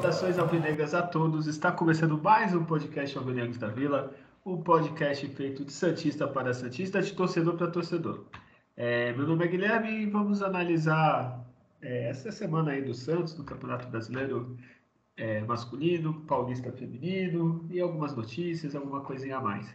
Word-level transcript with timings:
Saudações 0.00 0.38
alvinegras 0.38 0.94
a 0.94 1.02
todos. 1.02 1.46
Está 1.46 1.70
começando 1.70 2.16
mais 2.16 2.54
um 2.54 2.64
podcast 2.64 3.18
Alvinegros 3.18 3.58
da 3.58 3.68
Vila, 3.68 4.14
um 4.46 4.62
podcast 4.62 5.28
feito 5.28 5.62
de 5.62 5.70
santista 5.70 6.26
para 6.26 6.54
santista, 6.54 7.02
de 7.02 7.12
torcedor 7.12 7.58
para 7.58 7.66
torcedor. 7.66 8.24
É, 8.78 9.12
meu 9.12 9.26
nome 9.26 9.44
é 9.44 9.48
Guilherme 9.48 9.90
e 9.90 10.06
vamos 10.06 10.42
analisar 10.42 11.44
é, 11.82 12.08
essa 12.08 12.32
semana 12.32 12.70
aí 12.70 12.80
do 12.80 12.94
Santos, 12.94 13.34
do 13.34 13.44
Campeonato 13.44 13.88
Brasileiro 13.88 14.56
é, 15.18 15.42
masculino, 15.42 16.22
paulista 16.22 16.72
feminino 16.72 17.66
e 17.68 17.78
algumas 17.78 18.16
notícias, 18.16 18.74
alguma 18.74 19.02
coisinha 19.02 19.36
a 19.36 19.42
mais. 19.42 19.68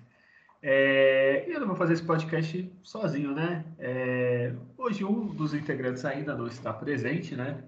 É, 0.59 1.45
eu 1.47 1.59
não 1.59 1.67
vou 1.67 1.75
fazer 1.75 1.93
esse 1.93 2.03
podcast 2.03 2.73
sozinho, 2.81 3.31
né? 3.31 3.63
É, 3.77 4.55
hoje 4.75 5.05
um 5.05 5.27
dos 5.27 5.53
integrantes 5.53 6.03
ainda 6.03 6.35
não 6.35 6.47
está 6.47 6.73
presente, 6.73 7.35
né? 7.35 7.63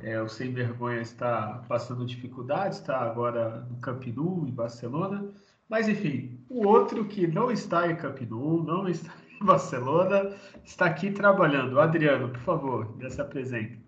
É, 0.00 0.20
o 0.20 0.28
Sem 0.28 0.52
Vergonha 0.52 1.00
está 1.00 1.64
passando 1.68 2.06
dificuldades, 2.06 2.78
está 2.78 2.98
agora 3.00 3.60
no 3.70 3.78
Camp 3.80 4.04
Nou, 4.06 4.46
em 4.46 4.52
Barcelona. 4.52 5.32
Mas, 5.68 5.88
enfim, 5.88 6.44
o 6.48 6.66
outro 6.66 7.06
que 7.06 7.26
não 7.26 7.50
está 7.50 7.90
em 7.90 7.96
Camp 7.96 8.20
Nou, 8.22 8.62
não 8.62 8.88
está 8.88 9.12
em 9.40 9.44
Barcelona, 9.44 10.34
está 10.64 10.86
aqui 10.86 11.10
trabalhando. 11.10 11.80
Adriano, 11.80 12.30
por 12.30 12.40
favor, 12.40 12.96
já 13.00 13.10
se 13.10 13.20
apresente. 13.20 13.82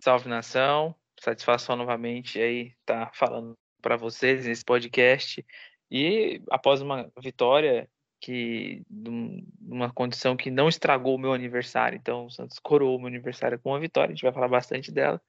Salve, 0.00 0.28
nação. 0.28 0.94
Satisfação 1.20 1.76
novamente 1.76 2.40
aí 2.40 2.74
estar 2.80 3.06
tá 3.06 3.12
falando 3.14 3.56
para 3.80 3.96
vocês 3.96 4.46
nesse 4.46 4.64
podcast. 4.64 5.44
E 5.90 6.42
após 6.50 6.82
uma 6.82 7.10
vitória 7.22 7.88
que 8.20 8.82
numa 8.90 9.92
condição 9.92 10.36
que 10.36 10.50
não 10.50 10.68
estragou 10.68 11.14
o 11.14 11.18
meu 11.18 11.32
aniversário. 11.32 11.96
Então, 11.96 12.26
o 12.26 12.30
Santos 12.30 12.58
coroou 12.58 12.96
o 12.96 12.98
meu 12.98 13.08
aniversário 13.08 13.58
com 13.58 13.70
uma 13.70 13.80
vitória. 13.80 14.12
A 14.12 14.14
gente 14.14 14.24
vai 14.24 14.32
falar 14.32 14.48
bastante 14.48 14.90
dela. 14.90 15.20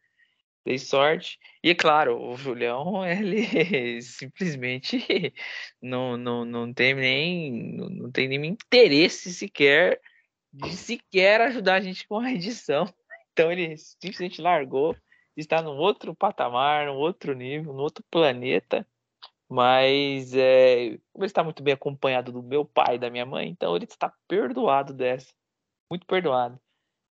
Dei 0.66 0.80
sorte. 0.80 1.38
E 1.64 1.76
claro, 1.76 2.20
o 2.20 2.36
Julião, 2.36 3.06
ele 3.06 4.02
simplesmente 4.02 4.98
não, 5.82 6.18
não, 6.18 6.44
não 6.44 6.74
tem 6.74 6.96
nem 6.96 7.78
não 7.78 8.12
tem 8.12 8.28
nenhum 8.28 8.46
interesse 8.46 9.32
sequer 9.34 10.02
de 10.52 10.76
sequer 10.76 11.42
ajudar 11.42 11.76
a 11.76 11.82
gente 11.82 12.08
com 12.08 12.20
a 12.20 12.32
edição. 12.32 12.86
Então 13.38 13.52
ele 13.52 13.76
simplesmente 13.76 14.42
largou, 14.42 14.96
está 15.36 15.62
num 15.62 15.76
outro 15.76 16.16
patamar, 16.16 16.86
num 16.86 16.96
outro 16.96 17.34
nível, 17.36 17.74
num 17.74 17.82
outro 17.82 18.02
planeta. 18.10 18.88
Mas 19.50 20.34
é, 20.34 20.98
como 21.14 21.24
ele 21.24 21.26
está 21.26 21.44
muito 21.44 21.62
bem 21.62 21.74
acompanhado 21.74 22.32
do 22.32 22.42
meu 22.42 22.66
pai 22.66 22.96
e 22.96 23.00
da 23.00 23.10
minha 23.10 23.26
mãe, 23.26 23.48
então 23.50 23.76
ele 23.76 23.86
está 23.86 24.12
perdoado 24.28 24.94
dessa. 24.94 25.32
Muito 25.90 26.06
perdoado. 26.06 26.60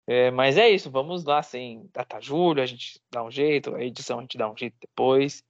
É, 0.07 0.31
mas 0.31 0.57
é 0.57 0.69
isso, 0.69 0.89
vamos 0.89 1.23
lá, 1.23 1.39
assim, 1.39 1.89
data 1.93 2.19
julho, 2.19 2.61
a 2.61 2.65
gente 2.65 2.99
dá 3.11 3.23
um 3.23 3.29
jeito, 3.29 3.75
a 3.75 3.83
edição 3.83 4.19
a 4.19 4.21
gente 4.21 4.37
dá 4.37 4.49
um 4.49 4.57
jeito 4.57 4.75
depois. 4.79 5.43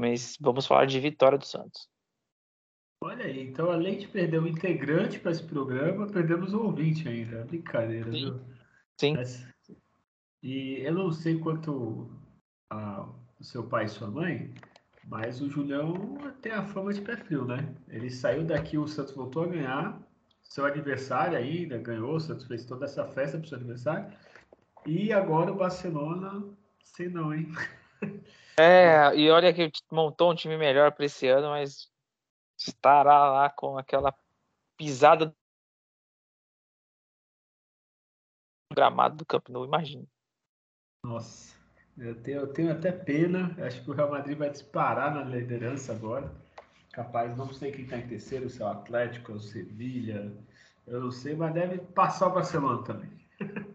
Mas 0.00 0.36
vamos 0.40 0.66
falar 0.66 0.86
de 0.86 0.98
vitória 0.98 1.38
do 1.38 1.46
Santos. 1.46 1.88
Olha 3.02 3.26
aí, 3.26 3.48
então 3.48 3.70
além 3.70 3.98
de 3.98 4.08
perder 4.08 4.40
um 4.40 4.46
integrante 4.46 5.20
para 5.20 5.30
esse 5.30 5.42
programa, 5.42 6.06
perdemos 6.06 6.54
um 6.54 6.64
ouvinte 6.64 7.06
ainda. 7.06 7.44
Brincadeira, 7.44 8.10
Sim. 8.10 8.18
viu? 8.18 8.40
Sim. 8.98 9.12
Mas, 9.14 9.46
e 10.42 10.80
eu 10.80 10.94
não 10.94 11.12
sei 11.12 11.38
quanto 11.38 12.10
a, 12.70 13.08
o 13.38 13.44
seu 13.44 13.68
pai 13.68 13.84
e 13.84 13.88
sua 13.88 14.10
mãe, 14.10 14.52
mas 15.06 15.40
o 15.40 15.48
Julião 15.48 16.16
tem 16.40 16.52
a 16.52 16.62
fama 16.62 16.92
de 16.92 17.00
pé 17.00 17.16
frio, 17.16 17.44
né? 17.44 17.74
Ele 17.88 18.10
saiu 18.10 18.44
daqui, 18.44 18.78
o 18.78 18.86
Santos 18.86 19.14
voltou 19.14 19.44
a 19.44 19.48
ganhar. 19.48 20.00
Seu 20.42 20.66
aniversário 20.66 21.36
ainda 21.36 21.78
ganhou, 21.78 22.14
o 22.14 22.20
Santos 22.20 22.46
fez 22.46 22.64
toda 22.64 22.84
essa 22.84 23.06
festa 23.06 23.38
pro 23.38 23.48
seu 23.48 23.58
aniversário. 23.58 24.12
E 24.86 25.12
agora 25.12 25.52
o 25.52 25.56
Barcelona, 25.56 26.44
sei 26.82 27.08
não, 27.08 27.32
hein? 27.32 27.48
É, 28.56 29.12
e 29.16 29.28
olha 29.32 29.52
que 29.52 29.68
montou 29.90 30.30
um 30.30 30.34
time 30.34 30.56
melhor 30.56 30.92
para 30.92 31.06
esse 31.06 31.26
ano, 31.26 31.48
mas 31.48 31.90
estará 32.56 33.28
lá 33.28 33.50
com 33.50 33.76
aquela 33.76 34.14
pisada 34.76 35.34
gramado 38.72 39.16
do 39.16 39.26
Camp 39.26 39.48
Nou, 39.48 39.64
imagina. 39.64 40.06
Nossa. 41.04 41.53
Eu 41.96 42.14
tenho, 42.16 42.40
eu 42.40 42.46
tenho 42.48 42.72
até 42.72 42.90
pena. 42.90 43.54
Acho 43.64 43.82
que 43.82 43.90
o 43.90 43.94
Real 43.94 44.10
Madrid 44.10 44.36
vai 44.36 44.50
disparar 44.50 45.14
na 45.14 45.22
liderança 45.22 45.92
agora. 45.92 46.30
Capaz, 46.92 47.36
não 47.36 47.52
sei 47.52 47.72
quem 47.72 47.84
está 47.84 47.96
em 47.96 48.06
terceiro, 48.06 48.48
se 48.48 48.62
é 48.62 48.64
o 48.64 48.68
Atlético, 48.68 49.32
ou 49.32 49.38
o 49.38 49.40
Sevilha. 49.40 50.32
Eu 50.86 51.00
não 51.00 51.10
sei, 51.10 51.34
mas 51.34 51.54
deve 51.54 51.78
passar 51.78 52.28
o 52.28 52.34
Barcelona 52.34 52.82
também. 52.82 53.10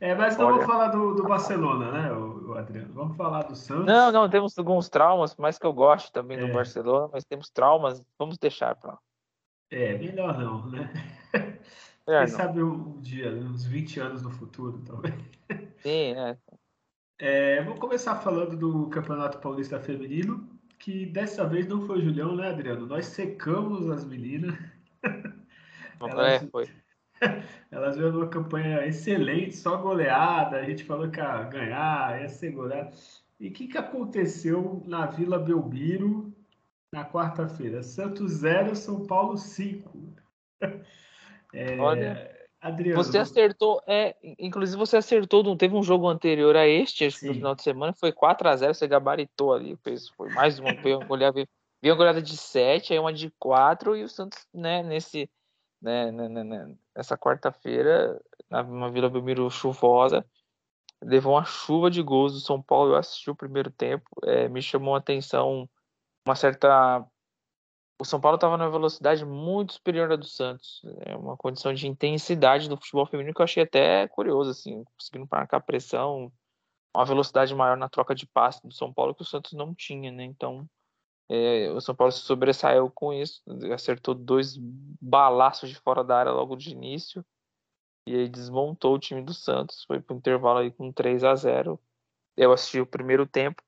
É, 0.00 0.14
mas 0.14 0.36
não 0.36 0.46
Olha... 0.46 0.54
vamos 0.56 0.66
falar 0.66 0.88
do, 0.88 1.14
do 1.14 1.22
Barcelona, 1.24 1.90
né, 1.90 2.12
o, 2.12 2.50
o, 2.50 2.54
Adriano? 2.58 2.92
Vamos 2.92 3.16
falar 3.16 3.42
do 3.42 3.56
Santos. 3.56 3.86
Não, 3.86 4.12
não, 4.12 4.28
temos 4.28 4.56
alguns 4.58 4.88
traumas, 4.88 5.34
mais 5.36 5.58
que 5.58 5.66
eu 5.66 5.72
gosto 5.72 6.12
também 6.12 6.36
é. 6.38 6.46
do 6.46 6.52
Barcelona, 6.52 7.08
mas 7.12 7.24
temos 7.24 7.50
traumas, 7.50 8.04
vamos 8.18 8.38
deixar 8.38 8.76
para 8.76 8.98
É, 9.70 9.96
melhor 9.96 10.38
não, 10.38 10.66
né? 10.66 10.92
É, 12.06 12.24
Quem 12.24 12.32
não. 12.32 12.38
sabe 12.38 12.62
um 12.62 13.00
dia, 13.00 13.30
uns 13.30 13.64
20 13.64 13.98
anos 14.00 14.22
no 14.22 14.30
futuro, 14.30 14.78
talvez. 14.86 15.14
Sim, 15.78 16.12
é. 16.12 16.36
É, 17.26 17.62
vou 17.62 17.74
começar 17.76 18.16
falando 18.16 18.54
do 18.54 18.86
Campeonato 18.90 19.38
Paulista 19.38 19.80
Feminino, 19.80 20.46
que 20.78 21.06
dessa 21.06 21.48
vez 21.48 21.66
não 21.66 21.86
foi 21.86 22.00
o 22.00 22.02
Julião, 22.02 22.36
né, 22.36 22.50
Adriano? 22.50 22.86
Nós 22.86 23.06
secamos 23.06 23.88
as 23.88 24.04
meninas. 24.04 24.54
elas, 25.98 26.42
é, 26.42 26.46
foi. 26.48 26.68
elas 27.72 27.96
viram 27.96 28.18
uma 28.18 28.28
campanha 28.28 28.86
excelente, 28.86 29.56
só 29.56 29.78
goleada. 29.78 30.58
A 30.58 30.64
gente 30.64 30.84
falou 30.84 31.10
que 31.10 31.18
ia 31.18 31.44
ganhar, 31.44 32.20
ia 32.20 32.28
ser 32.28 32.50
goleada. 32.50 32.90
E 33.40 33.48
o 33.48 33.52
que, 33.54 33.68
que 33.68 33.78
aconteceu 33.78 34.82
na 34.84 35.06
Vila 35.06 35.38
Belmiro 35.38 36.30
na 36.92 37.06
quarta-feira? 37.06 37.82
Santos 37.82 38.32
0, 38.32 38.76
São 38.76 39.06
Paulo 39.06 39.38
5. 39.38 40.14
É, 41.56 41.78
Olha. 41.78 42.33
Adriano. 42.64 43.04
Você 43.04 43.18
acertou, 43.18 43.82
é, 43.86 44.16
inclusive 44.38 44.78
você 44.78 44.96
acertou, 44.96 45.42
não 45.42 45.54
teve 45.54 45.74
um 45.74 45.82
jogo 45.82 46.08
anterior 46.08 46.56
a 46.56 46.66
este, 46.66 47.04
acho 47.04 47.20
que 47.20 47.26
no 47.26 47.34
final 47.34 47.54
de 47.54 47.62
semana, 47.62 47.92
foi 47.92 48.10
4 48.10 48.48
a 48.48 48.56
0 48.56 48.72
você 48.72 48.88
gabaritou 48.88 49.52
ali, 49.52 49.78
foi 50.16 50.30
mais 50.30 50.58
uma, 50.58 50.72
veio 50.72 50.96
uma 50.96 51.06
goleada, 51.06 51.46
veio 51.82 51.92
uma 51.92 51.98
goleada 51.98 52.22
de 52.22 52.34
7, 52.34 52.94
aí 52.94 52.98
uma 52.98 53.12
de 53.12 53.30
4, 53.38 53.94
e 53.94 54.02
o 54.02 54.08
Santos, 54.08 54.46
né, 54.52 54.82
nesse, 54.82 55.28
né, 55.82 56.10
né, 56.10 56.26
né, 56.26 56.42
né 56.42 56.74
nessa 56.96 57.18
quarta-feira, 57.18 58.18
na 58.48 58.62
Vila 58.88 59.10
Belmiro 59.10 59.50
chuvosa, 59.50 60.24
levou 61.02 61.34
uma 61.34 61.44
chuva 61.44 61.90
de 61.90 62.00
gols 62.00 62.32
do 62.32 62.40
São 62.40 62.62
Paulo, 62.62 62.92
eu 62.92 62.96
assisti 62.96 63.30
o 63.30 63.36
primeiro 63.36 63.70
tempo, 63.70 64.08
é, 64.22 64.48
me 64.48 64.62
chamou 64.62 64.94
a 64.94 64.98
atenção 64.98 65.68
uma 66.26 66.34
certa 66.34 67.06
o 67.98 68.04
São 68.04 68.20
Paulo 68.20 68.36
estava 68.36 68.56
numa 68.56 68.70
velocidade 68.70 69.24
muito 69.24 69.74
superior 69.74 70.10
à 70.12 70.16
do 70.16 70.26
Santos. 70.26 70.82
É 71.06 71.16
uma 71.16 71.36
condição 71.36 71.72
de 71.72 71.86
intensidade 71.86 72.68
do 72.68 72.76
futebol 72.76 73.06
feminino 73.06 73.34
que 73.34 73.40
eu 73.40 73.44
achei 73.44 73.62
até 73.62 74.08
curioso, 74.08 74.50
assim, 74.50 74.84
conseguindo 74.96 75.28
marcar 75.30 75.60
pressão, 75.60 76.32
uma 76.94 77.04
velocidade 77.04 77.54
maior 77.54 77.76
na 77.76 77.88
troca 77.88 78.14
de 78.14 78.26
passe 78.26 78.66
do 78.66 78.74
São 78.74 78.92
Paulo 78.92 79.14
que 79.14 79.22
o 79.22 79.24
Santos 79.24 79.52
não 79.52 79.74
tinha, 79.74 80.10
né? 80.10 80.24
Então, 80.24 80.68
é, 81.28 81.70
o 81.70 81.80
São 81.80 81.94
Paulo 81.94 82.12
se 82.12 82.20
sobressaiu 82.20 82.90
com 82.90 83.12
isso, 83.12 83.42
acertou 83.72 84.14
dois 84.14 84.56
balaços 85.00 85.70
de 85.70 85.76
fora 85.76 86.04
da 86.04 86.18
área 86.18 86.32
logo 86.32 86.56
de 86.56 86.70
início 86.70 87.24
e 88.06 88.14
aí 88.14 88.28
desmontou 88.28 88.94
o 88.94 88.98
time 88.98 89.22
do 89.22 89.32
Santos, 89.32 89.84
foi 89.84 90.00
para 90.00 90.14
o 90.14 90.18
intervalo 90.18 90.58
aí 90.58 90.70
com 90.70 90.92
3 90.92 91.24
a 91.24 91.34
0. 91.34 91.80
Eu 92.36 92.52
assisti 92.52 92.80
o 92.80 92.86
primeiro 92.86 93.26
tempo 93.26 93.62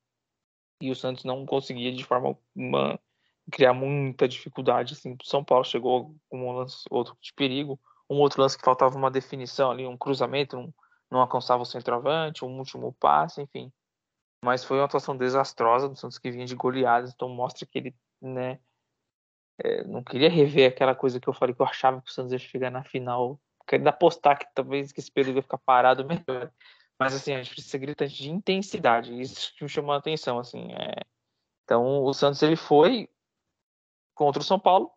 e 0.82 0.90
o 0.90 0.96
Santos 0.96 1.24
não 1.24 1.46
conseguia 1.46 1.92
de 1.92 2.04
forma 2.04 2.36
uma 2.54 3.00
criar 3.50 3.72
muita 3.72 4.28
dificuldade 4.28 4.94
assim. 4.94 5.16
São 5.22 5.44
Paulo 5.44 5.64
chegou 5.64 6.14
com 6.28 6.48
um 6.48 6.52
lance 6.52 6.84
outro 6.90 7.16
de 7.20 7.32
perigo. 7.32 7.78
Um 8.08 8.16
outro 8.16 8.40
lance 8.40 8.56
que 8.56 8.64
faltava 8.64 8.96
uma 8.96 9.10
definição 9.10 9.70
ali 9.70 9.86
um 9.86 9.96
cruzamento 9.96 10.56
um, 10.56 10.72
não 11.10 11.20
alcançava 11.20 11.62
o 11.62 11.66
centroavante 11.66 12.44
um 12.44 12.58
último 12.58 12.92
passe 13.00 13.42
enfim. 13.42 13.72
Mas 14.44 14.64
foi 14.64 14.78
uma 14.78 14.84
atuação 14.84 15.16
desastrosa 15.16 15.88
do 15.88 15.96
Santos 15.96 16.18
que 16.18 16.30
vinha 16.30 16.46
de 16.46 16.54
goleadas 16.54 17.12
então 17.12 17.28
mostra 17.28 17.66
que 17.66 17.78
ele 17.78 17.96
né 18.20 18.60
é, 19.58 19.84
não 19.84 20.02
queria 20.02 20.28
rever 20.28 20.68
aquela 20.68 20.94
coisa 20.94 21.18
que 21.18 21.28
eu 21.28 21.32
falei 21.32 21.54
que 21.54 21.62
eu 21.62 21.66
achava 21.66 22.00
que 22.00 22.10
o 22.10 22.12
Santos 22.12 22.32
ia 22.32 22.38
chegar 22.38 22.70
na 22.70 22.84
final. 22.84 23.40
Queria 23.66 23.88
apostar 23.88 24.38
que 24.38 24.46
talvez 24.54 24.92
que 24.92 25.00
esse 25.00 25.10
período 25.10 25.36
ia 25.36 25.42
ficar 25.42 25.58
parado 25.58 26.04
melhor. 26.04 26.52
Mas 26.98 27.14
assim 27.14 27.32
a 27.32 27.38
gente 27.38 27.50
precisa 27.50 27.78
gritante 27.78 28.14
de 28.14 28.30
intensidade. 28.30 29.18
Isso 29.18 29.54
que 29.56 29.64
me 29.64 29.68
chamou 29.68 29.92
a 29.92 29.98
atenção 29.98 30.38
assim 30.38 30.72
é... 30.74 31.00
então 31.64 32.04
o 32.04 32.12
Santos 32.12 32.42
ele 32.42 32.56
foi 32.56 33.08
contra 34.16 34.42
o 34.42 34.44
São 34.44 34.58
Paulo, 34.58 34.90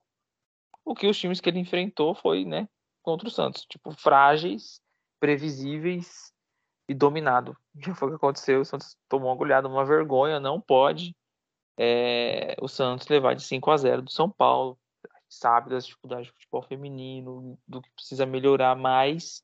o 0.84 0.96
que 0.96 1.06
os 1.06 1.20
times 1.20 1.40
que 1.40 1.48
ele 1.48 1.60
enfrentou 1.60 2.16
foi, 2.16 2.44
né, 2.44 2.68
contra 3.04 3.28
o 3.28 3.32
Santos, 3.32 3.66
tipo, 3.66 3.92
frágeis, 3.92 4.82
previsíveis 5.20 6.34
e 6.88 6.96
dominado. 6.96 7.56
Que 7.84 7.94
foi 7.94 8.08
o 8.08 8.12
que 8.12 8.18
aconteceu, 8.18 8.62
o 8.62 8.66
Santos 8.66 8.98
tomou 9.08 9.30
uma 9.30 9.36
goleada, 9.36 9.68
uma 9.68 9.86
vergonha, 9.86 10.40
não 10.40 10.60
pode 10.60 11.16
é, 11.80 12.58
o 12.62 12.68
Santos 12.68 13.08
levar 13.08 13.34
de 13.36 13.42
5 13.42 13.72
a 13.72 13.78
0 13.78 14.02
do 14.02 14.12
São 14.12 14.30
Paulo. 14.30 14.78
Sabe 15.30 15.70
das 15.70 15.86
dificuldades 15.86 16.28
do 16.28 16.34
futebol 16.34 16.62
feminino, 16.64 17.58
do 17.66 17.82
que 17.82 17.90
precisa 17.92 18.26
melhorar 18.26 18.76
mais, 18.76 19.44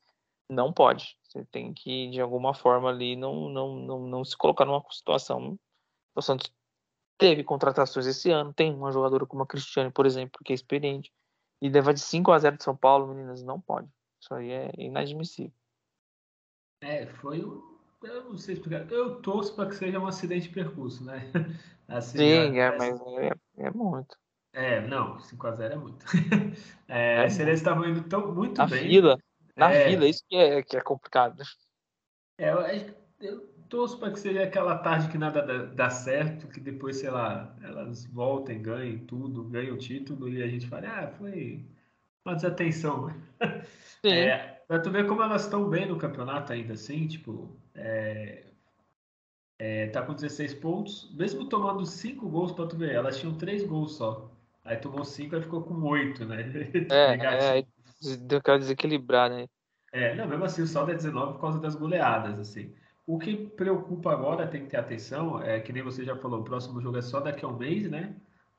não 0.50 0.74
pode. 0.74 1.16
Você 1.24 1.45
tem 1.45 1.74
que, 1.74 2.10
de 2.10 2.19
alguma 2.19 2.54
forma, 2.54 2.89
ali, 2.89 3.16
não, 3.16 3.48
não, 3.50 3.75
não, 3.75 4.00
não 4.07 4.25
se 4.25 4.36
colocar 4.36 4.66
numa 4.66 4.83
situação. 4.89 5.57
O 6.13 6.22
Santos 6.22 6.51
teve 7.18 7.44
contratações 7.44 8.06
esse 8.06 8.30
ano, 8.30 8.54
tem 8.54 8.74
uma 8.74 8.92
jogadora 8.92 9.26
como 9.26 9.44
a 9.44 9.48
Cristiane, 9.48 9.92
por 9.92 10.06
exemplo, 10.06 10.40
que 10.44 10.54
é 10.54 10.56
experiente, 10.56 11.12
e 11.62 11.70
levar 11.70 11.94
de 11.94 12.02
5 12.02 12.32
a 12.32 12.40
0 12.40 12.58
de 12.58 12.64
São 12.64 12.76
Paulo, 12.76 13.08
meninas, 13.08 13.44
não 13.44 13.60
pode. 13.60 13.88
Isso 14.22 14.34
aí 14.34 14.52
é 14.52 14.72
inadmissível. 14.78 15.54
É, 16.82 17.06
foi 17.06 17.42
o. 17.42 17.76
Eu 18.04 18.26
não 18.26 18.38
sei 18.38 18.54
explicar. 18.54 18.92
Eu 18.92 19.22
torço 19.22 19.56
para 19.56 19.68
que 19.68 19.76
seja 19.76 20.00
um 20.00 20.06
acidente 20.06 20.48
de 20.48 20.54
percurso, 20.54 21.04
né? 21.04 21.32
Assim, 21.88 22.18
Sim, 22.18 22.60
é, 22.60 22.78
mas 22.78 23.00
é, 23.00 23.32
é 23.58 23.72
muito. 23.72 24.18
É, 24.54 24.82
não, 24.88 25.18
5x0 25.18 25.72
é 25.72 25.76
muito. 25.76 26.06
É, 26.88 27.16
é, 27.16 27.26
as 27.26 27.34
sereias 27.34 27.60
estavam 27.60 27.90
indo 27.90 28.08
tão, 28.08 28.32
muito 28.32 28.60
na 28.60 28.68
bem. 28.68 28.88
Fila, 28.88 29.18
na 29.56 29.72
é, 29.72 29.90
fila, 29.90 30.08
isso 30.08 30.24
que 30.30 30.36
é, 30.36 30.62
que 30.62 30.78
é 30.78 30.82
complicado. 30.82 31.42
É, 32.38 32.52
eu, 32.52 32.60
eu 33.20 33.55
torço 33.70 34.00
para 34.00 34.12
que 34.12 34.20
seja 34.20 34.44
aquela 34.44 34.78
tarde 34.78 35.10
que 35.10 35.18
nada 35.18 35.42
dá, 35.42 35.66
dá, 35.66 35.90
certo, 35.90 36.48
que 36.48 36.60
depois, 36.60 36.98
sei 36.98 37.10
lá, 37.10 37.56
elas 37.64 38.06
voltem, 38.06 38.62
ganhem 38.62 39.00
tudo, 39.00 39.44
ganhem 39.44 39.72
o 39.72 39.78
título 39.78 40.30
e 40.30 40.42
a 40.44 40.48
gente 40.48 40.68
fala, 40.68 40.88
ah, 40.88 41.08
foi 41.08 41.66
uma 42.26 42.36
desatenção. 42.36 43.10
Sim. 43.10 43.16
É, 44.08 44.62
pra 44.68 44.80
tu 44.80 44.92
ver 44.92 45.08
como 45.08 45.24
elas 45.24 45.46
estão 45.46 45.68
bem 45.68 45.88
no 45.88 45.98
campeonato 45.98 46.54
ainda, 46.54 46.74
assim, 46.74 47.08
tipo, 47.08 47.60
é, 47.74 48.46
é, 49.58 49.88
tá 49.88 50.02
com 50.04 50.14
16 50.14 50.54
pontos, 50.56 51.12
mesmo 51.16 51.50
tomando 51.50 51.86
5 51.86 52.30
gols 52.30 52.52
para 52.52 52.68
tu 52.68 52.78
ver, 52.78 52.94
elas 52.94 53.18
tinham 53.18 53.36
3 53.36 53.64
gols 53.64 53.96
só. 53.96 54.32
Aí 54.64 54.78
tomou 54.78 55.06
5 55.06 55.36
e 55.36 55.42
ficou 55.42 55.64
com 55.64 55.82
8, 55.84 56.26
né? 56.26 56.38
É, 56.92 57.60
é, 57.60 57.66
deu 58.18 58.40
aquela 58.40 58.60
desequilibrar, 58.60 59.30
né? 59.30 59.48
É, 59.94 60.14
não, 60.16 60.28
mesmo 60.28 60.44
assim 60.44 60.62
o 60.62 60.68
saldo 60.68 60.92
é 60.92 60.96
19 60.96 61.34
por 61.34 61.42
causa 61.42 61.60
das 61.60 61.76
goleadas, 61.76 62.38
assim. 62.38 62.74
O 63.07 63.19
que 63.19 63.36
preocupa 63.36 64.12
agora, 64.12 64.48
tem 64.48 64.63
que 64.63 64.69
ter 64.69 64.78
atenção, 64.78 65.42
é 65.42 65.60
que 65.60 65.72
nem 65.72 65.84
você 65.84 66.04
já 66.04 66.16
falou, 66.16 66.42
o 66.42 66.44
próximo 66.44 66.81
jogo 66.81 66.98
é 66.98 67.02
só 67.02 67.19
daqui 67.19 67.46
a 67.46 67.48
um 67.48 67.57
mês, 67.57 67.90
né? 67.90 68.16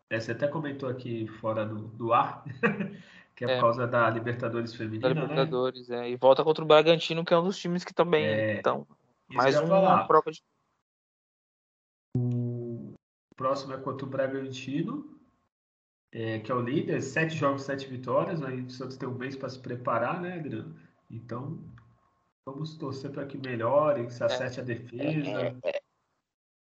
É, 0.08 0.20
você 0.20 0.32
até 0.32 0.46
comentou 0.46 0.88
aqui 0.88 1.26
fora 1.40 1.66
do, 1.66 1.88
do 1.88 2.12
ar, 2.12 2.44
que 3.34 3.44
é, 3.44 3.50
é, 3.50 3.54
por 3.54 3.62
causa 3.62 3.86
da 3.88 4.08
Libertadores 4.08 4.72
Feminina, 4.72 5.08
da 5.08 5.14
né? 5.14 5.20
Libertadores, 5.20 5.88
né? 5.88 6.08
é. 6.08 6.10
E 6.12 6.16
volta 6.16 6.44
contra 6.44 6.62
o 6.62 6.66
Bragantino, 6.66 7.24
que 7.24 7.34
é 7.34 7.38
um 7.38 7.44
dos 7.44 7.58
times 7.58 7.84
que 7.84 7.92
também 7.92 8.24
é, 8.24 8.56
estão. 8.56 8.86
Mais 9.28 9.58
uma 9.58 9.66
falar. 9.66 10.06
prova 10.06 10.30
de 10.30 10.40
próximo 13.36 13.74
é 13.74 13.76
contra 13.76 14.06
o 14.06 14.08
Bragantino, 14.08 15.14
é, 16.10 16.38
que 16.38 16.50
é 16.50 16.54
o 16.54 16.60
líder, 16.60 17.02
sete 17.02 17.36
jogos, 17.36 17.62
sete 17.62 17.86
vitórias. 17.86 18.42
Aí 18.42 18.62
o 18.62 18.70
Santos 18.70 18.96
tem 18.96 19.08
um 19.08 19.14
mês 19.14 19.36
para 19.36 19.50
se 19.50 19.58
preparar, 19.58 20.20
né, 20.20 20.38
Adriano? 20.38 20.74
Então, 21.10 21.58
vamos 22.46 22.76
torcer 22.76 23.10
para 23.10 23.26
que 23.26 23.36
melhore, 23.36 24.06
que 24.06 24.14
se 24.14 24.22
acerte 24.22 24.60
a 24.60 24.62
defesa. 24.62 25.58
É, 25.62 25.70
é, 25.70 25.82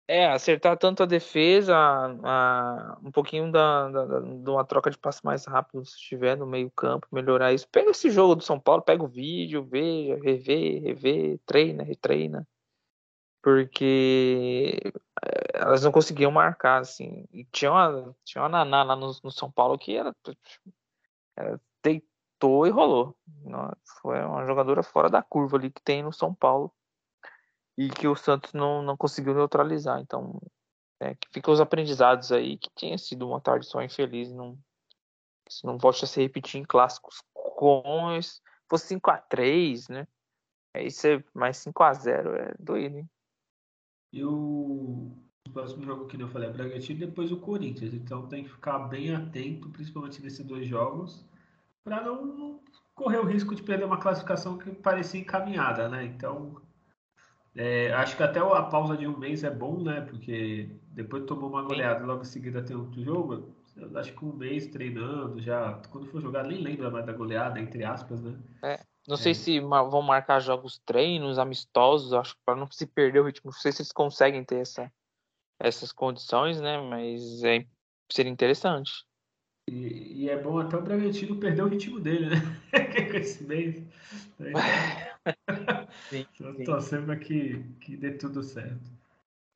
é, 0.08 0.26
acertar 0.30 0.78
tanto 0.78 1.02
a 1.02 1.06
defesa, 1.06 1.76
a, 1.76 2.06
a, 2.22 2.98
um 3.02 3.10
pouquinho 3.10 3.50
da, 3.50 3.90
da, 3.90 4.04
da, 4.06 4.20
de 4.20 4.50
uma 4.50 4.64
troca 4.64 4.90
de 4.90 4.96
passe 4.96 5.24
mais 5.24 5.44
rápido 5.44 5.84
se 5.84 5.96
estiver 5.96 6.36
no 6.36 6.46
meio 6.46 6.70
campo, 6.70 7.08
melhorar 7.10 7.52
isso. 7.52 7.68
Pega 7.68 7.90
esse 7.90 8.10
jogo 8.10 8.36
do 8.36 8.44
São 8.44 8.60
Paulo, 8.60 8.82
pega 8.82 9.02
o 9.02 9.08
vídeo, 9.08 9.64
veja, 9.64 10.16
revê, 10.22 10.78
revê, 10.78 11.40
treina, 11.44 11.82
retreina 11.82 12.46
porque 13.42 14.80
eh, 15.24 15.50
elas 15.54 15.82
não 15.82 15.90
conseguiam 15.90 16.30
marcar, 16.30 16.80
assim. 16.80 17.26
E 17.32 17.44
tinha 17.46 17.72
uma, 17.72 18.16
tinha 18.24 18.42
uma 18.42 18.48
Naná 18.48 18.84
lá 18.84 18.96
no, 18.96 19.08
no 19.24 19.30
São 19.32 19.50
Paulo 19.50 19.76
que 19.76 19.96
era, 19.96 20.14
era, 21.36 21.60
e 22.66 22.70
rolou. 22.70 23.16
Foi 24.00 24.20
uma 24.24 24.44
jogadora 24.44 24.82
fora 24.82 25.08
da 25.08 25.22
curva 25.22 25.56
ali 25.56 25.70
que 25.70 25.82
tem 25.82 26.02
no 26.02 26.12
São 26.12 26.34
Paulo 26.34 26.72
e 27.76 27.88
que 27.88 28.06
o 28.06 28.16
Santos 28.16 28.52
não, 28.52 28.82
não 28.82 28.96
conseguiu 28.96 29.34
neutralizar. 29.34 30.00
Então, 30.00 30.40
é, 31.00 31.14
que 31.14 31.28
fica 31.32 31.50
os 31.50 31.60
aprendizados 31.60 32.30
aí, 32.32 32.58
que 32.58 32.70
tinha 32.74 32.96
sido 32.98 33.28
uma 33.28 33.40
tarde 33.40 33.66
só 33.66 33.82
infeliz, 33.82 34.32
não, 34.32 34.58
isso 35.48 35.66
não 35.66 35.78
volte 35.78 36.04
a 36.04 36.08
se 36.08 36.20
repetir 36.20 36.60
em 36.60 36.64
clássicos 36.64 37.22
com 37.32 37.82
fosse 38.68 38.86
5 38.88 39.10
a 39.10 39.18
3 39.18 39.88
né? 39.88 40.08
Aí 40.74 40.90
você 40.90 41.22
mais 41.34 41.58
5 41.58 41.82
a 41.82 41.92
0 41.92 42.34
é 42.34 42.54
doido, 42.58 42.98
hein? 42.98 43.10
E 44.12 44.24
o, 44.24 45.12
próximo 45.52 45.84
jogo 45.84 46.06
que 46.06 46.20
eu 46.20 46.28
falei 46.28 46.48
é 46.48 46.52
Bragantino 46.52 47.02
e 47.02 47.06
depois 47.06 47.30
o 47.30 47.40
Corinthians. 47.40 47.92
Então 47.92 48.26
tem 48.26 48.44
que 48.44 48.50
ficar 48.50 48.78
bem 48.80 49.14
atento, 49.14 49.68
principalmente 49.70 50.22
nesses 50.22 50.44
dois 50.44 50.66
jogos, 50.66 51.24
para 51.84 52.00
não 52.02 52.60
correr 52.94 53.18
o 53.18 53.26
risco 53.26 53.54
de 53.54 53.62
perder 53.62 53.84
uma 53.84 53.98
classificação 53.98 54.58
que 54.58 54.70
parecia 54.70 55.20
encaminhada, 55.20 55.88
né? 55.88 56.04
Então 56.04 56.60
é, 57.54 57.92
acho 57.92 58.16
que 58.16 58.22
até 58.22 58.40
a 58.40 58.62
pausa 58.62 58.96
de 58.96 59.06
um 59.06 59.16
mês 59.16 59.44
é 59.44 59.50
bom, 59.50 59.82
né? 59.82 60.00
Porque 60.02 60.70
depois 60.88 61.24
tomou 61.24 61.50
uma 61.50 61.62
goleada 61.62 62.02
e 62.02 62.06
logo 62.06 62.22
em 62.22 62.26
seguida 62.26 62.62
tem 62.62 62.76
outro 62.76 63.02
jogo. 63.02 63.54
Acho 63.94 64.12
que 64.12 64.24
um 64.24 64.32
mês 64.32 64.66
treinando 64.68 65.40
já. 65.40 65.74
Quando 65.90 66.06
for 66.06 66.20
jogar, 66.20 66.44
nem 66.44 66.62
lembra 66.62 66.90
mais 66.90 67.04
da 67.04 67.12
goleada, 67.12 67.60
entre 67.60 67.84
aspas, 67.84 68.22
né? 68.22 68.38
É. 68.62 68.80
Não 69.06 69.16
sei 69.16 69.32
é. 69.32 69.34
se 69.34 69.60
vão 69.60 70.00
marcar 70.00 70.40
jogos 70.40 70.78
treinos, 70.86 71.38
amistosos, 71.38 72.12
acho 72.12 72.34
que 72.36 72.40
para 72.44 72.56
não 72.56 72.70
se 72.70 72.86
perder 72.86 73.20
o 73.20 73.24
ritmo. 73.24 73.50
Não 73.50 73.52
sei 73.52 73.72
se 73.72 73.82
eles 73.82 73.92
conseguem 73.92 74.44
ter 74.44 74.60
essa, 74.60 74.90
essas 75.58 75.92
condições, 75.92 76.60
né? 76.60 76.80
Mas 76.80 77.42
é, 77.42 77.66
seria 78.10 78.30
interessante. 78.30 78.92
E, 79.70 80.24
e, 80.24 80.28
é 80.28 80.40
bom 80.40 80.58
até 80.58 80.76
o 80.76 80.82
Bragantino 80.82 81.38
perder 81.38 81.62
o 81.62 81.68
ritmo 81.68 82.00
dele, 82.00 82.30
né? 82.30 82.36
Com 83.10 83.16
esse 83.16 83.44
mês. 83.44 83.82
sim, 86.10 86.26
sim. 86.36 86.64
Torcendo 86.64 87.06
para 87.06 87.16
que, 87.16 87.62
que 87.80 87.96
dê 87.96 88.12
tudo 88.12 88.42
certo. 88.42 88.90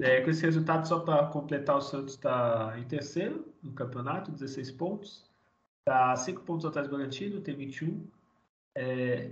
É, 0.01 0.21
com 0.21 0.31
esse 0.31 0.43
resultado, 0.43 0.87
só 0.87 1.01
para 1.01 1.27
completar, 1.27 1.77
o 1.77 1.81
Santos 1.81 2.15
está 2.15 2.75
em 2.79 2.85
terceiro 2.85 3.53
no 3.63 3.73
campeonato, 3.73 4.31
16 4.31 4.73
pontos. 4.73 5.29
Está 5.81 6.15
5 6.17 6.43
pontos 6.43 6.67
atrás 6.67 6.87
do 6.87 6.95
Bragantino, 6.97 7.41
tem 7.41 7.57
21. 7.57 8.07
É, 8.77 9.31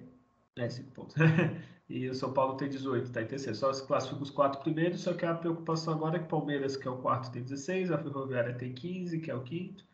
é 0.57 0.69
5 0.69 0.91
pontos. 0.93 1.17
e 1.89 2.09
o 2.09 2.15
São 2.15 2.33
Paulo 2.33 2.57
tem 2.57 2.69
18, 2.69 3.05
está 3.05 3.23
em 3.23 3.27
terceiro. 3.27 3.57
Só 3.57 3.73
se 3.73 3.87
classifica 3.87 4.23
os 4.23 4.31
quatro 4.31 4.61
primeiros, 4.61 5.03
só 5.03 5.13
que 5.13 5.27
a 5.27 5.35
preocupação 5.35 5.95
agora 5.95 6.17
é 6.17 6.19
que 6.19 6.27
o 6.27 6.29
Palmeiras, 6.29 6.77
que 6.77 6.89
é 6.89 6.91
o 6.91 6.99
quarto, 6.99 7.31
tem 7.31 7.43
16, 7.43 7.91
a 7.91 7.99
Ferroviária 7.99 8.55
tem 8.55 8.73
15, 8.73 9.21
que 9.21 9.31
é 9.31 9.35
o 9.35 9.43
quinto, 9.43 9.85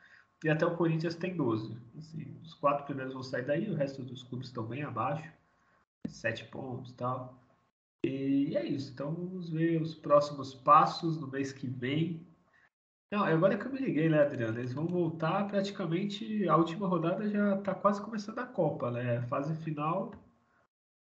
e 0.45 0.49
até 0.49 0.65
o 0.65 0.77
Corinthians 0.77 1.15
tem 1.15 1.37
12. 1.37 1.77
Assim, 1.99 2.37
os 2.43 2.55
quatro 2.55 2.85
primeiros 2.85 3.13
vão 3.13 3.23
sair 3.23 3.45
daí, 3.45 3.71
o 3.71 3.75
resto 3.75 4.03
dos 4.03 4.23
clubes 4.23 4.49
estão 4.49 4.65
bem 4.65 4.83
abaixo, 4.83 5.31
7 6.07 6.45
pontos 6.47 6.91
e 6.91 6.95
tal. 6.95 7.39
E 8.05 8.57
é 8.57 8.65
isso. 8.65 8.93
Então 8.93 9.13
vamos 9.13 9.51
ver 9.51 9.81
os 9.81 9.95
próximos 9.95 10.55
passos 10.55 11.19
no 11.19 11.27
mês 11.27 11.53
que 11.53 11.67
vem. 11.67 12.27
Não, 13.13 13.25
agora 13.25 13.59
que 13.59 13.67
eu 13.67 13.73
me 13.73 13.81
liguei, 13.81 14.09
né, 14.09 14.23
Adriano? 14.23 14.59
Eles 14.59 14.73
vão 14.73 14.87
voltar 14.87 15.47
praticamente. 15.49 16.49
A 16.49 16.57
última 16.57 16.87
rodada 16.87 17.29
já 17.29 17.57
está 17.57 17.75
quase 17.75 18.01
começando 18.01 18.39
a 18.39 18.47
Copa, 18.47 18.91
né? 18.91 19.19
A 19.19 19.23
fase 19.25 19.55
final 19.63 20.13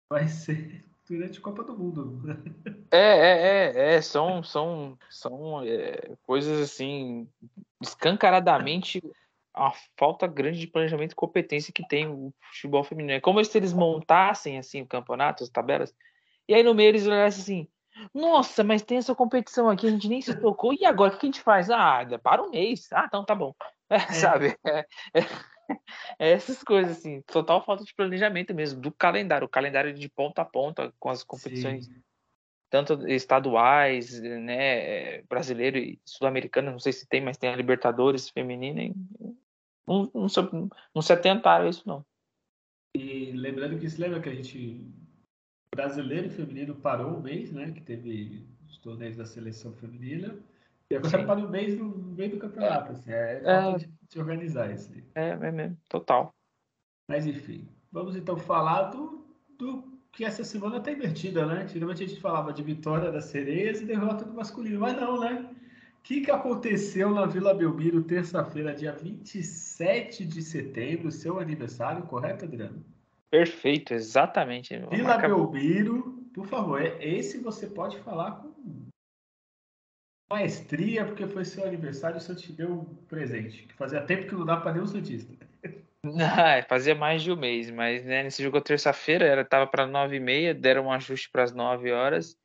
vai 0.10 0.25
ser 0.30 0.84
durante 1.08 1.40
a 1.40 1.42
Copa 1.42 1.63
do 1.63 1.78
Mundo. 1.78 2.30
É, 2.90 2.98
é, 2.98 3.72
é, 3.75 3.96
é 3.96 4.01
são, 4.01 4.42
são, 4.42 4.98
são 5.10 5.62
é, 5.63 6.16
coisas 6.24 6.62
assim, 6.62 7.28
escancaradamente 7.82 9.02
a 9.54 9.72
falta 9.98 10.28
grande 10.28 10.60
de 10.60 10.68
planejamento 10.68 11.12
e 11.12 11.16
competência 11.16 11.74
que 11.74 11.86
tem 11.88 12.08
o 12.08 12.34
futebol 12.54 12.84
feminino. 12.84 13.14
É 13.14 13.20
como 13.20 13.44
se 13.44 13.58
eles 13.58 13.74
montassem 13.74 14.58
assim 14.58 14.82
o 14.82 14.88
campeonato, 14.88 15.44
as 15.44 15.50
tabelas, 15.50 15.94
e 16.48 16.54
aí 16.54 16.64
no 16.64 16.74
meio 16.74 16.90
eles 16.90 17.06
olhassem 17.06 17.42
assim 17.42 17.68
nossa, 18.14 18.64
mas 18.64 18.82
tem 18.82 18.98
essa 18.98 19.14
competição 19.14 19.70
aqui, 19.70 19.88
a 19.88 19.92
gente 19.92 20.08
nem 20.08 20.22
se 20.22 20.34
tocou. 20.40 20.74
E 20.74 20.86
agora, 20.86 21.14
o 21.14 21.18
que 21.18 21.26
a 21.26 21.30
gente 21.30 21.42
faz? 21.42 21.70
Ah, 21.70 22.06
para 22.22 22.42
um 22.42 22.50
mês. 22.50 22.88
Ah, 22.92 23.06
então 23.08 23.26
tá 23.26 23.36
bom. 23.36 23.54
É, 23.92 23.96
é. 23.96 24.14
Sabe? 24.14 24.58
É, 24.66 24.86
é, 25.14 25.22
é, 26.18 26.32
essas 26.32 26.64
coisas, 26.64 26.98
assim. 26.98 27.22
Total 27.24 27.62
falta 27.62 27.84
de 27.84 27.94
planejamento 27.94 28.54
mesmo, 28.54 28.80
do 28.80 28.90
calendário. 28.90 29.46
O 29.46 29.50
calendário 29.50 29.94
de 29.94 30.08
ponta 30.08 30.44
a 30.44 30.46
ponta, 30.46 30.94
com 30.98 31.10
as 31.10 31.26
competições, 31.26 31.88
Sim. 31.88 32.02
Tanto 32.72 33.06
estaduais, 33.06 34.22
né, 34.22 35.22
brasileiro 35.24 35.78
e 35.78 36.00
sul-americano. 36.06 36.72
Não 36.72 36.80
sei 36.80 36.94
se 36.94 37.06
tem, 37.06 37.22
mas 37.22 37.38
tem 37.38 37.50
a 37.50 37.56
Libertadores 37.56 38.30
feminina. 38.30 38.82
E 38.82 38.96
não, 39.86 40.10
não, 40.16 40.28
não, 40.54 40.70
não 40.96 41.01
se 41.01 41.12
atentaram 41.12 41.66
a 41.66 41.70
isso, 41.70 41.84
não. 41.86 42.04
E 42.96 43.32
lembrando 43.34 43.78
que 43.78 43.90
se 43.90 44.00
lembra 44.00 44.22
que 44.22 44.30
a 44.30 44.34
gente 44.34 44.90
brasileiro 45.74 46.28
e 46.28 46.30
feminino 46.30 46.74
parou 46.75 47.18
um 47.18 47.22
mês, 47.22 47.51
né? 47.51 47.72
Que 47.72 47.82
teve 47.82 48.48
os 48.68 48.78
torneios 48.78 49.18
da 49.18 49.25
seleção 49.25 49.74
feminina. 49.74 50.40
E 50.90 50.96
agora 50.96 51.20
Sim. 51.20 51.25
para 51.25 51.40
o 51.40 51.50
mês 51.50 51.78
no 51.78 51.90
meio 51.90 52.32
do 52.32 52.38
campeonato. 52.38 52.94
Assim, 52.94 53.12
é, 53.12 53.42
é 53.44 53.78
de, 53.78 53.90
de 54.10 54.20
organizar 54.20 54.72
isso. 54.72 54.94
É, 55.16 55.30
é 55.30 55.51
mesmo, 55.51 55.78
total. 55.90 56.34
Mas 57.10 57.28
enfim, 57.28 57.68
vamos 57.92 58.16
então 58.16 58.38
falar 58.38 58.84
do, 58.92 59.25
do 59.58 59.90
que 60.12 60.25
essa 60.25 60.44
semana 60.44 60.77
está 60.77 60.91
invertida, 60.91 61.46
né? 61.46 61.68
Geralmente 61.68 62.03
a 62.03 62.08
gente 62.08 62.20
falava 62.20 62.51
de 62.51 62.62
vitória 62.62 63.12
das 63.12 63.25
sereias 63.25 63.82
e 63.82 63.86
derrota 63.86 64.25
do 64.25 64.34
masculino, 64.34 64.80
mas 64.80 64.96
não, 64.96 65.20
né? 65.20 65.50
O 66.00 66.03
que, 66.03 66.22
que 66.22 66.32
aconteceu 66.32 67.12
na 67.12 67.25
Vila 67.25 67.53
Belmiro 67.53 68.03
terça-feira, 68.03 68.74
dia 68.74 68.91
27 68.91 70.25
de 70.25 70.41
setembro, 70.41 71.12
seu 71.12 71.39
aniversário, 71.39 72.03
correto, 72.03 72.46
Adriano? 72.46 72.84
Perfeito, 73.30 73.94
exatamente. 73.94 74.75
Vila. 74.89 75.18
Belmiro, 75.18 76.27
por 76.34 76.48
favor, 76.48 76.82
é, 76.82 76.98
esse 77.08 77.38
você 77.38 77.68
pode 77.68 78.00
falar 78.00 78.32
com 78.32 78.51
maestria, 80.32 81.06
porque 81.06 81.27
foi 81.27 81.46
seu 81.46 81.65
aniversário, 81.65 82.18
o 82.18 82.22
Santos 82.22 82.44
te 82.44 82.53
deu 82.53 82.72
um 82.72 82.86
presente, 83.08 83.63
que 83.68 83.74
fazia 83.75 84.01
tempo 84.01 84.27
que 84.27 84.36
não 84.36 84.46
dá 84.46 84.58
para 84.58 84.74
nenhum 84.74 84.88
Santista. 84.88 85.40
Não, 86.03 86.13
fazia 86.67 86.96
mais 86.96 87.22
de 87.22 87.31
um 87.31 87.36
mês, 87.36 87.70
mas 87.70 88.03
né, 88.05 88.24
nesse 88.24 88.41
jogo 88.41 88.60
terça-feira 88.62 89.25
era 89.25 89.46
tava 89.46 89.67
para 89.67 89.86
nove 89.86 90.15
e 90.15 90.20
meia, 90.20 90.53
deram 90.53 90.86
um 90.88 90.91
ajuste 90.91 91.29
para 91.31 91.43
as 91.43 91.53
nove 91.53 91.91
horas. 91.91 92.36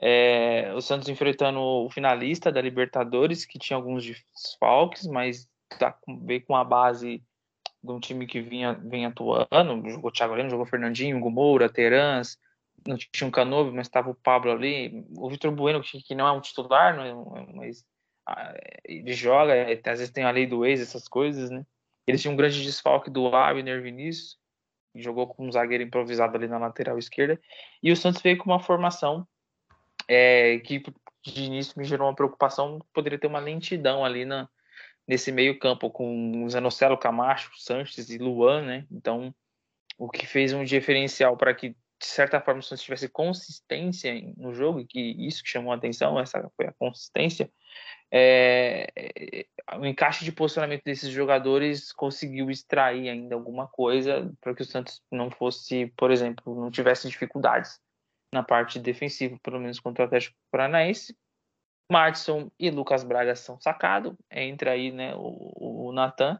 É, 0.00 0.72
o 0.74 0.80
Santos 0.80 1.08
enfrentando 1.08 1.60
o 1.60 1.90
finalista 1.90 2.50
da 2.50 2.60
Libertadores, 2.60 3.44
que 3.44 3.58
tinha 3.58 3.76
alguns 3.76 4.04
desfalques, 4.04 5.06
mas 5.06 5.48
tá 5.78 5.96
veio 6.22 6.44
com 6.44 6.56
a 6.56 6.64
base 6.64 7.22
de 7.82 7.92
um 7.92 8.00
time 8.00 8.26
que 8.26 8.40
vinha, 8.40 8.72
vinha 8.74 9.08
atuando. 9.08 9.88
Jogou 9.90 10.12
Thiago 10.12 10.34
Lemos, 10.34 10.52
jogou 10.52 10.66
Fernandinho, 10.66 11.18
Hugo 11.18 11.68
Terans, 11.68 12.38
não 12.86 12.96
tinha 12.96 13.28
um 13.28 13.30
Canovo, 13.30 13.72
mas 13.72 13.86
estava 13.86 14.10
o 14.10 14.14
Pablo 14.14 14.50
ali. 14.52 15.04
O 15.16 15.28
Vitor 15.28 15.52
Bueno, 15.52 15.82
que, 15.82 16.14
não 16.14 16.26
é 16.26 16.32
um 16.32 16.40
titular, 16.40 16.96
não 16.96 17.36
é, 17.36 17.46
mas 17.54 17.84
ah, 18.26 18.54
ele 18.84 19.12
joga, 19.12 19.54
é, 19.54 19.72
às 19.72 19.98
vezes 19.98 20.10
tem 20.10 20.24
a 20.24 20.30
lei 20.30 20.46
do 20.46 20.64
ex, 20.64 20.80
essas 20.80 21.08
coisas, 21.08 21.50
né? 21.50 21.64
Eles 22.06 22.20
tinham 22.20 22.34
um 22.34 22.36
grande 22.36 22.62
desfalque 22.62 23.10
do 23.10 23.34
Abner 23.34 23.82
Vinícius, 23.82 24.38
que 24.92 25.00
jogou 25.00 25.26
com 25.26 25.46
um 25.46 25.52
zagueiro 25.52 25.84
improvisado 25.84 26.36
ali 26.36 26.46
na 26.46 26.58
lateral 26.58 26.98
esquerda. 26.98 27.40
E 27.82 27.90
o 27.90 27.96
Santos 27.96 28.20
veio 28.20 28.38
com 28.38 28.50
uma 28.50 28.60
formação 28.60 29.26
é, 30.08 30.58
que 30.58 30.82
de 31.24 31.44
início 31.44 31.78
me 31.78 31.84
gerou 31.84 32.08
uma 32.08 32.14
preocupação, 32.14 32.80
poderia 32.92 33.18
ter 33.18 33.28
uma 33.28 33.38
lentidão 33.38 34.04
ali 34.04 34.24
na, 34.24 34.48
nesse 35.06 35.30
meio 35.30 35.58
campo 35.58 35.90
com 35.90 36.48
Zanocelo, 36.48 36.98
Camacho, 36.98 37.52
Sanches 37.56 38.10
e 38.10 38.18
Luan, 38.18 38.62
né? 38.62 38.86
Então, 38.90 39.34
o 39.98 40.08
que 40.08 40.26
fez 40.26 40.52
um 40.52 40.64
diferencial 40.64 41.36
para 41.36 41.54
que 41.54 41.70
de 41.70 42.06
certa 42.08 42.40
forma 42.40 42.58
o 42.58 42.62
Santos 42.62 42.82
tivesse 42.82 43.08
consistência 43.08 44.12
no 44.36 44.52
jogo, 44.52 44.80
e 44.80 44.86
que 44.86 45.00
isso 45.24 45.42
que 45.42 45.48
chamou 45.48 45.72
a 45.72 45.76
atenção, 45.76 46.18
essa 46.18 46.50
foi 46.56 46.66
a 46.66 46.72
consistência, 46.72 47.48
é, 48.14 48.92
é, 48.94 49.46
o 49.78 49.86
encaixe 49.86 50.22
de 50.22 50.30
posicionamento 50.30 50.84
desses 50.84 51.08
jogadores 51.08 51.92
conseguiu 51.92 52.50
extrair 52.50 53.08
ainda 53.08 53.34
alguma 53.34 53.66
coisa 53.66 54.30
para 54.38 54.54
que 54.54 54.60
o 54.60 54.66
Santos 54.66 55.02
não 55.10 55.30
fosse, 55.30 55.86
por 55.96 56.10
exemplo, 56.10 56.54
não 56.54 56.70
tivesse 56.70 57.08
dificuldades 57.08 57.80
na 58.30 58.42
parte 58.42 58.78
defensiva, 58.78 59.38
pelo 59.42 59.58
menos 59.58 59.80
contra 59.80 60.04
o 60.04 60.06
Atlético 60.06 60.36
Paranaense. 60.50 61.16
Martinson 61.90 62.50
e 62.58 62.70
Lucas 62.70 63.02
Braga 63.02 63.34
são 63.34 63.58
sacados, 63.58 64.14
entra 64.30 64.72
aí 64.72 64.92
né, 64.92 65.14
o, 65.16 65.88
o 65.88 65.92
Natan. 65.92 66.38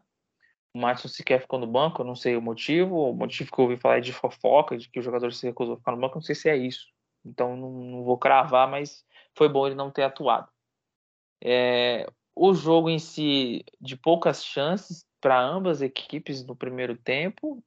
O 0.75 0.79
Martinson 0.79 1.09
sequer 1.09 1.41
ficou 1.41 1.59
no 1.59 1.67
banco, 1.67 2.03
eu 2.03 2.07
não 2.07 2.17
sei 2.17 2.37
o 2.37 2.43
motivo. 2.43 3.11
O 3.11 3.15
motivo 3.15 3.51
que 3.51 3.59
eu 3.59 3.65
ouvi 3.65 3.77
falar 3.79 3.99
é 3.99 4.01
de 4.01 4.13
fofoca, 4.13 4.77
de 4.77 4.91
que 4.91 4.99
o 4.99 5.03
jogador 5.03 5.33
se 5.33 5.47
recusou 5.47 5.75
a 5.75 5.79
ficar 5.79 5.93
no 5.93 5.99
banco, 5.99 6.17
não 6.17 6.23
sei 6.23 6.35
se 6.35 6.51
é 6.51 6.57
isso. 6.57 6.87
Então 7.25 7.57
não, 7.57 7.71
não 7.71 8.05
vou 8.05 8.19
cravar, 8.19 8.69
mas 8.69 9.05
foi 9.35 9.49
bom 9.49 9.67
ele 9.67 9.75
não 9.75 9.91
ter 9.91 10.03
atuado. 10.03 10.52
É, 11.45 12.07
o 12.35 12.55
jogo 12.55 12.89
em 12.89 12.99
si, 12.99 13.65
de 13.81 13.97
poucas 13.97 14.45
chances 14.45 15.05
para 15.21 15.41
ambas 15.41 15.83
equipes 15.83 16.45
no 16.45 16.57
primeiro 16.57 16.97
tempo. 16.97 17.63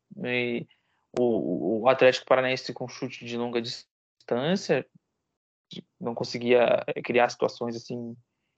O, 1.17 1.83
o, 1.83 1.89
Atlético 1.89 2.25
Paranaense 2.25 2.73
com 2.73 2.87
chute 2.87 3.23
de 3.23 3.37
longa 3.37 3.61
distância, 3.61 4.85
não 5.99 6.13
conseguia 6.13 6.83
eh, 6.87 7.01
criar 7.01 7.29
situações 7.29 7.75
assim 7.75 8.15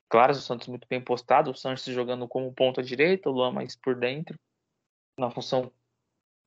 claras. 0.10 0.38
O 0.38 0.42
Santos 0.42 0.68
muito 0.68 0.88
bem 0.88 1.00
postado, 1.00 1.52
o 1.52 1.56
Santos 1.56 1.84
jogando 1.86 2.28
como 2.28 2.54
ponta 2.54 2.82
direita, 2.82 3.30
o 3.30 3.34
Luan 3.34 3.52
mais 3.52 3.76
por 3.76 3.96
dentro, 3.96 4.40
na 5.20 5.30
função 5.30 5.72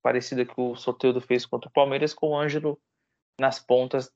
parecida 0.03 0.45
que 0.45 0.55
o 0.57 0.75
Soteldo 0.75 1.21
fez 1.21 1.47
contra 1.47 1.69
o 1.69 1.73
Palmeiras, 1.73 2.15
com 2.15 2.31
o 2.31 2.37
Ângelo 2.37 2.81
nas 3.39 3.61
pontas 3.61 4.11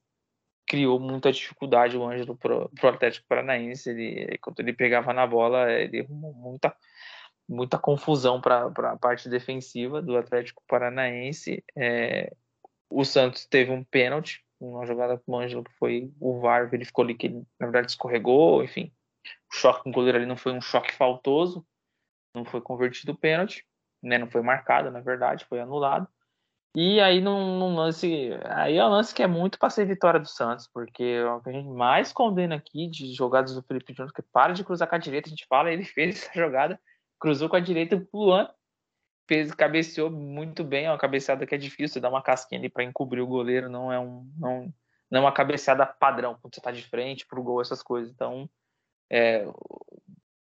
criou 0.67 0.99
muita 0.99 1.31
dificuldade 1.31 1.97
o 1.97 2.07
Ângelo 2.07 2.35
pro, 2.35 2.69
pro 2.69 2.89
Atlético 2.89 3.27
Paranaense. 3.27 3.89
Ele, 3.89 4.37
quando 4.39 4.59
ele 4.59 4.73
pegava 4.73 5.13
na 5.13 5.25
bola, 5.25 5.71
ele 5.71 6.01
arrumou 6.01 6.33
muita, 6.33 6.75
muita 7.47 7.77
confusão 7.77 8.41
para 8.41 8.67
a 8.67 8.97
parte 8.97 9.29
defensiva 9.29 10.01
do 10.01 10.17
Atlético 10.17 10.63
Paranaense. 10.67 11.63
É, 11.77 12.33
o 12.89 13.03
Santos 13.03 13.45
teve 13.45 13.71
um 13.71 13.83
pênalti, 13.83 14.43
uma 14.59 14.85
jogada 14.85 15.17
com 15.17 15.33
o 15.33 15.39
Ângelo 15.39 15.63
que 15.63 15.73
foi 15.73 16.11
o 16.19 16.39
VAR, 16.39 16.69
verificou 16.69 17.03
ali 17.03 17.15
que 17.15 17.27
ele, 17.27 17.43
na 17.59 17.67
verdade, 17.67 17.91
escorregou, 17.91 18.63
enfim. 18.63 18.91
O 19.51 19.55
choque 19.55 19.83
com 19.83 19.89
o 19.89 19.93
goleiro 19.93 20.17
ali 20.17 20.27
não 20.27 20.37
foi 20.37 20.53
um 20.53 20.61
choque 20.61 20.93
faltoso, 20.93 21.65
não 22.33 22.45
foi 22.45 22.61
convertido 22.61 23.11
o 23.11 23.17
pênalti, 23.17 23.65
né, 24.01 24.17
não 24.17 24.29
foi 24.29 24.41
marcado, 24.41 24.91
na 24.91 24.99
verdade, 24.99 25.45
foi 25.45 25.59
anulado. 25.59 26.07
E 26.75 26.99
aí 26.99 27.21
num, 27.21 27.57
num, 27.57 27.73
lance. 27.73 28.31
Aí 28.49 28.77
é 28.77 28.85
um 28.85 28.89
lance 28.89 29.15
que 29.15 29.23
é 29.23 29.27
muito 29.27 29.57
para 29.57 29.69
ser 29.69 29.85
vitória 29.85 30.19
do 30.19 30.27
Santos, 30.27 30.67
porque 30.67 31.03
é 31.03 31.25
o 31.25 31.41
que 31.41 31.49
a 31.49 31.53
gente 31.53 31.69
mais 31.69 32.11
condena 32.11 32.55
aqui 32.55 32.87
de 32.89 33.13
jogadas 33.13 33.55
do 33.55 33.63
Felipe 33.63 33.93
Jones, 33.93 34.11
que 34.11 34.21
para 34.21 34.51
de 34.51 34.63
cruzar 34.63 34.87
com 34.89 34.95
a 34.95 34.97
direita, 34.97 35.29
a 35.29 35.29
gente 35.29 35.47
fala, 35.47 35.71
ele 35.71 35.85
fez 35.85 36.23
essa 36.23 36.31
jogada, 36.37 36.77
cruzou 37.17 37.47
com 37.47 37.55
a 37.55 37.61
direita 37.61 37.97
pro 37.97 38.19
Luan, 38.19 38.49
fez, 39.25 39.53
cabeceou 39.53 40.11
muito 40.11 40.65
bem, 40.65 40.85
é 40.85 40.91
uma 40.91 40.97
cabeceada 40.97 41.45
que 41.45 41.55
é 41.55 41.57
difícil, 41.57 42.01
dá 42.01 42.09
uma 42.09 42.21
casquinha 42.21 42.59
ali 42.59 42.69
para 42.69 42.83
encobrir 42.83 43.21
o 43.21 43.27
goleiro, 43.27 43.69
não 43.69 43.91
é 43.91 43.99
um. 43.99 44.29
Não, 44.37 44.73
não 45.09 45.19
é 45.19 45.21
uma 45.21 45.31
cabeceada 45.31 45.85
padrão, 45.85 46.37
quando 46.41 46.55
você 46.55 46.59
tá 46.59 46.71
de 46.71 46.81
frente 46.81 47.25
pro 47.25 47.41
gol, 47.41 47.61
essas 47.61 47.81
coisas. 47.81 48.11
Então, 48.11 48.49
é, 49.09 49.45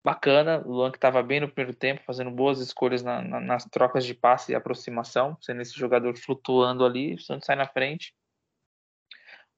bacana. 0.04 0.62
O 0.64 0.72
Luan 0.72 0.90
que 0.90 0.96
estava 0.96 1.22
bem 1.22 1.40
no 1.40 1.48
primeiro 1.48 1.76
tempo, 1.76 2.02
fazendo 2.04 2.30
boas 2.30 2.60
escolhas 2.60 3.02
na, 3.02 3.22
na, 3.22 3.40
nas 3.40 3.64
trocas 3.64 4.04
de 4.04 4.14
passe 4.14 4.52
e 4.52 4.54
aproximação, 4.54 5.36
sendo 5.40 5.62
esse 5.62 5.78
jogador 5.78 6.16
flutuando 6.16 6.84
ali, 6.84 7.14
o 7.14 7.20
Santos 7.20 7.46
sai 7.46 7.56
na 7.56 7.66
frente. 7.66 8.14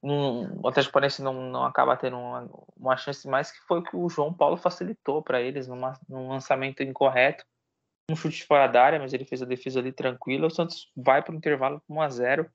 Um, 0.03 0.61
o 0.61 0.67
Atlético 0.67 0.93
Paranaense 0.93 1.21
não, 1.21 1.33
não 1.33 1.63
acaba 1.63 1.95
tendo 1.95 2.17
uma, 2.17 2.49
uma 2.75 2.97
chance 2.97 3.27
mais 3.27 3.51
que 3.51 3.59
foi 3.67 3.83
que 3.83 3.95
o 3.95 4.09
João 4.09 4.33
Paulo 4.33 4.57
facilitou 4.57 5.21
para 5.21 5.39
eles 5.39 5.67
numa, 5.67 5.93
num 6.09 6.27
lançamento 6.27 6.81
incorreto, 6.81 7.45
um 8.09 8.15
chute 8.15 8.43
fora 8.45 8.67
da 8.67 8.83
área, 8.83 8.99
mas 8.99 9.13
ele 9.13 9.25
fez 9.25 9.41
a 9.43 9.45
defesa 9.45 9.79
ali 9.79 9.91
tranquila. 9.91 10.47
O 10.47 10.51
Santos 10.51 10.91
vai 10.95 11.21
para 11.21 11.33
o 11.33 11.37
intervalo 11.37 11.81
com 11.87 11.95
1 11.95 12.01
a 12.01 12.09
0 12.09 12.51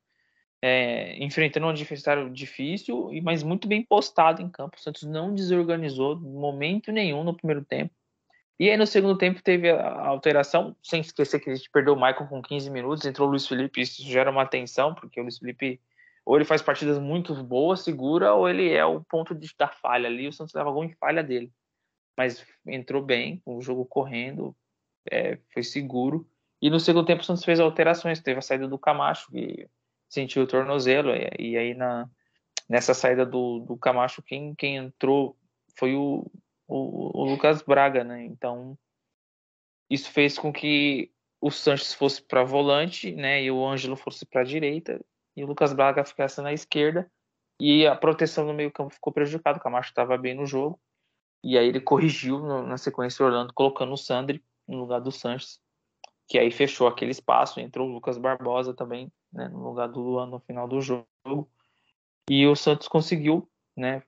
é, 0.68 1.16
enfrentando 1.22 1.66
um 1.66 1.68
adversário 1.68 2.28
difícil, 2.28 3.08
mas 3.22 3.44
muito 3.44 3.68
bem 3.68 3.84
postado 3.84 4.42
em 4.42 4.48
campo. 4.48 4.76
O 4.76 4.80
Santos 4.80 5.04
não 5.04 5.32
desorganizou 5.32 6.18
momento 6.18 6.90
nenhum 6.90 7.22
no 7.22 7.36
primeiro 7.36 7.64
tempo. 7.64 7.94
E 8.58 8.68
aí 8.68 8.76
no 8.76 8.84
segundo 8.84 9.16
tempo 9.16 9.40
teve 9.40 9.70
a 9.70 10.08
alteração, 10.08 10.74
sem 10.82 11.00
esquecer 11.00 11.38
que 11.38 11.50
a 11.50 11.54
gente 11.54 11.70
perdeu 11.70 11.94
o 11.94 11.96
Michael 11.96 12.26
com 12.26 12.42
15 12.42 12.68
minutos, 12.68 13.06
entrou 13.06 13.28
o 13.28 13.30
Luiz 13.30 13.46
Felipe, 13.46 13.80
isso 13.80 14.02
gera 14.02 14.28
uma 14.28 14.42
atenção, 14.42 14.92
porque 14.92 15.20
o 15.20 15.22
Luiz 15.22 15.38
Felipe 15.38 15.80
ou 16.24 16.34
ele 16.34 16.44
faz 16.44 16.60
partidas 16.60 16.98
muito 16.98 17.32
boas, 17.44 17.82
segura, 17.82 18.34
ou 18.34 18.48
ele 18.48 18.72
é 18.72 18.84
o 18.84 19.04
ponto 19.04 19.36
de, 19.36 19.48
da 19.56 19.68
falha 19.68 20.08
ali, 20.08 20.26
o 20.26 20.32
Santos 20.32 20.52
leva 20.52 20.68
alguma 20.68 20.90
falha 20.98 21.22
dele. 21.22 21.52
Mas 22.18 22.44
entrou 22.66 23.00
bem, 23.00 23.40
o 23.46 23.60
jogo 23.62 23.84
correndo, 23.84 24.56
é, 25.08 25.38
foi 25.52 25.62
seguro. 25.62 26.28
E 26.60 26.68
no 26.68 26.80
segundo 26.80 27.06
tempo 27.06 27.22
o 27.22 27.24
Santos 27.24 27.44
fez 27.44 27.60
alterações, 27.60 28.20
teve 28.20 28.40
a 28.40 28.42
saída 28.42 28.66
do 28.66 28.78
Camacho, 28.78 29.30
que 29.30 29.68
sentiu 30.08 30.42
o 30.42 30.46
tornozelo, 30.46 31.10
e, 31.14 31.52
e 31.52 31.56
aí 31.56 31.74
na, 31.74 32.08
nessa 32.68 32.94
saída 32.94 33.24
do, 33.24 33.60
do 33.60 33.76
Camacho, 33.76 34.22
quem, 34.22 34.54
quem 34.54 34.76
entrou 34.76 35.36
foi 35.76 35.94
o, 35.94 36.30
o, 36.66 37.20
o, 37.22 37.24
Lucas 37.24 37.62
Braga, 37.62 38.02
né? 38.02 38.24
Então, 38.24 38.78
isso 39.90 40.10
fez 40.10 40.38
com 40.38 40.52
que 40.52 41.10
o 41.40 41.50
Sanches 41.50 41.94
fosse 41.94 42.22
para 42.22 42.44
volante, 42.44 43.12
né? 43.12 43.42
E 43.42 43.50
o 43.50 43.66
Ângelo 43.66 43.96
fosse 43.96 44.24
para 44.26 44.40
a 44.40 44.44
direita, 44.44 45.00
e 45.36 45.44
o 45.44 45.46
Lucas 45.46 45.72
Braga 45.72 46.04
ficasse 46.04 46.40
na 46.40 46.52
esquerda, 46.52 47.10
e 47.60 47.86
a 47.86 47.94
proteção 47.94 48.46
no 48.46 48.54
meio-campo 48.54 48.94
ficou 48.94 49.12
prejudicada. 49.12 49.58
O 49.58 49.62
Camacho 49.62 49.90
estava 49.90 50.16
bem 50.16 50.34
no 50.34 50.46
jogo, 50.46 50.80
e 51.44 51.56
aí 51.56 51.68
ele 51.68 51.80
corrigiu 51.80 52.40
na 52.62 52.76
sequência 52.76 53.24
Orlando, 53.24 53.52
colocando 53.52 53.92
o 53.92 53.96
Sandri 53.96 54.42
no 54.66 54.78
lugar 54.78 55.00
do 55.00 55.12
Sanches, 55.12 55.60
que 56.26 56.38
aí 56.38 56.50
fechou 56.50 56.88
aquele 56.88 57.12
espaço, 57.12 57.60
entrou 57.60 57.88
o 57.88 57.92
Lucas 57.92 58.18
Barbosa 58.18 58.74
também 58.74 59.10
né, 59.32 59.48
no 59.48 59.62
lugar 59.62 59.88
do 59.88 60.00
Luan 60.00 60.26
no 60.26 60.40
final 60.40 60.66
do 60.66 60.80
jogo. 60.80 61.48
E 62.28 62.46
o 62.46 62.56
Santos 62.56 62.88
conseguiu, 62.88 63.48
né, 63.76 64.02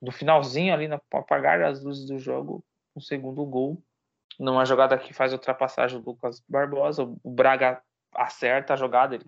no 0.00 0.12
finalzinho 0.12 0.72
ali, 0.72 0.86
no 0.86 1.00
apagar 1.12 1.60
as 1.62 1.82
luzes 1.82 2.06
do 2.06 2.18
jogo, 2.18 2.64
o 2.94 2.98
um 2.98 3.00
segundo 3.00 3.44
gol. 3.44 3.82
Numa 4.38 4.64
jogada 4.64 4.96
que 4.96 5.12
faz 5.12 5.32
ultrapassagem 5.32 6.00
do 6.00 6.10
Lucas 6.10 6.42
Barbosa, 6.48 7.02
o 7.02 7.30
Braga 7.30 7.82
acerta 8.14 8.74
a 8.74 8.76
jogada, 8.76 9.14
ele 9.14 9.26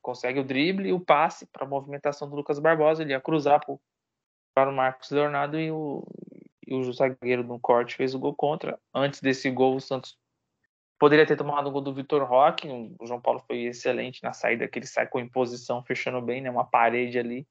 consegue 0.00 0.40
o 0.40 0.44
drible 0.44 0.88
e 0.88 0.92
o 0.92 1.00
passe 1.00 1.46
para 1.46 1.64
a 1.64 1.68
movimentação 1.68 2.28
do 2.28 2.36
Lucas 2.36 2.58
Barbosa, 2.58 3.02
ele 3.02 3.12
ia 3.12 3.20
cruzar 3.20 3.60
para 4.54 4.70
o 4.70 4.72
Marcos 4.72 5.10
Leonardo 5.10 5.58
e 5.58 5.70
o, 5.70 6.06
e 6.66 6.74
o 6.74 6.92
zagueiro 6.92 7.42
no 7.42 7.58
corte 7.58 7.96
fez 7.96 8.14
o 8.14 8.18
gol 8.18 8.34
contra. 8.34 8.78
Antes 8.94 9.20
desse 9.20 9.50
gol, 9.50 9.76
o 9.76 9.80
Santos 9.80 10.16
Poderia 10.98 11.26
ter 11.26 11.36
tomado 11.36 11.66
o 11.66 11.70
gol 11.70 11.80
do 11.80 11.94
Vitor 11.94 12.22
Roque. 12.24 12.68
O 12.98 13.06
João 13.06 13.20
Paulo 13.20 13.40
foi 13.46 13.62
excelente 13.64 14.22
na 14.22 14.32
saída, 14.32 14.68
que 14.68 14.78
ele 14.78 14.86
sai 14.86 15.06
com 15.08 15.18
imposição, 15.18 15.82
fechando 15.82 16.20
bem, 16.22 16.40
né? 16.40 16.50
Uma 16.50 16.64
parede 16.64 17.18
ali. 17.18 17.46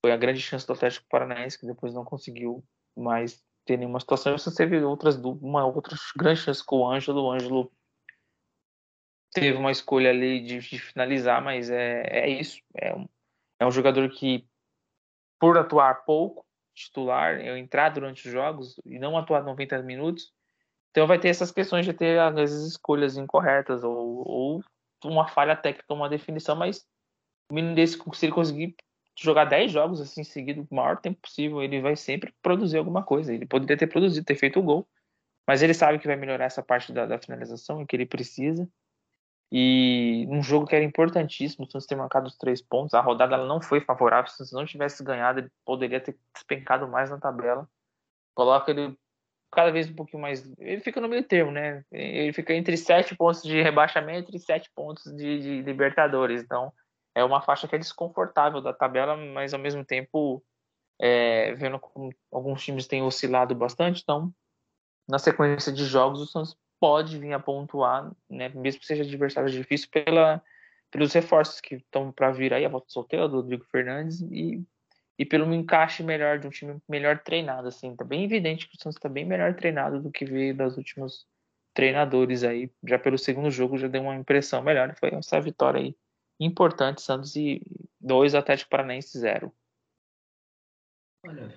Foi 0.00 0.12
a 0.12 0.16
grande 0.16 0.40
chance 0.40 0.66
do 0.66 0.72
Atlético 0.72 1.06
Paranaense, 1.08 1.58
que 1.58 1.66
depois 1.66 1.92
não 1.92 2.04
conseguiu 2.04 2.64
mais 2.96 3.42
ter 3.64 3.76
nenhuma 3.76 4.00
situação. 4.00 4.36
Você 4.36 4.54
teve 4.54 4.82
outras 4.82 5.16
uma 5.16 5.66
outra 5.66 5.96
grande 6.16 6.40
chance 6.40 6.64
com 6.64 6.78
o 6.78 6.90
Ângelo. 6.90 7.24
O 7.24 7.32
Ângelo 7.32 7.72
teve 9.32 9.56
uma 9.56 9.70
escolha 9.70 10.10
ali 10.10 10.40
de, 10.40 10.58
de 10.58 10.78
finalizar, 10.78 11.42
mas 11.42 11.70
é, 11.70 12.02
é 12.06 12.28
isso. 12.28 12.60
É 12.74 12.94
um, 12.94 13.08
é 13.60 13.66
um 13.66 13.70
jogador 13.70 14.08
que, 14.10 14.46
por 15.38 15.58
atuar 15.58 16.04
pouco, 16.04 16.46
titular, 16.74 17.40
eu 17.40 17.56
entrar 17.56 17.90
durante 17.90 18.26
os 18.26 18.32
jogos 18.32 18.80
e 18.84 18.98
não 18.98 19.18
atuar 19.18 19.42
90 19.42 19.82
minutos, 19.82 20.32
então 20.90 21.06
vai 21.06 21.18
ter 21.18 21.28
essas 21.28 21.50
questões 21.50 21.84
de 21.84 21.92
ter, 21.92 22.18
às 22.18 22.34
vezes, 22.34 22.72
escolhas 22.72 23.16
incorretas 23.16 23.84
ou, 23.84 24.26
ou 24.26 24.64
uma 25.04 25.28
falha 25.28 25.56
técnica, 25.56 25.94
uma 25.94 26.08
definição, 26.08 26.56
mas 26.56 26.86
o 27.50 27.54
menino 27.54 27.74
desse, 27.74 27.98
se 28.14 28.26
ele 28.26 28.32
conseguir 28.32 28.76
jogar 29.18 29.44
10 29.44 29.72
jogos 29.72 30.00
assim 30.00 30.22
seguido, 30.22 30.66
o 30.70 30.74
maior 30.74 30.96
tempo 30.96 31.20
possível, 31.20 31.62
ele 31.62 31.80
vai 31.80 31.96
sempre 31.96 32.32
produzir 32.42 32.78
alguma 32.78 33.02
coisa. 33.02 33.32
Ele 33.32 33.46
poderia 33.46 33.76
ter 33.76 33.86
produzido, 33.86 34.24
ter 34.24 34.36
feito 34.36 34.60
o 34.60 34.62
gol, 34.62 34.88
mas 35.46 35.62
ele 35.62 35.74
sabe 35.74 35.98
que 35.98 36.06
vai 36.06 36.16
melhorar 36.16 36.44
essa 36.44 36.62
parte 36.62 36.92
da, 36.92 37.06
da 37.06 37.18
finalização, 37.18 37.84
que 37.84 37.96
ele 37.96 38.06
precisa. 38.06 38.68
E 39.50 40.26
um 40.28 40.42
jogo 40.42 40.66
que 40.66 40.76
era 40.76 40.84
importantíssimo, 40.84 41.64
o 41.64 41.70
Santos 41.70 41.86
ter 41.86 41.96
marcado 41.96 42.28
os 42.28 42.36
três 42.36 42.60
pontos, 42.60 42.92
a 42.94 43.00
rodada 43.00 43.38
não 43.38 43.60
foi 43.60 43.80
favorável, 43.80 44.30
se 44.30 44.52
não 44.52 44.66
tivesse 44.66 45.02
ganhado, 45.02 45.40
ele 45.40 45.50
poderia 45.64 46.00
ter 46.00 46.18
despencado 46.34 46.86
mais 46.86 47.10
na 47.10 47.18
tabela. 47.18 47.68
Coloca 48.34 48.70
ele 48.70 48.96
cada 49.50 49.70
vez 49.70 49.88
um 49.88 49.94
pouquinho 49.94 50.22
mais. 50.22 50.50
Ele 50.58 50.80
fica 50.80 51.00
no 51.00 51.08
meio 51.08 51.22
termo, 51.22 51.50
né? 51.50 51.84
Ele 51.90 52.32
fica 52.32 52.54
entre 52.54 52.76
sete 52.76 53.16
pontos 53.16 53.42
de 53.42 53.62
rebaixamento 53.62 54.34
e 54.34 54.38
sete 54.38 54.70
pontos 54.74 55.04
de, 55.14 55.40
de 55.40 55.62
Libertadores. 55.62 56.42
Então, 56.42 56.72
é 57.14 57.24
uma 57.24 57.40
faixa 57.40 57.66
que 57.66 57.74
é 57.74 57.78
desconfortável 57.78 58.60
da 58.60 58.72
tabela, 58.72 59.16
mas 59.16 59.52
ao 59.52 59.60
mesmo 59.60 59.84
tempo, 59.84 60.42
é, 61.00 61.52
vendo 61.54 61.78
como 61.78 62.12
alguns 62.30 62.62
times 62.64 62.86
têm 62.86 63.02
oscilado 63.02 63.54
bastante, 63.54 64.02
então, 64.02 64.32
na 65.08 65.18
sequência 65.18 65.72
de 65.72 65.84
jogos, 65.84 66.20
o 66.20 66.26
Santos 66.26 66.56
pode 66.78 67.18
vir 67.18 67.32
a 67.32 67.40
pontuar, 67.40 68.12
né, 68.30 68.48
mesmo 68.50 68.80
que 68.80 68.86
seja 68.86 69.02
adversário 69.02 69.50
difícil, 69.50 69.88
pela, 69.90 70.42
pelos 70.90 71.12
reforços 71.12 71.60
que 71.60 71.76
estão 71.76 72.12
para 72.12 72.30
vir 72.30 72.54
aí, 72.54 72.64
a 72.64 72.68
volta 72.68 72.86
solteira 72.88 73.28
do 73.28 73.36
Rodrigo 73.36 73.64
Fernandes 73.64 74.20
e, 74.20 74.62
e 75.18 75.24
pelo 75.24 75.52
encaixe 75.52 76.02
melhor 76.02 76.38
de 76.38 76.46
um 76.46 76.50
time 76.50 76.80
melhor 76.88 77.18
treinado, 77.18 77.68
assim, 77.68 77.96
tá 77.96 78.04
bem 78.04 78.24
evidente 78.24 78.68
que 78.68 78.76
o 78.76 78.80
Santos 78.80 78.96
está 78.96 79.08
bem 79.08 79.24
melhor 79.24 79.54
treinado 79.54 80.00
do 80.00 80.10
que 80.10 80.24
veio 80.24 80.54
das 80.54 80.76
últimos 80.76 81.26
treinadores 81.74 82.44
aí, 82.44 82.70
já 82.84 82.98
pelo 82.98 83.18
segundo 83.18 83.50
jogo 83.50 83.76
já 83.76 83.88
deu 83.88 84.02
uma 84.02 84.16
impressão 84.16 84.62
melhor, 84.62 84.94
foi 84.94 85.10
essa 85.10 85.40
vitória 85.40 85.80
aí 85.80 85.96
importante, 86.40 87.02
Santos 87.02 87.34
e 87.34 87.60
2, 88.00 88.34
Atlético 88.34 88.70
Paranaense 88.70 89.18
0. 89.18 89.52
Olha, 91.26 91.52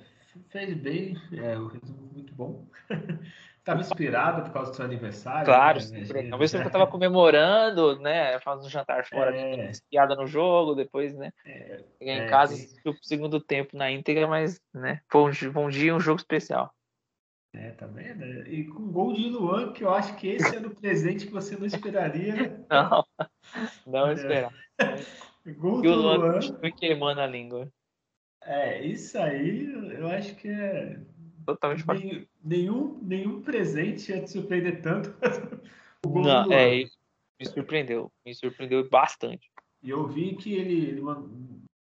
fez 0.50 0.74
bem, 0.76 1.16
é 1.34 1.58
um 1.58 1.68
resumo 1.68 2.10
muito 2.14 2.34
bom. 2.34 2.68
Estava 3.62 3.80
inspirado 3.80 4.42
por 4.42 4.54
causa 4.54 4.72
do 4.72 4.76
seu 4.76 4.86
aniversário. 4.86 5.46
Claro, 5.46 5.80
né? 5.92 6.04
Talvez 6.30 6.50
você 6.50 6.58
estava 6.58 6.88
comemorando, 6.88 8.00
né? 8.00 8.40
Fazendo 8.40 8.66
um 8.66 8.70
jantar 8.70 9.06
fora, 9.06 9.36
é... 9.38 9.72
piada 9.88 10.16
no 10.16 10.26
jogo, 10.26 10.74
depois, 10.74 11.16
né? 11.16 11.32
É... 11.46 11.84
Cheguei 12.00 12.16
em 12.16 12.22
é, 12.22 12.28
casa, 12.28 12.56
tem... 12.56 12.92
o 12.92 12.98
segundo 13.04 13.40
tempo 13.40 13.78
na 13.78 13.92
íntegra, 13.92 14.28
mas, 14.28 14.60
né? 14.74 15.02
Foi 15.08 15.32
um, 15.32 15.52
bom 15.52 15.70
dia, 15.70 15.96
um 15.96 16.00
jogo 16.00 16.20
especial. 16.20 16.74
É, 17.54 17.70
tá 17.70 17.86
vendo? 17.86 18.26
E 18.48 18.66
com 18.66 18.92
gol 18.92 19.14
de 19.14 19.30
Luan, 19.30 19.74
que 19.74 19.84
eu 19.84 19.94
acho 19.94 20.16
que 20.16 20.30
esse 20.30 20.56
era 20.56 20.68
o 20.68 20.76
presente 20.76 21.28
que 21.28 21.34
você 21.34 21.56
não 21.56 21.68
esperaria. 21.68 22.34
Não, 22.68 23.06
não 23.86 24.08
é. 24.08 24.14
esperava. 24.14 24.54
Gol 25.58 25.84
e 25.84 25.88
o 25.88 25.96
Luan, 25.96 26.18
Luan 26.18 26.72
queimando 26.78 27.20
a 27.20 27.28
língua. 27.28 27.68
É, 28.44 28.84
isso 28.86 29.18
aí 29.18 29.72
eu 29.98 30.08
acho 30.08 30.36
que 30.36 30.48
é 30.48 31.00
totalmente 31.46 31.86
nenhum, 31.88 32.26
nenhum, 32.44 33.00
nenhum 33.02 33.42
presente 33.42 34.12
ia 34.12 34.22
te 34.22 34.32
surpreender 34.32 34.82
tanto. 34.82 35.14
o 36.06 36.10
gol 36.10 36.24
Não, 36.24 36.44
do 36.44 36.54
é, 36.54 36.84
me 37.40 37.46
surpreendeu, 37.46 38.12
me 38.26 38.34
surpreendeu 38.34 38.88
bastante. 38.90 39.52
E 39.82 39.90
eu 39.90 40.08
vi 40.08 40.36
que 40.36 40.54
ele, 40.54 40.86
ele 40.86 41.02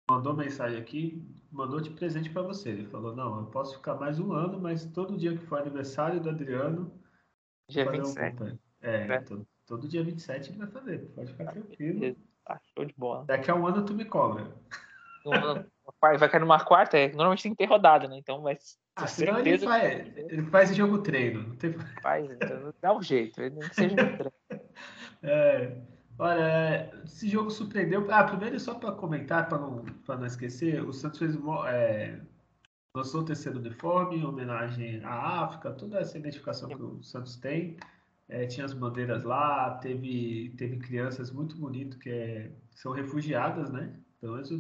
mandou 0.09 0.35
mensagem 0.35 0.79
aqui, 0.79 1.23
mandou 1.51 1.81
de 1.81 1.91
presente 1.91 2.31
para 2.31 2.43
você. 2.43 2.71
Ele 2.71 2.87
falou: 2.87 3.15
Não, 3.15 3.41
eu 3.41 3.47
posso 3.47 3.77
ficar 3.77 3.95
mais 3.95 4.21
um 4.21 4.33
ano, 4.33 4.61
mas 4.61 4.85
todo 4.87 5.17
dia 5.17 5.37
que 5.37 5.45
for 5.47 5.61
aniversário 5.61 6.21
do 6.21 6.31
Adriano. 6.31 6.93
Dia 7.69 7.91
27. 7.91 8.43
Um... 8.43 8.59
É, 8.81 9.07
é. 9.07 9.21
Todo, 9.21 9.47
todo 9.67 9.89
dia 9.89 10.03
27 10.05 10.51
ele 10.51 10.59
vai 10.59 10.69
fazer, 10.69 10.99
pode 11.15 11.33
ficar 11.33 11.53
tranquilo. 11.53 12.17
Tá 12.45 12.61
show 12.75 12.85
de 12.85 12.95
bola. 12.97 13.25
Daqui 13.25 13.51
a 13.51 13.55
um 13.55 13.67
ano 13.67 13.85
tu 13.85 13.95
me 13.95 14.05
cobra. 14.05 14.57
Vai 16.01 16.29
cair 16.29 16.41
numa 16.41 16.65
quarta, 16.65 16.97
é, 16.97 17.09
normalmente 17.09 17.43
tem 17.43 17.53
que 17.53 17.59
ter 17.59 17.67
rodada, 17.67 18.09
né? 18.09 18.17
Então 18.19 18.43
vai 18.43 18.57
ah, 18.97 19.07
certeza. 19.07 19.49
Ele 19.49 19.59
faz, 19.59 20.17
ele 20.17 20.43
faz 20.45 20.77
jogo 20.77 20.99
treino. 20.99 21.55
Tem... 21.57 21.73
Faz, 22.03 22.31
então, 22.31 22.75
dá 22.81 22.97
um 22.97 23.03
jeito, 23.03 23.41
ele 23.41 23.55
não 23.55 23.73
seja 23.73 23.95
treino. 23.97 24.33
É, 25.21 25.77
olha, 26.17 26.93
esse 27.05 27.29
jogo 27.29 27.51
surpreendeu. 27.51 28.07
Ah, 28.09 28.23
primeiro, 28.23 28.61
só 28.61 28.75
para 28.75 28.93
comentar, 28.93 29.49
para 29.49 29.59
não, 29.59 29.85
não 30.07 30.25
esquecer, 30.25 30.81
o 30.81 30.93
Santos 30.93 31.19
fez. 31.19 31.37
É, 31.67 32.21
lançou 32.95 33.23
o 33.23 33.25
terceiro 33.25 33.59
uniforme 33.59 34.19
em 34.19 34.25
homenagem 34.25 35.03
à 35.05 35.43
África, 35.43 35.73
toda 35.73 35.99
essa 35.99 36.17
identificação 36.17 36.69
que 36.69 36.81
o 36.81 37.03
Santos 37.03 37.37
tem. 37.37 37.77
É, 38.29 38.47
tinha 38.47 38.65
as 38.65 38.75
bandeiras 38.75 39.25
lá, 39.25 39.79
teve, 39.79 40.55
teve 40.57 40.77
crianças 40.77 41.33
muito 41.33 41.57
bonitas 41.57 41.99
que 41.99 42.11
é, 42.11 42.53
são 42.71 42.93
refugiadas, 42.93 43.71
né? 43.71 43.93
Pelo 44.21 44.35
menos 44.35 44.51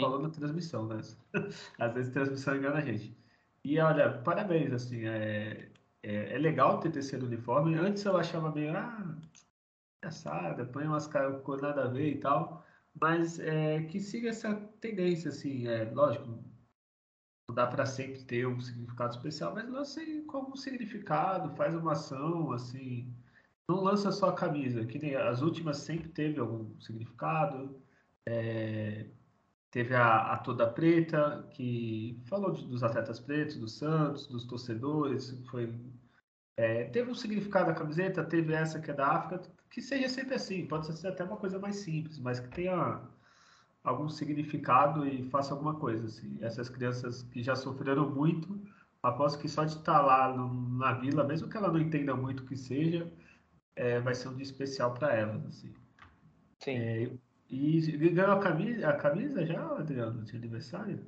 falando 0.00 0.22
na 0.22 0.30
transmissão, 0.30 0.86
né? 0.86 1.00
Às 1.78 1.94
vezes 1.94 2.10
a 2.10 2.12
transmissão 2.12 2.56
engana 2.56 2.78
a 2.78 2.80
gente. 2.80 3.16
E 3.64 3.78
olha, 3.80 4.10
parabéns, 4.22 4.72
assim, 4.72 5.04
é, 5.06 5.68
é, 6.02 6.34
é 6.34 6.38
legal 6.38 6.80
ter 6.80 6.90
terceiro 6.90 7.26
uniforme. 7.26 7.74
Antes 7.76 8.04
eu 8.04 8.16
achava 8.16 8.52
meio, 8.52 8.76
ah, 8.76 9.16
engraçado, 9.98 10.66
põe 10.66 10.86
umas 10.86 11.06
caras 11.06 11.42
com 11.42 11.56
nada 11.56 11.84
a 11.84 11.88
ver 11.88 12.12
e 12.12 12.18
tal. 12.18 12.64
Mas 13.00 13.38
é, 13.38 13.82
que 13.84 14.00
siga 14.00 14.28
essa 14.30 14.54
tendência, 14.80 15.30
assim, 15.30 15.66
é 15.68 15.84
lógico, 15.84 16.26
não 17.48 17.54
dá 17.54 17.66
para 17.66 17.86
sempre 17.86 18.22
ter 18.24 18.46
um 18.46 18.60
significado 18.60 19.16
especial, 19.16 19.54
mas 19.54 19.68
lança 19.68 20.00
com 20.26 20.36
algum 20.38 20.56
significado, 20.56 21.54
faz 21.56 21.74
uma 21.74 21.92
ação, 21.92 22.52
assim, 22.52 23.12
não 23.68 23.82
lança 23.82 24.10
só 24.10 24.30
a 24.30 24.34
camisa, 24.34 24.84
que 24.84 24.98
nem 24.98 25.14
as 25.14 25.42
últimas 25.42 25.78
sempre 25.78 26.08
teve 26.08 26.40
algum 26.40 26.78
significado. 26.80 27.80
É, 28.30 29.06
Teve 29.70 29.94
a, 29.94 30.32
a 30.32 30.38
Toda 30.38 30.66
Preta, 30.66 31.46
que 31.50 32.22
falou 32.26 32.52
de, 32.52 32.66
dos 32.66 32.82
atletas 32.82 33.20
pretos, 33.20 33.56
do 33.56 33.68
Santos, 33.68 34.26
dos 34.26 34.46
torcedores. 34.46 35.30
Foi, 35.50 35.74
é, 36.56 36.84
teve 36.84 37.10
um 37.10 37.14
significado 37.14 37.70
a 37.70 37.74
camiseta, 37.74 38.24
teve 38.24 38.54
essa 38.54 38.80
que 38.80 38.90
é 38.90 38.94
da 38.94 39.06
África, 39.08 39.42
que 39.70 39.82
seja 39.82 40.08
sempre 40.08 40.34
assim. 40.36 40.66
Pode 40.66 40.86
ser 40.96 41.08
até 41.08 41.22
uma 41.22 41.36
coisa 41.36 41.58
mais 41.58 41.76
simples, 41.76 42.18
mas 42.18 42.40
que 42.40 42.48
tenha 42.48 43.02
algum 43.84 44.08
significado 44.08 45.06
e 45.06 45.28
faça 45.28 45.52
alguma 45.52 45.74
coisa. 45.74 46.06
Assim. 46.06 46.38
Essas 46.40 46.70
crianças 46.70 47.22
que 47.24 47.42
já 47.42 47.54
sofreram 47.54 48.08
muito, 48.08 48.58
aposto 49.02 49.38
que 49.38 49.48
só 49.50 49.64
de 49.64 49.76
estar 49.76 50.00
lá 50.00 50.34
no, 50.34 50.78
na 50.78 50.94
vila, 50.94 51.24
mesmo 51.24 51.48
que 51.48 51.56
ela 51.58 51.70
não 51.70 51.78
entenda 51.78 52.16
muito 52.16 52.42
o 52.42 52.46
que 52.46 52.56
seja, 52.56 53.12
é, 53.76 54.00
vai 54.00 54.14
ser 54.14 54.28
um 54.28 54.34
dia 54.34 54.44
especial 54.44 54.94
para 54.94 55.14
elas. 55.14 55.44
Assim. 55.44 55.74
Sim. 56.60 56.76
É, 56.78 57.10
e 57.48 58.10
ganhou 58.10 58.32
a 58.32 58.40
camisa, 58.40 58.88
a 58.88 58.92
camisa 58.92 59.44
já, 59.44 59.60
Adriano, 59.76 60.22
de 60.22 60.36
aniversário? 60.36 61.04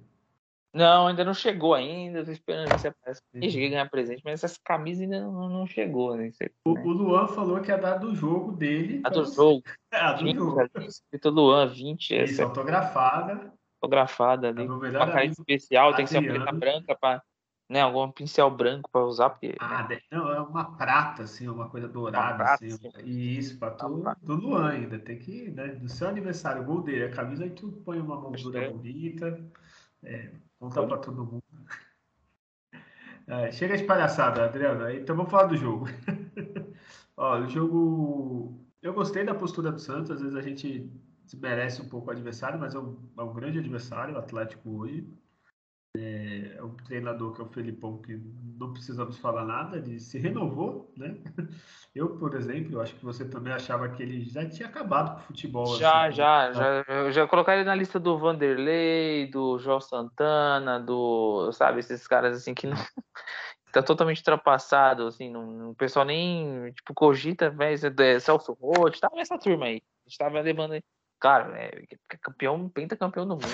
Não, 0.72 1.08
ainda 1.08 1.24
não 1.24 1.34
chegou 1.34 1.74
ainda. 1.74 2.24
Tô 2.24 2.30
esperando 2.30 2.70
que 2.70 2.78
você 2.78 2.88
apareça. 2.88 3.22
Cheguei 3.34 3.66
a 3.66 3.70
ganhar 3.70 3.90
presente, 3.90 4.22
mas 4.24 4.44
essa 4.44 4.58
camisa 4.64 5.02
ainda 5.02 5.20
não, 5.20 5.48
não 5.48 5.66
chegou. 5.66 6.16
Né? 6.16 6.30
O, 6.64 6.70
o, 6.70 6.92
Luan 6.92 7.26
falou 7.26 7.60
que 7.60 7.72
é 7.72 7.74
a 7.74 7.78
data 7.78 7.98
do 7.98 8.14
jogo 8.14 8.52
dele. 8.52 9.00
A 9.04 9.10
do 9.10 9.24
jogo. 9.24 9.62
É, 9.92 9.98
a 9.98 10.12
do 10.12 10.22
20, 10.22 10.36
jogo. 10.36 10.70
Escrito 10.86 11.30
Luan, 11.30 11.66
20. 11.66 12.00
Isso, 12.00 12.14
essa... 12.14 12.44
autografada. 12.44 13.52
Autografada 13.82 14.50
ali. 14.50 14.62
É 14.62 14.70
uma 14.70 14.88
cara 15.10 15.24
especial, 15.24 15.94
tem 15.96 16.04
que 16.04 16.12
ser 16.12 16.18
uma 16.18 16.28
preta 16.28 16.52
branca 16.52 16.94
para 16.94 17.20
né, 17.70 17.80
algum 17.82 18.10
pincel 18.10 18.50
branco 18.50 18.90
para 18.90 19.04
usar, 19.04 19.30
porque. 19.30 19.54
Ah, 19.60 19.86
né? 19.88 20.00
não, 20.10 20.32
é 20.32 20.40
uma 20.40 20.76
prata, 20.76 21.22
assim, 21.22 21.48
uma 21.48 21.68
coisa 21.68 21.86
dourada, 21.86 22.30
uma 22.30 22.36
prata, 22.36 22.66
assim. 22.66 22.90
E 23.04 23.38
isso, 23.38 23.56
para 23.60 23.70
tu, 23.70 24.02
do 24.22 24.34
Luan 24.34 24.70
ainda, 24.70 24.98
tem 24.98 25.16
que, 25.16 25.52
né, 25.52 25.68
do 25.68 25.88
seu 25.88 26.08
aniversário, 26.08 26.62
o 26.62 26.64
gol 26.64 26.82
dele, 26.82 27.04
a 27.04 27.12
camisa, 27.12 27.44
aí 27.44 27.50
tu 27.50 27.70
põe 27.84 28.00
uma 28.00 28.20
moldura 28.20 28.64
é. 28.64 28.70
bonita, 28.70 29.40
é, 30.02 30.32
conta 30.58 30.84
para 30.84 30.98
todo 30.98 31.24
mundo. 31.24 31.42
É, 33.26 33.52
chega 33.52 33.76
de 33.76 33.84
palhaçada, 33.84 34.44
Adriano, 34.44 34.90
então 34.90 35.14
vamos 35.14 35.30
falar 35.30 35.44
do 35.44 35.56
jogo. 35.56 35.86
Ó, 37.16 37.38
o 37.38 37.48
jogo. 37.48 38.60
Eu 38.82 38.92
gostei 38.92 39.22
da 39.22 39.32
postura 39.32 39.70
do 39.70 39.78
Santos, 39.78 40.10
às 40.10 40.20
vezes 40.20 40.34
a 40.34 40.42
gente 40.42 40.90
desmerece 41.22 41.80
um 41.80 41.88
pouco 41.88 42.08
o 42.08 42.10
adversário, 42.10 42.58
mas 42.58 42.74
é 42.74 42.80
um, 42.80 42.96
é 43.16 43.22
um 43.22 43.32
grande 43.32 43.60
adversário, 43.60 44.16
o 44.16 44.18
Atlético 44.18 44.68
hoje. 44.78 45.06
É, 45.96 46.56
é, 46.56 46.62
um 46.62 46.76
treinador 46.76 47.34
que 47.34 47.40
é 47.40 47.44
o 47.44 47.48
Felipão, 47.48 47.98
que 47.98 48.16
não 48.56 48.72
precisamos 48.72 49.18
falar 49.18 49.44
nada, 49.44 49.76
ele 49.76 49.98
se 49.98 50.18
renovou, 50.18 50.92
né? 50.96 51.16
Eu, 51.92 52.16
por 52.18 52.36
exemplo, 52.36 52.74
eu 52.74 52.80
acho 52.80 52.94
que 52.94 53.04
você 53.04 53.28
também 53.28 53.52
achava 53.52 53.88
que 53.88 54.00
ele 54.00 54.20
já 54.20 54.48
tinha 54.48 54.68
acabado 54.68 55.16
com 55.16 55.18
o 55.18 55.22
futebol. 55.24 55.76
Já, 55.76 56.06
assim, 56.06 56.18
já, 56.18 56.48
né? 56.48 56.54
já. 56.54 56.84
Eu 56.94 57.10
já 57.10 57.28
ele 57.48 57.64
na 57.64 57.74
lista 57.74 57.98
do 57.98 58.16
Vanderlei, 58.16 59.26
do 59.26 59.58
João 59.58 59.80
Santana, 59.80 60.78
do, 60.78 61.50
sabe, 61.50 61.80
esses 61.80 62.06
caras 62.06 62.36
assim 62.36 62.54
que 62.54 62.68
não, 62.68 62.76
tá 63.72 63.82
totalmente 63.82 64.18
ultrapassado, 64.18 65.08
assim, 65.08 65.28
não, 65.30 65.70
o 65.70 65.74
pessoal 65.74 66.04
nem, 66.04 66.70
tipo, 66.74 66.94
cogita, 66.94 67.50
velho, 67.50 67.92
é 68.00 68.20
Celso 68.20 68.56
Roth, 68.60 69.00
tava 69.00 69.16
nessa 69.16 69.36
turma 69.36 69.66
aí. 69.66 69.82
A 70.06 70.08
gente 70.08 70.18
tava 70.18 70.40
levando, 70.40 70.80
claro, 71.20 71.54
é, 71.54 71.84
é 72.10 72.16
campeão, 72.16 72.68
pentacampeão 72.68 73.26
do 73.26 73.34
mundo. 73.34 73.46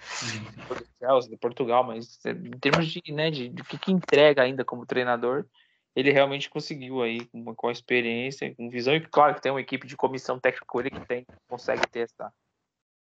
Celso, 0.98 1.28
de 1.28 1.36
Portugal, 1.36 1.84
mas 1.84 2.24
é, 2.24 2.30
em 2.30 2.58
termos 2.58 2.86
de, 2.86 3.02
né, 3.12 3.30
de, 3.30 3.48
de 3.48 3.62
que, 3.64 3.76
que 3.76 3.92
entrega 3.92 4.42
ainda 4.42 4.64
como 4.64 4.86
treinador, 4.86 5.44
ele 5.94 6.12
realmente 6.12 6.48
conseguiu 6.48 7.02
aí, 7.02 7.26
com, 7.26 7.54
com 7.54 7.68
a 7.68 7.72
experiência, 7.72 8.54
com 8.54 8.70
visão, 8.70 8.94
e 8.94 9.00
claro 9.00 9.34
que 9.34 9.42
tem 9.42 9.52
uma 9.52 9.60
equipe 9.60 9.86
de 9.86 9.96
comissão 9.96 10.38
técnica 10.38 10.64
com 10.66 10.80
ele 10.80 10.90
que 10.90 11.06
tem, 11.06 11.26
consegue 11.48 11.86
ter 11.88 12.00
essa, 12.00 12.32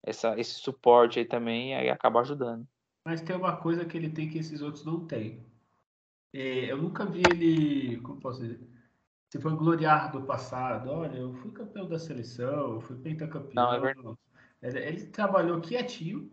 essa, 0.04 0.40
esse 0.40 0.54
suporte 0.54 1.20
aí 1.20 1.26
também, 1.26 1.72
e 1.72 1.76
aí 1.76 1.90
acaba 1.90 2.22
ajudando. 2.22 2.66
Mas 3.06 3.22
tem 3.22 3.36
uma 3.36 3.58
coisa 3.58 3.86
que 3.86 3.98
ele 3.98 4.10
tem 4.10 4.30
que 4.30 4.38
esses 4.38 4.62
outros 4.62 4.86
não 4.86 5.06
têm. 5.06 5.46
É, 6.34 6.72
eu 6.72 6.78
nunca 6.78 7.06
vi 7.06 7.22
ele, 7.32 7.98
como 8.02 8.20
posso 8.20 8.42
dizer, 8.42 8.60
se 9.38 9.44
foi 9.44 9.56
gloriar 9.56 10.12
do 10.12 10.22
passado. 10.24 10.90
Olha, 10.90 11.18
eu 11.18 11.34
fui 11.34 11.52
campeão 11.52 11.88
da 11.88 12.00
seleção, 12.00 12.74
eu 12.74 12.82
fui 12.82 12.96
pentacampeão. 12.98 13.54
Não, 13.54 13.74
é 13.74 13.80
verdade. 13.80 14.18
Ele, 14.62 14.80
ele 14.80 15.06
trabalhou 15.06 15.62
quietinho. 15.62 16.30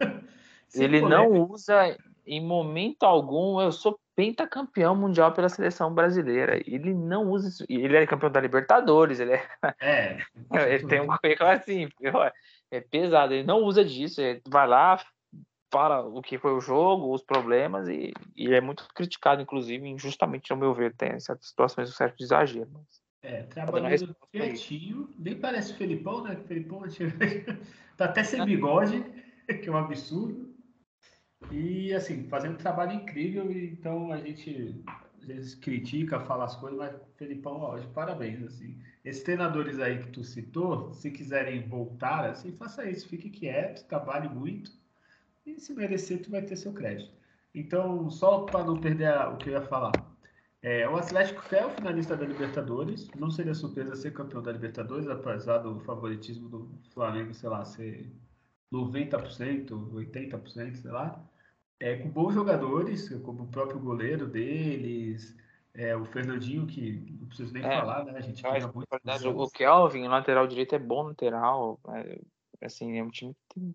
ele 0.74 1.00
não 1.02 1.30
usa 1.50 1.96
em 2.26 2.44
momento 2.44 3.04
algum, 3.04 3.60
eu 3.60 3.70
sou 3.70 3.98
pentacampeão 4.16 4.96
mundial 4.96 5.32
pela 5.32 5.48
seleção 5.48 5.94
brasileira. 5.94 6.56
Ele 6.66 6.94
não 6.94 7.30
usa 7.30 7.48
isso. 7.48 7.64
Ele 7.68 7.96
é 7.96 8.06
campeão 8.06 8.30
da 8.30 8.40
Libertadores, 8.40 9.20
ele 9.20 9.34
é. 9.34 9.46
é. 9.80 10.18
ele 10.74 10.86
tem 10.86 11.00
um 11.00 11.06
currículo 11.18 11.50
assim, 11.50 11.88
é 12.70 12.80
pesado. 12.80 13.34
Ele 13.34 13.44
não 13.44 13.62
usa 13.62 13.84
disso. 13.84 14.20
Ele 14.20 14.40
vai 14.48 14.66
lá, 14.66 14.98
fala 15.76 16.00
o 16.00 16.22
que 16.22 16.38
foi 16.38 16.52
o 16.52 16.60
jogo, 16.60 17.12
os 17.12 17.22
problemas, 17.22 17.86
e, 17.86 18.14
e 18.34 18.54
é 18.54 18.62
muito 18.62 18.88
criticado, 18.94 19.42
inclusive, 19.42 19.86
injustamente, 19.86 20.50
ao 20.50 20.58
meu 20.58 20.72
ver, 20.72 20.94
tem 20.94 21.20
certas 21.20 21.48
situações, 21.48 21.90
um 21.90 21.92
certo 21.92 22.22
exagero. 22.22 22.70
Mas... 22.72 23.02
É, 23.22 23.42
trabalhando 23.42 24.16
quietinho, 24.32 25.10
nem 25.18 25.38
parece 25.38 25.72
o 25.72 25.76
Felipão, 25.76 26.22
né? 26.22 26.34
O 26.42 26.48
Felipão 26.48 26.80
tá 27.94 28.06
até 28.06 28.24
sem 28.24 28.42
bigode, 28.46 29.04
que 29.62 29.68
é 29.68 29.70
um 29.70 29.76
absurdo. 29.76 30.48
E 31.50 31.92
assim, 31.92 32.26
fazendo 32.26 32.54
um 32.54 32.58
trabalho 32.58 32.92
incrível, 32.92 33.52
então 33.52 34.10
a 34.10 34.16
gente 34.16 34.82
às 35.20 35.26
vezes 35.26 35.54
critica, 35.56 36.20
fala 36.20 36.44
as 36.44 36.56
coisas, 36.56 36.78
mas 36.78 36.94
Felipão, 37.16 37.60
ó, 37.60 37.78
de 37.78 37.86
parabéns, 37.88 38.42
assim. 38.44 38.78
Esses 39.04 39.22
treinadores 39.22 39.78
aí 39.78 39.98
que 39.98 40.08
tu 40.08 40.24
citou, 40.24 40.90
se 40.94 41.10
quiserem 41.10 41.68
voltar, 41.68 42.30
assim, 42.30 42.50
faça 42.52 42.88
isso, 42.88 43.06
fique 43.08 43.28
quieto, 43.28 43.86
trabalhe 43.86 44.30
muito 44.30 44.85
e 45.46 45.60
se 45.60 45.72
merecer, 45.72 46.20
tu 46.20 46.30
vai 46.30 46.42
ter 46.42 46.56
seu 46.56 46.72
crédito. 46.72 47.10
Então, 47.54 48.10
só 48.10 48.40
para 48.40 48.64
não 48.64 48.78
perder 48.78 49.06
a, 49.06 49.30
o 49.30 49.36
que 49.36 49.48
eu 49.48 49.54
ia 49.54 49.62
falar. 49.62 49.92
É, 50.60 50.88
o 50.88 50.96
Atlético 50.96 51.42
é 51.54 51.64
o 51.64 51.70
finalista 51.70 52.16
da 52.16 52.26
Libertadores. 52.26 53.08
Não 53.16 53.30
seria 53.30 53.54
surpresa 53.54 53.94
ser 53.94 54.12
campeão 54.12 54.42
da 54.42 54.50
Libertadores, 54.52 55.08
apesar 55.08 55.58
do 55.58 55.78
favoritismo 55.80 56.48
do 56.48 56.68
Flamengo, 56.92 57.32
sei 57.32 57.48
lá, 57.48 57.64
ser 57.64 58.10
90%, 58.72 59.68
80%, 59.70 60.74
sei 60.74 60.90
lá. 60.90 61.24
É, 61.78 61.96
com 61.96 62.08
bons 62.08 62.34
jogadores, 62.34 63.08
como 63.22 63.44
o 63.44 63.48
próprio 63.48 63.78
goleiro 63.78 64.26
deles, 64.26 65.36
é, 65.72 65.94
o 65.94 66.04
Fernandinho, 66.06 66.66
que 66.66 67.16
não 67.20 67.28
preciso 67.28 67.52
nem 67.52 67.64
é, 67.64 67.80
falar, 67.80 68.04
né? 68.04 68.14
A 68.16 68.20
gente 68.20 68.42
muito 68.74 68.88
verdade, 68.90 69.28
o 69.28 69.50
Kelvin, 69.50 70.08
lateral 70.08 70.46
direito, 70.46 70.74
é 70.74 70.78
bom 70.78 71.04
lateral. 71.04 71.78
É, 71.88 72.18
assim, 72.62 72.98
é 72.98 73.04
um 73.04 73.10
time 73.10 73.34
que 73.34 73.60
tem 73.60 73.74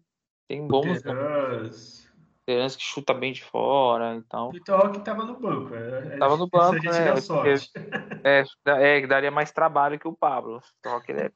tem 0.51 0.67
bons. 0.67 1.01
Terans 2.45 2.75
que 2.75 2.83
chuta 2.83 3.13
bem 3.13 3.31
de 3.31 3.41
fora 3.41 4.15
então. 4.15 4.49
O 4.49 4.51
Vitor 4.51 4.81
Roque 4.81 4.99
tava 4.99 5.23
no 5.23 5.39
banco. 5.39 5.73
É, 5.73 6.15
é 6.15 6.17
tava 6.17 6.35
no 6.35 6.47
banco, 6.47 6.83
né? 6.83 7.13
É, 8.23 8.43
é, 8.65 8.97
é, 8.97 9.07
daria 9.07 9.31
mais 9.31 9.51
trabalho 9.51 9.97
que 9.97 10.07
o 10.07 10.13
Pablo. 10.13 10.61
O 10.85 10.89
Roque, 10.89 11.13
é... 11.13 11.31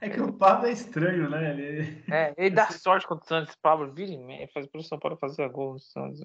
é 0.00 0.10
que 0.10 0.20
o 0.20 0.32
Pablo 0.32 0.66
é 0.66 0.72
estranho, 0.72 1.30
né? 1.30 1.50
Ele, 1.52 2.04
é, 2.10 2.34
ele 2.36 2.50
dá 2.50 2.66
sorte 2.72 3.06
contra 3.06 3.24
o 3.24 3.28
Santos. 3.28 3.56
Pablo 3.62 3.92
vira 3.94 4.12
e 4.12 4.48
faz 4.48 4.66
pro 4.66 4.82
São 4.82 4.98
Paulo 4.98 5.16
fazer 5.16 5.48
gol 5.48 5.74
no 5.74 5.80
Santos. 5.80 6.20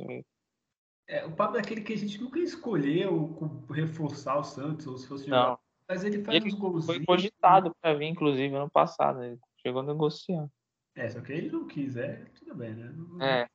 É, 1.08 1.24
o 1.26 1.32
Pablo 1.32 1.58
é 1.58 1.60
aquele 1.62 1.82
que 1.82 1.94
a 1.94 1.98
gente 1.98 2.20
nunca 2.20 2.40
escolheu 2.40 3.64
reforçar 3.72 4.38
o 4.38 4.44
Santos, 4.44 4.88
ou 4.88 4.98
se 4.98 5.08
fosse 5.08 5.26
jogar. 5.26 5.50
Não. 5.50 5.60
Mas 5.88 6.04
ele 6.04 6.24
faz 6.24 6.36
ele 6.36 6.48
uns 6.48 6.56
golzinhos. 6.56 6.86
Foi 6.88 7.06
cogitado 7.06 7.74
para 7.80 7.94
vir, 7.94 8.08
inclusive, 8.08 8.54
ano 8.56 8.70
passado. 8.70 9.24
Ele 9.24 9.40
chegou 9.62 9.82
a 9.82 9.86
negociar. 9.86 10.50
É, 10.96 11.10
só 11.10 11.20
que 11.20 11.34
ele 11.34 11.50
não 11.50 11.68
quis, 11.68 11.98
é, 11.98 12.26
tudo 12.40 12.56
bem, 12.56 12.74
né? 12.74 12.94
É. 13.22 13.48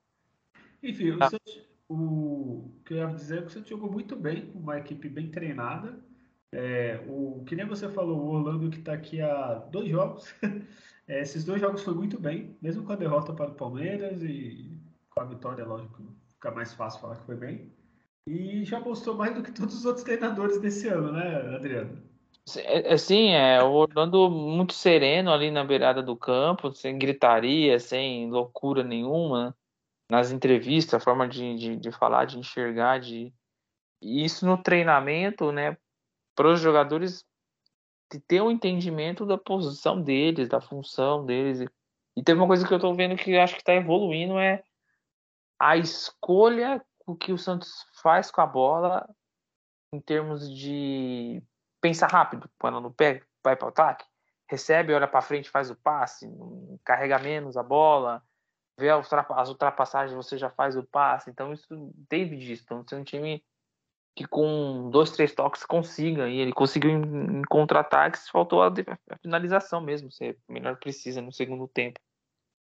Enfim, 0.83 1.17
tá. 1.17 1.27
o, 1.27 1.31
Santos, 1.31 1.69
o 1.89 2.71
que 2.85 2.95
eu 2.95 2.99
ia 2.99 3.07
dizer 3.07 3.39
é 3.39 3.41
que 3.43 3.47
o 3.49 3.51
Santos 3.51 3.71
jogou 3.71 3.91
muito 3.91 4.15
bem, 4.15 4.53
uma 4.55 4.79
equipe 4.79 5.09
bem 5.09 5.31
treinada. 5.31 5.99
É, 6.53 7.03
o, 7.09 7.43
que 7.47 7.57
nem 7.57 7.67
você 7.67 7.89
falou, 7.89 8.21
o 8.21 8.31
Orlando 8.31 8.71
que 8.71 8.79
está 8.79 8.93
aqui 8.93 9.21
há 9.21 9.55
dois 9.55 9.89
jogos. 9.89 10.35
É, 11.09 11.23
esses 11.23 11.43
dois 11.45 11.61
jogos 11.61 11.83
foi 11.83 11.93
muito 11.93 12.21
bem, 12.21 12.57
mesmo 12.63 12.85
com 12.85 12.93
a 12.93 12.97
derrota 12.97 13.33
para 13.33 13.51
o 13.51 13.57
Palmeiras 13.57 14.23
e 14.23 14.81
com 15.11 15.21
a 15.21 15.25
vitória, 15.25 15.67
lógico, 15.67 16.01
fica 16.35 16.53
mais 16.53 16.73
fácil 16.73 17.01
falar 17.01 17.17
que 17.17 17.27
foi 17.27 17.35
bem. 17.35 17.73
E 18.29 18.65
já 18.65 18.79
mostrou 18.79 19.17
mais 19.17 19.35
do 19.35 19.43
que 19.43 19.51
todos 19.51 19.75
os 19.75 19.85
outros 19.85 20.05
treinadores 20.05 20.61
desse 20.61 20.87
ano, 20.87 21.11
né, 21.11 21.57
Adriano? 21.57 22.01
É, 22.57 22.95
assim, 22.95 23.31
é, 23.31 23.63
o 23.63 23.73
Orlando 23.73 24.31
muito 24.31 24.73
sereno 24.73 25.33
ali 25.33 25.51
na 25.51 25.65
beirada 25.65 26.03
do 26.03 26.17
campo, 26.17 26.73
sem 26.73 26.99
gritaria, 26.99 27.79
sem 27.79 28.31
loucura 28.31 28.83
nenhuma, 28.83 29.57
nas 30.11 30.33
entrevistas, 30.33 30.95
a 30.95 31.05
forma 31.05 31.29
de, 31.29 31.55
de, 31.57 31.77
de 31.77 31.93
falar, 31.93 32.25
de 32.25 32.39
enxergar, 32.39 32.99
de 32.99 33.33
isso 34.03 34.47
no 34.47 34.61
treinamento, 34.61 35.53
né, 35.53 35.77
para 36.35 36.49
os 36.49 36.61
jogadores 36.61 37.25
ter 38.27 38.41
um 38.41 38.51
entendimento 38.51 39.25
da 39.25 39.39
posição 39.39 40.01
deles, 40.03 40.49
da 40.49 40.61
função 40.61 41.25
deles. 41.25 41.69
E 42.17 42.23
tem 42.23 42.35
uma 42.35 42.47
coisa 42.47 42.67
que 42.67 42.73
eu 42.73 42.79
estou 42.79 42.95
vendo 42.95 43.15
que 43.17 43.37
acho 43.37 43.55
que 43.55 43.61
está 43.61 43.75
evoluindo 43.75 44.39
é 44.39 44.65
a 45.59 45.77
escolha 45.77 46.83
o 47.07 47.15
que 47.15 47.33
o 47.33 47.39
Santos 47.39 47.71
faz 48.03 48.31
com 48.31 48.41
a 48.41 48.47
bola 48.47 49.09
em 49.93 50.01
termos 50.01 50.49
de 50.49 51.43
pensa 51.81 52.07
rápido, 52.07 52.51
põe 52.59 52.71
ela 52.71 52.81
no 52.81 52.93
pé, 52.93 53.23
vai 53.43 53.57
para 53.57 53.67
o 53.67 53.69
ataque, 53.69 54.05
recebe, 54.49 54.93
olha 54.93 55.09
para 55.09 55.23
frente, 55.23 55.51
faz 55.51 55.71
o 55.71 55.77
passe, 55.77 56.29
carrega 56.85 57.19
menos 57.19 57.57
a 57.57 57.63
bola, 57.63 58.23
vê 58.79 58.91
as 58.91 59.49
ultrapassagens, 59.49 60.17
você 60.17 60.37
já 60.37 60.51
faz 60.51 60.77
o 60.77 60.83
passe. 60.83 61.31
Então, 61.31 61.53
isso 61.53 61.93
teve 62.09 62.37
disso. 62.37 62.63
Então, 62.65 62.83
você 62.83 62.95
é 62.95 62.99
um 62.99 63.05
time 63.05 63.45
que 64.15 64.27
com 64.27 64.91
dois, 64.91 65.13
três 65.13 65.35
toques 65.35 65.65
consiga, 65.65 66.29
e 66.29 66.39
ele 66.39 66.53
conseguiu 66.53 66.91
em, 66.91 67.43
contra-ataques, 67.43 68.29
faltou 68.29 68.63
a, 68.63 68.69
a, 68.69 69.19
finalização 69.19 69.81
mesmo, 69.81 70.11
você 70.11 70.37
melhor 70.49 70.77
precisa 70.77 71.23
no 71.23 71.33
segundo 71.33 71.67
tempo. 71.69 72.01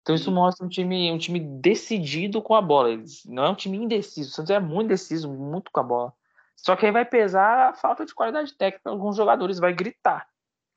Então 0.03 0.14
isso 0.14 0.31
mostra 0.31 0.64
um 0.64 0.69
time, 0.69 1.11
um 1.11 1.19
time 1.19 1.40
decidido 1.40 2.40
com 2.40 2.55
a 2.55 2.62
bola. 2.62 2.90
Eles, 2.90 3.25
não 3.25 3.45
é 3.45 3.51
um 3.51 3.57
time 3.57 3.77
indeciso. 3.77 4.31
O 4.31 4.33
Santos 4.33 4.51
é 4.51 4.61
muito 4.61 4.87
indeciso, 4.87 5.29
muito 5.29 5.71
com 5.73 5.81
a 5.81 5.83
bola. 5.83 6.12
Só 6.57 6.75
que 6.75 6.87
aí 6.87 6.92
vai 6.92 7.05
pesar 7.05 7.71
a 7.71 7.75
falta 7.75 8.05
de 8.05 8.14
qualidade 8.14 8.57
técnica. 8.57 8.90
Alguns 8.90 9.16
jogadores 9.16 9.59
vai 9.59 9.75
gritar. 9.75 10.27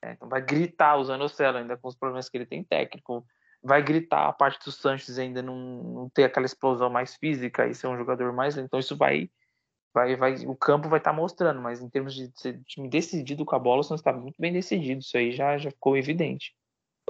Né? 0.04 0.13
Então 0.13 0.28
vai 0.28 0.42
gritar 0.42 0.98
o 0.98 1.04
Zanocelo 1.04 1.58
ainda 1.58 1.78
com 1.78 1.88
os 1.88 1.96
problemas 1.96 2.30
que 2.30 2.38
ele 2.38 2.46
tem 2.46 2.63
técnico. 2.63 3.26
Vai 3.63 3.82
gritar 3.82 4.28
a 4.28 4.34
parte 4.34 4.63
do 4.63 4.72
Sanches 4.72 5.18
ainda 5.18 5.42
não, 5.42 5.56
não 5.56 6.10
ter 6.10 6.26
aquela 6.26 6.46
explosão 6.46 6.89
mais 6.89 7.15
física 7.15 7.68
e 7.68 7.74
ser 7.74 7.88
um 7.88 7.98
jogador 7.98 8.32
mais. 8.34 8.58
Então 8.58 8.80
isso 8.80 8.96
vai. 8.96 9.30
Vai, 9.92 10.15
vai, 10.15 10.36
o 10.46 10.56
campo 10.56 10.88
vai 10.88 11.00
estar 11.00 11.10
tá 11.10 11.15
mostrando, 11.18 11.60
mas 11.60 11.82
em 11.82 11.89
termos 11.89 12.13
de 12.13 12.32
ser 12.36 12.62
time 12.63 12.88
decidido 12.88 13.44
com 13.44 13.56
a 13.56 13.60
bola, 13.60 13.82
o 13.82 13.84
Santos 13.84 14.02
está 14.02 14.13
muito 14.13 14.36
bem 14.39 14.54
decidido. 14.54 15.02
Isso 15.02 15.18
aí 15.18 15.32
já, 15.32 15.58
já 15.58 15.72
ficou 15.72 15.98
evidente. 15.98 16.56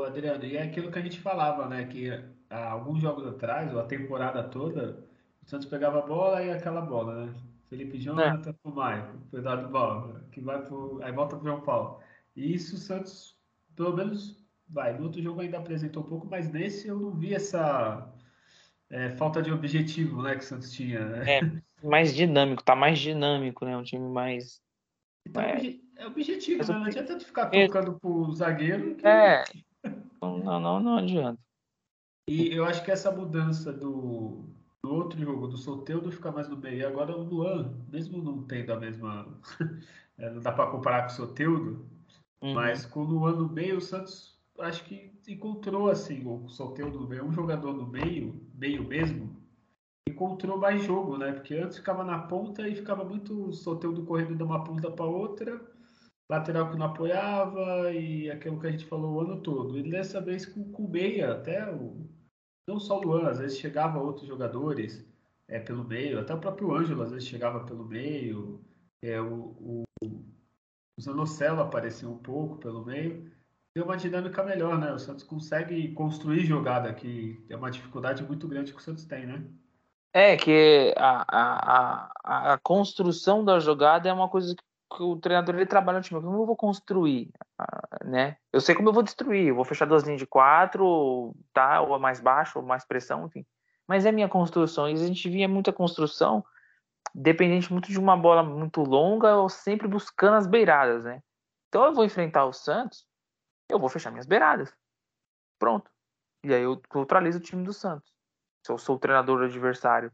Adriano, 0.01 0.45
e 0.45 0.55
é 0.55 0.63
aquilo 0.63 0.89
que 0.89 0.97
a 0.97 1.01
gente 1.01 1.19
falava, 1.19 1.67
né? 1.67 1.86
Que 1.86 2.10
há 2.49 2.71
alguns 2.71 3.01
jogos 3.01 3.27
atrás, 3.27 3.73
ou 3.73 3.82
a 3.82 3.86
temporada 3.86 4.41
toda, 4.43 5.05
o 5.43 5.49
Santos 5.49 5.67
pegava 5.67 5.99
a 5.99 6.05
bola 6.05 6.41
e 6.41 6.51
aquela 6.51 6.79
bola, 6.79 7.25
né? 7.25 7.34
Felipe 7.69 7.97
é. 7.97 7.99
Jonathan 7.99 8.49
é. 8.49 8.53
pro 8.53 8.73
Maicon, 8.73 9.19
cuidado 9.29 9.63
do 9.63 9.69
bola, 9.69 10.25
que 10.32 10.41
vai 10.41 10.62
pro. 10.65 10.99
Aí 11.03 11.12
volta 11.12 11.36
pro 11.36 11.45
João 11.45 11.62
Paulo. 11.62 11.99
E 12.36 12.53
isso 12.53 12.75
o 12.75 12.79
Santos, 12.79 13.38
pelo 13.75 13.95
menos, 13.95 14.43
vai. 14.67 14.97
No 14.97 15.05
outro 15.05 15.21
jogo 15.21 15.41
ainda 15.41 15.60
apresentou 15.60 16.03
um 16.03 16.08
pouco, 16.08 16.27
mas 16.27 16.51
nesse 16.51 16.88
eu 16.88 16.99
não 16.99 17.12
vi 17.12 17.36
essa 17.36 18.12
é, 18.89 19.12
falta 19.12 19.41
de 19.41 19.51
objetivo 19.51 20.23
né, 20.23 20.36
que 20.36 20.43
o 20.43 20.47
Santos 20.47 20.71
tinha. 20.71 21.05
Né? 21.05 21.38
É, 21.38 21.88
mais 21.88 22.15
dinâmico, 22.15 22.63
tá 22.63 22.75
mais 22.75 22.97
dinâmico, 22.97 23.63
né? 23.63 23.77
Um 23.77 23.84
time 23.84 24.10
mais. 24.10 24.62
Então, 25.27 25.43
é, 25.43 25.75
é 25.97 26.08
objetivo, 26.08 26.63
né? 26.67 26.79
Não 26.79 26.86
adianta 26.86 27.17
tu 27.17 27.25
ficar 27.25 27.47
tocando 27.47 27.91
é... 27.91 27.99
pro 27.99 28.32
zagueiro. 28.34 28.95
Que... 28.95 29.08
É. 29.08 29.43
Não, 30.21 30.60
não, 30.60 30.79
não 30.82 30.97
adianta. 30.97 31.39
E 32.27 32.53
eu 32.53 32.65
acho 32.65 32.84
que 32.84 32.91
essa 32.91 33.10
mudança 33.10 33.71
do, 33.71 34.49
no 34.83 34.93
outro 34.93 35.19
jogo 35.19 35.47
do 35.47 35.57
Soteudo 35.57 36.11
fica 36.11 36.31
mais 36.31 36.47
no 36.47 36.57
meio. 36.57 36.87
Agora 36.87 37.15
o 37.15 37.23
Luan, 37.23 37.73
mesmo 37.91 38.21
não 38.21 38.43
tendo 38.43 38.73
a 38.73 38.79
mesma. 38.79 39.27
é, 40.17 40.29
não 40.29 40.41
dá 40.41 40.51
para 40.51 40.71
comparar 40.71 41.01
com 41.03 41.13
o 41.13 41.15
Soteudo, 41.15 41.85
uhum. 42.41 42.53
mas 42.53 42.85
com 42.85 43.01
o 43.01 43.05
Luan 43.05 43.33
no 43.33 43.49
meio, 43.49 43.77
o 43.77 43.81
Santos 43.81 44.39
acho 44.59 44.83
que 44.83 45.11
encontrou 45.27 45.89
assim 45.89 46.25
o 46.25 46.49
Soteudo 46.49 46.99
no 46.99 47.07
meio, 47.07 47.25
um 47.25 47.31
jogador 47.31 47.73
no 47.73 47.87
meio, 47.87 48.41
meio 48.53 48.83
mesmo, 48.83 49.39
encontrou 50.07 50.57
mais 50.57 50.83
jogo, 50.83 51.17
né? 51.17 51.31
Porque 51.31 51.55
antes 51.55 51.77
ficava 51.77 52.03
na 52.03 52.19
ponta 52.19 52.67
e 52.67 52.75
ficava 52.75 53.03
muito 53.03 53.53
solteiro 53.53 54.03
correndo 54.05 54.35
de 54.35 54.43
uma 54.43 54.63
ponta 54.63 54.91
para 54.91 55.05
outra, 55.05 55.61
lateral 56.29 56.69
que 56.69 56.77
não 56.77 56.87
apoiava 56.87 57.91
e 57.91 58.29
aquilo 58.29 58.59
que 58.59 58.67
a 58.67 58.71
gente 58.71 58.85
falou 58.85 59.15
o 59.15 59.21
ano 59.21 59.41
todo. 59.41 59.77
E 59.77 59.89
dessa 59.89 60.19
vez 60.19 60.45
com, 60.45 60.61
o 60.61 60.89
meia, 60.89 61.33
até 61.33 61.71
o, 61.71 62.08
não 62.69 62.79
só 62.79 62.99
o 62.99 63.03
Luan, 63.03 63.27
às 63.27 63.39
vezes 63.39 63.58
chegava 63.58 63.99
outros 63.99 64.27
jogadores 64.27 65.05
é, 65.47 65.60
pelo 65.60 65.84
meio, 65.84 66.19
até 66.19 66.34
o 66.34 66.39
próprio 66.39 66.73
Ângelo 66.73 67.01
às 67.01 67.12
vezes 67.12 67.27
chegava 67.27 67.65
pelo 67.65 67.84
meio, 67.84 68.62
é, 69.01 69.19
o, 69.19 69.55
o, 69.60 69.84
o 70.01 71.01
Zanocelo 71.01 71.62
aparecia 71.62 72.08
um 72.08 72.17
pouco 72.17 72.58
pelo 72.58 72.86
meio 72.86 73.29
deu 73.73 73.86
uma 73.86 73.97
dinâmica 73.97 74.43
melhor, 74.43 74.77
né? 74.77 74.91
O 74.91 74.99
Santos 74.99 75.23
consegue 75.23 75.93
construir 75.93 76.45
jogada, 76.45 76.93
que 76.93 77.43
é 77.49 77.55
uma 77.55 77.71
dificuldade 77.71 78.23
muito 78.23 78.47
grande 78.47 78.73
que 78.73 78.79
o 78.79 78.82
Santos 78.82 79.05
tem, 79.05 79.25
né? 79.25 79.43
É, 80.12 80.36
que 80.36 80.93
a, 80.97 81.25
a, 81.27 82.12
a, 82.23 82.53
a 82.53 82.58
construção 82.58 83.45
da 83.45 83.60
jogada 83.60 84.10
é 84.10 84.13
uma 84.13 84.27
coisa 84.27 84.55
que 84.55 85.03
o 85.03 85.15
treinador 85.17 85.55
ele 85.55 85.65
trabalha 85.65 85.99
no 85.99 86.03
time. 86.03 86.19
Como 86.19 86.41
eu 86.41 86.45
vou 86.45 86.55
construir, 86.55 87.29
né? 88.05 88.37
Eu 88.51 88.61
sei 88.61 88.75
como 88.75 88.89
eu 88.89 88.93
vou 88.93 89.03
destruir. 89.03 89.47
Eu 89.47 89.55
vou 89.55 89.65
fechar 89.65 89.85
duas 89.85 90.03
linhas 90.03 90.19
de 90.19 90.27
quatro, 90.27 91.35
tá? 91.53 91.81
Ou 91.81 91.99
mais 91.99 92.19
baixo, 92.19 92.59
ou 92.59 92.65
mais 92.65 92.85
pressão, 92.85 93.25
enfim. 93.25 93.45
Mas 93.87 94.05
é 94.05 94.11
minha 94.11 94.29
construção. 94.29 94.89
E 94.89 94.93
a 94.93 94.95
gente 94.95 95.29
via 95.29 95.47
muita 95.47 95.73
construção 95.73 96.43
dependente 97.13 97.71
muito 97.71 97.89
de 97.89 97.99
uma 97.99 98.15
bola 98.15 98.43
muito 98.43 98.81
longa 98.81 99.35
ou 99.35 99.49
sempre 99.49 99.87
buscando 99.87 100.35
as 100.35 100.45
beiradas, 100.45 101.03
né? 101.03 101.21
Então 101.67 101.85
eu 101.85 101.93
vou 101.93 102.05
enfrentar 102.05 102.45
o 102.45 102.53
Santos 102.53 103.09
eu 103.69 103.79
vou 103.79 103.87
fechar 103.87 104.09
minhas 104.09 104.25
beiradas. 104.25 104.73
Pronto. 105.59 105.89
E 106.43 106.53
aí 106.53 106.63
eu 106.63 106.81
neutralizo 106.93 107.37
o 107.37 107.41
time 107.41 107.63
do 107.63 107.71
Santos. 107.71 108.11
Se 108.65 108.71
eu 108.71 108.77
sou 108.77 108.95
o 108.95 108.99
treinador 108.99 109.37
do 109.37 109.45
adversário. 109.45 110.11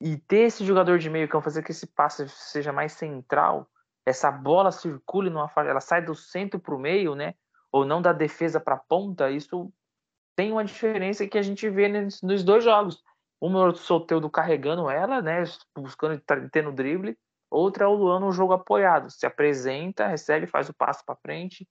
E 0.00 0.16
ter 0.16 0.46
esse 0.46 0.64
jogador 0.64 0.98
de 0.98 1.10
meio 1.10 1.28
campo, 1.28 1.44
fazer 1.44 1.62
que 1.62 1.72
esse 1.72 1.86
passe 1.86 2.28
seja 2.28 2.72
mais 2.72 2.92
central, 2.92 3.68
essa 4.04 4.30
bola 4.30 4.72
circule 4.72 5.30
numa 5.30 5.50
ela 5.56 5.80
sai 5.80 6.04
do 6.04 6.14
centro 6.14 6.58
para 6.58 6.74
o 6.74 6.78
meio, 6.78 7.14
né? 7.14 7.34
Ou 7.70 7.84
não 7.84 8.02
da 8.02 8.12
defesa 8.12 8.60
para 8.60 8.74
a 8.74 8.78
ponta, 8.78 9.30
isso 9.30 9.72
tem 10.36 10.52
uma 10.52 10.64
diferença 10.64 11.26
que 11.26 11.38
a 11.38 11.42
gente 11.42 11.68
vê 11.68 11.88
nos 12.22 12.42
dois 12.42 12.64
jogos. 12.64 13.02
Uma 13.40 13.66
é 13.66 13.68
o 13.70 13.74
Soteudo 13.74 14.30
carregando 14.30 14.88
ela, 14.88 15.20
né? 15.20 15.44
Buscando 15.76 16.20
ter 16.50 16.62
no 16.62 16.72
drible. 16.72 17.18
Outra 17.50 17.84
é 17.84 17.88
o 17.88 17.94
Luan 17.94 18.20
no 18.20 18.32
jogo 18.32 18.52
apoiado. 18.52 19.10
Se 19.10 19.26
apresenta, 19.26 20.06
recebe, 20.06 20.46
faz 20.46 20.68
o 20.68 20.74
passo 20.74 21.04
para 21.04 21.16
frente 21.16 21.66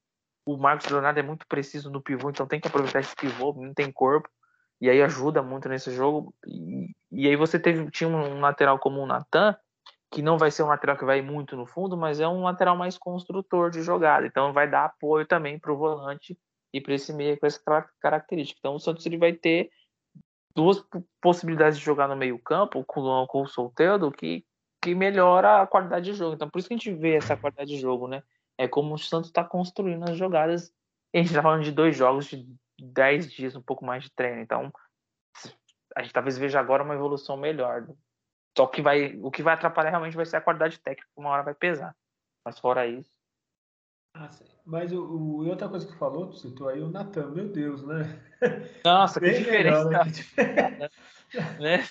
o 0.45 0.57
Marcos 0.57 0.89
Leonardo 0.89 1.19
é 1.19 1.23
muito 1.23 1.47
preciso 1.47 1.89
no 1.89 2.01
pivô, 2.01 2.29
então 2.29 2.47
tem 2.47 2.59
que 2.59 2.67
aproveitar 2.67 2.99
esse 2.99 3.15
pivô, 3.15 3.53
não 3.53 3.73
tem 3.73 3.91
corpo, 3.91 4.29
e 4.79 4.89
aí 4.89 5.01
ajuda 5.01 5.43
muito 5.43 5.69
nesse 5.69 5.91
jogo. 5.91 6.33
E, 6.45 6.87
e 7.11 7.27
aí 7.27 7.35
você 7.35 7.59
teve, 7.59 7.89
tinha 7.91 8.09
um 8.09 8.39
lateral 8.39 8.79
como 8.79 8.99
o 9.01 9.05
Natan, 9.05 9.55
que 10.11 10.21
não 10.21 10.37
vai 10.37 10.51
ser 10.51 10.63
um 10.63 10.67
lateral 10.67 10.97
que 10.97 11.05
vai 11.05 11.21
muito 11.21 11.55
no 11.55 11.65
fundo, 11.65 11.95
mas 11.95 12.19
é 12.19 12.27
um 12.27 12.43
lateral 12.43 12.75
mais 12.75 12.97
construtor 12.97 13.69
de 13.69 13.81
jogada, 13.81 14.27
então 14.27 14.51
vai 14.51 14.69
dar 14.69 14.85
apoio 14.85 15.25
também 15.25 15.57
para 15.57 15.71
o 15.71 15.77
volante 15.77 16.37
e 16.73 16.81
para 16.81 16.93
esse 16.93 17.13
meio 17.13 17.39
com 17.39 17.45
essa 17.45 17.61
característica. 17.99 18.59
Então 18.59 18.75
o 18.75 18.79
Santos 18.79 19.05
ele 19.05 19.17
vai 19.17 19.33
ter 19.33 19.69
duas 20.53 20.83
possibilidades 21.21 21.79
de 21.79 21.85
jogar 21.85 22.07
no 22.07 22.15
meio 22.15 22.37
campo 22.37 22.83
com 22.83 23.01
o, 23.01 23.27
com 23.27 23.41
o 23.41 23.47
Solteiro 23.47 24.11
que, 24.11 24.45
que 24.81 24.93
melhora 24.93 25.61
a 25.61 25.67
qualidade 25.67 26.11
de 26.11 26.13
jogo. 26.13 26.35
Então 26.35 26.49
por 26.49 26.59
isso 26.59 26.67
que 26.67 26.73
a 26.73 26.77
gente 26.77 26.93
vê 26.93 27.15
essa 27.15 27.37
qualidade 27.37 27.69
de 27.69 27.79
jogo, 27.79 28.07
né? 28.07 28.21
é 28.61 28.67
como 28.67 28.93
o 28.93 28.99
Santos 28.99 29.29
está 29.29 29.43
construindo 29.43 30.07
as 30.07 30.15
jogadas. 30.15 30.71
A 31.13 31.17
gente 31.17 31.27
está 31.27 31.41
falando 31.41 31.63
de 31.63 31.71
dois 31.71 31.97
jogos 31.97 32.27
de 32.27 32.45
dez 32.79 33.31
dias, 33.31 33.55
um 33.55 33.61
pouco 33.61 33.83
mais 33.83 34.03
de 34.03 34.11
treino. 34.11 34.39
Então, 34.39 34.71
a 35.95 36.03
gente 36.03 36.13
talvez 36.13 36.37
veja 36.37 36.59
agora 36.59 36.83
uma 36.83 36.93
evolução 36.93 37.35
melhor. 37.35 37.87
Só 38.57 38.67
que 38.67 38.81
vai, 38.81 39.17
o 39.21 39.31
que 39.31 39.43
vai 39.43 39.53
atrapalhar 39.53 39.91
realmente 39.91 40.15
vai 40.15 40.25
ser 40.25 40.37
a 40.37 40.41
qualidade 40.41 40.79
técnica, 40.79 41.07
uma 41.15 41.29
hora 41.29 41.43
vai 41.43 41.53
pesar. 41.53 41.95
Mas 42.45 42.59
fora 42.59 42.85
isso. 42.87 43.11
Ah, 44.15 44.29
mas 44.65 44.91
o, 44.91 45.03
o, 45.03 45.45
e 45.45 45.49
outra 45.49 45.69
coisa 45.69 45.87
que 45.87 45.97
falou, 45.97 46.27
tu 46.27 46.37
citou 46.37 46.67
aí 46.67 46.81
o 46.81 46.89
Natan, 46.89 47.31
meu 47.31 47.47
Deus, 47.47 47.85
né? 47.85 48.19
Nossa, 48.83 49.19
que 49.19 49.31
diferença. 49.31 49.85
Melhor, 49.85 50.05
né? 50.05 50.89
né? 51.59 51.89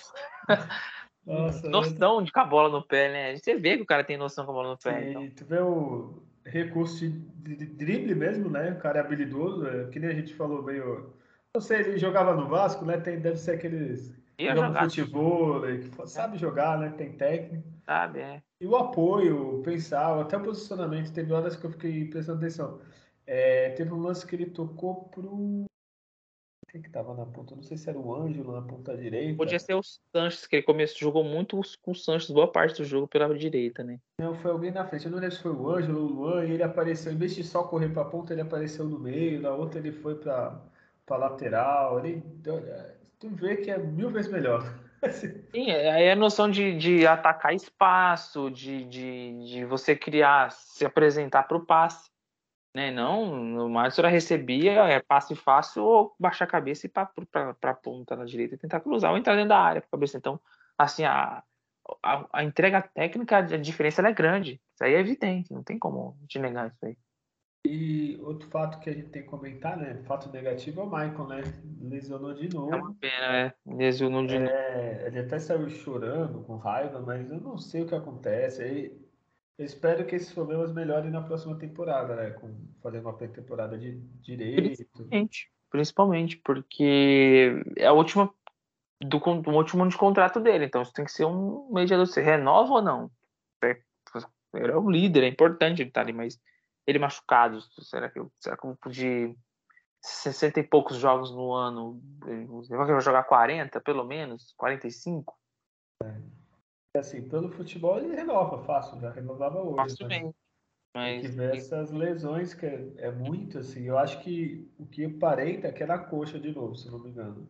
Nossa, 1.25 1.69
noção 1.69 2.21
de 2.21 2.31
com 2.31 2.39
a 2.39 2.45
bola 2.45 2.69
no 2.69 2.85
pé, 2.85 3.11
né? 3.11 3.35
Você 3.37 3.55
vê 3.55 3.77
que 3.77 3.83
o 3.83 3.87
cara 3.87 4.03
tem 4.03 4.17
noção 4.17 4.45
com 4.45 4.51
a 4.51 4.55
bola 4.55 4.69
no 4.71 4.77
pé. 4.77 5.09
Então. 5.09 5.29
Tu 5.31 5.45
vê 5.45 5.59
o, 5.59 6.21
recurso 6.45 7.07
de, 7.07 7.55
de, 7.55 7.65
drible 7.65 8.15
mesmo, 8.15 8.49
né? 8.49 8.71
O 8.71 8.79
cara 8.79 8.99
é 8.99 9.01
habilidoso, 9.01 9.67
é, 9.67 9.87
que 9.89 9.99
nem 9.99 10.09
a 10.09 10.13
gente 10.13 10.33
falou 10.33 10.63
meio. 10.63 11.13
Não 11.53 11.61
sei, 11.61 11.79
ele 11.79 11.97
jogava 11.97 12.33
no 12.33 12.47
Vasco, 12.47 12.85
né? 12.85 12.97
Tem, 12.97 13.19
deve 13.19 13.37
ser 13.37 13.51
aqueles. 13.51 14.13
Joga 14.47 14.83
futebol, 14.83 15.61
que 15.61 16.07
sabe 16.07 16.37
jogar, 16.37 16.79
né? 16.79 16.93
Tem 16.97 17.13
técnica. 17.13 17.63
Sabe, 17.85 18.19
é. 18.19 18.41
E 18.59 18.67
o 18.67 18.75
apoio, 18.75 19.61
pensar, 19.63 20.19
até 20.21 20.37
o 20.37 20.43
posicionamento, 20.43 21.11
teve 21.11 21.33
horas 21.33 21.55
que 21.55 21.65
eu 21.65 21.71
fiquei 21.71 22.05
prestando 22.05 22.39
atenção. 22.39 22.79
É, 23.25 23.69
teve 23.71 23.93
um 23.93 24.01
lance 24.01 24.25
que 24.25 24.35
ele 24.35 24.47
tocou 24.47 25.05
pro 25.09 25.65
quem 26.71 26.81
que 26.81 26.89
tava 26.89 27.13
na 27.13 27.25
ponta? 27.25 27.53
Não 27.53 27.63
sei 27.63 27.75
se 27.75 27.89
era 27.89 27.99
o 27.99 28.15
Ângelo 28.15 28.53
na 28.53 28.61
ponta 28.61 28.95
direita. 28.95 29.35
Podia 29.35 29.59
ser 29.59 29.73
o 29.73 29.81
Sanches, 29.83 30.47
que 30.47 30.55
ele 30.55 30.63
começou, 30.63 30.99
jogou 30.99 31.21
muito 31.21 31.59
com 31.81 31.91
o 31.91 31.95
Sanches, 31.95 32.31
boa 32.31 32.49
parte 32.49 32.77
do 32.77 32.85
jogo 32.85 33.09
pela 33.09 33.37
direita, 33.37 33.83
né? 33.83 33.99
Não, 34.21 34.33
foi 34.35 34.51
alguém 34.51 34.71
na 34.71 34.85
frente. 34.85 35.05
Eu 35.05 35.11
não 35.11 35.19
lembro 35.19 35.35
se 35.35 35.41
foi 35.41 35.51
o 35.51 35.69
Ângelo 35.69 35.99
ou 35.99 36.05
o 36.05 36.13
Luan, 36.13 36.45
e 36.45 36.51
ele 36.51 36.63
apareceu, 36.63 37.11
em 37.11 37.17
vez 37.17 37.35
de 37.35 37.43
só 37.43 37.63
correr 37.63 37.89
pra 37.89 38.05
ponta, 38.05 38.31
ele 38.31 38.41
apareceu 38.41 38.85
no 38.85 38.97
meio, 38.97 39.41
na 39.41 39.51
outra 39.51 39.79
ele 39.79 39.91
foi 39.91 40.15
pra, 40.15 40.61
pra 41.05 41.17
lateral. 41.17 41.99
Ele, 41.99 42.23
tu 43.21 43.29
vê 43.29 43.55
que 43.55 43.71
é 43.71 43.77
mil 43.77 44.09
vezes 44.09 44.29
melhor. 44.29 44.61
Sim, 45.53 45.71
é, 45.71 45.91
aí 45.91 46.03
é 46.03 46.11
a 46.11 46.15
noção 46.15 46.49
de, 46.49 46.77
de 46.77 47.07
atacar 47.07 47.53
espaço, 47.53 48.51
de, 48.51 48.83
de, 48.85 49.45
de 49.45 49.65
você 49.65 49.95
criar, 49.95 50.51
se 50.51 50.85
apresentar 50.85 51.43
para 51.43 51.57
o 51.57 51.65
passe 51.65 52.11
né? 52.73 52.89
Não, 52.91 53.65
o 53.65 53.69
Márcio 53.69 54.05
recebia 54.07 54.71
é 54.85 54.99
passe 55.01 55.35
fácil 55.35 55.83
ou 55.83 56.15
baixar 56.19 56.45
a 56.45 56.47
cabeça 56.47 56.85
e 56.85 56.89
para 56.89 57.09
a 57.63 57.73
ponta 57.73 58.15
na 58.15 58.25
direita 58.25 58.55
e 58.55 58.57
tentar 58.57 58.79
cruzar 58.79 59.11
ou 59.11 59.17
entrar 59.17 59.35
dentro 59.35 59.49
da 59.49 59.59
área 59.59 59.81
com 59.81 59.87
a 59.87 59.91
cabeça. 59.91 60.17
Então, 60.17 60.39
assim, 60.77 61.03
a, 61.03 61.43
a, 62.01 62.27
a, 62.31 62.43
entrega 62.43 62.81
técnica, 62.81 63.37
a 63.37 63.57
diferença 63.57 64.01
é 64.01 64.13
grande. 64.13 64.61
Isso 64.73 64.83
aí 64.83 64.93
é 64.93 64.99
evidente, 64.99 65.53
não 65.53 65.63
tem 65.63 65.77
como 65.77 66.17
te 66.27 66.39
negar 66.39 66.67
isso 66.67 66.85
aí. 66.85 66.97
E 67.65 68.19
outro 68.21 68.49
fato 68.49 68.79
que 68.79 68.89
a 68.89 68.93
gente 68.93 69.09
tem 69.09 69.21
que 69.21 69.27
comentar, 69.27 69.77
né? 69.77 70.01
Fato 70.05 70.31
negativo 70.31 70.81
é 70.81 70.83
o 70.83 70.87
Michael, 70.87 71.27
né? 71.27 71.41
Lesionou 71.79 72.33
de 72.33 72.53
novo. 72.53 72.73
É 72.73 72.77
uma 72.77 72.93
pena, 72.95 73.31
né? 73.31 73.53
Lesionou 73.65 74.25
de 74.25 74.35
é, 74.35 74.39
novo. 74.39 75.07
Ele 75.07 75.19
até 75.19 75.39
saiu 75.39 75.69
chorando, 75.69 76.41
com 76.43 76.57
raiva, 76.57 76.99
mas 76.99 77.29
eu 77.29 77.39
não 77.39 77.57
sei 77.57 77.83
o 77.83 77.85
que 77.85 77.95
acontece. 77.95 78.91
Eu 79.57 79.65
espero 79.65 80.05
que 80.05 80.15
esses 80.15 80.33
problemas 80.33 80.73
melhorem 80.73 81.11
na 81.11 81.21
próxima 81.21 81.55
temporada, 81.55 82.15
né? 82.15 82.31
Com, 82.31 82.55
fazendo 82.81 83.05
uma 83.05 83.13
pré-temporada 83.13 83.77
de 83.77 83.99
direito. 84.21 84.63
Principalmente, 84.63 85.51
principalmente, 85.69 86.37
porque 86.37 87.61
é 87.77 87.85
a 87.85 87.93
última 87.93 88.33
do, 88.99 89.19
do 89.19 89.51
último 89.51 89.83
ano 89.83 89.91
de 89.91 89.97
contrato 89.97 90.39
dele, 90.39 90.65
então 90.65 90.81
isso 90.81 90.93
tem 90.93 91.05
que 91.05 91.11
ser 91.11 91.25
um 91.25 91.71
mediador. 91.71 92.05
Você 92.05 92.21
renova 92.21 92.73
ou 92.73 92.81
não? 92.81 93.11
É, 93.63 93.77
ele 94.53 94.71
é 94.71 94.75
o 94.75 94.89
líder, 94.89 95.23
é 95.23 95.27
importante 95.27 95.81
ele 95.81 95.89
estar 95.89 96.01
tá 96.01 96.05
ali, 96.05 96.13
mas 96.13 96.39
ele 96.85 96.99
machucado, 96.99 97.61
será 97.83 98.09
que, 98.09 98.19
será 98.39 98.57
que 98.57 98.89
de 98.89 99.35
60 100.01 100.59
e 100.59 100.63
poucos 100.63 100.97
jogos 100.97 101.31
no 101.31 101.53
ano, 101.53 102.01
ele 102.25 102.47
vai 102.75 103.01
jogar 103.01 103.23
40, 103.23 103.79
pelo 103.81 104.03
menos? 104.03 104.53
45? 104.57 105.37
É 106.03 106.99
assim, 106.99 107.27
pelo 107.27 107.49
futebol 107.49 107.97
ele 107.97 108.15
renova 108.15 108.63
fácil, 108.65 108.99
já 108.99 109.11
renovava 109.11 109.61
hoje. 109.61 109.75
Fácil 109.75 110.07
né? 110.07 110.19
bem. 110.19 110.35
Mas... 110.93 111.21
Tem 111.21 111.31
que 111.31 111.37
ver 111.37 111.55
essas 111.55 111.91
lesões, 111.91 112.53
que 112.53 112.65
é, 112.65 112.93
é, 112.97 113.11
muito 113.11 113.59
assim. 113.59 113.83
Eu 113.83 113.97
acho 113.97 114.19
que 114.21 114.69
o 114.77 114.85
que 114.85 115.05
aparenta 115.05 115.67
é 115.67 115.71
que 115.71 115.83
é 115.83 115.85
na 115.85 115.97
coxa 115.97 116.37
de 116.37 116.53
novo, 116.53 116.75
se 116.75 116.89
não 116.89 116.99
me 116.99 117.09
engano. 117.09 117.47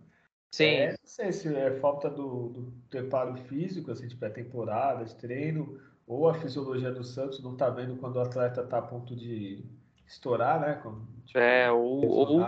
Sim. 0.53 0.65
É, 0.65 0.89
não 0.91 0.97
sei 1.05 1.31
se 1.31 1.55
é 1.55 1.79
falta 1.79 2.09
do, 2.09 2.49
do 2.49 2.73
preparo 2.89 3.35
físico, 3.45 3.89
assim, 3.89 4.07
de 4.07 4.15
pré-temporada, 4.15 5.05
de 5.05 5.15
treino, 5.15 5.79
ou 6.11 6.27
a 6.27 6.33
fisiologia 6.33 6.91
do 6.91 7.05
Santos 7.05 7.41
não 7.41 7.55
tá 7.55 7.69
vendo 7.69 7.95
quando 7.95 8.17
o 8.17 8.21
atleta 8.21 8.67
tá 8.67 8.79
a 8.79 8.81
ponto 8.81 9.15
de 9.15 9.63
estourar, 10.05 10.59
né? 10.59 10.73
Como, 10.83 11.07
tipo, 11.25 11.39
é, 11.39 11.71
ou, 11.71 12.05
ou, 12.05 12.41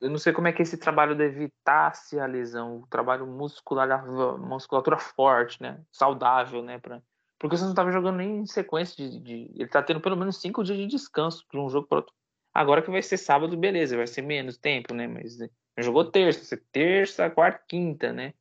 eu 0.00 0.08
não 0.08 0.16
sei 0.16 0.32
como 0.32 0.46
é 0.46 0.52
que 0.52 0.62
é 0.62 0.64
esse 0.64 0.78
trabalho 0.78 1.16
de 1.16 1.24
evitar-se 1.24 2.20
a 2.20 2.26
lesão, 2.26 2.76
o 2.78 2.86
trabalho 2.86 3.26
muscular, 3.26 4.06
musculatura 4.38 4.96
forte, 4.96 5.60
né? 5.60 5.80
Saudável, 5.90 6.62
né? 6.62 6.78
Pra... 6.78 7.02
Porque 7.36 7.56
você 7.56 7.64
não 7.64 7.70
estava 7.70 7.90
jogando 7.90 8.18
nem 8.18 8.38
em 8.38 8.46
sequência 8.46 8.96
de, 8.96 9.18
de, 9.18 9.32
Ele 9.56 9.64
está 9.64 9.82
tendo 9.82 10.00
pelo 10.00 10.16
menos 10.16 10.40
cinco 10.40 10.62
dias 10.62 10.78
de 10.78 10.86
descanso 10.86 11.44
de 11.52 11.58
um 11.58 11.68
jogo 11.68 11.88
para 11.88 11.98
outro. 11.98 12.14
Agora 12.54 12.80
que 12.80 12.92
vai 12.92 13.02
ser 13.02 13.16
sábado, 13.16 13.56
beleza, 13.56 13.96
vai 13.96 14.06
ser 14.06 14.22
menos 14.22 14.56
tempo, 14.56 14.94
né? 14.94 15.08
Mas 15.08 15.36
jogou 15.80 16.04
terça, 16.04 16.56
terça, 16.70 17.28
quarta, 17.28 17.60
quinta, 17.66 18.12
né? 18.12 18.34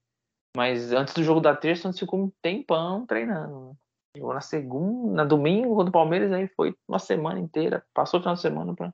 Mas 0.56 0.92
antes 0.92 1.16
do 1.16 1.24
jogo 1.24 1.40
da 1.40 1.56
terça, 1.56 1.88
antes 1.88 2.00
ficou 2.00 2.20
um 2.20 2.32
tempão 2.40 3.08
treinando. 3.08 3.76
Jogou 4.16 4.34
na 4.34 4.42
segunda, 4.42 5.14
na 5.14 5.24
domingo 5.24 5.76
contra 5.76 5.90
o 5.90 5.94
Palmeiras, 5.94 6.32
aí 6.32 6.48
foi 6.48 6.76
uma 6.88 7.00
semana 7.00 7.40
inteira. 7.40 7.86
Passou 7.94 8.20
o 8.20 8.24
final 8.24 8.36
de 8.36 8.42
semana 8.42 8.76
para 8.76 8.94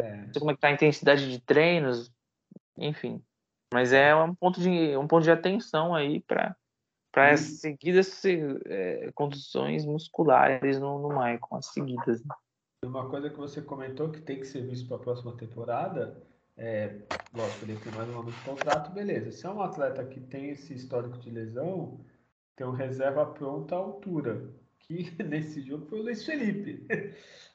é. 0.00 0.16
Não 0.16 0.32
sei 0.32 0.40
como 0.40 0.50
é 0.50 0.54
que 0.54 0.60
tá 0.60 0.68
a 0.68 0.72
intensidade 0.72 1.30
de 1.30 1.40
treinos, 1.40 2.10
enfim. 2.76 3.22
Mas 3.72 3.92
é 3.92 4.14
um 4.14 4.34
ponto 4.34 4.60
de, 4.60 4.96
um 4.96 5.06
ponto 5.06 5.22
de 5.22 5.30
atenção 5.30 5.94
aí 5.94 6.20
para 6.20 6.56
para 7.12 7.32
as 7.32 7.40
seguidas 7.40 8.24
é, 8.66 9.10
condições 9.16 9.84
musculares 9.84 10.78
no, 10.78 11.00
no 11.00 11.08
Maicon, 11.08 11.56
as 11.56 11.66
seguidas. 11.66 12.24
Né? 12.24 12.34
Uma 12.84 13.10
coisa 13.10 13.28
que 13.28 13.36
você 13.36 13.60
comentou 13.60 14.10
que 14.10 14.20
tem 14.20 14.38
que 14.38 14.46
ser 14.46 14.62
visto 14.62 14.86
para 14.86 14.96
a 14.96 15.00
próxima 15.00 15.36
temporada, 15.36 16.22
é, 16.56 17.00
lógico, 17.34 17.64
ele 17.64 17.76
tem 17.80 17.92
mais 17.92 18.08
um 18.10 18.20
ano 18.20 18.30
de 18.30 18.40
contrato, 18.42 18.92
beleza. 18.92 19.32
Se 19.32 19.44
é 19.44 19.50
um 19.50 19.60
atleta 19.60 20.04
que 20.04 20.20
tem 20.20 20.50
esse 20.50 20.72
histórico 20.72 21.18
de 21.18 21.30
lesão, 21.30 21.98
tem 22.60 22.66
um 22.66 22.72
reserva 22.72 23.24
pronta 23.24 23.74
à 23.74 23.78
altura. 23.78 24.52
Que 24.80 25.10
nesse 25.24 25.62
jogo 25.62 25.86
foi 25.86 26.00
o 26.00 26.02
Luiz 26.02 26.26
Felipe. 26.26 26.86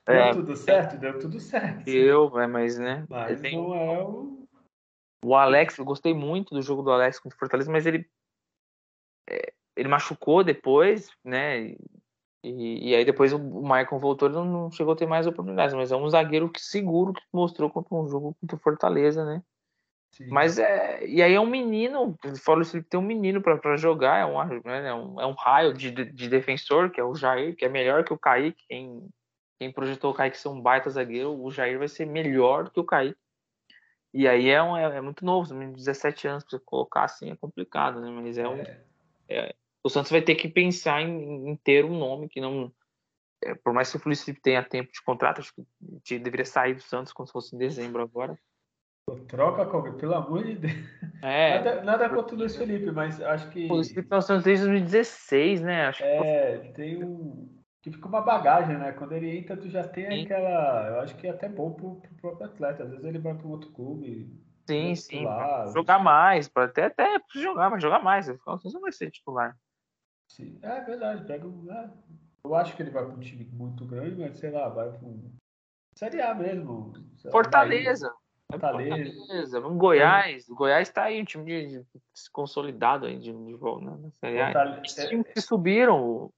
Deu 0.04 0.16
é, 0.16 0.34
tudo 0.34 0.56
certo? 0.56 0.98
Deu 0.98 1.20
tudo 1.20 1.40
certo. 1.40 1.88
Eu, 1.88 2.32
mas 2.32 2.80
né? 2.80 3.06
Mas 3.08 3.40
tem... 3.40 3.56
não 3.56 3.76
é 3.76 4.04
o. 4.04 4.48
O 5.24 5.36
Alex, 5.36 5.78
eu 5.78 5.86
gostei 5.86 6.14
muito 6.14 6.56
do 6.56 6.62
jogo 6.62 6.82
do 6.82 6.92
Alex 6.92 7.20
contra 7.20 7.36
o 7.36 7.40
Fortaleza, 7.40 7.72
mas 7.72 7.86
ele 7.86 8.08
é, 9.30 9.54
ele 9.76 9.90
machucou 9.90 10.44
depois, 10.44 11.12
né? 11.24 11.76
E, 12.44 12.90
e 12.90 12.96
aí 12.96 13.06
depois 13.06 13.32
o 13.34 13.40
Michael 13.40 14.00
voltou, 14.00 14.28
ele 14.28 14.38
não, 14.38 14.72
chegou 14.72 14.94
a 14.94 14.96
ter 14.96 15.08
mais 15.08 15.26
oportunidades, 15.26 15.76
mas 15.76 15.92
é 15.92 15.96
um 15.96 16.10
zagueiro 16.10 16.50
que 16.50 16.62
seguro 16.62 17.14
que 17.14 17.22
mostrou 17.34 17.70
contra 17.70 17.96
um 17.96 18.08
jogo 18.08 18.36
contra 18.40 18.56
o 18.56 18.60
Fortaleza, 18.60 19.26
né? 19.26 19.44
Sim. 20.16 20.28
Mas 20.28 20.58
é. 20.58 21.06
E 21.06 21.22
aí 21.22 21.34
é 21.34 21.40
um 21.40 21.46
menino, 21.46 22.18
fala 22.42 22.64
que 22.64 22.82
tem 22.82 22.98
um 22.98 23.04
menino 23.04 23.42
para 23.42 23.76
jogar, 23.76 24.20
é 24.20 24.26
um, 24.26 24.62
né, 24.64 24.88
é, 24.88 24.94
um, 24.94 25.20
é 25.20 25.26
um 25.26 25.34
raio 25.34 25.74
de, 25.74 25.92
de 25.92 26.30
defensor, 26.30 26.90
que 26.90 27.02
é 27.02 27.04
o 27.04 27.14
Jair, 27.14 27.54
que 27.54 27.66
é 27.66 27.70
melhor 27.70 28.06
que 28.06 28.14
o 28.14 28.18
Kaique. 28.18 28.64
Quem, 28.70 29.10
quem 29.60 29.74
projetou 29.74 30.12
o 30.12 30.14
Kaique 30.14 30.38
ser 30.38 30.48
um 30.48 30.62
baita 30.62 30.90
zagueiro, 30.90 31.38
o 31.38 31.52
Jair 31.52 31.78
vai 31.78 31.90
ser 31.90 32.06
melhor 32.06 32.70
que 32.70 32.80
o 32.80 32.86
Kaique. 32.86 33.20
E 34.14 34.26
aí 34.26 34.48
é, 34.48 34.64
um, 34.64 34.78
é, 34.78 34.96
é 34.96 35.02
muito 35.02 35.26
novo, 35.26 35.54
17 35.54 36.30
anos, 36.30 36.46
para 36.46 36.58
você 36.58 36.64
colocar 36.64 37.04
assim 37.04 37.30
é 37.30 37.36
complicado, 37.36 38.00
né? 38.00 38.10
Mas 38.10 38.38
é 38.38 38.48
um. 38.48 38.62
É. 38.62 38.82
É, 39.28 39.56
o 39.84 39.90
Santos 39.90 40.12
vai 40.12 40.22
ter 40.22 40.36
que 40.36 40.48
pensar 40.48 41.02
em, 41.02 41.50
em 41.50 41.56
ter 41.58 41.84
um 41.84 42.00
nome 42.00 42.30
que 42.30 42.40
não. 42.40 42.72
É, 43.44 43.54
por 43.54 43.74
mais 43.74 43.92
que 43.92 43.98
o 43.98 44.00
Felipe 44.00 44.40
tenha 44.42 44.64
tempo 44.64 44.94
de 44.94 45.04
contrato, 45.04 45.42
acho 45.42 45.54
que 46.06 46.18
deveria 46.18 46.46
sair 46.46 46.76
do 46.76 46.82
Santos 46.82 47.12
como 47.12 47.28
se 47.28 47.34
fosse 47.34 47.54
em 47.54 47.60
dezembro 47.60 48.02
agora. 48.02 48.40
Troca, 49.28 49.68
Kobe, 49.68 49.92
pelo 50.00 50.16
amor 50.16 50.44
de 50.44 50.56
Deus. 50.56 50.74
É, 51.22 51.60
nada, 51.62 51.84
nada 51.84 52.10
contra 52.10 52.36
o 52.36 52.40
Luiz 52.40 52.56
Felipe, 52.56 52.92
mas 52.92 53.22
acho 53.22 53.50
que. 53.52 53.68
O 53.68 53.76
Luiz 53.76 53.90
Felipe 53.90 54.10
tá 54.10 54.16
no 54.16 54.22
Santos 54.24 54.44
desde 54.44 54.66
2016, 54.66 55.62
né? 55.62 55.86
Acho 55.88 56.04
é, 56.04 56.58
que... 56.58 56.74
tem 56.74 57.04
um. 57.04 57.48
Que 57.84 57.92
fica 57.92 58.08
uma 58.08 58.22
bagagem, 58.22 58.80
né? 58.80 58.94
Quando 58.94 59.12
ele 59.12 59.38
entra, 59.38 59.56
tu 59.56 59.70
já 59.70 59.88
tem 59.88 60.10
sim. 60.10 60.24
aquela. 60.24 60.88
Eu 60.90 61.00
acho 61.02 61.16
que 61.18 61.28
é 61.28 61.30
até 61.30 61.48
bom 61.48 61.72
pro, 61.74 61.98
pro 61.98 62.16
próprio 62.16 62.48
atleta. 62.48 62.84
Às 62.84 62.90
vezes 62.90 63.06
ele 63.06 63.20
vai 63.20 63.36
para 63.36 63.48
outro 63.48 63.70
clube. 63.72 64.28
Sim, 64.68 64.96
sim. 64.96 65.24
Jogar 65.72 66.00
mais, 66.00 66.48
pode 66.48 66.72
até, 66.72 66.86
até 66.86 67.20
jogar, 67.36 67.70
mas 67.70 67.84
jogar 67.84 68.00
mais. 68.00 68.26
Você 68.26 68.74
não 68.74 68.82
vai 68.82 68.92
ser 68.92 69.12
titular. 69.12 69.56
Sim, 70.32 70.58
é 70.64 70.82
verdade. 70.82 71.24
Pega 71.26 71.46
um, 71.46 71.72
é, 71.72 71.92
eu 72.44 72.56
acho 72.56 72.76
que 72.76 72.82
ele 72.82 72.90
vai 72.90 73.06
para 73.06 73.14
um 73.14 73.20
time 73.20 73.46
muito 73.54 73.86
grande, 73.86 74.20
mas 74.20 74.36
sei 74.38 74.50
lá, 74.50 74.68
vai 74.68 74.90
para 74.90 75.08
um. 75.08 75.32
Série 75.96 76.20
A 76.22 76.34
mesmo. 76.34 76.92
Fortaleza. 76.92 77.32
Fortaleza. 77.32 78.25
Fortaleza. 78.52 79.60
Um 79.60 79.78
Goiás. 79.78 80.48
O 80.50 80.56
Goiás 80.56 80.88
está 80.88 81.06
aí, 81.06 81.22
um 81.22 81.26
time 81.26 81.46
de, 81.46 81.80
de, 81.80 81.86
consolidado 82.32 83.06
aí 83.06 83.18
de, 83.18 83.32
de 83.32 83.54
volta 83.56 83.86
né, 83.86 83.98
na 84.02 84.12
Série 84.12 84.42
A. 84.42 84.46
Fortaleza. 84.46 84.82
Esses 84.86 85.10
times 85.10 85.28
que 85.28 85.42
subiram, 85.42 86.32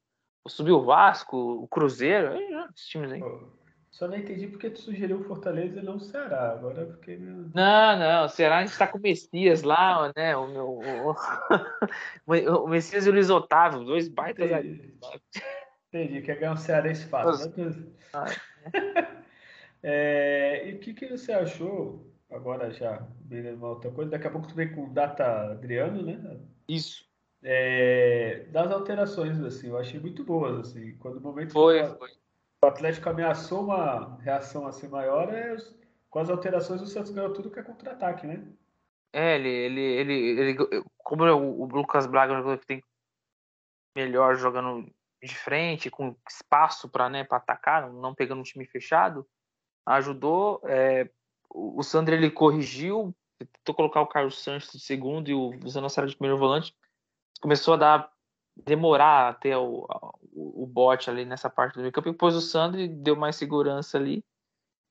subiu 0.48 0.78
o 0.78 0.86
Vasco, 0.86 1.38
o 1.38 1.68
Cruzeiro, 1.68 2.36
esses 2.74 2.88
times 2.88 3.12
aí. 3.12 3.22
Só 3.92 4.08
não 4.08 4.16
entendi 4.16 4.48
porque 4.48 4.70
tu 4.70 4.80
sugeriu 4.80 5.20
o 5.20 5.24
Fortaleza 5.24 5.80
e 5.80 5.84
não 5.84 5.96
o 5.96 6.00
Ceará. 6.00 6.52
Agora 6.52 6.82
eu 6.82 6.94
fiquei 6.94 7.18
meio. 7.18 7.52
Não, 7.54 7.98
não, 7.98 8.26
o 8.26 8.30
Ceará 8.30 8.60
a 8.60 8.66
gente 8.66 8.78
tá 8.78 8.88
com 8.88 9.00
o 9.00 9.02
Messias 9.02 9.64
lá, 9.64 10.12
né? 10.16 10.38
O, 10.38 10.48
meu, 10.48 10.80
o, 12.28 12.64
o 12.64 12.68
Messias 12.68 13.08
e 13.08 13.10
o 13.10 13.14
Luiz 13.14 13.30
Otávio, 13.32 13.84
dois 13.84 14.08
baitas 14.08 14.52
Entendi. 14.52 14.94
Entendi, 15.88 16.22
quer 16.22 16.38
ganhar 16.38 16.54
um 16.54 16.58
Cearense 16.58 17.08
fácil. 17.08 17.52
Ah, 18.14 18.26
é. 18.74 19.18
é, 19.84 20.70
e 20.70 20.74
o 20.74 20.80
que, 20.80 20.94
que 20.94 21.08
você 21.08 21.32
achou? 21.32 22.12
Agora 22.30 22.72
já 22.72 23.08
vendo 23.22 23.56
uma 23.56 23.70
outra 23.70 23.90
coisa, 23.92 24.12
daqui 24.12 24.28
a 24.28 24.32
pouco 24.32 24.48
tu 24.48 24.56
vem 24.56 24.74
com 24.74 24.86
o 24.86 24.94
Data 24.94 25.52
Adriano, 25.52 26.02
né? 26.02 26.40
Isso. 26.68 27.08
É, 27.44 28.48
das 28.52 28.72
alterações, 28.72 29.40
assim, 29.42 29.70
eu 29.70 29.78
achei 29.78 30.00
muito 30.00 30.24
boas, 30.24 30.68
assim, 30.68 30.98
quando 30.98 31.18
o 31.18 31.22
momento 31.22 31.54
foi, 31.54 31.86
foi 31.96 32.10
o 32.64 32.68
Atlético 32.68 33.10
ameaçou 33.10 33.64
uma 33.64 34.18
reação 34.18 34.66
assim 34.66 34.88
maior, 34.88 35.34
é, 35.34 35.56
com 36.10 36.20
as 36.20 36.30
alterações 36.30 36.82
o 36.82 36.88
Santos 36.88 37.12
ganhou 37.12 37.32
tudo 37.32 37.52
que 37.52 37.60
é 37.60 37.64
contra-ataque, 37.64 38.26
né? 38.26 38.44
É, 39.14 39.36
ele, 39.36 39.50
ele, 39.50 39.82
ele, 39.82 40.14
ele 40.14 40.84
como 40.98 41.24
o, 41.24 41.62
o 41.62 41.66
Lucas 41.66 42.06
Braga 42.06 42.34
é 42.34 42.38
um 42.38 42.58
que 42.58 42.66
tem 42.66 42.84
melhor 43.96 44.36
jogando 44.36 44.92
de 45.24 45.36
frente, 45.36 45.90
com 45.90 46.16
espaço 46.28 46.90
para 46.90 47.10
né, 47.10 47.26
atacar, 47.30 47.92
não 47.92 48.14
pegando 48.14 48.40
um 48.40 48.44
time 48.44 48.66
fechado, 48.66 49.28
ajudou. 49.88 50.62
É, 50.66 51.10
o, 51.50 51.82
Sandro 51.82 52.14
ele 52.14 52.30
corrigiu, 52.30 53.16
tentou 53.38 53.74
colocar 53.74 54.02
o 54.02 54.08
Carlos 54.08 54.42
Santos 54.44 54.72
de 54.72 54.80
segundo 54.80 55.30
e 55.30 55.34
o 55.34 55.58
Zanossara 55.68 56.08
de 56.08 56.16
primeiro 56.16 56.38
volante. 56.38 56.76
Começou 57.42 57.76
a 57.76 57.78
dar 57.78 58.12
demorar 58.66 59.30
até 59.30 59.56
o, 59.56 59.88
o, 60.34 60.64
o 60.64 60.68
bote 60.68 61.10
ali 61.10 61.26
nessa 61.26 61.50
parte 61.50 61.76
do 61.76 61.82
meio 61.82 61.92
campo, 61.92 62.10
e 62.10 62.12
depois 62.12 62.36
o 62.36 62.42
Sandri 62.42 62.88
deu 62.88 63.16
mais 63.16 63.36
segurança 63.36 63.98
ali. 63.98 64.24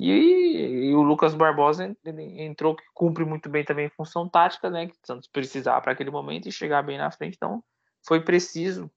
E, 0.01 0.11
e, 0.11 0.95
o 0.95 1.03
Lucas 1.03 1.35
Barbosa 1.35 1.97
entrou 2.05 2.77
que 2.77 2.85
cumpre 2.95 3.25
muito 3.25 3.49
bem 3.49 3.65
também 3.65 3.89
função 3.89 4.29
tática, 4.29 4.71
né? 4.71 4.87
Que 4.87 4.93
o 4.93 5.07
Santos 5.07 5.27
precisava 5.27 5.81
para 5.81 5.93
aquele 5.93 6.11
momento 6.11 6.49
e 6.49 6.53
chegar 6.53 6.83
bem 6.83 6.99
na 6.99 7.11
frente, 7.11 7.35
então 7.37 7.65
foi 8.07 8.21
preciso. 8.21 8.91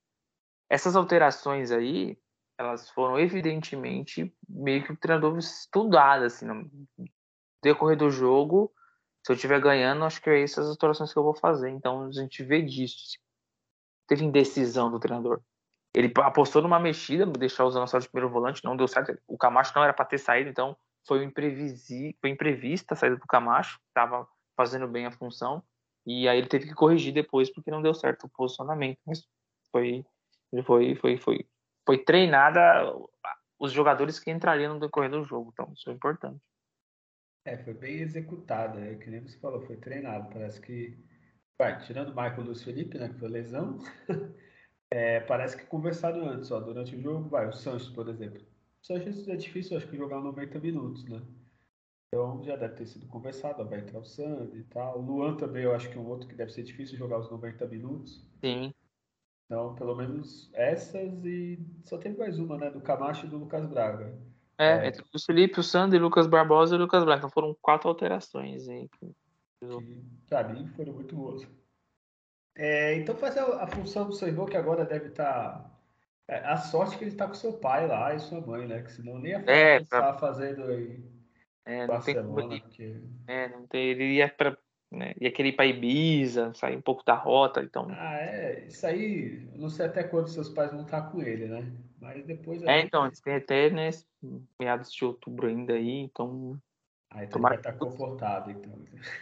Essas 0.69 0.95
alterações 0.95 1.71
aí, 1.71 2.17
elas 2.59 2.89
foram 2.89 3.17
evidentemente 3.17 4.31
meio 4.47 4.83
que 4.83 4.91
o 4.91 4.97
treinador 4.97 5.37
estudado, 5.37 6.25
assim, 6.25 6.45
no 6.45 6.69
decorrer 7.63 7.97
do 7.97 8.09
jogo. 8.09 8.71
Se 9.25 9.31
eu 9.31 9.35
estiver 9.35 9.61
ganhando, 9.61 10.03
acho 10.03 10.21
que 10.21 10.29
é 10.29 10.43
essas 10.43 10.67
alterações 10.67 11.13
que 11.13 11.17
eu 11.17 11.23
vou 11.23 11.33
fazer. 11.33 11.69
Então 11.69 12.03
a 12.03 12.11
gente 12.11 12.43
vê 12.43 12.61
disso 12.61 13.17
teve 14.09 14.25
indecisão 14.25 14.91
do 14.91 14.99
treinador. 14.99 15.39
Ele 15.95 16.11
apostou 16.17 16.61
numa 16.61 16.79
mexida, 16.79 17.25
deixar 17.25 17.65
o 17.65 17.71
Zanossoli 17.71 18.03
de 18.03 18.09
primeiro 18.09 18.33
volante, 18.33 18.63
não 18.63 18.75
deu 18.75 18.87
certo. 18.87 19.17
O 19.27 19.37
Camacho 19.37 19.71
não 19.75 19.83
era 19.83 19.93
para 19.93 20.05
ter 20.05 20.17
saído, 20.17 20.49
então 20.49 20.75
foi, 21.07 21.23
imprevisi, 21.23 22.17
foi 22.19 22.31
imprevista 22.31 22.93
a 22.93 22.97
saída 22.97 23.15
do 23.15 23.27
Camacho, 23.27 23.79
estava 23.87 24.27
fazendo 24.57 24.87
bem 24.87 25.05
a 25.05 25.11
função. 25.11 25.63
E 26.05 26.27
aí 26.27 26.39
ele 26.39 26.47
teve 26.47 26.67
que 26.67 26.73
corrigir 26.73 27.13
depois 27.13 27.51
porque 27.53 27.71
não 27.71 27.81
deu 27.81 27.93
certo 27.93 28.25
o 28.25 28.29
posicionamento. 28.29 28.99
Mas 29.05 29.23
foi, 29.71 30.03
foi, 30.65 30.95
foi, 30.95 31.17
foi, 31.17 31.47
foi 31.89 31.97
treinada 31.97 32.93
os 33.57 33.71
jogadores 33.71 34.19
que 34.19 34.29
entrariam 34.29 34.75
no 34.75 34.79
decorrer 34.79 35.09
do 35.09 35.23
jogo. 35.23 35.49
Então 35.51 35.73
isso 35.73 35.89
é 35.89 35.93
importante. 35.93 36.39
É, 37.45 37.57
foi 37.57 37.73
bem 37.73 37.99
executada, 37.99 38.79
é 38.79 38.95
que 38.95 39.09
nem 39.09 39.21
você 39.21 39.39
falou, 39.39 39.61
foi 39.61 39.75
treinado. 39.77 40.29
Parece 40.29 40.61
que 40.61 40.95
Vai, 41.59 41.77
tirando 41.81 42.11
o 42.11 42.15
Michael 42.15 42.43
Luiz 42.43 42.63
Felipe, 42.63 42.97
né, 42.97 43.09
que 43.09 43.19
foi 43.19 43.27
lesão, 43.27 43.79
é, 44.89 45.19
parece 45.19 45.57
que 45.57 45.65
conversaram 45.65 46.25
antes, 46.29 46.49
ó, 46.51 46.59
durante 46.61 46.95
o 46.95 47.01
jogo, 47.01 47.27
vai, 47.27 47.49
o 47.49 47.51
Sanches, 47.51 47.89
por 47.89 48.07
exemplo. 48.07 48.41
O 48.41 48.85
Sanches 48.85 49.27
é 49.27 49.35
difícil, 49.35 49.75
acho 49.75 49.89
que 49.89 49.97
jogar 49.97 50.21
90 50.21 50.57
minutos, 50.57 51.03
né? 51.03 51.21
Então 52.07 52.41
já 52.45 52.55
deve 52.55 52.75
ter 52.75 52.85
sido 52.85 53.07
conversado, 53.07 53.61
ó, 53.61 53.65
vai 53.65 53.81
entrar 53.81 53.99
o 53.99 54.05
Sandy 54.05 54.59
e 54.59 54.63
tal. 54.63 54.99
O 54.99 55.01
Luan 55.01 55.35
também, 55.35 55.63
eu 55.63 55.75
acho 55.75 55.89
que 55.89 55.97
é 55.97 55.99
um 55.99 56.07
outro 56.07 56.29
que 56.29 56.33
deve 56.33 56.53
ser 56.53 56.63
difícil 56.63 56.97
jogar 56.97 57.19
os 57.19 57.29
90 57.29 57.67
minutos. 57.67 58.25
Sim. 58.39 58.73
Então, 59.49 59.73
pelo 59.73 59.95
menos 59.95 60.47
essas 60.53 61.25
e 61.25 61.59
só 61.83 61.97
tem 61.97 62.15
mais 62.15 62.37
uma, 62.37 62.55
né? 62.55 62.69
Do 62.69 62.79
Camacho 62.81 63.25
e 63.25 63.29
do 63.29 63.39
Lucas 63.39 63.65
Braga. 63.65 64.15
É, 64.59 64.85
é. 64.85 64.87
entre 64.87 65.01
o 65.01 65.19
Felipe, 65.19 65.59
o 65.59 65.63
Sandy, 65.63 65.97
Lucas 65.97 66.27
Barbosa 66.27 66.75
e 66.75 66.77
o 66.77 66.81
Lucas 66.81 67.03
Braga. 67.03 67.17
Então 67.17 67.31
foram 67.31 67.57
quatro 67.59 67.89
alterações 67.89 68.69
aí 68.69 68.87
que 68.87 69.11
para 70.29 70.47
mim 70.47 70.67
foram 70.75 70.93
muito 70.93 71.15
boas. 71.15 71.47
É, 72.55 72.95
então 72.95 73.15
faz 73.15 73.37
a, 73.37 73.63
a, 73.63 73.67
função 73.67 74.05
do 74.05 74.13
seu 74.13 74.27
irmão 74.27 74.45
que 74.45 74.55
agora 74.55 74.85
deve 74.85 75.07
estar. 75.07 75.63
Tá, 75.63 75.79
é, 76.27 76.37
a 76.45 76.57
sorte 76.57 76.97
que 76.97 77.03
ele 77.03 77.11
está 77.11 77.27
com 77.27 77.33
seu 77.33 77.53
pai 77.53 77.87
lá 77.87 78.13
e 78.13 78.19
sua 78.19 78.39
mãe, 78.39 78.67
né? 78.67 78.83
Que 78.83 78.91
senão 78.91 79.17
nem 79.17 79.31
ia 79.31 79.43
é, 79.47 79.83
pra... 79.83 80.13
fazendo 80.13 80.63
aí. 80.65 81.03
É, 81.65 81.87
não 81.87 82.01
tem 82.01 82.13
semana, 82.13 82.59
porque... 82.61 83.01
é, 83.27 83.49
não 83.49 83.65
tem. 83.65 83.87
Ele 83.87 84.13
ia 84.15 84.29
para 84.29 84.55
né, 84.91 85.13
ia 85.19 85.31
querer 85.31 85.49
ir 85.49 85.53
para 85.53 85.65
Ibiza, 85.65 86.53
sair 86.53 86.75
um 86.75 86.81
pouco 86.81 87.03
da 87.05 87.13
rota, 87.13 87.61
então. 87.61 87.87
Ah, 87.91 88.17
é. 88.17 88.65
Isso 88.67 88.85
aí, 88.85 89.47
não 89.55 89.69
sei 89.69 89.85
até 89.85 90.03
quando 90.03 90.27
seus 90.27 90.49
pais 90.49 90.71
vão 90.71 90.81
estar 90.81 91.03
com 91.03 91.21
ele, 91.21 91.47
né? 91.47 91.71
Mas 92.01 92.25
depois. 92.25 92.63
É, 92.63 92.81
então, 92.81 93.05
eles 93.05 93.19
têm 93.19 93.35
até, 93.35 93.69
né, 93.69 93.89
meados 94.59 94.91
de 94.91 95.05
outubro 95.05 95.47
ainda 95.47 95.73
aí, 95.73 95.99
então 95.99 96.59
Aí 97.11 97.27
tu 97.27 97.39
vai 97.39 97.55
estar 97.55 97.73
confortável, 97.73 98.51
então. 98.51 98.73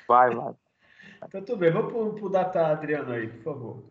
Vai, 0.07 0.33
vai. 0.35 0.53
Então 1.23 1.41
tudo 1.43 1.57
bem, 1.57 1.71
vamos 1.71 1.91
pro, 1.91 2.13
pro 2.13 2.29
data 2.29 2.67
Adriano 2.67 3.13
aí, 3.13 3.27
por 3.27 3.43
favor. 3.43 3.83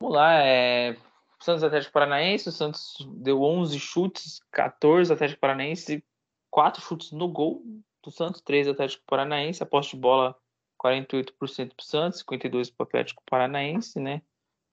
Vamos 0.00 0.16
lá, 0.16 0.42
é... 0.42 0.96
Santos 1.40 1.64
Atlético 1.64 1.92
Paranaense, 1.94 2.50
o 2.50 2.52
Santos 2.52 2.96
deu 3.14 3.42
11 3.42 3.78
chutes, 3.80 4.40
14 4.52 5.12
Atlético 5.12 5.40
Paranaense, 5.40 6.04
4 6.50 6.82
chutes 6.82 7.12
no 7.12 7.28
gol 7.28 7.62
do 8.02 8.10
Santos, 8.10 8.42
3 8.42 8.68
Atlético 8.68 9.02
Paranaense, 9.06 9.62
a 9.62 9.66
posse 9.66 9.92
de 9.92 9.96
bola 9.96 10.36
48% 10.82 11.74
para 11.74 11.84
o 11.84 11.86
Santos, 11.86 12.22
52% 12.22 12.74
para 12.76 12.84
o 12.84 12.86
Atlético 12.86 13.22
Paranaense, 13.28 14.00
né? 14.00 14.22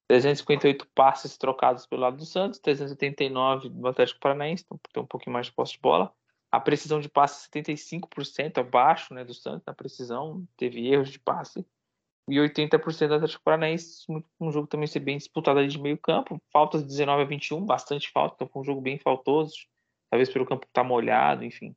358 0.08 0.88
passes 0.96 1.38
trocados 1.38 1.86
pelo 1.86 2.02
lado 2.02 2.18
do 2.18 2.26
Santos, 2.26 2.60
389 2.60 3.70
do 3.70 3.88
Atlético 3.88 4.22
Paranaense, 4.22 4.64
então 4.66 4.80
tem 4.94 5.04
um 5.04 5.06
pouquinho 5.06 5.34
mais 5.34 5.48
de 5.48 5.52
posse 5.52 5.74
de 5.74 5.80
bola. 5.80 6.14
A 6.50 6.62
precisão 6.62 7.02
de 7.02 7.10
passe 7.10 7.50
75% 7.50 8.58
abaixo 8.58 9.14
né, 9.14 9.26
do 9.26 9.34
Santos 9.34 9.66
na 9.68 9.74
precisão, 9.74 10.48
teve 10.56 10.88
erros 10.88 11.10
de 11.10 11.20
passe. 11.20 11.66
E 12.30 12.38
80% 12.38 13.08
do 13.08 13.14
Atlético 13.16 13.44
Paranaense, 13.44 14.06
um 14.40 14.52
jogo 14.52 14.68
também 14.68 14.88
ser 14.88 15.00
bem 15.02 15.18
disputado 15.18 15.60
ali 15.60 15.68
de 15.68 15.80
meio 15.80 15.98
campo. 15.98 16.42
Faltas 16.52 16.84
19 16.84 17.22
a 17.22 17.26
21, 17.26 17.66
bastante 17.66 18.10
falta, 18.10 18.36
então 18.36 18.48
foi 18.48 18.62
um 18.62 18.66
jogo 18.66 18.80
bem 18.80 18.98
faltoso. 18.98 19.56
Talvez 20.10 20.30
pelo 20.30 20.46
campo 20.46 20.66
estar 20.66 20.84
tá 20.84 20.88
molhado, 20.88 21.44
enfim. 21.44 21.76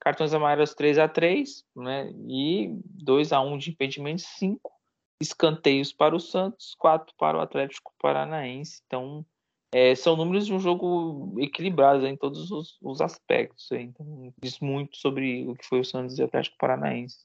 Cartões 0.00 0.32
amarelos 0.32 0.74
3 0.74 0.98
a 0.98 1.08
3 1.08 1.64
né? 1.76 2.12
E 2.28 2.78
2 2.84 3.32
a 3.32 3.40
1 3.40 3.58
de 3.58 3.70
impedimentos, 3.70 4.24
5 4.38 4.72
escanteios 5.20 5.92
para 5.92 6.14
o 6.14 6.20
Santos, 6.20 6.74
4 6.78 7.14
para 7.16 7.38
o 7.38 7.40
Atlético 7.40 7.92
Paranaense. 8.00 8.82
Então, 8.86 9.26
é, 9.72 9.94
são 9.94 10.16
números 10.16 10.46
de 10.46 10.54
um 10.54 10.60
jogo 10.60 11.34
equilibrado 11.38 12.06
em 12.06 12.16
todos 12.16 12.50
os, 12.50 12.78
os 12.80 13.00
aspectos. 13.00 13.70
Então, 13.72 14.32
diz 14.40 14.60
muito 14.60 14.96
sobre 14.96 15.46
o 15.46 15.54
que 15.54 15.66
foi 15.66 15.80
o 15.80 15.84
Santos 15.84 16.18
e 16.18 16.22
o 16.22 16.24
Atlético 16.26 16.56
Paranaense. 16.58 17.24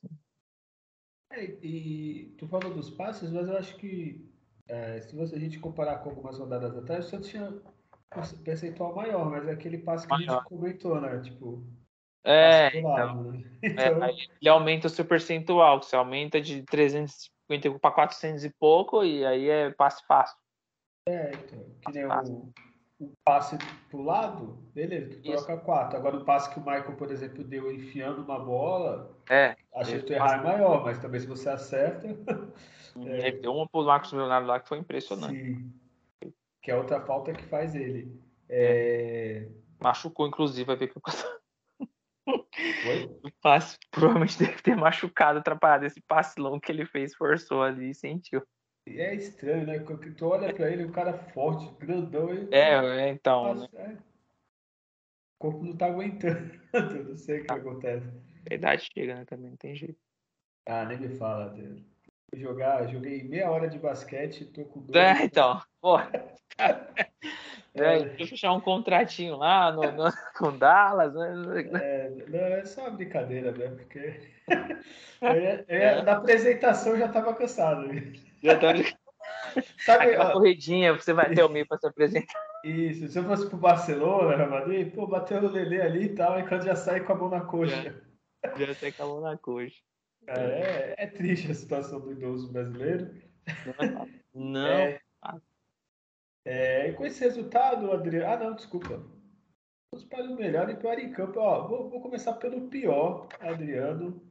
É, 1.32 1.46
e 1.64 2.36
tu 2.38 2.48
falou 2.48 2.74
dos 2.74 2.90
passes, 2.90 3.32
mas 3.32 3.48
eu 3.48 3.58
acho 3.58 3.76
que 3.78 4.30
é, 4.68 5.02
se 5.02 5.16
você, 5.16 5.36
a 5.36 5.40
gente 5.40 5.60
comparar 5.60 6.00
com 6.00 6.10
algumas 6.10 6.38
rodadas 6.38 6.76
atrás, 6.78 7.06
o 7.06 7.10
Santos 7.10 7.30
tinha 7.30 7.50
um 7.50 8.44
percentual 8.44 8.96
maior, 8.96 9.30
mas 9.30 9.48
é 9.48 9.52
aquele 9.52 9.78
passe 9.78 10.06
que 10.06 10.14
maior. 10.14 10.30
a 10.30 10.36
gente 10.36 10.50
comentou, 10.50 11.02
né? 11.02 11.20
Tipo, 11.22 11.64
é, 12.24 12.78
então, 12.78 13.24
né? 13.24 13.44
então... 13.62 14.04
É, 14.06 14.12
ele 14.42 14.50
aumenta 14.50 14.88
o 14.88 14.90
seu 14.90 15.06
percentual, 15.06 15.82
você 15.82 15.96
aumenta 15.96 16.40
de 16.40 16.64
350 16.64 17.80
para 17.80 17.92
400 17.92 18.46
e 18.46 18.50
pouco, 18.50 19.04
e 19.04 19.26
aí 19.26 19.50
é 19.50 19.72
passe 19.72 20.06
fácil. 20.08 20.38
É, 21.08 21.32
então, 21.32 21.66
que 21.82 21.92
nem 21.92 22.06
o, 22.06 22.54
o 23.00 23.14
passe 23.26 23.58
pro 23.90 24.02
lado, 24.02 24.58
beleza, 24.74 25.16
tu 25.16 25.22
troca 25.22 25.58
quatro. 25.58 25.98
Agora 25.98 26.18
o 26.18 26.26
passe 26.26 26.54
que 26.54 26.60
o 26.60 26.64
Michael, 26.64 26.96
por 26.96 27.12
exemplo, 27.12 27.44
deu 27.44 27.72
enfiando 27.72 28.22
uma 28.22 28.40
bola, 28.40 29.18
é, 29.30 29.56
achei 29.76 30.00
que 30.00 30.06
tu 30.06 30.14
errar 30.14 30.40
é 30.40 30.44
maior, 30.44 30.84
mas 30.84 31.00
também 31.00 31.20
se 31.20 31.28
você 31.28 31.50
acerta. 31.50 32.08
é, 33.06 33.32
deu 33.32 33.54
uma 33.54 33.68
pro 33.68 33.84
Marcos 33.84 34.14
Leonardo 34.14 34.48
lá 34.48 34.60
que 34.60 34.70
foi 34.70 34.78
impressionante. 34.78 35.38
Sim. 35.44 35.74
Que 36.62 36.72
é 36.72 36.76
outra 36.76 37.02
falta 37.02 37.34
que 37.34 37.44
faz 37.44 37.76
ele. 37.76 38.18
É... 38.48 39.50
Machucou, 39.82 40.26
inclusive, 40.26 40.64
vai 40.64 40.78
ver 40.78 40.88
que 40.88 41.00
o 43.24 43.32
passe 43.42 43.78
provavelmente 43.92 44.38
deve 44.40 44.62
ter 44.62 44.76
machucado, 44.76 45.40
atrapalhado 45.40 45.86
esse 45.86 46.02
passe 46.02 46.40
longo 46.40 46.60
que 46.60 46.72
ele 46.72 46.86
fez, 46.86 47.16
forçou 47.16 47.64
ali 47.64 47.92
e 47.92 47.96
sentiu. 47.96 48.42
É 48.86 49.16
estranho, 49.16 49.66
né? 49.66 49.80
Quando 49.80 50.14
tu 50.14 50.28
olha 50.28 50.54
pra 50.54 50.70
ele, 50.70 50.84
o 50.84 50.92
cara 50.92 51.14
forte, 51.14 51.74
grandão. 51.80 52.30
Ele... 52.30 52.54
É, 52.54 52.74
é, 52.74 53.10
então. 53.10 53.56
Nossa, 53.56 53.70
né? 53.74 53.94
é. 53.94 53.94
O 53.94 55.40
corpo 55.40 55.64
não 55.64 55.78
tá 55.78 55.86
aguentando. 55.86 56.60
Eu 56.74 57.04
não 57.06 57.18
sei 57.18 57.40
o 57.40 57.46
que 57.46 57.52
ah, 57.52 57.56
acontece. 57.56 58.08
A 58.50 58.54
idade 58.54 58.90
chega, 58.94 59.16
né? 59.16 59.26
Também 59.26 59.52
não 59.52 59.58
tem 59.58 59.76
jeito. 59.76 60.00
Ah, 60.68 60.86
nem 60.86 60.98
me 60.98 61.10
fala, 61.16 61.50
Deus. 61.50 61.82
Jogar, 62.36 62.88
joguei 62.88 63.24
meia 63.24 63.50
hora 63.50 63.70
de 63.70 63.78
basquete, 63.78 64.46
tô 64.46 64.66
com 64.66 64.82
dor. 64.82 64.98
É, 64.98 65.24
então. 65.24 65.62
É, 67.76 68.00
deixa 68.00 68.24
eu 68.24 68.28
fechar 68.28 68.54
um 68.54 68.60
contratinho 68.60 69.36
lá 69.38 69.72
no, 69.72 69.92
no, 69.92 70.12
com 70.38 70.56
Dallas. 70.58 71.14
Né? 71.14 71.70
É, 71.82 72.12
não, 72.28 72.40
é 72.40 72.66
só 72.66 72.82
uma 72.82 72.92
brincadeira, 72.92 73.52
né? 73.52 73.68
Porque 73.70 74.20
eu 75.22 75.30
eu 75.32 75.66
é. 75.68 76.02
na 76.04 76.14
apresentação 76.14 76.98
já 76.98 77.08
tava 77.08 77.34
cansado. 77.34 77.90
Já 78.44 78.60
tava... 78.60 78.78
Sabe, 79.86 80.06
Aquela 80.06 80.30
ó, 80.30 80.34
corridinha, 80.34 80.94
você 80.94 81.14
vai 81.14 81.34
ter 81.34 81.44
o 81.44 81.50
meio 81.50 81.68
para 81.68 81.78
se 81.78 81.88
apresentar. 81.88 82.34
Isso, 82.64 83.08
se 83.08 83.18
eu 83.18 83.24
fosse 83.24 83.48
pro 83.48 83.58
Barcelona, 83.58 84.36
Real 84.36 84.50
Madrid, 84.50 84.94
pô, 84.94 85.06
bateu 85.06 85.42
no 85.42 85.50
Lelê 85.50 85.82
ali 85.82 86.06
e 86.06 86.16
tal, 86.16 86.40
e 86.40 86.48
quando 86.48 86.66
já 86.66 86.76
sai 86.76 87.02
com 87.02 87.14
a 87.14 87.16
mão 87.16 87.30
na 87.30 87.42
coxa. 87.42 88.04
Já, 88.44 88.66
já 88.66 88.74
sai 88.74 88.92
com 88.92 89.04
a 89.04 89.06
mão 89.06 89.22
na 89.22 89.38
coxa. 89.38 89.78
É, 90.28 90.96
é, 90.98 91.08
triste 91.08 91.52
a 91.52 91.56
situação 91.56 92.00
do 92.00 92.12
idoso 92.12 92.52
brasileiro. 92.52 93.14
Não. 93.78 94.08
não. 94.34 94.68
É, 94.68 95.00
é, 96.46 96.92
com 96.94 97.06
esse 97.06 97.24
resultado, 97.24 97.92
Adriano. 97.92 98.34
Ah, 98.34 98.38
não, 98.38 98.56
desculpa. 98.56 99.04
Vamos 99.94 100.08
para 100.10 100.24
o 100.24 100.36
melhor 100.36 100.70
e 100.70 100.76
pior 100.76 100.98
em 101.00 101.12
campo. 101.12 101.40
Ó, 101.40 101.68
vou, 101.68 101.90
vou 101.90 102.02
começar 102.02 102.34
pelo 102.34 102.68
pior, 102.70 103.28
Adriano. 103.40 104.22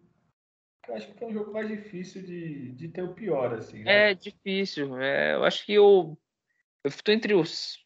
Eu 0.89 0.97
acho 0.97 1.13
que 1.13 1.23
é 1.23 1.27
um 1.27 1.33
jogo 1.33 1.53
mais 1.53 1.69
difícil 1.69 2.23
de, 2.23 2.73
de 2.73 2.89
ter 2.89 3.03
o 3.03 3.15
pior, 3.15 3.55
assim. 3.55 3.85
Né? 3.85 4.11
É 4.11 4.15
difícil. 4.15 5.01
É, 5.01 5.35
eu 5.35 5.45
acho 5.45 5.65
que 5.65 5.73
eu, 5.73 6.19
eu 6.83 6.89
estou 6.89 7.15
entre 7.15 7.35
os, 7.35 7.79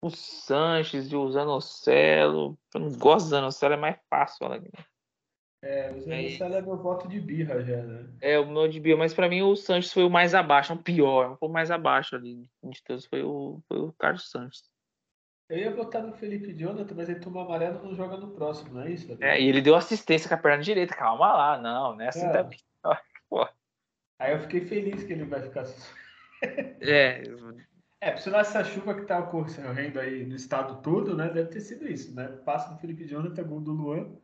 o 0.00 0.10
Sanches 0.10 1.10
e 1.10 1.16
o 1.16 1.28
Zanocelo. 1.30 2.56
Eu 2.72 2.80
não 2.80 2.92
gosto 2.92 3.26
do 3.26 3.30
Zanocelo, 3.30 3.74
é 3.74 3.76
mais 3.76 3.98
fácil. 4.08 4.48
Né? 4.48 4.60
É, 5.66 5.90
o 5.90 6.00
Zanocelo 6.00 6.54
é 6.54 6.62
meu 6.62 6.76
voto 6.76 7.08
de 7.08 7.20
birra 7.20 7.60
já, 7.60 7.82
né? 7.82 8.06
É, 8.20 8.38
o 8.38 8.46
meu 8.46 8.68
de 8.68 8.78
birra, 8.78 8.98
mas 8.98 9.12
pra 9.12 9.28
mim 9.28 9.42
o 9.42 9.56
Sanches 9.56 9.92
foi 9.92 10.04
o 10.04 10.10
mais 10.10 10.32
abaixo, 10.32 10.72
o 10.72 10.78
pior, 10.78 11.36
foi 11.38 11.48
o 11.48 11.52
mais 11.52 11.72
abaixo 11.72 12.14
ali 12.14 12.48
de 12.62 12.82
todos, 12.84 13.04
foi 13.06 13.24
o, 13.24 13.60
foi 13.66 13.78
o 13.80 13.92
Carlos 13.98 14.30
Sanches. 14.30 14.70
Eu 15.48 15.58
ia 15.58 15.74
votar 15.74 16.04
no 16.04 16.12
Felipe 16.12 16.52
Jonathan, 16.52 16.94
mas 16.94 17.08
ele 17.08 17.18
tomou 17.18 17.42
amarelo 17.42 17.82
não 17.82 17.96
joga 17.96 18.16
no 18.16 18.30
próximo, 18.30 18.74
não 18.74 18.82
é 18.82 18.92
isso? 18.92 19.16
É, 19.20 19.40
e 19.40 19.48
ele 19.48 19.60
deu 19.60 19.74
assistência 19.74 20.28
com 20.28 20.34
a 20.36 20.38
perna 20.38 20.62
direita, 20.62 20.94
calma 20.94 21.32
lá, 21.32 21.60
não, 21.60 21.96
né? 21.96 22.08
Assim 22.08 22.26
é. 22.26 22.48
Pô. 23.28 23.48
Aí 24.20 24.32
eu 24.32 24.40
fiquei 24.40 24.60
feliz 24.60 25.02
que 25.02 25.12
ele 25.12 25.24
vai 25.24 25.42
ficar. 25.42 25.64
é. 26.80 27.22
É, 28.00 28.12
por 28.12 28.20
sinal, 28.20 28.40
essa 28.40 28.62
chuva 28.62 28.94
que 28.94 29.04
tá 29.04 29.18
ocorrendo 29.18 29.98
aí 29.98 30.24
no 30.24 30.36
estado 30.36 30.80
todo, 30.80 31.16
né? 31.16 31.28
Deve 31.28 31.48
ter 31.48 31.60
sido 31.60 31.88
isso, 31.88 32.14
né? 32.14 32.28
Passa 32.44 32.72
do 32.72 32.78
Felipe 32.78 33.04
Jonathan, 33.04 33.42
gol 33.42 33.60
do 33.60 33.72
Luan. 33.72 34.16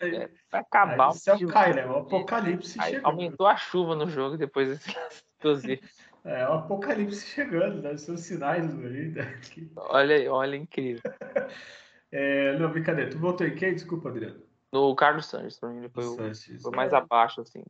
É, 0.00 0.28
vai 0.50 0.60
acabar 0.60 1.08
o 1.08 1.12
céu 1.12 1.38
cai, 1.48 1.72
né? 1.74 1.86
O 1.86 1.96
apocalipse 1.96 2.78
aí, 2.80 2.92
chegando. 2.92 3.06
Aumentou 3.06 3.46
a 3.46 3.56
chuva 3.56 3.94
no 3.94 4.08
jogo 4.08 4.36
depois 4.36 4.68
desse 4.68 4.96
inclusive. 5.38 5.80
É, 6.26 6.48
o 6.48 6.54
apocalipse 6.54 7.26
chegando, 7.26 7.82
né? 7.82 7.98
São 7.98 8.16
sinais. 8.16 8.74
Né? 8.74 9.38
Olha, 9.76 10.32
olha, 10.32 10.56
incrível. 10.56 11.02
É, 12.16 12.56
não, 12.56 12.70
brincadeira. 12.70 13.10
Tu 13.10 13.18
voltou 13.18 13.44
em 13.44 13.56
quem? 13.56 13.74
Desculpa, 13.74 14.08
Adriano. 14.08 14.40
No 14.72 14.94
Carlos 14.94 15.26
Santos, 15.26 15.58
pra 15.58 15.68
mim 15.68 15.88
foi, 15.88 16.04
o, 16.04 16.16
foi 16.62 16.70
mais 16.70 16.92
é. 16.92 16.96
abaixo, 16.96 17.40
assim. 17.40 17.64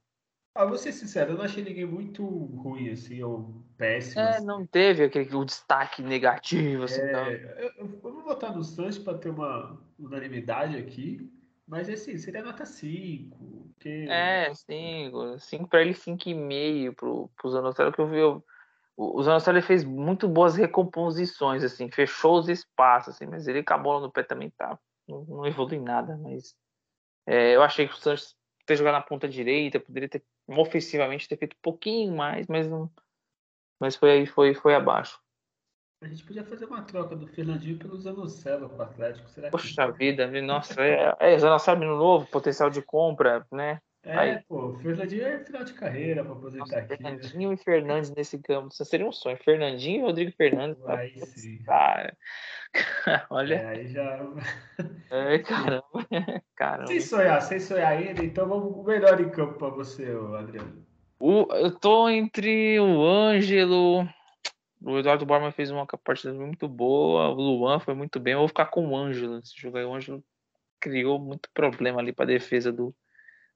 Ah, 0.55 0.67
vou 0.67 0.79
ser 0.79 0.93
sincero, 0.93 1.33
eu 1.33 1.37
não 1.37 1.45
achei 1.45 1.65
ninguém 1.65 1.85
muito 1.85 2.25
ruim, 2.25 2.89
assim, 2.91 3.21
ou 3.23 3.61
péssimo. 3.77 4.21
É, 4.21 4.37
assim. 4.37 4.47
não 4.47 4.65
teve 4.65 5.03
aquele 5.03 5.35
o 5.35 5.45
destaque 5.45 6.01
negativo, 6.01 6.85
assim. 6.85 7.01
É, 7.01 7.57
eu, 7.59 7.73
eu, 7.79 7.89
vou 8.01 8.23
votar 8.23 8.55
no 8.55 8.63
Santos 8.63 8.99
para 8.99 9.19
ter 9.19 9.31
uma 9.31 9.81
unanimidade 9.99 10.77
aqui. 10.77 11.29
Mas 11.67 11.89
assim, 11.89 12.19
seria 12.19 12.43
nota 12.43 12.67
5. 12.67 13.37
Porque... 13.75 14.07
É, 14.09 14.53
5. 14.53 15.39
5 15.39 15.69
para 15.69 15.81
ele, 15.81 15.95
5,5 15.95 16.95
pro, 16.95 17.31
pro 17.37 17.51
Zanotelo, 17.51 17.93
que 17.93 18.01
eu 18.01 18.09
vi. 18.09 18.19
Eu, 18.19 18.45
o, 18.97 19.23
Zanotelo 19.23 19.61
fez 19.63 19.83
muito 19.83 20.29
boas 20.29 20.57
recomposições, 20.57 21.65
assim, 21.65 21.91
fechou 21.91 22.39
os 22.39 22.49
espaços, 22.49 23.15
assim, 23.15 23.27
mas 23.27 23.49
ele 23.49 23.61
acabou 23.61 24.01
no 24.01 24.13
pé 24.13 24.23
também 24.23 24.51
tá. 24.51 24.79
Não, 25.09 25.25
não 25.25 25.47
evolui 25.47 25.79
nada, 25.79 26.17
mas. 26.17 26.55
É, 27.27 27.57
eu 27.57 27.63
achei 27.63 27.89
que 27.89 27.95
o 27.95 27.97
Santos 27.97 28.37
ter 28.67 28.77
jogado 28.77 28.95
na 28.95 29.03
ponta 29.03 29.29
direita, 29.29 29.81
poderia 29.81 30.09
ter 30.09 30.23
ofensivamente 30.47 31.29
ter 31.29 31.37
feito 31.37 31.55
um 31.55 31.63
pouquinho 31.63 32.15
mais, 32.15 32.47
mas 32.47 32.69
não. 32.69 32.91
Mas 33.81 33.97
foi 33.97 34.11
aí, 34.11 34.27
foi, 34.27 34.55
foi 34.55 34.75
abaixo. 34.75 35.21
A 36.01 36.07
gente 36.09 36.25
podia 36.25 36.45
fazer 36.45 36.67
uma 36.67 36.83
troca 36.83 37.17
do 37.17 37.27
Fernandinho 37.27 37.79
pelo 37.79 37.97
Zanocelo 37.97 38.69
com 38.69 38.77
o 38.77 38.83
Atlético. 38.83 39.29
Será 39.31 39.51
Poxa 39.51 39.93
que... 39.93 39.99
vida, 39.99 40.27
nossa, 40.43 40.81
é, 40.83 41.17
é 41.19 41.39
Zanocelo 41.39 41.97
novo, 41.97 42.27
potencial 42.27 42.69
de 42.69 42.83
compra, 42.83 43.47
né? 43.51 43.81
É, 44.07 44.19
Aí. 44.19 44.39
pô, 44.47 44.67
o 44.67 44.79
Fernandinho 44.81 45.25
é 45.25 45.39
final 45.39 45.65
de 45.65 45.73
carreira 45.73 46.23
para 46.23 46.35
aposentar 46.35 46.59
nossa, 46.59 46.79
aqui. 46.79 46.91
Né? 46.91 46.97
Fernandinho 46.97 47.49
né? 47.49 47.55
e 47.55 47.65
Fernandes 47.65 48.11
nesse 48.11 48.39
campo, 48.39 48.69
isso 48.71 48.85
seria 48.85 49.09
um 49.09 49.13
sonho. 49.13 49.39
Fernandinho 49.43 50.01
e 50.01 50.03
Rodrigo 50.03 50.33
Fernandes. 50.33 50.85
Aí 50.87 51.19
tá... 51.19 51.27
sim. 51.27 51.59
Cara. 51.63 52.15
Olha. 53.31 53.55
É, 53.55 53.67
aí 53.69 53.87
já. 53.87 54.21
É, 55.11 55.39
caramba. 55.41 55.87
caramba. 56.55 56.87
Sem 56.87 57.01
sonhar, 57.01 57.41
sem 57.41 57.59
sonhar 57.59 57.93
ainda, 57.93 58.23
então 58.23 58.47
vamos 58.47 58.77
o 58.77 58.83
melhor 58.83 59.19
em 59.19 59.31
campo 59.31 59.55
para 59.55 59.69
você, 59.69 60.07
Adriano. 60.39 60.85
O, 61.19 61.47
eu 61.55 61.71
tô 61.71 62.07
entre 62.11 62.79
o 62.81 63.03
Ângelo. 63.03 64.07
O 64.85 64.99
Eduardo 64.99 65.25
Borman 65.25 65.51
fez 65.51 65.71
uma 65.71 65.87
partida 65.87 66.35
muito 66.35 66.69
boa, 66.69 67.31
o 67.31 67.35
Luan 67.35 67.81
foi 67.81 67.95
muito 67.95 68.21
bem. 68.21 68.35
Eu 68.35 68.41
vou 68.41 68.49
ficar 68.49 68.67
com 68.67 68.87
o 68.87 68.97
Ângelo 68.97 69.37
nesse 69.37 69.59
jogo 69.59 69.79
aí. 69.79 69.85
O 69.85 69.95
Ângelo 69.95 70.23
criou 70.79 71.19
muito 71.19 71.49
problema 71.55 72.01
ali 72.01 72.13
para 72.13 72.27
a 72.27 72.29
defesa 72.29 72.71
do, 72.71 72.95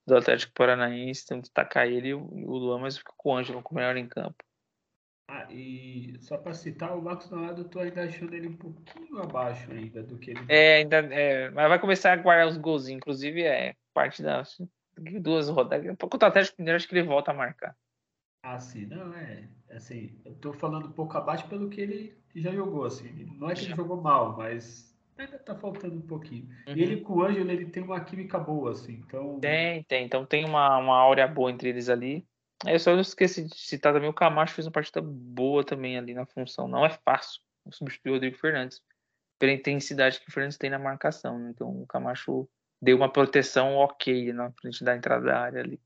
do 0.07 0.17
Atlético 0.17 0.55
Paranaense. 0.55 1.25
Então 1.25 1.41
destacar 1.41 1.87
ele 1.87 2.09
e 2.09 2.15
o, 2.15 2.57
Luan, 2.57 2.79
mas 2.79 2.97
fico 2.97 3.13
com 3.15 3.31
o 3.31 3.37
Ângelo 3.37 3.63
como 3.63 3.79
melhor 3.79 3.97
em 3.99 4.09
campo. 4.09 4.43
Ah, 5.31 5.47
e 5.51 6.17
só 6.21 6.39
para 6.39 6.55
citar, 6.55 6.97
o 6.97 7.03
Marcos 7.03 7.31
eu 7.31 7.65
tô 7.65 7.81
ainda 7.81 8.05
achando 8.05 8.33
ele 8.35 8.49
um 8.49 8.57
pouquinho 8.57 9.19
abaixo 9.21 9.71
ainda 9.71 10.03
do 10.03 10.17
que 10.19 10.31
ele. 10.31 10.41
É, 10.49 10.77
ainda. 10.77 10.97
É, 11.15 11.51
mas 11.51 11.69
vai 11.69 11.79
começar 11.79 12.15
a 12.15 12.17
guardar 12.17 12.49
os 12.49 12.57
gols, 12.57 12.89
inclusive 12.89 13.43
é 13.43 13.77
parte 13.93 14.23
das 14.23 14.57
duas 15.21 15.51
rodadas. 15.51 15.95
Contra 15.99 16.27
o 16.27 16.31
Atlético 16.31 16.57
Mineiro, 16.59 16.77
acho 16.77 16.89
que 16.89 16.95
ele 16.97 17.07
volta 17.07 17.33
a 17.33 17.35
marcar. 17.35 17.77
Ah, 18.43 18.59
sim, 18.59 18.87
não, 18.87 19.13
é. 19.13 19.47
Assim, 19.71 20.11
eu 20.25 20.35
tô 20.35 20.53
falando 20.53 20.87
um 20.87 20.93
pouco 20.93 21.17
abaixo 21.17 21.47
pelo 21.49 21.69
que 21.69 21.81
ele 21.81 22.19
já 22.35 22.53
jogou, 22.53 22.85
assim. 22.85 23.27
Não 23.39 23.51
é 23.51 23.55
que 23.55 23.65
ele 23.65 23.75
jogou 23.75 24.01
mal, 24.01 24.37
mas 24.37 24.97
ainda 25.17 25.39
tá 25.39 25.55
faltando 25.55 25.97
um 25.97 26.07
pouquinho. 26.07 26.49
Uhum. 26.67 26.75
E 26.77 26.83
ele 26.83 27.01
com 27.01 27.15
o 27.15 27.23
Ângelo, 27.23 27.51
ele 27.51 27.67
tem 27.67 27.83
uma 27.83 28.01
química 28.01 28.39
boa, 28.39 28.71
assim, 28.71 29.03
então... 29.07 29.39
Tem, 29.41 29.83
tem. 29.85 30.05
Então 30.05 30.25
tem 30.25 30.45
uma, 30.45 30.79
uma 30.79 30.97
áurea 30.97 31.27
boa 31.27 31.51
entre 31.51 31.69
eles 31.69 31.89
ali. 31.89 32.27
Eu 32.67 32.79
só 32.79 32.99
esqueci 32.99 33.45
de 33.45 33.57
citar 33.57 33.93
também 33.93 34.09
o 34.09 34.15
Camacho 34.15 34.55
fez 34.55 34.67
uma 34.67 34.73
partida 34.73 35.01
boa 35.01 35.63
também 35.63 35.97
ali 35.97 36.13
na 36.13 36.27
função. 36.27 36.67
Não 36.67 36.85
é 36.85 36.91
fácil 36.91 37.41
substituir 37.71 38.11
o 38.11 38.15
Rodrigo 38.15 38.37
Fernandes. 38.37 38.83
Pela 39.39 39.53
intensidade 39.53 40.19
que 40.19 40.29
o 40.29 40.33
Fernandes 40.33 40.59
tem 40.59 40.71
na 40.71 40.79
marcação. 40.79 41.39
Né? 41.39 41.51
Então 41.51 41.83
o 41.83 41.87
Camacho 41.87 42.49
deu 42.83 42.97
uma 42.97 43.13
proteção 43.13 43.77
ok 43.77 44.33
na 44.33 44.51
frente 44.53 44.83
da 44.83 44.97
entrada 44.97 45.25
da 45.25 45.41
área 45.41 45.61
ali. 45.61 45.81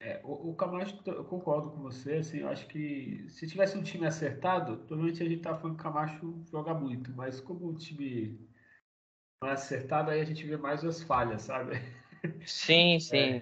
É, 0.00 0.20
o, 0.22 0.50
o 0.50 0.54
Camacho, 0.54 0.96
eu 1.06 1.24
concordo 1.24 1.70
com 1.70 1.82
você, 1.82 2.14
assim, 2.14 2.38
eu 2.38 2.48
acho 2.48 2.68
que 2.68 3.26
se 3.28 3.48
tivesse 3.48 3.76
um 3.76 3.82
time 3.82 4.06
acertado, 4.06 4.78
provavelmente 4.78 5.22
a 5.22 5.28
gente 5.28 5.42
tá 5.42 5.56
falando 5.56 5.76
que 5.76 5.80
o 5.80 5.84
Camacho 5.84 6.44
joga 6.50 6.72
muito, 6.72 7.12
mas 7.12 7.40
como 7.40 7.68
o 7.68 7.76
time 7.76 8.38
não 9.42 9.50
é 9.50 9.52
acertado, 9.52 10.10
aí 10.10 10.20
a 10.20 10.24
gente 10.24 10.46
vê 10.46 10.56
mais 10.56 10.84
as 10.84 11.02
falhas, 11.02 11.42
sabe? 11.42 11.76
Sim, 12.46 12.98
sim. 13.00 13.40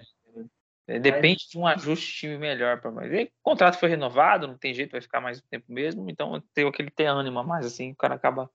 É. 0.87 0.99
Depende 0.99 1.43
Aí... 1.43 1.51
de 1.51 1.57
um 1.57 1.67
ajuste 1.67 2.13
time 2.13 2.37
melhor 2.37 2.79
para 2.79 2.91
mais. 2.91 3.11
O 3.11 3.31
contrato 3.43 3.77
foi 3.77 3.89
renovado, 3.89 4.47
não 4.47 4.57
tem 4.57 4.73
jeito, 4.73 4.93
vai 4.93 5.01
ficar 5.01 5.19
mais 5.19 5.41
tempo 5.41 5.71
mesmo, 5.71 6.09
então 6.09 6.41
tem 6.53 6.65
aquele 6.65 6.89
ter 6.89 7.05
ânimo 7.05 7.39
a 7.39 7.43
mais, 7.43 7.65
assim, 7.65 7.91
o 7.91 7.95
cara 7.95 8.15
acaba 8.15 8.49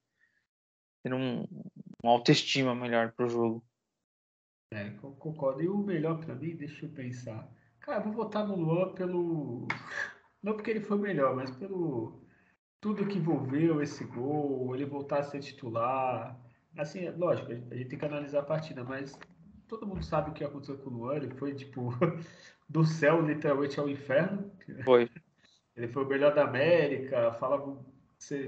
tendo 1.05 1.17
um, 1.17 1.47
uma 2.03 2.13
autoestima 2.13 2.75
melhor 2.75 3.13
pro 3.13 3.29
jogo. 3.29 3.65
É, 4.73 4.91
concordo. 4.91 5.63
E 5.63 5.69
o 5.69 5.77
melhor 5.77 6.19
para 6.25 6.35
mim, 6.35 6.57
deixa 6.57 6.87
eu 6.87 6.91
pensar. 6.91 7.47
Cara, 7.83 7.99
eu 7.99 8.05
vou 8.05 8.12
votar 8.12 8.47
no 8.47 8.57
Luan 8.57 8.93
pelo. 8.95 9.66
Não 10.43 10.55
porque 10.55 10.70
ele 10.70 10.80
foi 10.80 10.99
melhor, 10.99 11.37
mas 11.37 11.51
pelo 11.51 12.22
tudo 12.80 13.07
que 13.07 13.18
envolveu 13.18 13.80
esse 13.80 14.05
gol, 14.05 14.74
ele 14.74 14.85
voltar 14.85 15.18
a 15.18 15.22
ser 15.22 15.41
titular. 15.41 16.37
Assim, 16.76 17.09
lógico, 17.11 17.53
a 17.53 17.76
gente 17.76 17.89
tem 17.91 17.99
que 17.99 18.05
analisar 18.05 18.41
a 18.41 18.45
partida, 18.45 18.83
mas 18.83 19.16
todo 19.68 19.87
mundo 19.87 20.03
sabe 20.05 20.30
o 20.30 20.33
que 20.33 20.45
aconteceu 20.45 20.78
com 20.78 20.91
o 20.91 20.93
Luan. 20.93 21.16
Ele 21.16 21.30
foi, 21.35 21.55
tipo, 21.55 21.91
do 22.68 22.85
céu 22.85 23.20
literalmente 23.20 23.78
ao 23.78 23.89
inferno. 23.89 24.51
Foi. 24.85 25.09
Ele 25.76 25.89
foi 25.89 26.05
o 26.05 26.09
melhor 26.09 26.35
da 26.35 26.45
América, 26.45 27.33
falava, 27.35 27.78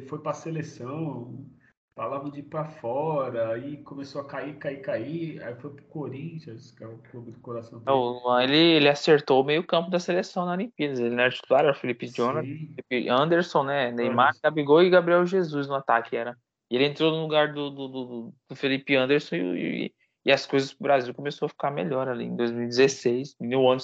foi 0.08 0.18
para 0.20 0.30
a 0.30 0.34
seleção, 0.34 1.46
falava 1.94 2.28
de 2.30 2.40
ir 2.40 2.44
para 2.44 2.64
fora, 2.64 3.52
aí 3.52 3.76
começou 3.78 4.20
a 4.20 4.26
cair, 4.26 4.56
cair, 4.56 4.80
cair, 4.80 5.42
aí 5.42 5.54
foi 5.54 5.70
pro 5.70 5.84
Corinthians, 5.84 6.72
que 6.72 6.82
é 6.82 6.86
o 6.86 6.98
clube 7.10 7.30
do 7.30 7.38
coração 7.38 7.78
dele. 7.78 7.90
Não, 7.90 8.40
ele, 8.40 8.56
ele 8.56 8.88
acertou 8.88 9.40
o 9.40 9.44
meio 9.44 9.64
campo 9.64 9.90
da 9.90 10.00
seleção 10.00 10.44
na 10.44 10.52
Olimpíadas, 10.52 10.98
ele 10.98 11.14
era 11.14 11.30
titular, 11.30 11.62
era 11.62 11.72
o 11.72 11.74
Felipe 11.76 12.10
Felipe 12.10 13.08
Anderson, 13.08 13.62
né, 13.62 13.92
Neymar. 13.92 14.34
Gabigol 14.42 14.82
e 14.82 14.90
Gabriel 14.90 15.24
Jesus 15.24 15.68
no 15.68 15.74
ataque 15.74 16.16
era. 16.16 16.36
E 16.70 16.74
ele 16.74 16.86
entrou 16.86 17.12
no 17.12 17.22
lugar 17.22 17.52
do, 17.52 17.70
do, 17.70 17.88
do, 17.88 18.34
do 18.48 18.56
Felipe 18.56 18.96
Anderson 18.96 19.36
e, 19.36 19.86
e, 19.86 19.94
e, 20.26 20.32
as 20.32 20.44
coisas 20.46 20.72
pro 20.72 20.84
Brasil 20.84 21.14
começou 21.14 21.46
a 21.46 21.48
ficar 21.48 21.70
melhor 21.70 22.08
ali 22.08 22.24
em 22.24 22.34
2016. 22.34 23.36
No 23.40 23.70
ano 23.70 23.80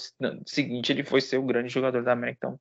seguinte 0.47 0.91
ele 0.91 1.05
foi 1.05 1.21
ser 1.21 1.39
o 1.39 1.47
grande 1.47 1.69
jogador 1.69 2.03
da 2.03 2.13
América, 2.13 2.49
então 2.49 2.61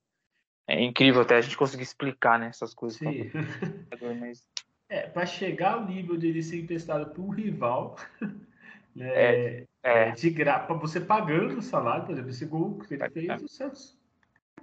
é 0.68 0.84
incrível 0.84 1.22
até 1.22 1.38
a 1.38 1.42
gente 1.42 1.58
conseguir 1.58 1.82
explicar 1.82 2.38
né, 2.38 2.50
essas 2.50 2.76
coisas. 2.76 3.00
Sim. 3.00 3.32
Mas 4.20 4.46
é, 4.90 5.08
para 5.08 5.26
chegar 5.26 5.76
ao 5.76 5.86
nível 5.86 6.18
de 6.18 6.28
ele 6.28 6.42
ser 6.42 6.60
emprestado 6.60 7.14
por 7.14 7.22
um 7.24 7.30
rival, 7.30 7.96
né, 8.96 9.08
é, 9.08 9.68
é. 9.84 10.12
de 10.12 10.30
graça, 10.32 10.74
você 10.74 11.00
pagando 11.00 11.60
o 11.60 11.62
salário, 11.62 12.06
por 12.06 12.12
exemplo, 12.14 12.32
esse 12.32 12.46
gol 12.46 12.80
que 12.80 12.96
ele 12.96 13.04
é, 13.04 13.10
fez, 13.10 13.42
o 13.44 13.48
Santos 13.48 14.00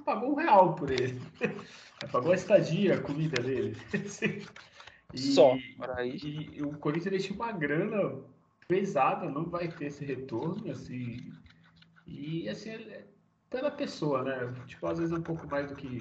pagou 0.05 0.33
um 0.33 0.35
real 0.35 0.75
por 0.75 0.91
ele. 0.91 1.21
pagou 2.13 2.33
a 2.33 2.37
estadia, 2.37 2.95
a 2.95 3.01
comida 3.01 3.43
dele. 3.43 3.77
e, 5.13 5.19
Só. 5.19 5.57
E, 6.05 6.57
e 6.57 6.63
o 6.63 6.77
Corinthians 6.79 7.25
tinha 7.25 7.37
uma 7.37 7.53
grana 7.53 8.21
pesada, 8.69 9.29
não 9.29 9.45
vai 9.45 9.69
ter 9.69 9.87
esse 9.87 10.05
retorno, 10.05 10.71
assim. 10.71 11.33
E 12.07 12.49
assim, 12.49 12.71
pela 13.51 13.71
pessoa, 13.71 14.23
né? 14.23 14.53
Tipo, 14.67 14.87
às 14.87 14.99
vezes 14.99 15.15
é 15.15 15.19
um 15.19 15.23
pouco 15.23 15.47
mais 15.47 15.69
do 15.71 15.77
que 15.77 16.01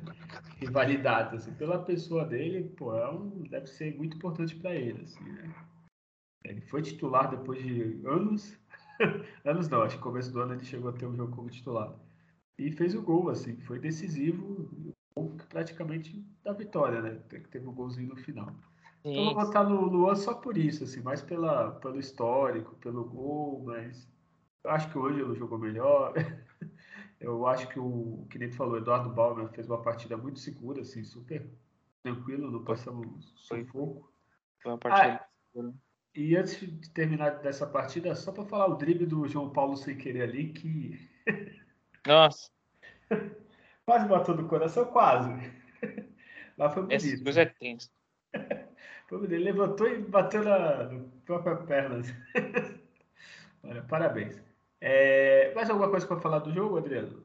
rivalidade, 0.58 1.36
assim. 1.36 1.52
Pela 1.54 1.82
pessoa 1.82 2.24
dele, 2.24 2.68
pô, 2.76 2.96
é 2.96 3.10
um, 3.10 3.42
deve 3.42 3.66
ser 3.66 3.96
muito 3.96 4.16
importante 4.16 4.54
para 4.56 4.74
ele, 4.74 5.02
assim, 5.02 5.24
né? 5.24 5.54
Ele 6.44 6.60
foi 6.62 6.82
titular 6.82 7.30
depois 7.30 7.62
de 7.62 8.00
anos, 8.06 8.58
anos 9.44 9.68
não, 9.68 9.82
acho 9.82 9.96
que 9.96 10.04
no 10.04 10.10
começo 10.10 10.30
do 10.30 10.40
ano 10.40 10.54
ele 10.54 10.64
chegou 10.64 10.90
a 10.90 10.92
ter 10.92 11.06
um 11.06 11.16
jogo 11.16 11.34
como 11.34 11.48
titular. 11.48 11.94
E 12.58 12.70
fez 12.70 12.94
o 12.94 13.02
gol, 13.02 13.30
assim, 13.30 13.56
foi 13.62 13.78
decisivo, 13.78 14.68
praticamente 15.48 16.24
da 16.42 16.52
vitória, 16.52 17.00
né? 17.00 17.18
Teve 17.50 17.66
o 17.66 17.70
um 17.70 17.74
golzinho 17.74 18.10
no 18.10 18.16
final. 18.16 18.48
Sim. 19.02 19.10
Então 19.10 19.14
eu 19.14 19.34
vou 19.34 19.34
botar 19.34 19.64
no 19.64 19.80
Luan 19.86 20.14
só 20.14 20.34
por 20.34 20.56
isso, 20.56 20.84
assim, 20.84 21.00
mais 21.00 21.22
pela, 21.22 21.72
pelo 21.72 21.98
histórico, 21.98 22.74
pelo 22.76 23.04
gol, 23.04 23.62
mas 23.64 24.08
eu 24.64 24.70
acho 24.70 24.90
que 24.90 24.98
hoje 24.98 25.20
ele 25.20 25.34
jogou 25.34 25.58
melhor. 25.58 26.14
Eu 27.24 27.46
acho 27.46 27.66
que 27.68 27.80
o 27.80 28.26
que 28.28 28.38
nem 28.38 28.50
falou, 28.50 28.76
Eduardo 28.76 29.08
Bauman 29.08 29.48
fez 29.48 29.66
uma 29.66 29.80
partida 29.80 30.14
muito 30.14 30.38
segura, 30.38 30.82
assim, 30.82 31.02
super 31.02 31.48
tranquilo, 32.02 32.50
não 32.50 32.62
passamos 32.62 33.32
sufoco. 33.36 34.12
Foi 34.62 34.72
uma 34.72 34.78
partida 34.78 35.26
ah, 35.56 35.72
E 36.14 36.36
antes 36.36 36.60
de 36.60 36.90
terminar 36.90 37.40
dessa 37.40 37.66
partida, 37.66 38.14
só 38.14 38.30
para 38.30 38.44
falar 38.44 38.66
o 38.66 38.76
drible 38.76 39.06
do 39.06 39.26
João 39.26 39.48
Paulo 39.50 39.74
sem 39.74 39.96
querer 39.96 40.22
ali, 40.22 40.52
que. 40.52 41.10
Nossa! 42.06 42.50
quase 43.86 44.06
matou 44.06 44.36
do 44.36 44.46
coração, 44.46 44.84
quase. 44.92 45.30
Mas 46.58 46.74
foi 46.74 46.82
bonito. 46.82 47.06
Essa 47.06 47.24
coisa 47.24 47.40
é 47.40 47.46
tenso. 47.46 47.90
Ele 49.10 49.38
levantou 49.38 49.88
e 49.88 49.98
bateu 49.98 50.42
na, 50.44 50.90
na 50.92 51.04
própria 51.24 51.56
perna. 51.56 52.02
Olha, 53.62 53.82
parabéns. 53.84 54.42
É, 54.86 55.50
mais 55.54 55.70
alguma 55.70 55.88
coisa 55.88 56.06
para 56.06 56.20
falar 56.20 56.40
do 56.40 56.52
jogo, 56.52 56.76
Adriano? 56.76 57.24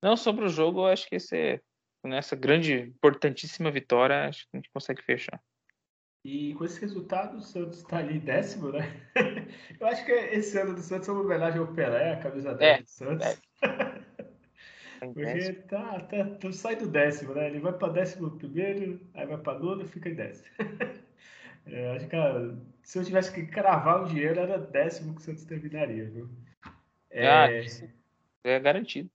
Não, 0.00 0.16
sobre 0.16 0.44
o 0.44 0.48
jogo, 0.48 0.82
eu 0.82 0.86
acho 0.86 1.08
que 1.08 1.16
esse, 1.16 1.60
nessa 2.04 2.36
grande, 2.36 2.74
importantíssima 2.74 3.72
vitória, 3.72 4.28
acho 4.28 4.44
que 4.44 4.56
a 4.56 4.58
gente 4.58 4.70
consegue 4.72 5.02
fechar. 5.02 5.42
E 6.24 6.54
com 6.54 6.64
esse 6.64 6.80
resultado, 6.80 7.38
o 7.38 7.40
Santos 7.40 7.78
está 7.78 7.96
ali 7.96 8.20
décimo, 8.20 8.70
né? 8.70 8.82
Eu 9.80 9.86
acho 9.88 10.04
que 10.04 10.12
esse 10.12 10.56
ano 10.60 10.74
do 10.74 10.80
Santos 10.80 11.08
é 11.08 11.12
uma 11.12 11.22
homenagem 11.22 11.58
ao 11.58 11.66
Pelé, 11.66 12.12
a 12.12 12.20
camisa 12.20 12.54
10 12.54 12.78
é, 12.78 12.82
do 12.82 12.88
Santos. 12.88 13.26
É. 13.26 13.96
Porque 15.12 15.52
tá, 15.68 16.00
tá, 16.00 16.24
tá, 16.24 16.52
sai 16.52 16.76
do 16.76 16.86
décimo, 16.86 17.34
né? 17.34 17.48
Ele 17.48 17.58
vai 17.58 17.72
para 17.72 17.92
décimo 17.92 18.30
primeiro, 18.38 19.00
aí 19.12 19.26
vai 19.26 19.38
para 19.38 19.58
nono, 19.58 19.88
fica 19.88 20.08
em 20.08 20.14
décimo. 20.14 20.46
É, 21.68 21.96
acho 21.96 22.06
que 22.06 22.16
se 22.84 22.96
eu 22.96 23.04
tivesse 23.04 23.32
que 23.32 23.44
cravar 23.44 24.00
o 24.00 24.04
dinheiro, 24.06 24.38
era 24.38 24.56
décimo 24.56 25.16
que 25.16 25.20
o 25.20 25.24
Santos 25.24 25.44
terminaria, 25.44 26.08
viu? 26.08 26.30
É, 27.16 27.28
ah, 27.28 27.48
é 28.44 28.60
garantido. 28.60 29.10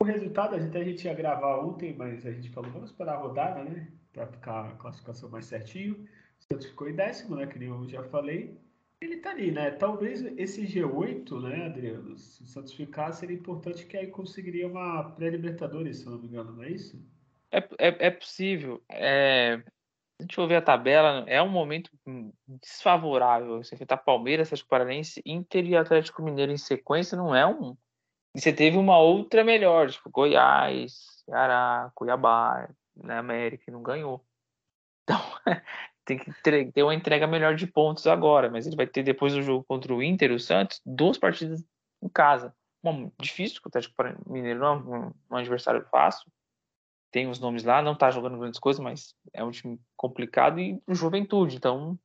O 0.00 0.04
resultado, 0.04 0.54
a 0.54 0.60
gente, 0.60 0.76
a 0.76 0.84
gente 0.84 1.04
ia 1.06 1.14
gravar 1.14 1.58
ontem, 1.58 1.94
mas 1.96 2.24
a 2.26 2.30
gente 2.30 2.50
falou, 2.50 2.70
vamos 2.70 2.90
esperar 2.90 3.14
a 3.14 3.18
rodada, 3.18 3.64
né? 3.64 3.88
Para 4.12 4.26
ficar 4.26 4.66
a 4.66 4.74
classificação 4.76 5.30
mais 5.30 5.46
certinho. 5.46 6.06
O 6.38 6.44
Santos 6.44 6.66
ficou 6.66 6.88
em 6.88 6.94
décimo, 6.94 7.36
né? 7.36 7.46
Que 7.46 7.58
nem 7.58 7.68
eu 7.68 7.88
já 7.88 8.04
falei. 8.04 8.56
Ele 9.00 9.16
tá 9.16 9.30
ali, 9.30 9.50
né? 9.50 9.70
Talvez 9.70 10.22
esse 10.36 10.66
G8, 10.66 11.42
né, 11.42 11.66
Adriano? 11.66 12.16
Se 12.18 12.42
o 12.42 12.46
Santos 12.46 12.74
ficar, 12.74 13.10
seria 13.12 13.36
importante 13.36 13.86
que 13.86 13.96
aí 13.96 14.08
conseguiria 14.08 14.68
uma 14.68 15.10
pré-Libertadores, 15.12 15.98
se 15.98 16.06
eu 16.06 16.12
não 16.12 16.18
me 16.18 16.28
engano, 16.28 16.52
não 16.52 16.62
é 16.62 16.70
isso? 16.70 17.02
É, 17.50 17.58
é, 17.78 18.06
é 18.06 18.10
possível. 18.10 18.82
É, 18.90 19.62
a 20.18 20.22
gente 20.22 20.34
for 20.34 20.48
ver 20.48 20.56
a 20.56 20.62
tabela, 20.62 21.24
é 21.28 21.40
um 21.40 21.48
momento 21.48 21.90
desfavorável. 22.60 23.62
Você 23.62 23.74
enfrentar 23.74 23.98
Palmeiras, 23.98 24.48
Atlético 24.48 24.68
Paranaense, 24.68 25.22
Inter 25.24 25.64
e 25.64 25.76
Atlético 25.76 26.22
Mineiro 26.22 26.50
em 26.50 26.58
sequência 26.58 27.16
não 27.16 27.34
é 27.34 27.46
um. 27.46 27.76
E 28.34 28.40
você 28.40 28.52
teve 28.52 28.76
uma 28.76 28.98
outra 28.98 29.44
melhor, 29.44 29.90
tipo 29.90 30.10
Goiás, 30.10 31.22
Ceará, 31.24 31.90
Cuiabá, 31.94 32.68
né, 32.96 33.16
América, 33.16 33.64
e 33.68 33.72
não 33.72 33.82
ganhou. 33.82 34.24
Então, 35.04 35.18
tem 36.04 36.18
que 36.18 36.32
ter 36.42 36.82
uma 36.82 36.94
entrega 36.94 37.26
melhor 37.26 37.54
de 37.54 37.66
pontos 37.66 38.06
agora, 38.06 38.50
mas 38.50 38.66
ele 38.66 38.76
vai 38.76 38.86
ter 38.86 39.04
depois 39.04 39.32
do 39.32 39.42
jogo 39.42 39.64
contra 39.64 39.94
o 39.94 40.02
Inter, 40.02 40.32
o 40.32 40.40
Santos, 40.40 40.80
duas 40.84 41.16
partidas 41.16 41.64
em 42.02 42.08
casa. 42.08 42.54
Bom, 42.82 43.10
difícil, 43.20 43.60
porque 43.62 43.68
o 43.68 43.70
Atlético 43.70 44.30
Mineiro 44.32 44.60
não 44.60 45.12
é 45.30 45.34
um 45.34 45.36
adversário 45.36 45.84
fácil, 45.90 46.30
tem 47.10 47.28
os 47.28 47.40
nomes 47.40 47.64
lá, 47.64 47.82
não 47.82 47.92
está 47.92 48.10
jogando 48.10 48.38
grandes 48.38 48.60
coisas, 48.60 48.82
mas 48.82 49.14
é 49.32 49.42
um 49.42 49.50
time 49.50 49.78
complicado 49.96 50.60
e 50.60 50.80
juventude. 50.88 51.56
Então, 51.56 51.98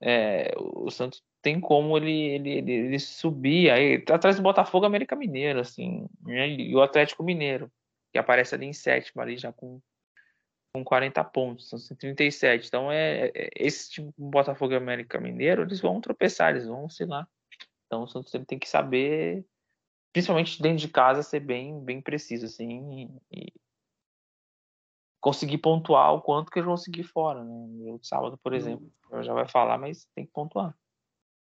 é, 0.00 0.54
o 0.56 0.90
Santos 0.90 1.22
tem 1.42 1.60
como 1.60 1.96
ele, 1.96 2.12
ele, 2.12 2.50
ele, 2.50 2.72
ele, 2.72 2.98
subir 2.98 3.70
aí 3.70 3.98
tá 3.98 4.14
atrás 4.14 4.36
do 4.36 4.42
Botafogo 4.42 4.86
América 4.86 5.16
Mineiro, 5.16 5.60
assim, 5.60 6.06
né, 6.22 6.48
e 6.48 6.74
o 6.74 6.82
Atlético 6.82 7.22
Mineiro, 7.22 7.70
que 8.12 8.18
aparece 8.18 8.54
ali 8.54 8.66
em 8.66 8.72
sétimo, 8.72 9.22
ali 9.22 9.36
já 9.36 9.52
com, 9.52 9.80
com 10.74 10.84
40 10.84 11.22
pontos, 11.24 11.68
são 11.68 11.78
137. 11.78 12.66
Então, 12.66 12.90
é, 12.90 13.30
é 13.34 13.50
esse 13.56 13.90
time 13.90 14.12
Botafogo 14.16 14.74
América 14.74 15.20
Mineiro, 15.20 15.62
eles 15.62 15.80
vão 15.80 16.00
tropeçar, 16.00 16.50
eles 16.50 16.66
vão, 16.66 16.88
sei 16.88 17.06
lá. 17.06 17.26
Então, 17.86 18.04
o 18.04 18.08
Santos 18.08 18.32
tem 18.46 18.58
que 18.58 18.68
saber 18.68 19.44
principalmente 20.12 20.60
dentro 20.60 20.78
de 20.78 20.88
casa, 20.88 21.22
ser 21.22 21.40
bem, 21.40 21.78
bem 21.84 22.00
preciso, 22.00 22.46
assim, 22.46 23.08
e 23.30 23.52
conseguir 25.20 25.58
pontuar 25.58 26.14
o 26.14 26.22
quanto 26.22 26.50
que 26.50 26.58
eu 26.58 26.64
consegui 26.64 27.02
fora, 27.02 27.44
né? 27.44 27.66
No 27.68 28.00
sábado, 28.02 28.38
por 28.38 28.54
exemplo, 28.54 28.90
eu 29.10 29.22
já 29.22 29.34
vai 29.34 29.46
falar, 29.46 29.78
mas 29.78 30.06
tem 30.14 30.24
que 30.24 30.32
pontuar. 30.32 30.74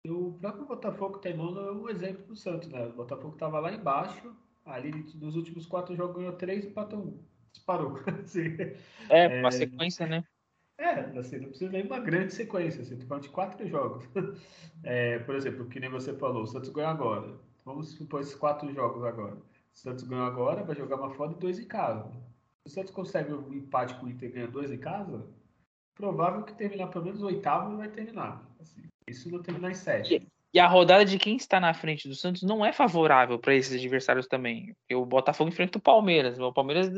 O 0.07 0.33
próprio 0.41 0.67
Botafogo 0.67 1.19
Teimoso 1.19 1.59
é 1.59 1.73
um 1.73 1.89
exemplo 1.89 2.25
do 2.27 2.37
Santos, 2.37 2.69
né? 2.69 2.87
O 2.87 2.93
Botafogo 2.93 3.35
estava 3.35 3.59
lá 3.59 3.73
embaixo, 3.73 4.35
ali 4.65 4.93
nos 5.17 5.35
últimos 5.35 5.67
quatro 5.67 5.97
jogos 5.97 6.17
ganhou 6.17 6.33
três 6.35 6.65
e 6.65 6.69
empatou 6.69 7.01
um. 7.01 7.19
Disparou. 7.53 7.99
assim, 8.23 8.57
é, 9.09 9.41
uma 9.41 9.49
é... 9.49 9.53
sequência, 9.53 10.07
né? 10.07 10.25
É, 10.79 11.19
assim, 11.19 11.39
não 11.39 11.49
precisa 11.49 11.73
nem 11.73 11.87
uma 11.87 11.99
grande 11.99 12.35
sequência, 12.35 12.83
assim, 12.83 12.99
tu 12.99 13.21
de 13.21 13.29
quatro 13.31 13.67
jogos. 13.67 14.05
É, 14.85 15.19
por 15.21 15.35
exemplo, 15.35 15.67
que 15.67 15.81
nem 15.81 15.91
você 15.91 16.15
falou, 16.15 16.43
o 16.43 16.47
Santos 16.47 16.69
ganhou 16.69 16.91
agora. 16.91 17.35
Vamos 17.65 17.89
supor 17.93 18.21
esses 18.21 18.35
quatro 18.35 18.73
jogos 18.73 19.03
agora. 19.03 19.35
O 19.35 19.43
Santos 19.73 20.05
ganhou 20.05 20.27
agora, 20.27 20.63
vai 20.63 20.77
jogar 20.77 20.97
uma 20.97 21.11
foda 21.11 21.35
e 21.35 21.41
dois 21.41 21.59
em 21.59 21.67
casa. 21.67 22.13
Se 22.67 22.73
o 22.73 22.75
Santos 22.75 22.93
consegue 22.93 23.33
um 23.33 23.55
empate 23.55 23.95
com 23.95 24.07
o 24.07 24.11
Inter 24.11 24.29
e 24.29 24.33
ganha 24.33 24.49
dois 24.49 24.73
em 24.73 24.79
casa, 24.79 25.25
provável 25.95 26.43
que 26.43 26.53
terminar 26.53 26.89
pelo 26.89 27.05
menos 27.05 27.23
o 27.23 27.27
oitavo 27.27 27.77
vai 27.77 27.89
terminar. 27.89 28.45
Assim, 28.61 28.83
isso 29.09 29.31
não 29.31 29.41
terminar 29.41 29.71
em 29.71 29.75
sete. 29.75 30.27
E 30.53 30.59
a 30.59 30.67
rodada 30.67 31.05
de 31.05 31.17
quem 31.17 31.37
está 31.37 31.61
na 31.61 31.73
frente 31.73 32.09
do 32.09 32.15
Santos 32.17 32.43
não 32.43 32.67
é 32.67 32.73
favorável 32.73 33.39
para 33.39 33.55
esses 33.55 33.79
adversários 33.79 34.27
também. 34.27 34.75
O 34.93 35.07
Botafogo 35.07 35.49
enfrenta 35.49 35.79
o 35.79 35.81
Palmeiras. 35.81 36.41
O 36.41 36.53
Palmeiras, 36.53 36.89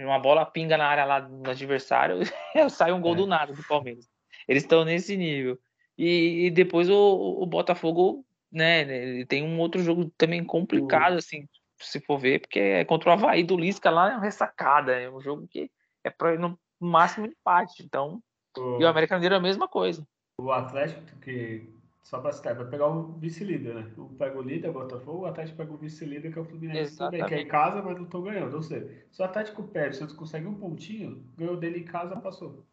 uma 0.00 0.18
bola 0.18 0.44
pinga 0.44 0.76
na 0.76 0.88
área 0.88 1.04
lá 1.04 1.20
do 1.20 1.48
adversário, 1.48 2.18
sai 2.68 2.90
um 2.90 3.00
gol 3.00 3.12
é. 3.12 3.16
do 3.18 3.26
nada 3.26 3.52
do 3.52 3.62
Palmeiras. 3.68 4.08
Eles 4.48 4.64
estão 4.64 4.84
nesse 4.84 5.16
nível. 5.16 5.56
E, 5.96 6.46
e 6.46 6.50
depois 6.50 6.90
o, 6.90 7.40
o, 7.40 7.46
Botafogo, 7.46 8.24
né, 8.50 8.80
ele 8.80 9.26
tem 9.26 9.44
um 9.44 9.60
outro 9.60 9.80
jogo 9.80 10.10
também 10.16 10.42
complicado, 10.42 11.14
assim, 11.14 11.46
se 11.78 12.00
for 12.00 12.18
ver, 12.18 12.40
porque 12.40 12.58
é 12.58 12.84
contra 12.84 13.10
o 13.10 13.12
Havaí 13.12 13.42
do 13.42 13.56
Lisca 13.56 13.90
lá, 13.90 14.10
é 14.10 14.14
uma 14.14 14.22
ressacada. 14.22 14.92
É 14.92 15.10
um 15.10 15.20
jogo 15.20 15.46
que 15.46 15.70
é 16.04 16.10
para 16.10 16.34
ir 16.34 16.38
no 16.38 16.58
máximo 16.80 17.26
empate. 17.26 17.82
Então, 17.82 18.22
uhum. 18.56 18.80
e 18.80 18.84
o 18.84 18.88
América 18.88 19.14
Mineiro 19.14 19.34
é 19.34 19.38
a 19.38 19.42
mesma 19.42 19.68
coisa. 19.68 20.06
O 20.40 20.52
Atlético, 20.52 21.02
que 21.20 21.68
só 22.08 22.20
para 22.20 22.32
citar, 22.32 22.54
vai 22.54 22.64
pegar 22.66 22.86
o 22.86 23.12
vice-líder, 23.18 23.74
né? 23.74 23.92
Um 23.98 24.08
pega 24.16 24.38
o 24.38 24.42
líder, 24.42 24.70
o 24.70 24.72
Botafogo, 24.72 25.24
o 25.24 25.26
Atlético 25.26 25.58
pega 25.58 25.72
o 25.72 25.76
vice-líder, 25.76 26.32
que 26.32 26.38
é 26.38 26.42
o 26.42 26.44
Fluminense 26.44 26.96
também, 26.96 27.22
que 27.26 27.34
é 27.34 27.40
em 27.42 27.46
casa, 27.46 27.82
mas 27.82 27.96
não 27.96 28.04
estão 28.04 28.22
ganhando. 28.22 28.54
Ou 28.54 28.62
seja, 28.62 28.88
se 29.10 29.20
o 29.20 29.24
Atlético 29.24 29.62
perde, 29.64 29.96
o 29.96 29.98
Santos 29.98 30.16
consegue 30.16 30.46
um 30.46 30.54
pontinho, 30.54 31.22
ganhou 31.36 31.56
dele 31.56 31.80
em 31.80 31.84
casa, 31.84 32.16
passou. 32.16 32.64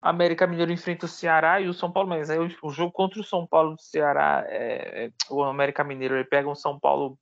América 0.00 0.46
Mineiro 0.46 0.70
enfrenta 0.70 1.06
o 1.06 1.08
Ceará 1.08 1.60
e 1.60 1.68
o 1.68 1.74
São 1.74 1.90
Paulo, 1.90 2.08
mas 2.08 2.30
aí 2.30 2.38
o, 2.38 2.48
o 2.62 2.70
jogo 2.70 2.92
contra 2.92 3.18
o 3.18 3.24
São 3.24 3.44
Paulo 3.44 3.74
do 3.74 3.82
Ceará, 3.82 4.44
é, 4.46 5.06
é, 5.06 5.12
o 5.30 5.42
América 5.42 5.82
Mineiro 5.82 6.14
ele 6.14 6.24
pega 6.24 6.48
um 6.48 6.54
São 6.54 6.78
Paulo 6.78 7.18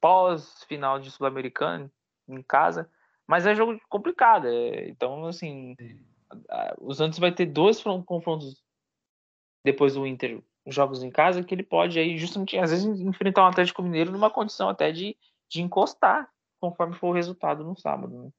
pós-final 0.00 0.98
de 0.98 1.10
Sul-Americano 1.10 1.90
em 2.28 2.42
casa, 2.42 2.90
mas 3.26 3.46
é 3.46 3.54
jogo 3.54 3.80
complicado. 3.88 4.46
É, 4.46 4.88
então, 4.88 5.26
assim, 5.26 5.76
o 6.78 6.94
Santos 6.94 7.18
vai 7.18 7.32
ter 7.32 7.46
dois 7.46 7.82
confrontos 8.04 8.62
depois 9.64 9.94
do 9.94 10.06
Inter, 10.06 10.42
jogos 10.66 11.02
em 11.02 11.10
casa, 11.10 11.42
que 11.42 11.54
ele 11.54 11.62
pode 11.62 11.98
aí 11.98 12.16
justamente 12.16 12.56
às 12.56 12.70
vezes 12.70 13.00
enfrentar 13.00 13.44
um 13.44 13.48
Atlético 13.48 13.82
Mineiro 13.82 14.12
numa 14.12 14.30
condição 14.30 14.68
até 14.68 14.92
de, 14.92 15.16
de 15.48 15.62
encostar, 15.62 16.30
conforme 16.60 16.94
for 16.94 17.08
o 17.08 17.12
resultado 17.12 17.64
no 17.64 17.76
sábado. 17.76 18.24
Né? 18.24 18.30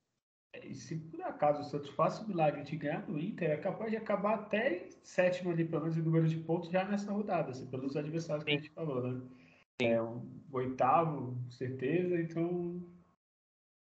E 0.64 0.74
se 0.74 0.96
por 0.96 1.22
acaso 1.22 1.62
o 1.62 1.64
Santos 1.64 1.90
faça 1.90 2.24
o 2.24 2.28
milagre 2.28 2.64
de 2.64 2.76
ganhar 2.78 3.02
do 3.02 3.20
Inter, 3.20 3.52
é 3.52 3.58
capaz 3.58 3.92
de 3.92 3.98
acabar 3.98 4.36
até 4.36 4.90
sétimo 5.04 5.52
ali, 5.52 5.66
pelo 5.66 5.82
menos 5.82 5.98
em 5.98 6.02
número 6.02 6.28
de 6.28 6.38
pontos, 6.38 6.70
já 6.70 6.84
nessa 6.86 7.12
rodada, 7.12 7.52
assim, 7.52 7.68
pelos 7.68 7.96
adversários 7.96 8.44
Sim. 8.44 8.50
que 8.50 8.58
a 8.58 8.60
gente 8.62 8.74
falou, 8.74 9.02
né? 9.02 9.22
É 9.80 10.02
um 10.02 10.42
oitavo, 10.52 11.38
certeza, 11.52 12.20
então 12.20 12.82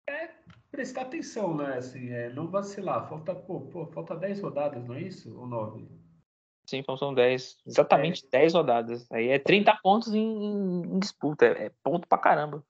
é 0.10 0.30
prestar 0.70 1.04
atenção, 1.04 1.56
né? 1.56 1.78
Assim, 1.78 2.10
é, 2.10 2.30
não 2.34 2.50
vacilar. 2.50 3.08
Falta, 3.08 3.34
pô, 3.34 3.62
pô, 3.62 3.86
falta 3.88 4.16
10 4.16 4.41
rodadas, 4.41 4.86
não 4.86 4.96
é 4.96 5.02
isso? 5.02 5.38
Ou 5.39 5.48
9? 5.48 5.88
Sim, 6.68 6.84
são 6.98 7.14
10. 7.14 7.58
Exatamente 7.66 8.26
é. 8.26 8.30
10 8.30 8.54
rodadas. 8.56 9.12
Aí 9.12 9.30
é 9.30 9.39
30 9.39 9.78
pontos 9.82 10.14
em, 10.14 10.84
em 10.84 11.00
disputa. 11.00 11.46
É, 11.46 11.68
é 11.68 11.72
ponto 11.82 12.08
pra 12.08 12.18
caramba. 12.18 12.64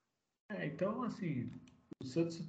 É, 0.52 0.68
então, 0.68 1.02
assim, 1.04 1.52
o 2.00 2.06
Santos 2.06 2.48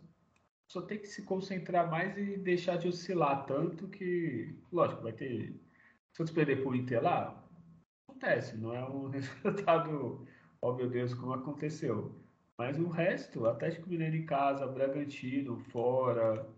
só 0.71 0.83
tem 0.83 0.99
que 0.99 1.07
se 1.07 1.25
concentrar 1.25 1.91
mais 1.91 2.19
e 2.19 2.37
deixar 2.37 2.77
de 2.77 2.89
oscilar 2.89 3.47
tanto 3.47 3.89
que, 3.89 4.59
lógico, 4.71 5.03
vai 5.03 5.13
ter. 5.13 5.53
Se 6.13 6.19
Santos 6.19 6.35
perder 6.35 6.63
por 6.63 6.75
Inter 6.75 7.03
lá, 7.03 7.43
acontece, 8.09 8.57
não 8.57 8.75
é 8.75 8.85
um 8.89 9.09
resultado, 9.09 10.26
ó 10.61 10.73
meu 10.73 10.89
Deus, 10.89 11.15
como 11.15 11.33
aconteceu. 11.33 12.15
Mas 12.59 12.79
o 12.79 12.89
resto, 12.89 13.47
Atlético 13.47 13.89
Mineiro 13.89 14.17
em 14.17 14.25
casa, 14.25 14.67
Bragantino 14.67 15.59
fora, 15.59 16.49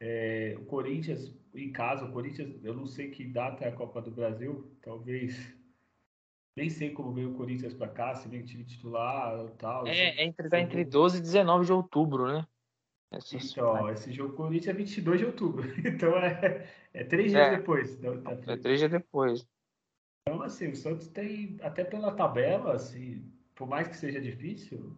é, 0.00 0.56
o 0.58 0.64
Corinthians 0.66 1.34
em 1.54 1.72
casa, 1.72 2.04
o 2.04 2.12
Corinthians, 2.12 2.62
eu 2.62 2.74
não 2.74 2.86
sei 2.86 3.10
que 3.10 3.24
data 3.24 3.64
é 3.64 3.68
a 3.68 3.74
Copa 3.74 4.00
do 4.00 4.10
Brasil, 4.10 4.70
talvez. 4.82 5.56
Nem 6.56 6.68
sei 6.68 6.90
como 6.90 7.12
veio 7.12 7.30
o 7.30 7.34
Corinthians 7.34 7.72
para 7.72 7.88
cá, 7.88 8.14
se 8.14 8.28
vem 8.28 8.44
time 8.44 8.64
titular 8.64 9.38
ou 9.40 9.48
tal. 9.50 9.86
É, 9.86 10.20
é 10.20 10.24
entre, 10.24 10.48
tá 10.48 10.60
entre 10.60 10.84
12 10.84 11.18
e 11.18 11.20
19 11.20 11.64
de 11.64 11.72
outubro, 11.72 12.26
né? 12.26 12.46
Então, 13.10 13.88
esse 13.90 14.12
jogo 14.12 14.34
Corinthians 14.34 14.74
é 14.74 14.78
22 14.78 15.20
de 15.20 15.26
outubro. 15.26 15.64
Então 15.84 16.16
é, 16.18 16.68
é 16.92 17.04
três 17.04 17.30
dias 17.30 17.46
é, 17.46 17.56
depois. 17.56 17.94
Então, 17.94 18.20
tá 18.20 18.52
é 18.52 18.56
três 18.56 18.78
dias 18.78 18.90
depois. 18.90 19.48
Então, 20.28 20.42
assim, 20.42 20.68
o 20.68 20.76
Santos 20.76 21.08
tem, 21.08 21.58
até 21.62 21.84
pela 21.84 22.14
tabela, 22.14 22.74
assim, 22.74 23.24
por 23.58 23.66
mais 23.66 23.88
que 23.88 23.96
seja 23.96 24.20
difícil, 24.20 24.96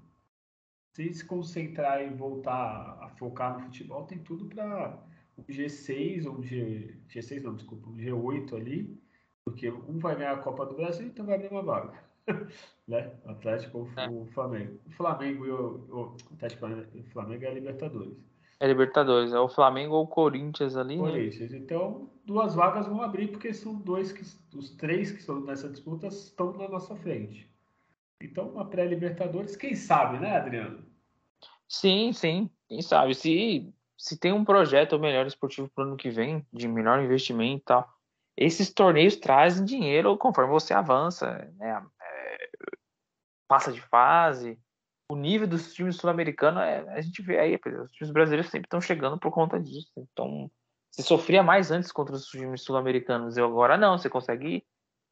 se 0.92 1.14
se 1.14 1.24
concentrar 1.24 2.02
e 2.02 2.10
voltar 2.10 2.98
a 3.00 3.08
focar 3.18 3.54
no 3.54 3.64
futebol, 3.64 4.04
tem 4.04 4.18
tudo 4.18 4.44
para 4.44 5.02
o 5.38 5.42
G6 5.44 6.26
ou 6.26 6.42
G, 6.42 6.94
G6 7.08 7.42
não, 7.42 7.54
desculpa, 7.54 7.88
o 7.88 7.94
G8 7.94 8.54
ali, 8.54 9.02
porque 9.42 9.70
um 9.70 9.98
vai 9.98 10.14
ganhar 10.14 10.32
a 10.32 10.42
Copa 10.42 10.66
do 10.66 10.74
Brasil, 10.74 11.06
então 11.06 11.24
vai 11.24 11.36
abrir 11.36 11.50
uma 11.50 11.62
vaga. 11.62 11.94
né? 12.86 13.10
O 13.24 13.30
Atlético 13.30 13.78
ou 13.78 13.88
é. 13.96 14.10
o 14.10 14.26
Flamengo. 14.26 14.78
O 14.86 14.90
Flamengo 14.90 15.46
e 15.46 15.50
o, 15.50 15.86
o 15.88 16.16
Atlético 16.34 16.66
o 16.66 17.04
Flamengo 17.04 17.44
é 17.44 17.48
a 17.48 17.54
Libertadores. 17.54 18.18
É 18.60 18.68
Libertadores, 18.68 19.32
é 19.32 19.40
o 19.40 19.48
Flamengo 19.48 19.94
ou 19.94 20.04
o 20.04 20.06
Corinthians 20.06 20.76
ali. 20.76 20.98
Né? 20.98 21.10
Corinthians. 21.10 21.50
Né? 21.50 21.56
Então, 21.56 22.10
duas 22.26 22.54
vagas 22.54 22.86
vão 22.86 23.00
abrir 23.00 23.28
porque 23.28 23.54
são 23.54 23.74
dois 23.74 24.12
que 24.12 24.22
os 24.54 24.70
três 24.76 25.10
que 25.10 25.20
estão 25.20 25.40
nessa 25.40 25.66
disputa 25.66 26.08
estão 26.08 26.52
na 26.52 26.68
nossa 26.68 26.94
frente. 26.94 27.49
Então, 28.22 28.50
uma 28.50 28.68
pré-Libertadores, 28.68 29.56
quem 29.56 29.74
sabe, 29.74 30.18
né, 30.18 30.36
Adriano? 30.36 30.84
Sim, 31.66 32.12
sim. 32.12 32.50
Quem 32.68 32.82
sabe? 32.82 33.14
Se, 33.14 33.72
se 33.96 34.18
tem 34.18 34.32
um 34.32 34.44
projeto 34.44 34.98
melhor 34.98 35.26
esportivo 35.26 35.70
para 35.74 35.84
o 35.84 35.86
ano 35.88 35.96
que 35.96 36.10
vem, 36.10 36.46
de 36.52 36.68
melhor 36.68 37.02
investimento 37.02 37.62
e 37.62 37.64
tal, 37.64 37.88
esses 38.36 38.72
torneios 38.72 39.16
trazem 39.16 39.64
dinheiro 39.64 40.16
conforme 40.16 40.50
você 40.50 40.74
avança, 40.74 41.50
né? 41.56 41.82
É, 42.00 42.36
passa 43.48 43.72
de 43.72 43.80
fase. 43.80 44.58
O 45.10 45.16
nível 45.16 45.48
dos 45.48 45.74
times 45.74 45.96
sul-americanos, 45.96 46.62
é, 46.62 46.78
a 46.90 47.00
gente 47.00 47.20
vê 47.22 47.38
aí, 47.38 47.58
os 47.82 47.90
times 47.92 48.12
brasileiros 48.12 48.50
sempre 48.50 48.66
estão 48.66 48.80
chegando 48.80 49.18
por 49.18 49.32
conta 49.32 49.58
disso. 49.58 49.90
Então, 49.96 50.50
você 50.90 51.02
sofria 51.02 51.42
mais 51.42 51.70
antes 51.70 51.90
contra 51.90 52.14
os 52.14 52.26
times 52.26 52.62
sul-americanos, 52.62 53.36
e 53.36 53.40
agora 53.40 53.76
não, 53.76 53.98
você 53.98 54.08
consegue 54.08 54.64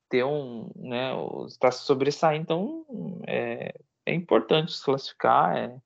ter 0.09 0.25
um, 0.25 0.71
né, 0.77 1.13
está 1.47 1.71
se 1.71 1.85
sobressair, 1.85 2.41
então 2.41 2.85
é, 3.27 3.75
é 4.07 4.15
importante 4.15 4.73
se 4.73 4.85
classificar, 4.85 5.57
é, 5.57 5.77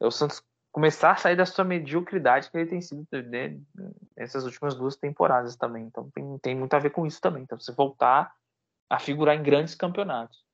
é 0.00 0.06
o 0.06 0.10
Santos 0.10 0.42
começar 0.70 1.12
a 1.12 1.16
sair 1.16 1.34
da 1.34 1.46
sua 1.46 1.64
mediocridade 1.64 2.50
que 2.50 2.56
ele 2.56 2.70
tem 2.70 2.80
sido 2.80 3.04
né, 3.10 3.58
nessas 4.16 4.44
últimas 4.44 4.76
duas 4.76 4.96
temporadas 4.96 5.56
também. 5.56 5.84
Então 5.84 6.08
tem, 6.10 6.38
tem 6.38 6.54
muito 6.54 6.74
a 6.74 6.78
ver 6.78 6.90
com 6.90 7.04
isso 7.06 7.20
também. 7.20 7.42
Então 7.42 7.58
você 7.58 7.72
voltar 7.72 8.32
a 8.88 8.98
figurar 8.98 9.34
em 9.34 9.42
grandes 9.42 9.74
campeonatos. 9.74 10.44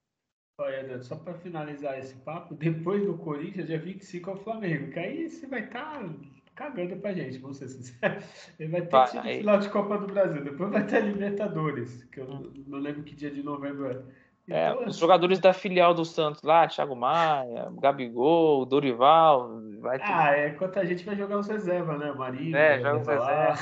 Olha, 0.59 1.03
só 1.03 1.16
para 1.16 1.35
finalizar 1.35 1.99
esse 1.99 2.14
papo, 2.16 2.55
depois 2.55 3.05
do 3.05 3.18
Corinthians, 3.18 3.66
dia 3.66 3.79
25 3.79 4.31
é 4.31 4.33
o 4.35 4.37
Flamengo, 4.39 4.93
que 4.93 4.99
aí 4.99 5.29
você 5.29 5.47
vai 5.47 5.64
estar 5.64 5.99
tá 5.99 6.09
cagando 6.55 6.97
pra 6.97 7.13
gente, 7.13 7.39
vamos 7.39 7.59
ser 7.59 7.69
sinceros. 7.69 8.25
Ele 8.59 8.71
vai 8.71 8.83
ter 8.83 8.91
vai, 8.91 9.09
time 9.09 9.39
final 9.39 9.59
de 9.59 9.69
Copa 9.69 9.99
do 9.99 10.07
Brasil, 10.07 10.45
depois 10.45 10.71
vai 10.71 10.87
ter 10.87 10.97
a 10.97 11.01
Libertadores, 11.01 12.05
que 12.05 12.21
eu 12.21 12.25
hum. 12.25 12.53
não 12.67 12.79
lembro 12.79 13.03
que 13.03 13.15
dia 13.15 13.31
de 13.31 13.43
novembro 13.43 13.87
é. 13.87 14.03
É, 14.47 14.71
então, 14.71 14.87
os 14.87 14.99
jogadores 14.99 15.39
da 15.39 15.55
filial 15.55 15.95
do 15.95 16.05
Santos 16.05 16.43
lá, 16.43 16.69
Thiago 16.69 16.95
Maia, 16.95 17.73
Gabigol, 17.81 18.67
Dorival. 18.67 19.59
Vai 19.81 19.99
ter... 19.99 20.05
Ah, 20.07 20.37
é 20.37 20.51
quanto 20.51 20.79
a 20.79 20.85
gente 20.85 21.03
vai 21.03 21.17
jogar 21.17 21.39
os 21.39 21.49
reserva, 21.49 21.97
né? 21.97 22.13
Marinho. 22.13 22.55
É, 22.55 22.79
joga 22.79 23.01
os 23.01 23.07
reserva. 23.07 23.55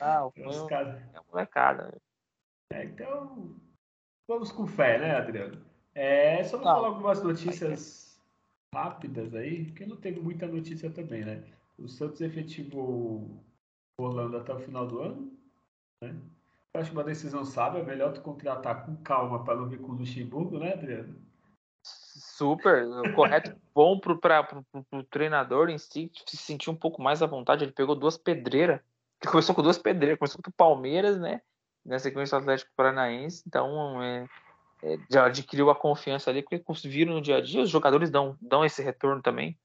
Ah, 0.00 0.28
foi 0.34 0.44
um... 0.44 0.68
é 0.68 1.20
molecada. 1.30 1.96
É, 2.72 2.84
então, 2.84 3.54
vamos 4.26 4.50
com 4.50 4.66
fé, 4.66 4.98
né, 4.98 5.14
Adriano? 5.14 5.64
É, 5.94 6.42
só 6.42 6.56
vou 6.56 6.66
falar 6.66 6.88
algumas 6.88 7.22
notícias 7.22 8.20
rápidas 8.74 9.34
aí, 9.34 9.66
porque 9.66 9.86
não 9.86 9.96
teve 9.96 10.20
muita 10.20 10.46
notícia 10.48 10.90
também, 10.90 11.24
né? 11.24 11.42
O 11.78 11.88
Santos 11.88 12.20
efetivou 12.20 13.44
Orlando 13.98 14.36
até 14.36 14.52
o 14.52 14.60
final 14.60 14.86
do 14.86 15.00
ano, 15.00 15.32
né? 16.02 16.14
acho 16.74 16.92
uma 16.92 17.04
decisão 17.04 17.44
sábia, 17.44 17.80
é 17.80 17.84
melhor 17.84 18.12
tu 18.12 18.20
contratar 18.20 18.84
com 18.84 18.96
calma 18.96 19.42
para 19.44 19.56
não 19.56 19.68
vir 19.68 19.80
com 19.80 19.92
o 19.92 19.94
Luxemburgo, 19.94 20.58
né, 20.58 20.74
Adriano? 20.74 21.16
Super, 21.82 22.86
correto, 23.14 23.56
bom 23.74 23.98
pro, 23.98 24.18
pro, 24.18 25.04
treinador 25.04 25.70
em 25.70 25.78
si 25.78 26.10
se 26.26 26.36
sentir 26.36 26.68
um 26.68 26.76
pouco 26.76 27.00
mais 27.00 27.22
à 27.22 27.26
vontade. 27.26 27.64
Ele 27.64 27.72
pegou 27.72 27.94
duas 27.94 28.18
pedreiras, 28.18 28.80
ele 29.22 29.30
começou 29.30 29.54
com 29.54 29.62
duas 29.62 29.78
pedreiras, 29.78 30.18
começou 30.18 30.42
com 30.42 30.50
o 30.50 30.54
Palmeiras, 30.54 31.18
né? 31.18 31.40
Na 31.84 31.98
sequência 31.98 32.36
do 32.36 32.42
Atlético 32.42 32.72
Paranaense, 32.76 33.42
então 33.46 34.02
é, 34.02 34.26
é, 34.82 34.98
já 35.10 35.26
adquiriu 35.26 35.70
a 35.70 35.74
confiança 35.74 36.28
ali, 36.28 36.42
porque 36.42 36.62
viram 36.84 37.14
no 37.14 37.22
dia 37.22 37.36
a 37.36 37.40
dia, 37.40 37.62
os 37.62 37.70
jogadores 37.70 38.10
dão, 38.10 38.36
dão 38.40 38.64
esse 38.64 38.82
retorno 38.82 39.22
também. 39.22 39.56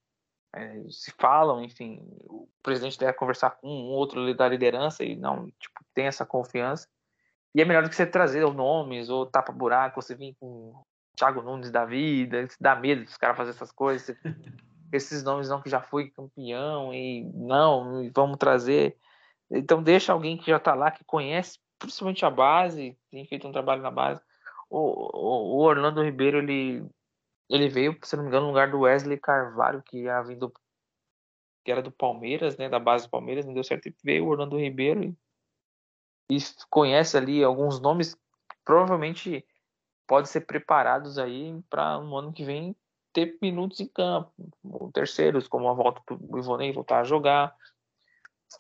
É, 0.54 0.84
se 0.89 1.12
falam, 1.12 1.64
enfim, 1.64 2.02
o 2.26 2.47
presidente 2.62 2.99
deve 2.99 3.14
conversar 3.14 3.52
com 3.52 3.68
um 3.68 3.91
outro 3.91 4.34
da 4.36 4.47
liderança 4.47 5.04
e 5.04 5.16
não, 5.16 5.47
tipo, 5.60 5.80
tem 5.93 6.08
essa 6.08 6.26
confiança. 6.26 6.88
E 7.56 7.62
é 7.62 7.66
melhor 7.66 7.84
do 7.84 7.89
que 7.89 7.95
você 7.95 8.06
trazer 8.06 8.45
nomes 8.54 9.10
ou 9.10 9.26
tapa-buraco, 9.26 10.02
você 10.02 10.16
vir 10.16 10.36
com 10.39 10.74
Thiago 11.16 11.41
Nunes 11.41 11.72
da 11.72 11.86
vida, 11.86 12.47
dá 12.60 12.76
medo 12.76 13.04
dos 13.04 13.18
caras 13.18 13.38
fazer 13.38 13.52
essas 13.52 13.72
coisas. 13.72 14.16
Esses 14.91 15.24
nomes 15.24 15.47
não 15.47 15.62
que 15.62 15.70
já 15.70 15.82
foi 15.82 16.10
campeão 16.10 16.93
e 16.93 17.24
não, 17.34 18.10
vamos 18.14 18.38
trazer. 18.38 18.97
Então 19.49 19.82
deixa 19.82 20.12
alguém 20.12 20.38
que 20.38 20.52
já 20.52 20.58
está 20.58 20.74
lá, 20.74 20.91
que 20.91 21.04
conhece 21.06 21.60
principalmente 21.82 22.24
a 22.24 22.30
base, 22.30 22.97
tem 23.10 23.26
feito 23.26 23.47
um 23.47 23.52
trabalho 23.52 23.82
na 23.82 23.89
base. 23.89 24.22
O, 24.70 24.78
o, 24.78 25.58
o 25.58 25.60
Orlando 25.62 26.04
Ribeiro, 26.04 26.38
ele, 26.38 26.86
ele 27.52 27.68
veio, 27.68 27.97
se 28.04 28.16
não 28.16 28.24
me 28.24 28.30
engano, 28.30 28.45
no 28.45 28.52
lugar 28.52 28.72
do 28.72 28.80
Wesley 28.82 29.20
Carvalho, 29.20 29.82
que 29.84 30.08
era 30.08 30.22
vindo 30.24 30.52
que 31.64 31.72
era 31.72 31.82
do 31.82 31.91
Palmeiras, 31.91 32.58
né, 32.58 32.68
da 32.68 32.80
base 32.80 33.06
do 33.06 33.12
Palmeiras, 33.12 33.45
não 33.45 33.54
deu 33.54 33.64
certo, 33.64 33.88
e 33.88 33.95
veio 34.04 34.26
o 34.26 34.30
Orlando 34.30 34.58
Ribeiro 34.58 35.04
e, 35.04 35.16
e 36.36 36.39
conhece 36.70 37.16
ali 37.16 37.43
alguns 37.43 37.80
nomes 37.80 38.18
provavelmente 38.66 39.45
pode 40.08 40.30
ser 40.30 40.41
preparados 40.41 41.18
aí 41.18 41.62
para 41.70 41.99
um 41.99 42.18
ano 42.18 42.34
que 42.34 42.43
vem 42.43 42.76
ter 43.14 43.38
minutos 43.41 43.80
em 43.80 43.88
campo, 43.88 44.32
terceiros, 44.93 45.47
como 45.47 45.68
a 45.68 45.74
volta 45.74 46.02
do 46.10 46.38
Ivonei 46.38 46.72
voltar 46.72 47.02
a 47.02 47.04
jogar. 47.04 47.56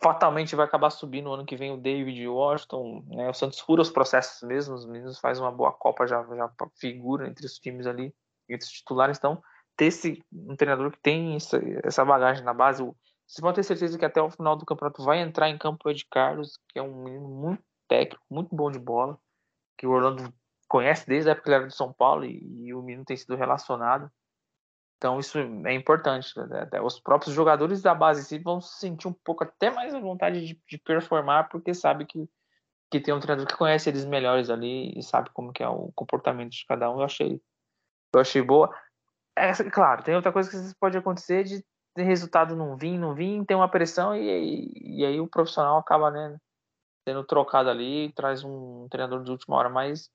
Fatalmente 0.01 0.55
vai 0.55 0.65
acabar 0.65 0.89
subindo 0.89 1.25
no 1.25 1.33
ano 1.33 1.45
que 1.45 1.55
vem 1.55 1.71
o 1.71 1.77
David 1.77 2.25
Washington, 2.27 3.03
né? 3.07 3.29
O 3.29 3.33
Santos 3.33 3.59
fura 3.59 3.81
os 3.81 3.89
processos 3.89 4.47
mesmo, 4.47 4.75
os 4.75 4.85
meninos 4.85 5.19
fazem 5.19 5.43
uma 5.43 5.51
boa 5.51 5.71
Copa, 5.71 6.05
já, 6.07 6.23
já 6.23 6.51
figura 6.75 7.27
entre 7.27 7.45
os 7.45 7.57
times 7.59 7.85
ali, 7.87 8.13
entre 8.53 8.65
os 8.65 8.71
titulares. 8.71 9.17
Então, 9.17 9.41
ter 9.75 9.85
esse, 9.85 10.23
um 10.31 10.55
treinador 10.55 10.91
que 10.91 10.99
tem 11.01 11.35
essa, 11.35 11.59
essa 11.83 12.05
bagagem 12.05 12.43
na 12.43 12.53
base, 12.53 12.83
você 13.27 13.41
pode 13.41 13.55
ter 13.55 13.63
certeza 13.63 13.97
que 13.97 14.05
até 14.05 14.21
o 14.21 14.29
final 14.29 14.55
do 14.55 14.65
campeonato 14.65 15.03
vai 15.03 15.19
entrar 15.19 15.49
em 15.49 15.57
campo 15.57 15.87
o 15.87 15.91
Ed 15.91 16.05
Carlos, 16.09 16.59
que 16.69 16.79
é 16.79 16.81
um 16.81 17.03
menino 17.03 17.27
muito 17.27 17.63
técnico, 17.87 18.23
muito 18.29 18.55
bom 18.55 18.69
de 18.69 18.79
bola, 18.79 19.17
que 19.77 19.87
o 19.87 19.91
Orlando 19.91 20.33
conhece 20.67 21.05
desde 21.05 21.29
a 21.29 21.33
época 21.33 21.43
que 21.43 21.49
ele 21.49 21.55
era 21.55 21.67
do 21.67 21.73
São 21.73 21.91
Paulo 21.91 22.23
e, 22.23 22.67
e 22.67 22.73
o 22.73 22.81
menino 22.81 23.03
tem 23.03 23.17
sido 23.17 23.35
relacionado. 23.35 24.09
Então 24.97 25.19
isso 25.19 25.37
é 25.37 25.73
importante. 25.73 26.31
Né? 26.37 26.69
Os 26.81 26.99
próprios 26.99 27.33
jogadores 27.33 27.81
da 27.81 27.93
base 27.93 28.37
vão 28.37 28.61
se 28.61 28.79
sentir 28.79 29.07
um 29.07 29.13
pouco 29.13 29.43
até 29.43 29.69
mais 29.69 29.93
à 29.93 29.99
vontade 29.99 30.45
de, 30.45 30.61
de, 30.69 30.77
performar 30.77 31.49
porque 31.49 31.73
sabe 31.73 32.05
que, 32.05 32.29
que 32.89 32.99
tem 32.99 33.13
um 33.13 33.19
treinador 33.19 33.47
que 33.47 33.57
conhece 33.57 33.89
eles 33.89 34.05
melhores 34.05 34.49
ali 34.49 34.97
e 34.97 35.01
sabe 35.01 35.29
como 35.33 35.51
que 35.51 35.63
é 35.63 35.67
o 35.67 35.91
comportamento 35.95 36.51
de 36.51 36.65
cada 36.65 36.89
um. 36.89 36.99
Eu 36.99 37.03
achei, 37.03 37.41
eu 38.13 38.21
achei 38.21 38.41
boa. 38.41 38.73
É, 39.35 39.51
claro, 39.69 40.03
tem 40.03 40.15
outra 40.15 40.31
coisa 40.31 40.49
que 40.49 40.75
pode 40.79 40.97
acontecer 40.97 41.43
de, 41.43 41.63
de 41.95 42.03
resultado 42.03 42.55
não 42.55 42.75
vir, 42.75 42.97
não 42.97 43.13
vir, 43.13 43.45
tem 43.45 43.55
uma 43.55 43.69
pressão 43.69 44.15
e, 44.15 44.21
e, 44.21 44.99
e 44.99 45.05
aí 45.05 45.19
o 45.19 45.27
profissional 45.27 45.77
acaba 45.77 46.11
né, 46.11 46.37
sendo 47.07 47.23
trocado 47.23 47.69
ali, 47.69 48.11
traz 48.13 48.43
um 48.43 48.87
treinador 48.89 49.23
de 49.23 49.31
última 49.31 49.55
hora, 49.55 49.69
mas 49.69 50.09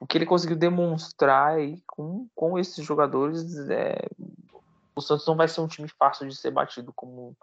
o 0.00 0.06
que 0.06 0.18
ele 0.18 0.26
conseguiu 0.26 0.56
demonstrar 0.56 1.54
aí 1.56 1.82
com, 1.86 2.28
com 2.34 2.58
esses 2.58 2.84
jogadores 2.84 3.68
é, 3.68 3.96
o 4.94 5.00
Santos 5.00 5.26
não 5.26 5.36
vai 5.36 5.48
ser 5.48 5.60
um 5.60 5.68
time 5.68 5.88
fácil 5.88 6.28
de 6.28 6.36
ser 6.36 6.50
batido 6.50 6.92
como 6.94 7.36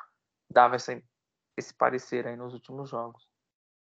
dava 0.50 0.76
essa, 0.76 1.02
esse 1.58 1.74
parecer 1.74 2.26
aí 2.26 2.36
nos 2.36 2.54
últimos 2.54 2.90
jogos. 2.90 3.28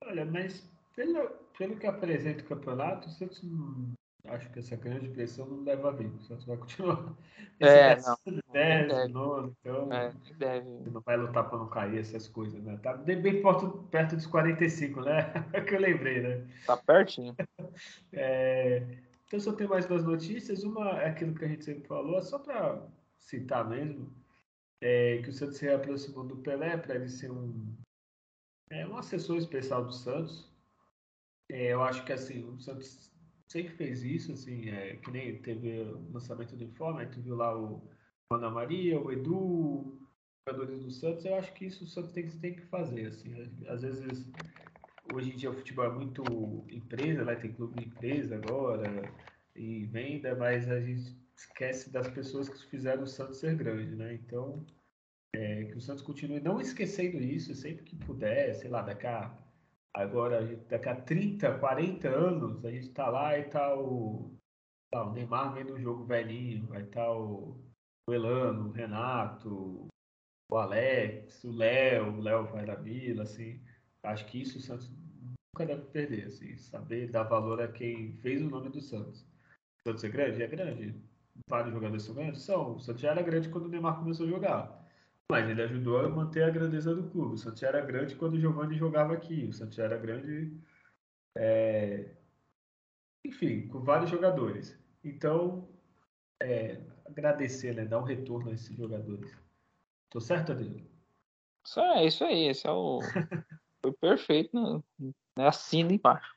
Olha, 0.04 0.24
mas 0.24 0.64
pelo, 0.94 1.28
pelo 1.56 1.76
que 1.76 1.86
apresenta 1.86 2.42
o 2.42 2.46
campeonato, 2.46 3.08
o 3.08 3.10
Santos 3.10 3.42
acho 4.30 4.50
que 4.50 4.58
essa 4.58 4.76
grande 4.76 5.08
pressão 5.08 5.46
não 5.46 5.64
deve 5.64 5.86
haver. 5.86 6.06
O 6.06 6.20
Santos 6.20 6.44
vai 6.44 6.56
continuar. 6.56 7.14
É, 7.60 7.96
não. 7.96 8.16
10, 8.52 8.88
deve. 8.88 9.12
Nono, 9.12 9.56
então 9.60 9.92
é, 9.92 10.12
deve. 10.38 10.68
não 10.92 11.00
vai 11.00 11.16
lutar 11.16 11.48
para 11.48 11.58
não 11.58 11.68
cair 11.68 11.98
essas 11.98 12.28
coisas, 12.28 12.62
né? 12.62 12.78
Tá 12.80 12.96
bem 12.96 13.20
perto, 13.20 13.84
perto 13.90 14.14
dos 14.14 14.28
45, 14.28 15.00
né? 15.00 15.32
É 15.52 15.60
que 15.60 15.74
eu 15.74 15.80
lembrei, 15.80 16.22
né? 16.22 16.46
Tá 16.66 16.76
pertinho. 16.76 17.34
É, 18.12 18.86
então 19.26 19.40
só 19.40 19.52
tem 19.52 19.66
mais 19.66 19.86
duas 19.86 20.04
notícias. 20.04 20.62
Uma 20.62 21.02
é 21.02 21.08
aquilo 21.08 21.34
que 21.34 21.44
a 21.44 21.48
gente 21.48 21.64
sempre 21.64 21.88
falou, 21.88 22.22
só 22.22 22.38
para 22.38 22.80
citar 23.18 23.68
mesmo, 23.68 24.12
é 24.80 25.20
que 25.22 25.30
o 25.30 25.32
Santos 25.32 25.56
se 25.56 25.68
aproximou 25.68 26.24
do 26.24 26.36
Pelé 26.36 26.76
para 26.76 26.94
ele 26.94 27.08
ser 27.08 27.30
um, 27.32 27.74
é, 28.70 28.86
um 28.86 28.96
assessor 28.96 29.36
especial 29.36 29.84
do 29.84 29.92
Santos. 29.92 30.48
É, 31.50 31.72
eu 31.72 31.82
acho 31.82 32.04
que 32.04 32.12
assim, 32.12 32.44
o 32.44 32.60
Santos 32.60 33.07
sempre 33.48 33.72
fez 33.74 34.02
isso, 34.04 34.32
assim, 34.32 34.68
é, 34.68 34.96
que 34.96 35.10
nem 35.10 35.40
teve 35.40 35.80
o 35.80 36.12
lançamento 36.12 36.54
do 36.54 36.64
informe, 36.64 37.06
tu 37.06 37.20
viu 37.20 37.34
lá 37.34 37.56
o 37.58 37.82
Ana 38.30 38.50
Maria, 38.50 39.00
o 39.00 39.10
Edu, 39.10 39.98
jogadores 40.46 40.82
do 40.84 40.90
Santos, 40.90 41.24
eu 41.24 41.34
acho 41.34 41.52
que 41.54 41.66
isso 41.66 41.84
o 41.84 41.86
Santos 41.86 42.12
tem, 42.12 42.28
tem 42.28 42.54
que 42.54 42.62
fazer, 42.62 43.06
assim, 43.06 43.34
às 43.66 43.82
vezes 43.82 44.30
hoje 45.12 45.32
em 45.32 45.36
dia 45.36 45.50
o 45.50 45.54
futebol 45.54 45.86
é 45.86 45.92
muito 45.92 46.66
empresa, 46.70 47.24
vai 47.24 47.38
tem 47.40 47.52
clube 47.52 47.80
de 47.80 47.86
empresa 47.88 48.36
agora 48.36 49.02
e 49.56 49.84
venda, 49.86 50.34
mas 50.36 50.68
a 50.70 50.80
gente 50.80 51.16
esquece 51.34 51.90
das 51.90 52.08
pessoas 52.08 52.48
que 52.48 52.66
fizeram 52.66 53.02
o 53.04 53.06
Santos 53.06 53.38
ser 53.38 53.54
grande, 53.56 53.94
né? 53.94 54.14
Então, 54.14 54.64
é, 55.34 55.64
que 55.64 55.76
o 55.76 55.80
Santos 55.80 56.02
continue 56.02 56.40
não 56.40 56.60
esquecendo 56.60 57.18
isso 57.18 57.54
sempre 57.54 57.84
que 57.84 57.96
puder, 57.96 58.54
sei 58.54 58.70
lá, 58.70 58.82
daqui 58.82 59.06
a 59.06 59.36
Agora, 59.94 60.44
daqui 60.68 60.88
a 60.88 61.00
30, 61.00 61.58
40 61.58 62.08
anos, 62.08 62.64
a 62.64 62.70
gente 62.70 62.90
tá 62.90 63.08
lá 63.08 63.38
e 63.38 63.44
tá 63.44 63.74
o, 63.74 64.34
tá 64.92 65.04
o 65.04 65.12
Neymar 65.12 65.54
vendo 65.54 65.74
o 65.74 65.80
jogo 65.80 66.04
velhinho, 66.04 66.66
vai 66.66 66.84
tá 66.84 67.10
o, 67.12 67.58
o 68.08 68.12
Elano, 68.12 68.68
o 68.68 68.72
Renato, 68.72 69.88
o 70.50 70.56
Alex, 70.56 71.44
o 71.44 71.50
Léo, 71.50 72.14
o 72.14 72.20
Léo 72.20 72.46
vai 72.46 72.64
da 72.64 72.74
Vila, 72.74 73.24
assim. 73.24 73.60
Acho 74.02 74.26
que 74.26 74.40
isso 74.40 74.58
o 74.58 74.60
Santos 74.60 74.90
nunca 75.20 75.66
deve 75.66 75.86
perder, 75.90 76.26
assim, 76.26 76.56
saber 76.56 77.10
dar 77.10 77.24
valor 77.24 77.60
a 77.60 77.68
quem 77.68 78.12
fez 78.18 78.40
o 78.40 78.48
nome 78.48 78.70
do 78.70 78.80
Santos. 78.80 79.22
O 79.80 79.88
Santos 79.88 80.04
é 80.04 80.08
grande? 80.08 80.42
É 80.42 80.46
grande. 80.46 80.94
Vários 81.48 81.74
jogadores 81.74 82.02
são 82.02 82.14
grandes? 82.14 82.42
São. 82.42 82.76
O 82.76 82.80
Santos 82.80 83.02
já 83.02 83.10
era 83.10 83.22
grande 83.22 83.48
quando 83.48 83.66
o 83.66 83.68
Neymar 83.68 83.98
começou 83.98 84.26
a 84.26 84.30
jogar. 84.30 84.77
Mas 85.30 85.46
ele 85.46 85.62
ajudou 85.62 86.00
a 86.00 86.08
manter 86.08 86.42
a 86.42 86.50
grandeza 86.50 86.94
do 86.94 87.10
clube. 87.10 87.34
O 87.34 87.38
Santos 87.38 87.62
era 87.62 87.84
grande 87.84 88.16
quando 88.16 88.34
o 88.34 88.40
Giovanni 88.40 88.76
jogava 88.76 89.12
aqui. 89.12 89.44
O 89.44 89.52
Santos 89.52 89.78
era 89.78 89.98
grande, 89.98 90.56
é... 91.36 92.16
enfim, 93.22 93.68
com 93.68 93.80
vários 93.80 94.10
jogadores. 94.10 94.78
Então, 95.04 95.68
é, 96.40 96.80
agradecer, 97.04 97.74
né? 97.74 97.84
Dar 97.84 97.98
um 97.98 98.04
retorno 98.04 98.50
a 98.50 98.54
esses 98.54 98.74
jogadores. 98.74 99.36
Tô 100.08 100.18
certo, 100.18 100.52
Adriano? 100.52 100.88
Isso 101.66 101.80
é 101.80 102.06
isso 102.06 102.24
aí. 102.24 102.48
Esse 102.48 102.66
é 102.66 102.70
o. 102.70 103.00
Foi 103.82 103.92
perfeito, 103.92 104.58
né? 104.58 104.82
Assina 105.36 105.92
embaixo. 105.92 106.34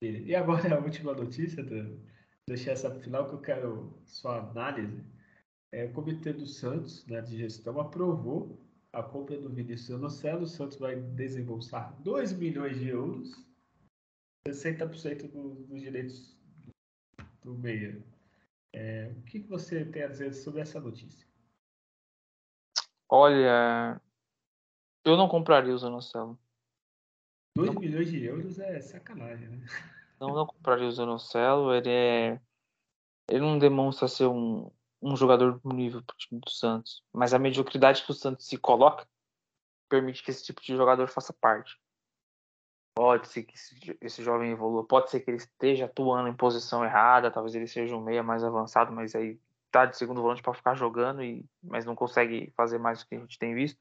E 0.00 0.34
agora 0.36 0.76
a 0.76 0.78
última 0.78 1.12
notícia, 1.14 1.62
Adriano. 1.62 2.00
Deixei 2.46 2.72
essa 2.72 2.94
final 3.00 3.28
que 3.28 3.34
eu 3.34 3.40
quero 3.40 3.98
sua 4.04 4.38
análise 4.38 5.02
é, 5.74 5.84
o 5.86 5.92
Comitê 5.92 6.32
do 6.32 6.46
Santos, 6.46 7.04
né, 7.06 7.20
de 7.20 7.36
gestão, 7.36 7.80
aprovou 7.80 8.56
a 8.92 9.02
compra 9.02 9.36
do 9.36 9.50
Vinícius 9.50 9.90
Anocelo. 9.90 10.42
O 10.42 10.46
Santos 10.46 10.78
vai 10.78 10.94
desembolsar 10.94 11.92
2 12.00 12.32
milhões 12.34 12.78
de 12.78 12.90
euros, 12.90 13.44
60% 14.46 15.28
do, 15.32 15.54
dos 15.66 15.80
direitos 15.80 16.38
do 17.42 17.58
meia. 17.58 18.00
É, 18.72 19.12
o 19.18 19.22
que, 19.22 19.40
que 19.40 19.48
você 19.48 19.84
tem 19.84 20.04
a 20.04 20.08
dizer 20.08 20.32
sobre 20.32 20.60
essa 20.60 20.80
notícia? 20.80 21.26
Olha, 23.08 24.00
eu 25.04 25.16
não 25.16 25.28
compraria 25.28 25.74
o 25.74 25.78
Zanocelo. 25.78 26.38
2 27.56 27.74
milhões 27.74 28.08
de 28.08 28.24
euros 28.24 28.60
é 28.60 28.80
sacanagem, 28.80 29.48
né? 29.48 29.66
Não, 30.20 30.34
não 30.34 30.46
compraria 30.46 30.86
o 30.86 30.92
Zanocelo. 30.92 31.74
Ele 31.74 31.90
é. 31.90 32.40
Ele 33.28 33.40
não 33.40 33.58
demonstra 33.58 34.06
ser 34.06 34.26
um, 34.26 34.70
um 35.04 35.14
jogador 35.14 35.60
do 35.60 35.68
nível 35.74 36.02
do 36.32 36.50
Santos. 36.50 37.02
Mas 37.12 37.34
a 37.34 37.38
mediocridade 37.38 38.02
que 38.02 38.10
o 38.10 38.14
Santos 38.14 38.46
se 38.46 38.56
coloca 38.56 39.06
permite 39.86 40.22
que 40.22 40.30
esse 40.30 40.42
tipo 40.42 40.62
de 40.62 40.74
jogador 40.74 41.06
faça 41.08 41.32
parte. 41.32 41.78
Pode 42.96 43.28
ser 43.28 43.42
que 43.42 43.54
esse, 44.00 44.22
jovem 44.22 44.52
evolua, 44.52 44.86
pode 44.86 45.10
ser 45.10 45.20
que 45.20 45.30
ele 45.30 45.36
esteja 45.36 45.84
atuando 45.84 46.28
em 46.28 46.34
posição 46.34 46.84
errada, 46.84 47.30
talvez 47.30 47.54
ele 47.54 47.66
seja 47.66 47.94
um 47.94 48.00
meia 48.00 48.22
mais 48.22 48.42
avançado, 48.42 48.92
mas 48.92 49.14
aí 49.14 49.38
tá 49.70 49.84
de 49.84 49.96
segundo 49.96 50.22
volante 50.22 50.42
para 50.42 50.54
ficar 50.54 50.74
jogando, 50.74 51.22
e, 51.22 51.44
mas 51.62 51.84
não 51.84 51.94
consegue 51.94 52.52
fazer 52.56 52.78
mais 52.78 53.00
do 53.00 53.08
que 53.08 53.16
a 53.16 53.18
gente 53.18 53.38
tem 53.38 53.54
visto. 53.54 53.78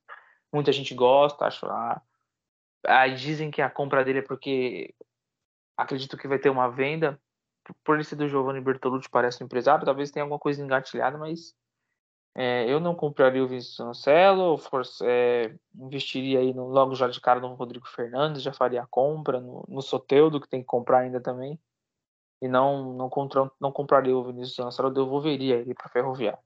Muita 0.52 0.72
gente 0.72 0.94
gosta, 0.94 1.46
acho. 1.46 1.66
Ah, 1.68 2.02
aí 2.86 3.16
dizem 3.16 3.50
que 3.50 3.62
a 3.62 3.70
compra 3.70 4.04
dele 4.04 4.20
é 4.20 4.24
porque 4.24 4.94
acredito 5.78 6.18
que 6.18 6.28
vai 6.28 6.40
ter 6.40 6.50
uma 6.50 6.70
venda 6.70 7.20
por 7.84 7.96
ele 7.96 8.04
ser 8.04 8.16
do 8.16 8.28
Giovanni 8.28 8.62
Bertolucci, 8.62 9.10
parece 9.10 9.44
um 9.44 9.46
empresário, 9.46 9.86
talvez 9.86 10.12
tenha 10.12 10.24
alguma 10.24 10.40
coisa 10.40 10.62
engatilhada, 10.62 11.18
mas 11.18 11.56
é, 12.36 12.68
eu 12.68 12.80
não 12.80 12.96
compraria 12.96 13.44
o 13.44 13.48
Vinícius 13.48 13.78
Cancelo, 13.78 14.60
é, 15.04 15.56
investiria 15.76 16.40
aí 16.40 16.54
no, 16.54 16.68
logo 16.68 16.96
já 16.96 17.08
de 17.08 17.22
cara 17.22 17.40
no 17.40 17.54
Rodrigo 17.54 17.88
Fernandes, 17.88 18.42
já 18.42 18.52
faria 18.52 18.82
a 18.82 18.88
compra 18.88 19.40
no, 19.40 19.64
no 19.68 19.82
Soteudo, 19.82 20.42
que 20.42 20.50
tem 20.50 20.62
que 20.62 20.66
comprar 20.66 21.00
ainda 21.00 21.22
também. 21.22 21.60
E 22.42 22.48
não, 22.48 22.94
não, 22.94 23.10
contra, 23.10 23.50
não 23.60 23.72
compraria 23.72 24.18
o 24.18 24.24
Vinícius 24.24 24.58
Cancelo, 24.58 24.90
eu 24.90 24.94
devolveria 24.94 25.56
ele 25.56 25.74
para 25.76 25.90
Ferroviária. 25.90 26.40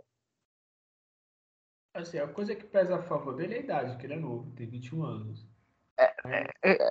Assim, 1.93 2.19
a 2.19 2.27
coisa 2.27 2.53
que 2.53 2.65
pesa 2.65 2.97
a 2.97 3.01
favor 3.01 3.35
dele 3.35 3.55
é 3.55 3.57
a 3.57 3.61
idade, 3.61 3.97
que 3.97 4.05
ele 4.05 4.13
é 4.13 4.19
novo, 4.19 4.51
tem 4.51 4.67
21 4.67 5.03
anos. 5.03 5.47
É, 6.25 6.49
é, 6.63 6.89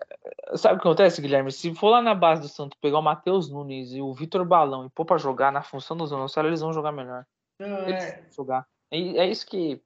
é, 0.53 0.57
sabe 0.57 0.77
o 0.77 0.81
que 0.81 0.87
acontece, 0.87 1.21
Guilherme? 1.21 1.51
Se 1.51 1.75
for 1.75 1.91
lá 1.91 2.03
na 2.03 2.15
base 2.15 2.43
do 2.43 2.49
Santos 2.49 2.79
pegar 2.81 2.99
o 2.99 3.03
Matheus 3.03 3.51
Nunes 3.51 3.93
e 3.93 4.01
o 4.01 4.13
Vitor 4.15 4.45
Balão 4.45 4.87
e 4.87 4.91
pôr 4.91 5.05
pra 5.05 5.19
jogar 5.19 5.51
na 5.51 5.63
função 5.63 5.97
do 5.97 6.07
Zanocelo, 6.07 6.49
eles 6.49 6.61
vão 6.61 6.73
jogar 6.73 6.93
melhor. 6.93 7.27
Não, 7.59 7.89
eles 7.89 8.05
é... 8.05 8.21
vão 8.21 8.33
jogar. 8.33 8.67
E 8.93 9.19
é 9.19 9.27
isso 9.27 9.47
que 9.47 9.83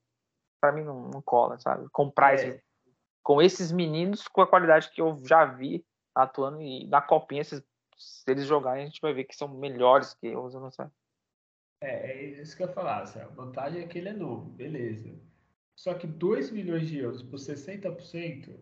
para 0.61 0.73
mim 0.73 0.85
não, 0.85 1.09
não, 1.09 1.23
cola, 1.23 1.59
sabe? 1.59 1.89
Comprar 1.91 2.33
é. 2.33 2.35
esse, 2.35 2.63
com 3.23 3.41
esses 3.41 3.73
meninos 3.73 4.29
com 4.29 4.43
a 4.43 4.47
qualidade 4.47 4.91
que 4.91 5.01
eu 5.01 5.17
já 5.25 5.45
vi 5.45 5.85
atuando 6.15 6.61
e 6.61 6.87
na 6.87 7.01
copinha, 7.01 7.43
se, 7.43 7.65
se 7.97 8.31
eles 8.31 8.45
jogarem, 8.47 8.83
a 8.83 8.87
gente 8.87 9.01
vai 9.01 9.15
ver 9.15 9.25
que 9.25 9.35
são 9.35 9.49
melhores 9.49 10.13
que 10.15 10.37
os 10.37 10.55
não 10.55 10.71
sei. 10.71 10.87
É, 11.83 12.13
é 12.13 12.23
isso 12.43 12.57
que 12.57 12.63
eu 12.63 12.67
ia 12.67 12.73
falar. 12.75 13.03
Assim, 13.03 13.21
a 13.21 13.27
vantagem 13.29 13.83
é 13.83 13.87
que 13.87 13.99
ele 13.99 14.11
é 14.11 14.13
novo, 14.13 14.51
beleza. 14.51 15.19
Só 15.75 15.95
que 15.95 16.07
2 16.07 16.51
milhões 16.51 16.87
de 16.87 16.99
euros 16.99 17.23
por 17.23 17.39
60%, 17.39 18.61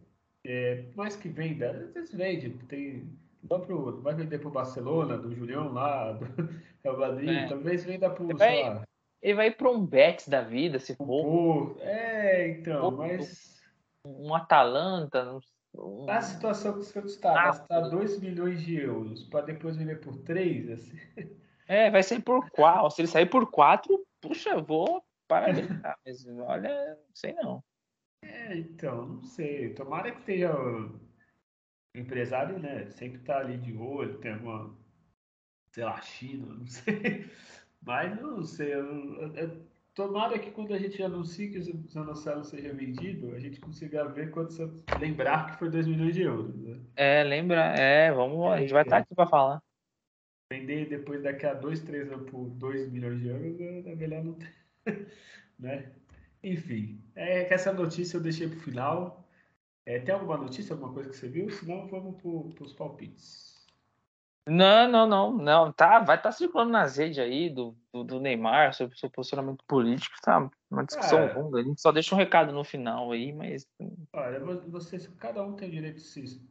é, 0.48 0.84
mais 0.96 1.14
que 1.14 1.28
venda, 1.28 1.70
às 1.70 1.92
vezes 1.92 2.14
vende, 2.14 2.50
tem, 2.68 3.06
vai, 3.42 3.60
pro, 3.60 4.00
vai 4.00 4.14
vender 4.14 4.38
pro 4.38 4.50
Barcelona, 4.50 5.18
do 5.18 5.34
Julião 5.34 5.70
lá, 5.70 6.12
do 6.12 6.24
Real 6.82 6.98
Madrid, 6.98 7.28
é. 7.28 7.46
talvez 7.48 7.84
venda 7.84 8.08
pro, 8.08 8.34
vai, 8.34 8.62
lá, 8.62 8.82
ele 9.20 9.34
vai 9.34 9.50
para 9.50 9.70
um 9.70 9.84
Betis 9.84 10.26
da 10.26 10.40
vida, 10.40 10.78
se 10.78 10.94
for. 10.96 11.76
é, 11.80 12.48
então, 12.48 12.90
mas. 12.92 13.58
Um 14.02 14.34
Atalanta. 14.34 15.38
Um... 15.74 16.08
A 16.08 16.22
situação 16.22 16.72
que 16.72 16.78
o 16.78 16.82
Santos 16.82 17.12
está, 17.12 17.32
ah, 17.32 17.46
gastar 17.48 17.80
2 17.80 18.18
milhões 18.20 18.62
de 18.62 18.76
euros 18.80 19.24
para 19.24 19.44
depois 19.44 19.76
vender 19.76 20.00
por 20.00 20.16
3, 20.16 20.70
assim. 20.70 20.98
É, 21.70 21.90
vai 21.90 22.02
sair 22.02 22.22
por 22.22 22.48
4. 22.52 22.90
Se 22.90 23.02
ele 23.02 23.08
sair 23.08 23.26
por 23.26 23.50
4, 23.50 24.02
puxa, 24.22 24.58
vou 24.58 25.04
parabenizar. 25.28 25.98
mas 26.02 26.26
olha, 26.26 26.94
não 26.94 27.14
sei 27.14 27.34
não. 27.34 27.62
É, 28.22 28.56
então, 28.56 29.06
não 29.06 29.22
sei. 29.22 29.74
Tomara 29.74 30.12
que 30.12 30.22
tenha. 30.22 30.52
O 30.54 31.00
empresário, 31.94 32.58
né? 32.58 32.90
Sempre 32.90 33.20
tá 33.20 33.38
ali 33.38 33.56
de 33.56 33.76
olho, 33.76 34.18
tem 34.18 34.32
alguma. 34.32 34.76
Sei 35.70 35.84
lá, 35.84 36.00
China, 36.00 36.46
não 36.54 36.66
sei. 36.66 37.30
Mas 37.80 38.20
não 38.20 38.42
sei, 38.42 38.74
eu, 38.74 39.34
eu, 39.34 39.66
tomara 39.94 40.38
que 40.38 40.50
quando 40.50 40.74
a 40.74 40.78
gente 40.78 41.02
anuncie 41.02 41.50
que 41.50 41.58
o 41.58 41.88
Zanocelo 41.90 42.44
seja 42.44 42.72
vendido, 42.72 43.34
a 43.34 43.38
gente 43.38 43.60
consiga 43.60 44.06
ver 44.08 44.30
quanto 44.30 44.84
lembrar 45.00 45.52
que 45.52 45.58
foi 45.58 45.70
2 45.70 45.86
milhões 45.86 46.14
de 46.14 46.22
euros. 46.22 46.54
Né? 46.54 46.80
É, 46.96 47.24
lembra, 47.24 47.74
é, 47.76 48.12
vamos, 48.12 48.44
a 48.52 48.60
gente 48.60 48.72
vai 48.72 48.82
estar 48.82 48.96
tá 48.96 49.02
aqui 49.02 49.14
para 49.14 49.28
falar. 49.28 49.62
Vender 50.52 50.88
depois 50.88 51.22
daqui 51.22 51.46
a 51.46 51.54
2, 51.54 51.82
3 51.82 52.12
anos 52.12 52.30
por 52.30 52.48
2 52.50 52.90
milhões 52.90 53.20
de 53.20 53.28
euros, 53.28 53.60
é 53.60 53.94
melhor 53.94 54.24
não 54.24 54.34
ter. 54.34 54.54
né? 55.58 55.92
Enfim, 56.42 57.02
é 57.14 57.44
que 57.44 57.54
essa 57.54 57.72
notícia 57.72 58.16
eu 58.16 58.20
deixei 58.20 58.48
para 58.48 58.58
o 58.58 58.62
final. 58.62 59.28
É, 59.84 59.98
tem 59.98 60.14
alguma 60.14 60.36
notícia, 60.36 60.74
alguma 60.74 60.92
coisa 60.92 61.10
que 61.10 61.16
você 61.16 61.28
viu? 61.28 61.50
Senão 61.50 61.88
vamos 61.88 62.20
para 62.20 62.64
os 62.64 62.72
palpites. 62.72 63.48
Não, 64.48 64.90
não, 64.90 65.06
não, 65.06 65.32
não. 65.36 65.72
Tá, 65.72 65.98
vai 65.98 66.16
estar 66.16 66.30
tá 66.30 66.32
circulando 66.32 66.72
nas 66.72 66.96
redes 66.96 67.18
aí 67.18 67.50
do, 67.50 67.76
do, 67.92 68.02
do, 68.02 68.20
Neymar 68.20 68.72
sobre 68.72 68.96
o 68.96 68.98
seu 68.98 69.10
posicionamento 69.10 69.62
político, 69.66 70.16
tá? 70.22 70.50
Uma 70.70 70.84
discussão 70.84 71.18
é. 71.18 71.32
longa. 71.34 71.60
A 71.60 71.62
gente 71.62 71.80
só 71.80 71.92
deixa 71.92 72.14
um 72.14 72.18
recado 72.18 72.50
no 72.50 72.64
final 72.64 73.12
aí, 73.12 73.32
mas. 73.32 73.66
Olha, 74.12 74.40
vocês, 74.68 75.06
cada 75.18 75.44
um 75.44 75.54
tem 75.54 75.70
direito 75.70 75.96
de 75.96 76.02
se. 76.02 76.42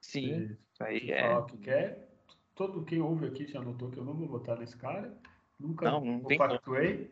Sim, 0.00 0.46
de, 0.46 0.58
aí 0.80 1.00
de 1.00 1.12
é. 1.12 1.22
Falar 1.22 1.40
o 1.40 1.46
que 1.46 1.56
quer. 1.58 2.08
Todo 2.54 2.84
quem 2.84 3.00
ouve 3.00 3.26
aqui 3.26 3.46
já 3.46 3.62
notou 3.62 3.90
que 3.90 3.98
eu 3.98 4.04
não 4.04 4.14
vou 4.14 4.28
votar 4.28 4.58
nesse 4.58 4.76
cara. 4.76 5.16
Nunca 5.58 5.90
não, 5.90 6.04
não 6.04 6.20
compactuei. 6.20 7.10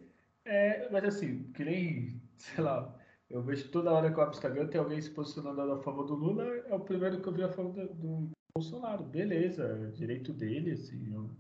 É, 0.51 0.89
mas 0.91 1.05
assim, 1.05 1.45
que 1.53 1.65
nem, 1.65 2.21
sei 2.37 2.65
lá, 2.65 2.93
eu 3.29 3.41
vejo 3.41 3.71
toda 3.71 3.93
hora 3.93 4.13
que 4.13 4.19
eu 4.19 4.23
abro 4.23 4.35
o 4.35 4.37
Instagram 4.37 4.67
tem 4.67 4.81
alguém 4.81 5.01
se 5.01 5.11
posicionando 5.11 5.61
a 5.61 5.79
favor 5.79 6.05
do 6.05 6.15
Lula, 6.15 6.45
é 6.45 6.75
o 6.75 6.81
primeiro 6.81 7.23
que 7.23 7.29
eu 7.29 7.33
vi 7.33 7.45
a 7.45 7.49
favor 7.49 7.73
do, 7.73 7.95
do 7.95 8.31
Bolsonaro, 8.57 9.05
beleza, 9.05 9.93
direito 9.95 10.33
dele, 10.33 10.73
assim. 10.73 11.15
Eu, 11.15 11.31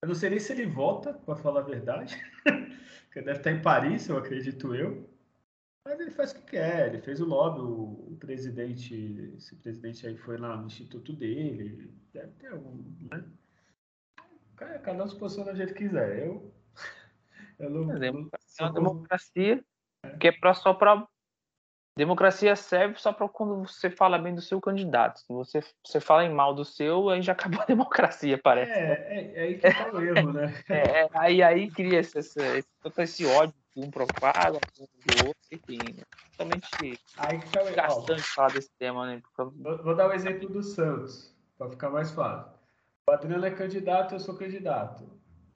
eu 0.00 0.08
não 0.08 0.14
sei 0.14 0.30
nem 0.30 0.38
se 0.38 0.52
ele 0.52 0.64
vota, 0.64 1.12
para 1.12 1.36
falar 1.36 1.60
a 1.60 1.64
verdade, 1.64 2.16
porque 3.04 3.20
deve 3.20 3.38
estar 3.38 3.52
em 3.52 3.60
Paris, 3.60 4.08
eu 4.08 4.16
acredito 4.16 4.74
eu. 4.74 5.06
Mas 5.84 6.00
ele 6.00 6.10
faz 6.10 6.32
o 6.32 6.36
que 6.36 6.52
quer, 6.52 6.88
ele 6.88 7.02
fez 7.02 7.20
o 7.20 7.26
lobby, 7.26 7.60
o, 7.60 8.12
o 8.12 8.16
presidente, 8.18 9.34
esse 9.36 9.54
presidente 9.56 10.06
aí 10.06 10.16
foi 10.16 10.38
lá 10.38 10.56
no 10.56 10.66
instituto 10.66 11.12
dele, 11.12 11.92
deve 12.12 12.32
ter 12.32 12.48
algum, 12.48 12.82
né? 13.10 13.24
Cada 14.56 15.04
um 15.04 15.06
se 15.06 15.16
posiciona 15.16 15.52
do 15.52 15.56
jeito 15.58 15.74
que 15.74 15.84
quiser. 15.84 16.26
Eu, 16.26 16.52
eu 17.60 17.70
não, 17.70 17.92
é, 17.92 17.98
democracia, 17.98 18.36
não, 18.36 18.45
é 18.60 18.64
uma 18.64 18.72
democracia 18.72 19.64
que 20.20 20.28
é 20.28 20.32
pra, 20.32 20.54
só 20.54 20.72
para 20.72 21.06
Democracia 21.96 22.54
serve 22.54 22.96
só 22.98 23.10
para 23.10 23.26
quando 23.26 23.66
você 23.66 23.88
fala 23.88 24.18
bem 24.18 24.34
do 24.34 24.42
seu 24.42 24.60
candidato. 24.60 25.18
Se 25.18 25.32
você, 25.32 25.64
você 25.82 25.98
fala 25.98 26.26
em 26.26 26.32
mal 26.32 26.54
do 26.54 26.62
seu, 26.62 27.08
aí 27.08 27.22
já 27.22 27.32
acabou 27.32 27.62
a 27.62 27.64
democracia, 27.64 28.36
parece. 28.36 28.70
É, 28.70 29.06
é, 29.08 29.32
é 29.34 29.42
aí 29.42 29.54
que 29.54 29.60
tá 29.62 29.90
o 29.90 30.02
erro, 30.02 30.32
né? 30.32 30.52
É, 30.68 31.00
é, 31.00 31.08
aí, 31.14 31.42
aí 31.42 31.70
cria 31.70 32.00
esse, 32.00 32.18
esse, 32.18 32.38
esse 32.98 33.24
ódio 33.24 33.54
que 33.72 33.80
um 33.80 33.90
propaga, 33.90 34.58
do 34.78 35.26
outro, 35.26 35.40
enfim. 35.50 35.96
Totalmente 36.32 37.00
aí 37.16 37.40
que 37.40 37.50
tá 37.50 37.62
o 37.62 37.68
erro. 37.68 38.22
falar 38.22 38.52
desse 38.52 38.70
tema, 38.78 39.06
né? 39.06 39.22
Vou, 39.38 39.82
vou 39.82 39.96
dar 39.96 40.06
o 40.06 40.10
um 40.10 40.12
exemplo 40.12 40.50
do 40.50 40.62
Santos, 40.62 41.34
para 41.56 41.70
ficar 41.70 41.88
mais 41.88 42.10
fácil. 42.10 42.52
O 43.08 43.12
Adriano 43.12 43.46
é 43.46 43.50
candidato, 43.50 44.14
eu 44.14 44.20
sou 44.20 44.36
candidato. 44.36 45.10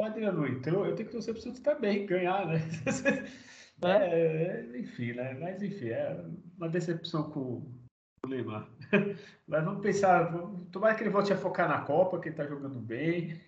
Adriano 0.05 0.47
entrou, 0.47 0.87
eu 0.87 0.95
tenho 0.95 1.09
que 1.09 1.13
torcer 1.13 1.35
para 1.35 1.41
o 1.41 1.43
Santos 1.43 1.61
também, 1.61 2.07
ganhar, 2.07 2.47
né? 2.47 2.59
É, 3.83 4.63
enfim, 4.77 5.15
né? 5.15 5.35
Mas 5.41 5.63
enfim, 5.63 5.89
é 5.89 6.23
uma 6.59 6.69
decepção 6.69 7.31
com 7.31 7.41
o 7.41 8.29
Neymar. 8.29 8.69
Mas 9.49 9.65
vamos 9.65 9.83
pensar, 9.83 10.31
tomara 10.71 10.95
que 10.95 11.03
ele 11.03 11.11
volte 11.11 11.33
a 11.33 11.37
focar 11.37 11.69
na 11.69 11.81
Copa, 11.81 12.21
que 12.21 12.29
ele 12.29 12.37
tá 12.37 12.47
jogando 12.47 12.79
bem. 12.79 13.41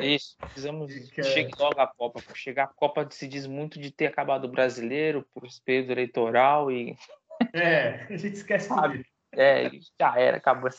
Isso, 0.00 0.36
precisamos 0.38 0.94
que 1.10 1.22
chegar 1.22 1.58
logo 1.58 1.80
a 1.80 1.86
Copa. 1.86 2.22
Chegar 2.34 2.64
a 2.64 2.68
Copa 2.68 3.08
se 3.10 3.26
diz 3.26 3.46
muito 3.46 3.80
de 3.80 3.90
ter 3.90 4.06
acabado 4.06 4.44
o 4.44 4.50
brasileiro, 4.50 5.26
por 5.34 5.42
período 5.64 5.92
eleitoral 5.92 6.70
e. 6.70 6.96
É, 7.52 8.04
a 8.04 8.16
gente 8.16 8.36
esquece 8.36 8.68
tudo. 8.68 9.04
É, 9.32 9.70
já 10.00 10.18
era, 10.18 10.36
acabou. 10.36 10.70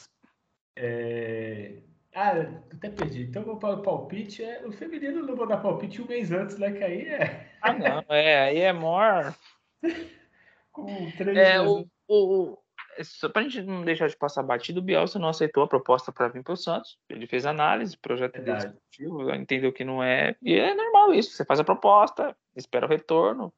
É, 0.78 1.80
ah, 2.16 2.32
até 2.72 2.90
perdi. 2.90 3.24
Então 3.24 3.44
vou 3.44 3.58
para 3.58 3.76
o 3.76 3.82
palpite. 3.82 4.44
É, 4.44 4.66
o 4.66 4.72
feminino 4.72 5.26
não 5.26 5.36
vou 5.36 5.48
dar 5.48 5.58
palpite 5.58 6.02
um 6.02 6.08
mês 6.08 6.32
antes, 6.32 6.58
né? 6.58 6.72
Que 6.72 6.84
aí 6.84 7.08
é. 7.08 7.50
Ah, 7.62 7.74
não. 7.74 8.06
É, 8.10 8.50
aí 8.50 8.60
é 8.60 8.72
maior. 8.72 9.36
Com 10.72 11.12
três 11.12 11.38
é, 11.38 11.62
o, 11.62 11.88
o, 12.08 12.58
Só 13.02 13.30
para 13.30 13.42
a 13.42 13.46
gente 13.46 13.62
não 13.62 13.84
deixar 13.84 14.08
de 14.08 14.18
passar 14.18 14.42
batido, 14.42 14.80
o 14.80 14.84
Bielsa 14.84 15.20
não 15.20 15.30
aceitou 15.30 15.64
a 15.64 15.68
proposta 15.68 16.12
para 16.12 16.28
vir 16.28 16.44
para 16.44 16.54
o 16.54 16.58
Santos. 16.58 16.98
Ele 17.10 17.28
fez 17.28 17.46
análise, 17.46 17.98
projeto 17.98 18.38
executivo, 18.38 19.32
entendeu 19.34 19.72
que 19.72 19.84
não 19.84 20.04
é. 20.04 20.36
E 20.42 20.56
é 20.56 20.74
normal 20.74 21.14
isso. 21.14 21.32
Você 21.32 21.46
faz 21.46 21.60
a 21.60 21.64
proposta, 21.64 22.36
espera 22.56 22.86
o 22.86 22.90
retorno, 22.90 23.54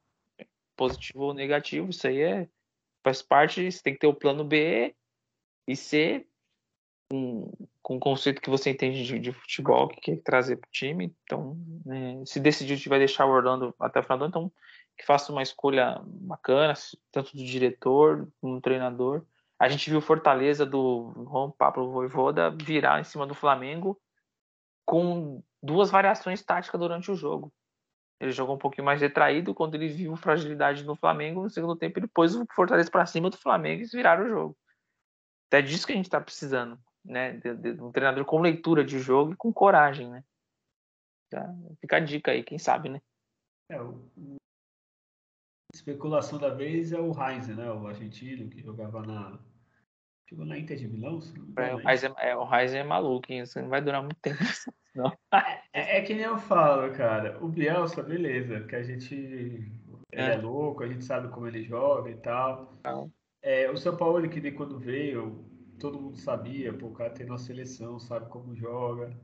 positivo 0.76 1.24
ou 1.24 1.34
negativo. 1.34 1.90
Isso 1.90 2.06
aí 2.06 2.20
é, 2.20 2.48
faz 3.02 3.22
parte. 3.22 3.70
Você 3.70 3.82
tem 3.82 3.94
que 3.94 4.00
ter 4.00 4.06
o 4.06 4.14
plano 4.14 4.44
B 4.44 4.94
e 5.66 5.74
C 5.74 6.26
com, 7.10 7.52
com 7.82 7.96
o 7.96 8.00
conceito 8.00 8.40
que 8.40 8.50
você 8.50 8.70
entende 8.70 9.04
de, 9.04 9.18
de 9.18 9.32
futebol, 9.32 9.88
que 9.88 10.00
quer 10.00 10.22
trazer 10.22 10.56
para 10.56 10.68
o 10.68 10.72
time. 10.72 11.14
Então, 11.24 11.56
né, 11.84 12.22
se 12.24 12.40
decidir 12.40 12.80
que 12.80 12.88
vai 12.88 12.98
deixar 12.98 13.26
o 13.26 13.30
Orlando 13.30 13.74
até 13.80 14.00
o 14.00 14.02
final 14.02 14.18
do 14.18 14.24
ano, 14.24 14.30
então 14.30 14.52
que 14.96 15.04
faça 15.04 15.30
uma 15.30 15.42
escolha 15.42 16.00
bacana, 16.04 16.72
tanto 17.12 17.36
do 17.36 17.44
diretor 17.44 18.28
como 18.40 18.54
do 18.54 18.60
treinador. 18.60 19.24
A 19.58 19.68
gente 19.68 19.90
viu 19.90 20.00
Fortaleza 20.00 20.64
do 20.64 21.12
Juan 21.30 21.50
Pablo 21.50 21.90
Voivoda 21.90 22.50
virar 22.50 23.00
em 23.00 23.04
cima 23.04 23.26
do 23.26 23.34
Flamengo 23.34 24.00
com 24.86 25.42
duas 25.62 25.90
variações 25.90 26.42
táticas 26.42 26.80
durante 26.80 27.10
o 27.10 27.14
jogo. 27.14 27.52
Ele 28.18 28.32
jogou 28.32 28.54
um 28.54 28.58
pouquinho 28.58 28.86
mais 28.86 29.00
retraído 29.00 29.54
quando 29.54 29.74
ele 29.74 29.88
viu 29.88 30.16
fragilidade 30.16 30.84
no 30.84 30.96
Flamengo. 30.96 31.42
No 31.42 31.50
segundo 31.50 31.76
tempo, 31.76 31.98
ele 31.98 32.06
pôs 32.06 32.34
o 32.34 32.46
Fortaleza 32.54 32.90
para 32.90 33.04
cima 33.04 33.28
do 33.28 33.36
Flamengo 33.36 33.82
e 33.82 33.86
viraram 33.86 34.24
o 34.24 34.28
jogo. 34.28 34.56
Até 35.48 35.60
disso 35.60 35.86
que 35.86 35.92
a 35.92 35.96
gente 35.96 36.06
está 36.06 36.20
precisando 36.20 36.78
né? 37.06 37.32
De, 37.32 37.54
de, 37.54 37.82
um 37.82 37.90
treinador 37.90 38.24
com 38.24 38.40
leitura 38.40 38.84
de 38.84 38.98
jogo 38.98 39.32
e 39.32 39.36
com 39.36 39.52
coragem, 39.52 40.10
né? 40.10 40.24
Tá? 41.30 41.54
Fica 41.80 41.96
a 41.96 42.00
dica 42.00 42.30
aí, 42.30 42.42
quem 42.42 42.58
sabe, 42.58 42.88
né? 42.88 43.00
É, 43.70 43.80
o, 43.80 43.94
o... 44.16 44.36
especulação 45.74 46.38
da 46.38 46.50
vez 46.50 46.92
é 46.92 47.00
o 47.00 47.12
Heinz, 47.12 47.48
né? 47.48 47.70
O 47.70 47.86
argentino 47.86 48.48
que 48.48 48.62
jogava 48.62 49.02
na 49.02 49.38
Jogou 50.28 50.44
na 50.44 50.58
Inter 50.58 50.76
de 50.76 50.88
Milão? 50.88 51.20
É, 51.56 51.74
o 51.74 51.80
é, 51.88 52.30
é, 52.30 52.36
o 52.36 52.42
Heinz 52.52 52.74
é 52.74 52.82
maluco, 52.82 53.32
hein? 53.32 53.42
Isso 53.42 53.60
não 53.60 53.68
vai 53.68 53.80
durar 53.80 54.02
muito 54.02 54.18
tempo. 54.20 54.38
Não. 54.94 55.12
É, 55.74 55.98
é, 55.98 56.00
que 56.00 56.14
nem 56.14 56.24
eu 56.24 56.38
falo, 56.38 56.90
cara. 56.94 57.38
O 57.44 57.48
Bielsa, 57.48 58.02
beleza, 58.02 58.60
que 58.60 58.74
a 58.74 58.82
gente. 58.82 59.70
É. 60.10 60.32
é 60.32 60.36
louco, 60.36 60.82
a 60.82 60.88
gente 60.88 61.04
sabe 61.04 61.28
como 61.28 61.46
ele 61.46 61.62
joga 61.62 62.10
e 62.10 62.16
tal. 62.16 62.72
Não. 62.82 63.12
É, 63.42 63.70
o 63.70 63.76
São 63.76 63.94
Paulo, 63.94 64.26
que 64.28 64.40
nem 64.40 64.54
quando 64.54 64.78
veio, 64.78 65.44
todo 65.78 66.00
mundo 66.00 66.16
sabia, 66.16 66.72
pô, 66.72 66.86
o 66.86 66.94
cara 66.94 67.10
tem 67.10 67.26
uma 67.26 67.38
seleção, 67.38 67.98
sabe 67.98 68.28
como 68.28 68.54
joga. 68.54 69.16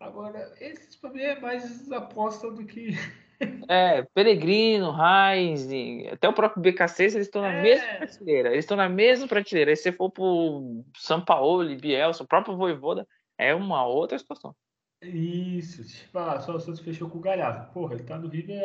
Agora, 0.00 0.54
esses 0.60 0.96
pra 0.96 1.10
mim 1.10 1.20
é 1.20 1.40
mais 1.40 1.90
aposta 1.92 2.50
do 2.50 2.64
que. 2.64 2.90
É, 3.68 4.02
Peregrino, 4.02 4.92
Heinz, 4.92 5.68
até 6.12 6.28
o 6.28 6.32
próprio 6.32 6.60
BKC, 6.60 7.04
eles 7.04 7.14
estão 7.14 7.40
na 7.40 7.52
é. 7.52 7.62
mesma 7.62 7.86
prateleira. 7.98 8.48
Eles 8.48 8.64
estão 8.64 8.76
na 8.76 8.88
mesma 8.88 9.28
prateleira. 9.28 9.70
E 9.70 9.76
se 9.76 9.92
for 9.92 10.10
pro 10.10 10.82
São 10.96 11.24
Paulo, 11.24 11.64
Bielsa, 11.76 12.24
o 12.24 12.26
próprio 12.26 12.56
Voivoda, 12.56 13.06
é 13.38 13.54
uma 13.54 13.86
outra 13.86 14.18
situação. 14.18 14.56
Isso, 15.00 15.84
tipo, 15.84 16.18
ah, 16.18 16.40
só 16.40 16.58
Santos 16.58 16.80
fechou 16.80 17.08
com 17.08 17.18
o 17.18 17.20
Galhardo. 17.20 17.72
Porra, 17.72 17.94
ele 17.94 18.02
tá 18.02 18.18
no 18.18 18.28
River 18.28 18.60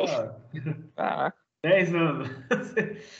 há 0.96 1.32
10 1.64 1.94
anos. 1.94 2.28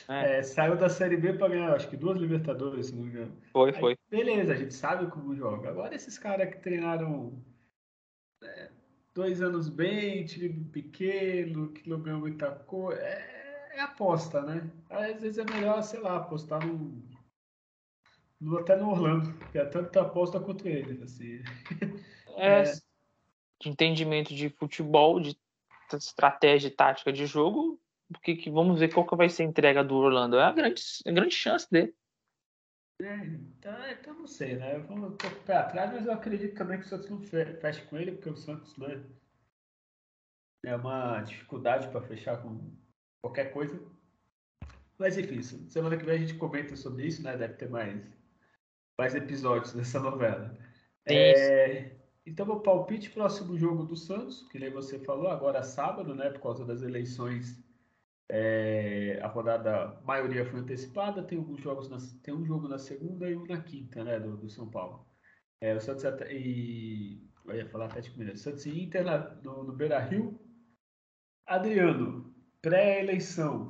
É. 0.06 0.38
É, 0.38 0.42
saiu 0.42 0.76
da 0.76 0.90
Série 0.90 1.16
B 1.16 1.32
para 1.32 1.48
ganhar, 1.48 1.74
acho 1.74 1.88
que 1.88 1.96
duas 1.96 2.18
Libertadores, 2.18 2.88
se 2.88 2.94
não 2.94 3.04
me 3.04 3.08
engano. 3.08 3.32
Foi, 3.50 3.70
Aí, 3.70 3.80
foi. 3.80 3.96
Beleza, 4.10 4.52
a 4.52 4.56
gente 4.56 4.74
sabe 4.74 5.10
como 5.10 5.34
joga. 5.34 5.70
Agora 5.70 5.94
esses 5.94 6.18
caras 6.18 6.50
que 6.50 6.60
treinaram 6.60 7.42
é, 8.42 8.70
dois 9.14 9.40
anos 9.40 9.70
bem, 9.70 10.26
time 10.26 10.62
pequeno, 10.66 11.72
que 11.72 11.88
não 11.88 12.00
ganhou 12.00 12.20
muita 12.20 12.50
coisa, 12.50 13.00
é, 13.00 13.70
é, 13.76 13.80
aposta, 13.80 14.42
né? 14.42 14.70
Às 14.90 15.22
vezes 15.22 15.38
é 15.38 15.44
melhor, 15.44 15.82
sei 15.82 16.00
lá, 16.00 16.16
apostar 16.18 16.64
no, 16.66 17.02
no 18.38 18.58
até 18.58 18.76
no 18.76 18.90
Orlando, 18.90 19.32
que 19.50 19.58
é 19.58 19.64
tanta 19.64 20.02
aposta 20.02 20.38
contra 20.38 20.68
eles, 20.68 21.00
assim. 21.00 21.40
É, 22.36 22.62
é 22.62 22.72
de 23.58 23.70
entendimento 23.70 24.34
de 24.34 24.50
futebol, 24.50 25.18
de 25.18 25.34
estratégia 25.92 26.68
e 26.68 26.70
tática 26.70 27.12
de 27.12 27.24
jogo, 27.24 27.80
porque 28.12 28.36
que, 28.36 28.50
vamos 28.50 28.78
ver 28.78 28.92
qual 28.92 29.06
que 29.06 29.16
vai 29.16 29.28
ser 29.28 29.42
a 29.42 29.46
entrega 29.46 29.82
do 29.82 29.96
Orlando. 29.96 30.36
É 30.36 30.44
a 30.44 30.52
grande, 30.52 30.82
a 31.06 31.12
grande 31.12 31.34
chance 31.34 31.70
dele. 31.70 31.94
É, 33.00 33.16
então, 33.24 33.90
então 33.90 34.14
não 34.14 34.26
sei, 34.26 34.56
né? 34.56 34.76
Eu 34.76 34.84
vou 34.84 34.96
um 34.96 35.16
pouco 35.16 35.40
para 35.44 35.60
atrás, 35.60 35.92
mas 35.92 36.06
eu 36.06 36.12
acredito 36.12 36.56
também 36.56 36.78
que 36.78 36.86
o 36.86 36.88
Santos 36.88 37.10
não 37.10 37.20
feche 37.20 37.82
com 37.86 37.96
ele, 37.96 38.12
porque 38.12 38.30
o 38.30 38.36
Santos 38.36 38.76
né, 38.76 39.04
é 40.64 40.76
uma 40.76 41.20
dificuldade 41.22 41.88
para 41.88 42.02
fechar 42.02 42.40
com 42.40 42.72
qualquer 43.22 43.52
coisa. 43.52 43.80
Mas 44.96 45.18
enfim, 45.18 45.42
semana 45.42 45.96
que 45.96 46.04
vem 46.04 46.14
a 46.14 46.18
gente 46.18 46.34
comenta 46.34 46.76
sobre 46.76 47.06
isso, 47.06 47.22
né? 47.22 47.36
Deve 47.36 47.54
ter 47.54 47.68
mais, 47.68 48.00
mais 48.98 49.14
episódios 49.14 49.72
dessa 49.74 49.98
novela. 49.98 50.56
É, 51.06 51.96
então, 52.24 52.48
o 52.48 52.60
palpite 52.60 53.10
próximo 53.10 53.58
jogo 53.58 53.84
do 53.84 53.96
Santos, 53.96 54.48
que 54.50 54.58
nem 54.58 54.70
você 54.70 54.98
falou, 55.00 55.28
agora 55.28 55.62
sábado, 55.62 56.14
né? 56.14 56.30
Por 56.30 56.40
causa 56.40 56.64
das 56.64 56.82
eleições, 56.82 57.62
é, 58.30 59.18
a 59.22 59.28
rodada, 59.28 59.84
a 59.84 60.00
maioria 60.02 60.44
foi 60.44 60.60
antecipada. 60.60 61.22
Tem 61.22 61.38
alguns 61.38 61.60
jogos, 61.60 61.88
na, 61.88 61.98
tem 62.22 62.34
um 62.34 62.44
jogo 62.44 62.68
na 62.68 62.78
segunda 62.78 63.28
e 63.28 63.36
um 63.36 63.46
na 63.46 63.60
quinta, 63.60 64.02
né? 64.04 64.18
Do, 64.18 64.36
do 64.36 64.48
São 64.48 64.70
Paulo. 64.70 65.06
É, 65.60 65.74
o 65.74 65.80
Santos 65.80 66.04
e. 66.30 67.22
Eu 67.46 67.56
ia 67.56 67.68
falar 67.68 67.86
Atlético 67.86 68.18
Mineiro. 68.18 68.38
Santos 68.38 68.64
e 68.66 68.82
Inter 68.82 69.04
na, 69.04 69.18
no, 69.42 69.64
no 69.64 69.72
Beira 69.72 69.98
Rio. 69.98 70.40
Adriano, 71.46 72.34
pré-eleição. 72.60 73.68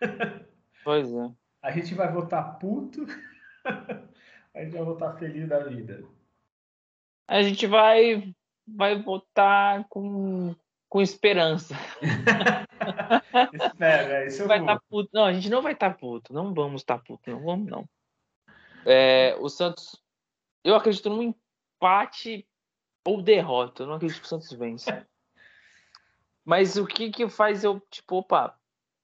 Pois 0.84 1.10
é. 1.10 1.32
A 1.62 1.70
gente 1.70 1.94
vai 1.94 2.12
votar 2.12 2.58
puto. 2.58 3.06
a 3.64 4.62
gente 4.62 4.72
vai 4.72 4.84
votar 4.84 5.18
feliz 5.18 5.48
da 5.48 5.60
vida 5.60 6.06
a 7.26 7.42
gente 7.42 7.66
vai 7.66 8.34
vai 8.66 9.00
votar 9.02 9.86
com, 9.88 10.54
com 10.94 11.02
esperança. 11.02 11.74
Espera, 13.52 14.26
isso 14.26 14.46
vai 14.46 14.64
tá 14.64 14.78
puto. 14.88 15.10
Não, 15.12 15.24
a 15.24 15.32
gente 15.32 15.50
não 15.50 15.60
vai 15.60 15.72
estar 15.72 15.90
tá 15.90 15.98
puto. 15.98 16.32
Não 16.32 16.54
vamos 16.54 16.82
estar 16.82 16.98
tá 16.98 17.04
puto, 17.04 17.28
não 17.32 17.42
vamos 17.42 17.68
não. 17.68 17.88
É, 18.86 19.36
o 19.40 19.48
Santos, 19.48 20.00
eu 20.62 20.76
acredito 20.76 21.10
num 21.10 21.20
empate 21.20 22.46
ou 23.04 23.20
derrota. 23.20 23.82
Eu 23.82 23.88
não 23.88 23.94
acredito 23.96 24.20
que 24.20 24.26
o 24.26 24.28
Santos 24.28 24.52
vence. 24.52 24.88
Mas 26.46 26.76
o 26.76 26.86
que 26.86 27.10
que 27.10 27.28
faz 27.28 27.64
eu, 27.64 27.80
tipo, 27.90 28.18
opa, 28.18 28.56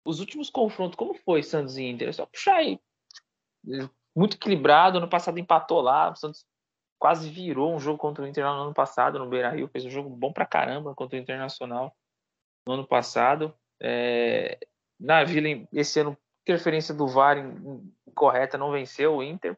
os 0.04 0.20
últimos 0.20 0.48
confrontos, 0.48 0.94
como 0.94 1.12
foi 1.14 1.42
Santos 1.42 1.76
e 1.76 1.82
Inter? 1.82 2.10
É 2.10 2.12
só 2.12 2.24
puxar 2.24 2.54
aí. 2.54 2.78
Muito 4.14 4.36
equilibrado, 4.36 4.98
ano 4.98 5.08
passado 5.08 5.40
empatou 5.40 5.80
lá, 5.80 6.12
o 6.12 6.14
Santos 6.14 6.46
quase 7.00 7.30
virou 7.30 7.74
um 7.74 7.80
jogo 7.80 7.98
contra 7.98 8.22
o 8.22 8.28
Internacional 8.28 8.58
no 8.58 8.66
ano 8.66 8.74
passado, 8.74 9.18
no 9.18 9.26
Beira 9.26 9.48
Rio. 9.48 9.68
Fez 9.68 9.86
um 9.86 9.90
jogo 9.90 10.10
bom 10.10 10.30
pra 10.30 10.44
caramba 10.44 10.94
contra 10.94 11.18
o 11.18 11.20
Internacional 11.20 11.96
no 12.66 12.74
ano 12.74 12.86
passado. 12.86 13.54
É, 13.80 14.58
na 15.00 15.24
Vila, 15.24 15.66
esse 15.72 15.98
ano, 15.98 16.16
interferência 16.42 16.94
do 16.94 17.08
VAR 17.08 17.38
correta 18.14 18.58
não 18.58 18.70
venceu 18.70 19.16
o 19.16 19.22
Inter. 19.22 19.56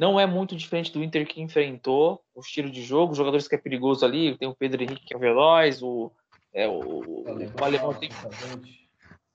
Não 0.00 0.18
é 0.18 0.26
muito 0.26 0.56
diferente 0.56 0.92
do 0.92 1.00
Inter 1.02 1.24
que 1.28 1.40
enfrentou 1.40 2.20
o 2.34 2.40
estilo 2.40 2.72
de 2.72 2.82
jogo. 2.82 3.12
Os 3.12 3.18
jogadores 3.18 3.46
que 3.46 3.54
é 3.54 3.58
perigoso 3.58 4.04
ali, 4.04 4.36
tem 4.36 4.48
o 4.48 4.54
Pedro 4.54 4.82
Henrique 4.82 5.06
que 5.06 5.14
é 5.14 5.18
veloz, 5.18 5.80
o, 5.80 6.10
é, 6.52 6.66
o, 6.66 6.80
o, 6.80 7.24
o 7.24 7.64
alemão 7.64 7.94
tem, 7.94 8.10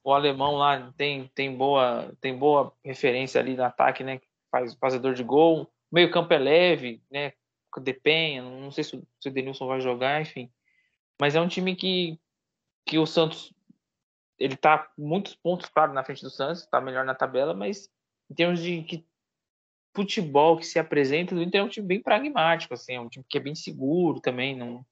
o 0.03 0.13
alemão 0.13 0.57
lá 0.57 0.91
tem, 0.97 1.31
tem, 1.33 1.55
boa, 1.55 2.13
tem 2.19 2.37
boa 2.37 2.73
referência 2.83 3.39
ali 3.39 3.55
no 3.55 3.63
ataque, 3.63 4.03
né? 4.03 4.19
Faz 4.51 4.73
fazedor 4.73 5.13
de 5.13 5.23
gol 5.23 5.71
meio 5.91 6.11
campo 6.11 6.33
é 6.33 6.37
leve, 6.37 7.01
né? 7.09 7.33
Depenha, 7.79 8.41
não 8.41 8.71
sei 8.71 8.83
se, 8.83 8.95
o 8.95 9.29
Denilson 9.29 9.67
vai 9.67 9.79
jogar, 9.79 10.19
enfim. 10.19 10.51
Mas 11.21 11.35
é 11.35 11.41
um 11.41 11.47
time 11.47 11.75
que, 11.75 12.19
que 12.85 12.97
o 12.97 13.05
Santos 13.05 13.53
ele 14.39 14.55
tá 14.55 14.89
muitos 14.97 15.35
pontos, 15.35 15.67
claro, 15.69 15.93
na 15.93 16.03
frente 16.03 16.21
do 16.21 16.29
Santos, 16.29 16.65
tá 16.67 16.79
melhor 16.79 17.05
na 17.05 17.15
tabela, 17.15 17.53
mas 17.53 17.89
em 18.29 18.35
termos 18.35 18.61
de 18.61 18.83
que, 18.83 19.05
futebol 19.95 20.57
que 20.57 20.65
se 20.65 20.77
apresenta, 20.77 21.33
o 21.33 21.41
Inter 21.41 21.61
é 21.61 21.63
um 21.63 21.69
time 21.69 21.87
bem 21.87 22.01
pragmático, 22.01 22.73
assim, 22.73 22.93
é 22.93 22.99
um 22.99 23.09
time 23.09 23.25
que 23.27 23.37
é 23.37 23.41
bem 23.41 23.55
seguro 23.55 24.19
também, 24.19 24.55
não, 24.55 24.85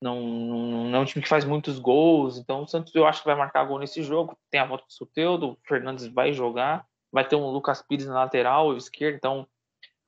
não, 0.00 0.20
não, 0.20 0.84
não 0.90 0.98
é 0.98 1.00
um 1.00 1.04
time 1.04 1.22
que 1.22 1.28
faz 1.28 1.44
muitos 1.44 1.78
gols, 1.78 2.36
então 2.36 2.62
o 2.62 2.66
Santos 2.66 2.92
eu 2.94 3.06
acho 3.06 3.20
que 3.20 3.28
vai 3.28 3.36
marcar 3.36 3.64
gol 3.64 3.78
nesse 3.78 4.02
jogo, 4.02 4.36
tem 4.50 4.60
a 4.60 4.66
volta 4.66 4.84
do 4.86 4.92
Soteudo, 4.92 5.52
o 5.52 5.58
Fernandes 5.64 6.06
vai 6.08 6.32
jogar, 6.32 6.84
vai 7.12 7.26
ter 7.26 7.36
um 7.36 7.48
Lucas 7.48 7.80
Pires 7.80 8.06
na 8.06 8.14
lateral 8.14 8.76
esquerda, 8.76 9.16
então 9.16 9.46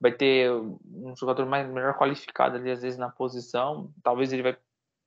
vai 0.00 0.12
ter 0.12 0.50
um 0.50 1.14
jogador 1.16 1.46
mais 1.46 1.68
melhor 1.68 1.96
qualificado 1.96 2.56
ali 2.56 2.70
às 2.70 2.82
vezes 2.82 2.98
na 2.98 3.10
posição. 3.10 3.92
Talvez 4.02 4.32
ele 4.32 4.42
vai 4.42 4.56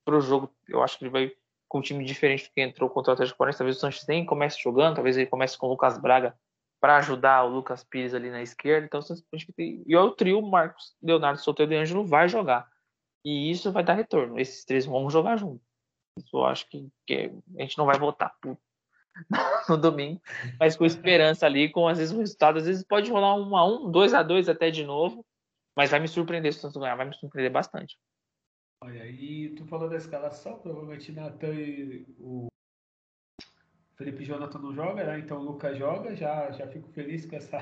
pro 0.05 0.21
jogo, 0.21 0.51
eu 0.67 0.81
acho 0.81 0.97
que 0.97 1.05
ele 1.05 1.11
vai 1.11 1.31
com 1.67 1.79
um 1.79 1.81
time 1.81 2.03
diferente 2.03 2.45
do 2.45 2.53
que 2.53 2.61
entrou 2.61 2.89
contra 2.89 3.11
o 3.11 3.13
Atlético 3.13 3.37
Paranaense. 3.37 3.59
Talvez 3.59 3.77
o 3.77 3.79
Sanches 3.79 4.07
nem 4.07 4.25
comece 4.25 4.59
jogando, 4.59 4.95
talvez 4.95 5.17
ele 5.17 5.27
comece 5.27 5.57
com 5.57 5.67
o 5.67 5.69
Lucas 5.69 5.97
Braga 5.97 6.35
para 6.79 6.97
ajudar 6.97 7.43
o 7.43 7.49
Lucas 7.49 7.83
Pires 7.83 8.13
ali 8.13 8.31
na 8.31 8.41
esquerda. 8.41 8.85
Então, 8.85 9.01
e 9.57 9.95
o 9.95 10.11
trio 10.11 10.41
Marcos, 10.41 10.95
Leonardo 11.01 11.39
Soteldo 11.39 11.73
e 11.73 11.77
Ângelo 11.77 12.05
vai 12.05 12.27
jogar. 12.27 12.67
E 13.23 13.51
isso 13.51 13.71
vai 13.71 13.83
dar 13.83 13.93
retorno. 13.93 14.39
Esses 14.39 14.63
três 14.65 14.85
vão 14.85 15.09
jogar 15.09 15.37
junto. 15.37 15.61
Isso 16.17 16.35
eu 16.35 16.45
acho 16.45 16.67
que, 16.69 16.89
que 17.05 17.31
a 17.57 17.61
gente 17.61 17.77
não 17.77 17.85
vai 17.85 17.99
votar 17.99 18.33
no 19.69 19.77
domingo, 19.77 20.21
mas 20.59 20.75
com 20.75 20.85
esperança 20.85 21.45
ali, 21.45 21.69
com 21.71 21.87
às 21.87 21.97
vezes 21.97 22.13
o 22.13 22.19
resultado, 22.19 22.57
às 22.57 22.65
vezes 22.65 22.83
pode 22.83 23.11
rolar 23.11 23.35
um 23.35 23.55
a 23.55 23.65
um, 23.65 23.91
dois 23.91 24.13
a 24.13 24.23
dois 24.23 24.47
até 24.47 24.71
de 24.71 24.83
novo, 24.83 25.25
mas 25.75 25.91
vai 25.91 25.99
me 25.99 26.07
surpreender 26.07 26.53
se 26.53 26.59
o 26.59 26.61
Santos 26.61 26.77
ganhar, 26.77 26.95
vai 26.95 27.07
me 27.07 27.15
surpreender 27.15 27.51
bastante. 27.51 27.97
Olha, 28.81 29.05
e 29.05 29.49
tu 29.55 29.65
falou 29.65 29.89
da 29.89 29.97
escalação, 29.97 30.59
provavelmente 30.59 31.11
Natan 31.11 31.53
e 31.53 32.05
o 32.17 32.47
Felipe 33.97 34.23
Jonathan 34.23 34.59
não 34.59 34.73
joga, 34.73 35.03
né? 35.03 35.19
Então 35.19 35.39
o 35.39 35.43
Lucas 35.43 35.77
joga, 35.77 36.15
já, 36.15 36.49
já 36.51 36.65
fico 36.67 36.87
feliz 36.89 37.25
com 37.25 37.35
essa 37.35 37.57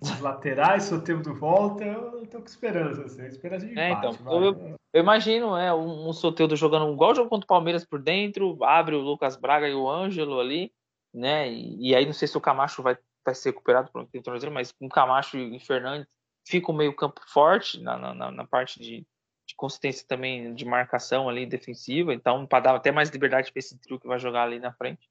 os 0.00 0.20
laterais, 0.20 0.90
o 0.92 1.00
tempo 1.00 1.22
de 1.22 1.30
volta, 1.30 1.84
eu 1.84 2.26
tô 2.26 2.38
com 2.38 2.44
esperança, 2.44 3.02
assim, 3.04 3.26
esperança 3.26 3.66
de 3.66 3.78
é, 3.78 3.90
empate, 3.90 4.18
então, 4.20 4.44
eu, 4.44 4.76
eu, 4.92 5.00
imagino, 5.00 5.56
é, 5.56 5.72
um, 5.72 6.08
um 6.08 6.12
Soteldo 6.12 6.54
jogando 6.54 6.92
igual 6.92 7.12
o 7.12 7.14
jogo 7.14 7.30
contra 7.30 7.44
o 7.44 7.48
Palmeiras 7.48 7.84
por 7.84 8.00
dentro, 8.00 8.62
abre 8.62 8.94
o 8.94 9.00
Lucas 9.00 9.36
Braga 9.36 9.68
e 9.68 9.74
o 9.74 9.88
Ângelo 9.88 10.38
ali, 10.38 10.70
né, 11.14 11.50
e, 11.50 11.90
e 11.90 11.94
aí 11.94 12.04
não 12.04 12.12
sei 12.12 12.28
se 12.28 12.36
o 12.36 12.40
Camacho 12.40 12.82
vai, 12.82 12.98
vai 13.24 13.34
ser 13.34 13.50
recuperado 13.50 13.90
por 13.90 14.02
um 14.02 14.50
mas 14.52 14.70
com 14.72 14.88
Camacho 14.88 15.38
e 15.38 15.58
Fernandes 15.58 16.14
fica 16.46 16.70
o 16.70 16.74
meio 16.74 16.94
campo 16.94 17.20
forte 17.26 17.80
na, 17.80 17.96
na, 18.14 18.30
na 18.30 18.46
parte 18.46 18.78
de, 18.78 19.00
de, 19.46 19.54
consistência 19.56 20.06
também 20.06 20.54
de 20.54 20.64
marcação 20.64 21.28
ali 21.28 21.46
defensiva, 21.46 22.12
então 22.14 22.46
para 22.46 22.60
dar 22.60 22.76
até 22.76 22.92
mais 22.92 23.08
liberdade 23.10 23.50
para 23.50 23.58
esse 23.58 23.78
trio 23.78 23.98
que 23.98 24.06
vai 24.06 24.18
jogar 24.18 24.44
ali 24.44 24.60
na 24.60 24.72
frente. 24.72 25.08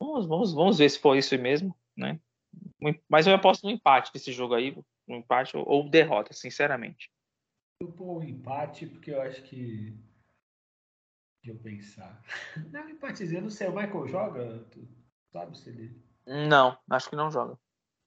Vamos, 0.00 0.26
vamos, 0.26 0.52
vamos 0.52 0.78
ver 0.78 0.90
se 0.90 0.98
foi 0.98 1.18
isso 1.18 1.38
mesmo, 1.38 1.74
né? 1.96 2.18
Mas 3.08 3.26
eu 3.26 3.34
aposto 3.34 3.64
no 3.64 3.70
empate 3.70 4.12
desse 4.12 4.32
jogo 4.32 4.54
aí, 4.54 4.76
um 5.08 5.16
empate 5.16 5.56
ou, 5.56 5.88
derrota, 5.88 6.32
sinceramente. 6.32 7.10
Eu 7.80 7.90
vou 7.90 8.22
empate 8.22 8.86
porque 8.86 9.10
eu 9.10 9.20
acho 9.20 9.42
que. 9.42 9.96
Deixa 11.42 11.58
eu 11.58 11.62
pensar. 11.62 12.22
Não, 12.72 12.88
empatezinho, 12.88 13.42
não 13.42 13.50
sei. 13.50 13.68
O 13.68 13.74
Michael 13.74 14.08
joga? 14.08 14.66
Tu 14.70 14.88
sabe 15.32 15.56
se 15.56 15.68
ele. 15.70 16.02
Não, 16.26 16.76
acho 16.90 17.08
que 17.08 17.14
não 17.14 17.30
joga. 17.30 17.56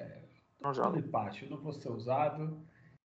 É, 0.01 0.23
não 0.59 0.73
joga. 0.73 0.99
empate, 0.99 1.43
eu 1.43 1.49
não 1.49 1.57
vou 1.57 1.71
ser 1.71 1.89
usado. 1.89 2.61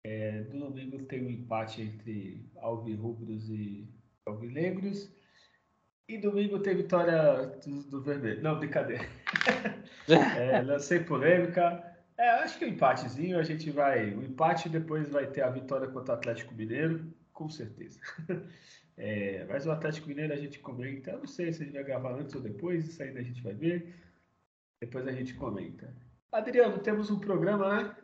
É, 0.05 0.43
no 0.53 0.67
domingo 0.67 1.05
tem 1.07 1.25
um 1.25 1.31
empate 1.31 1.83
entre 1.83 2.49
alvirrubros 2.61 3.51
e 3.51 3.89
alvinegros. 4.27 5.11
E 6.09 6.19
domingo 6.19 6.61
tem 6.61 6.77
vitória 6.77 7.47
do, 7.65 7.83
do 7.85 8.03
vermelho. 8.03 8.43
Não, 8.43 8.59
brincadeira. 8.59 9.05
é, 10.09 10.61
lancei 10.63 11.01
polêmica. 11.01 11.83
É, 12.19 12.29
acho 12.31 12.59
que 12.59 12.65
o 12.65 12.69
um 12.69 12.71
empatezinho 12.71 13.39
a 13.39 13.43
gente 13.43 13.71
vai. 13.71 14.13
O 14.15 14.23
empate 14.23 14.69
depois 14.69 15.09
vai 15.09 15.27
ter 15.27 15.43
a 15.43 15.51
vitória 15.51 15.89
contra 15.89 16.15
o 16.15 16.17
Atlético 16.17 16.55
Mineiro, 16.55 17.13
com 17.33 17.49
certeza. 17.49 18.01
É, 18.95 19.47
mas 19.49 19.67
o 19.67 19.71
Atlético 19.71 20.07
Mineiro 20.07 20.35
a 20.35 20.37
gente 20.37 20.59
comenta. 20.59 21.13
Eu 21.13 21.21
não 21.21 21.27
sei 21.27 21.51
se 21.51 21.63
a 21.63 21.65
gente 21.65 21.75
vai 21.75 21.83
gravar 21.83 22.13
antes 22.13 22.35
ou 22.35 22.43
depois, 22.43 22.87
isso 22.87 23.03
ainda 23.03 23.21
a 23.21 23.23
gente 23.23 23.43
vai 23.43 23.55
ver. 23.55 23.95
Depois 24.83 25.09
a 25.09 25.13
gente 25.13 25.33
comenta. 25.33 25.93
Adriano, 26.31 26.79
temos 26.79 27.11
um 27.11 27.19
programa, 27.19 27.83
né? 27.83 27.97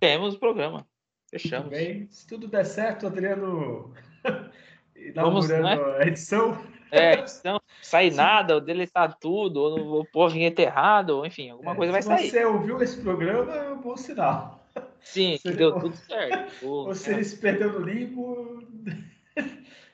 Temos 0.00 0.34
um 0.34 0.38
programa. 0.38 0.86
Fechamos. 1.30 1.66
Tudo 1.66 1.76
bem. 1.76 2.08
Se 2.08 2.26
tudo 2.26 2.48
der 2.48 2.64
certo, 2.64 3.06
Adriano 3.06 3.92
Vamos, 5.14 5.48
né? 5.48 5.58
a 5.98 6.06
edição. 6.06 6.56
É, 6.90 7.14
edição. 7.14 7.60
Sai 7.82 8.10
nada, 8.10 8.54
ou 8.54 8.60
deletar 8.60 9.16
tudo, 9.18 9.60
ou 9.60 10.04
pôr 10.04 10.26
a 10.26 10.32
vinheta 10.32 10.62
errado, 10.62 11.10
ou 11.10 11.26
enfim, 11.26 11.50
alguma 11.50 11.72
é, 11.72 11.74
coisa 11.74 11.92
vai 11.92 12.02
sair. 12.02 12.24
Se 12.24 12.30
você 12.30 12.44
ouviu 12.44 12.82
esse 12.82 13.00
programa, 13.00 13.54
é 13.54 13.70
um 13.70 13.80
bom 13.80 13.96
sinal. 13.96 14.64
Sim, 15.00 15.38
que 15.40 15.52
deu 15.52 15.78
tudo 15.78 15.96
certo. 15.96 16.66
Ou 16.66 16.94
se 16.94 17.12
ele 17.12 17.24
se 17.24 17.36
perdeu 17.36 17.72
no 17.72 17.86
limbo, 17.86 18.62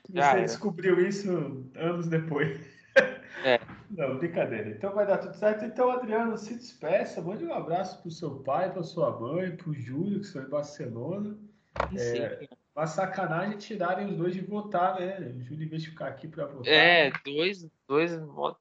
você 0.09 0.41
descobriu 0.41 0.99
isso 1.07 1.65
anos 1.75 2.07
depois. 2.07 2.59
É. 3.43 3.59
Não, 3.89 4.17
brincadeira. 4.17 4.69
Então 4.69 4.93
vai 4.93 5.05
dar 5.05 5.17
tudo 5.17 5.35
certo. 5.35 5.65
Então, 5.65 5.91
Adriano, 5.91 6.37
se 6.37 6.55
despeça, 6.55 7.21
mande 7.21 7.45
um 7.45 7.53
abraço 7.53 8.01
pro 8.01 8.11
seu 8.11 8.31
pai, 8.39 8.71
pra 8.71 8.83
sua 8.83 9.19
mãe, 9.19 9.55
pro 9.55 9.73
Júlio, 9.73 10.19
que 10.19 10.25
estão 10.25 10.43
em 10.43 10.49
Barcelona. 10.49 11.37
Sim. 11.95 12.19
É, 12.19 12.47
uma 12.75 12.87
sacanagem 12.87 13.57
tirarem 13.57 14.07
os 14.07 14.17
dois 14.17 14.33
de 14.33 14.41
votar, 14.41 14.99
né? 14.99 15.19
O 15.19 15.41
Júlio, 15.41 15.65
em 15.65 15.69
vez 15.69 15.83
de 15.83 15.89
ficar 15.89 16.07
aqui 16.07 16.27
para 16.27 16.47
votar. 16.47 16.73
É, 16.73 17.11
dois, 17.23 17.69
dois, 17.87 18.11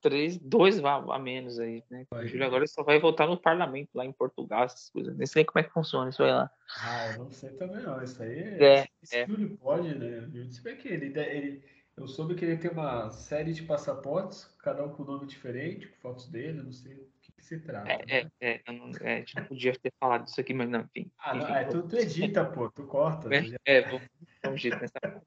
três, 0.01 0.39
dois 0.39 0.79
a 0.85 1.19
menos 1.19 1.59
aí, 1.59 1.83
né? 1.91 2.07
O 2.13 2.27
Júlio 2.27 2.47
agora 2.47 2.67
só 2.67 2.83
vai 2.83 3.01
votar 3.01 3.27
no 3.27 3.39
parlamento 3.39 3.89
lá 3.95 4.05
em 4.05 4.13
Portugal, 4.13 4.65
essas 4.65 4.91
coisas. 4.91 5.17
Nem 5.17 5.27
sei 5.27 5.45
como 5.45 5.61
é 5.61 5.63
que 5.63 5.73
funciona 5.73 6.11
isso 6.11 6.23
aí 6.23 6.31
lá. 6.31 6.51
Ah, 6.79 7.13
eu 7.13 7.25
não 7.25 7.31
sei 7.31 7.51
também 7.51 7.83
não. 7.83 8.03
Isso 8.03 8.23
aí 8.23 8.39
é. 8.39 8.87
Esse 9.03 9.17
é. 9.17 9.27
Júlio 9.27 9.57
pode, 9.57 9.95
né? 9.95 10.29
Se 10.51 10.63
bem 10.63 10.77
que 10.77 10.89
ele, 10.89 11.19
ele. 11.19 11.65
Eu 11.97 12.07
soube 12.07 12.35
que 12.35 12.45
ele 12.45 12.57
tem 12.57 12.71
uma 12.71 13.11
série 13.11 13.53
de 13.53 13.63
passaportes, 13.63 14.45
cada 14.63 14.85
um 14.85 14.91
com 14.91 15.05
nome 15.05 15.27
diferente, 15.27 15.89
com 15.89 15.97
fotos 15.97 16.27
dele, 16.27 16.63
não 16.63 16.73
sei 16.73 17.12
que 17.43 17.47
se 17.47 17.59
trata. 17.59 17.91
É, 17.91 18.25
né? 18.25 18.31
é, 18.41 18.61
é, 18.65 18.73
não, 18.73 18.91
é, 19.01 19.15
a 19.15 19.19
gente 19.19 19.37
não 19.37 19.45
podia 19.45 19.73
ter 19.75 19.93
falado 19.99 20.27
isso 20.29 20.41
aqui, 20.41 20.55
mas 20.55 20.71
não, 20.71 20.81
enfim. 20.81 21.11
Ah, 21.19 21.35
não, 21.35 21.49
é, 21.49 21.65
tu, 21.65 21.83
tu, 21.83 21.97
edita, 21.97 22.45
pô, 22.45 22.71
tu 22.71 22.87
corta. 22.87 23.29
É, 23.35 23.43
tu 23.43 23.57
é 23.67 23.83
vamos 23.83 24.09
dar 24.43 24.51
um 24.51 24.57
jeito 24.57 24.79
nessa. 24.79 25.23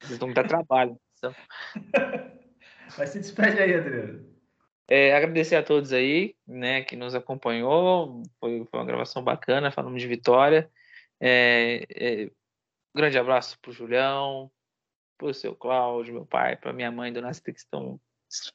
Vocês 0.00 0.18
vão 0.18 0.28
me 0.28 0.34
dar 0.34 0.46
trabalho. 0.46 1.00
Então. 1.16 1.34
Mas 2.98 3.10
se 3.10 3.20
despede 3.20 3.60
aí, 3.60 3.74
Adriano. 3.74 4.28
É, 4.88 5.14
agradecer 5.14 5.54
a 5.54 5.62
todos 5.62 5.92
aí, 5.92 6.34
né, 6.44 6.82
que 6.82 6.96
nos 6.96 7.14
acompanhou. 7.14 8.22
Foi, 8.40 8.66
foi 8.68 8.80
uma 8.80 8.86
gravação 8.86 9.22
bacana, 9.22 9.70
falamos 9.70 10.02
de 10.02 10.08
vitória. 10.08 10.68
É, 11.20 11.86
é, 11.94 12.24
um 12.24 12.30
grande 12.96 13.16
abraço 13.16 13.56
pro 13.60 13.70
Julião, 13.70 14.50
pro 15.16 15.32
seu 15.32 15.54
Cláudio, 15.54 16.14
meu 16.14 16.26
pai, 16.26 16.56
pra 16.56 16.72
minha 16.72 16.90
mãe, 16.90 17.12
Dona 17.12 17.32
Cita, 17.32 17.52
que 17.52 17.60
estão 17.60 18.00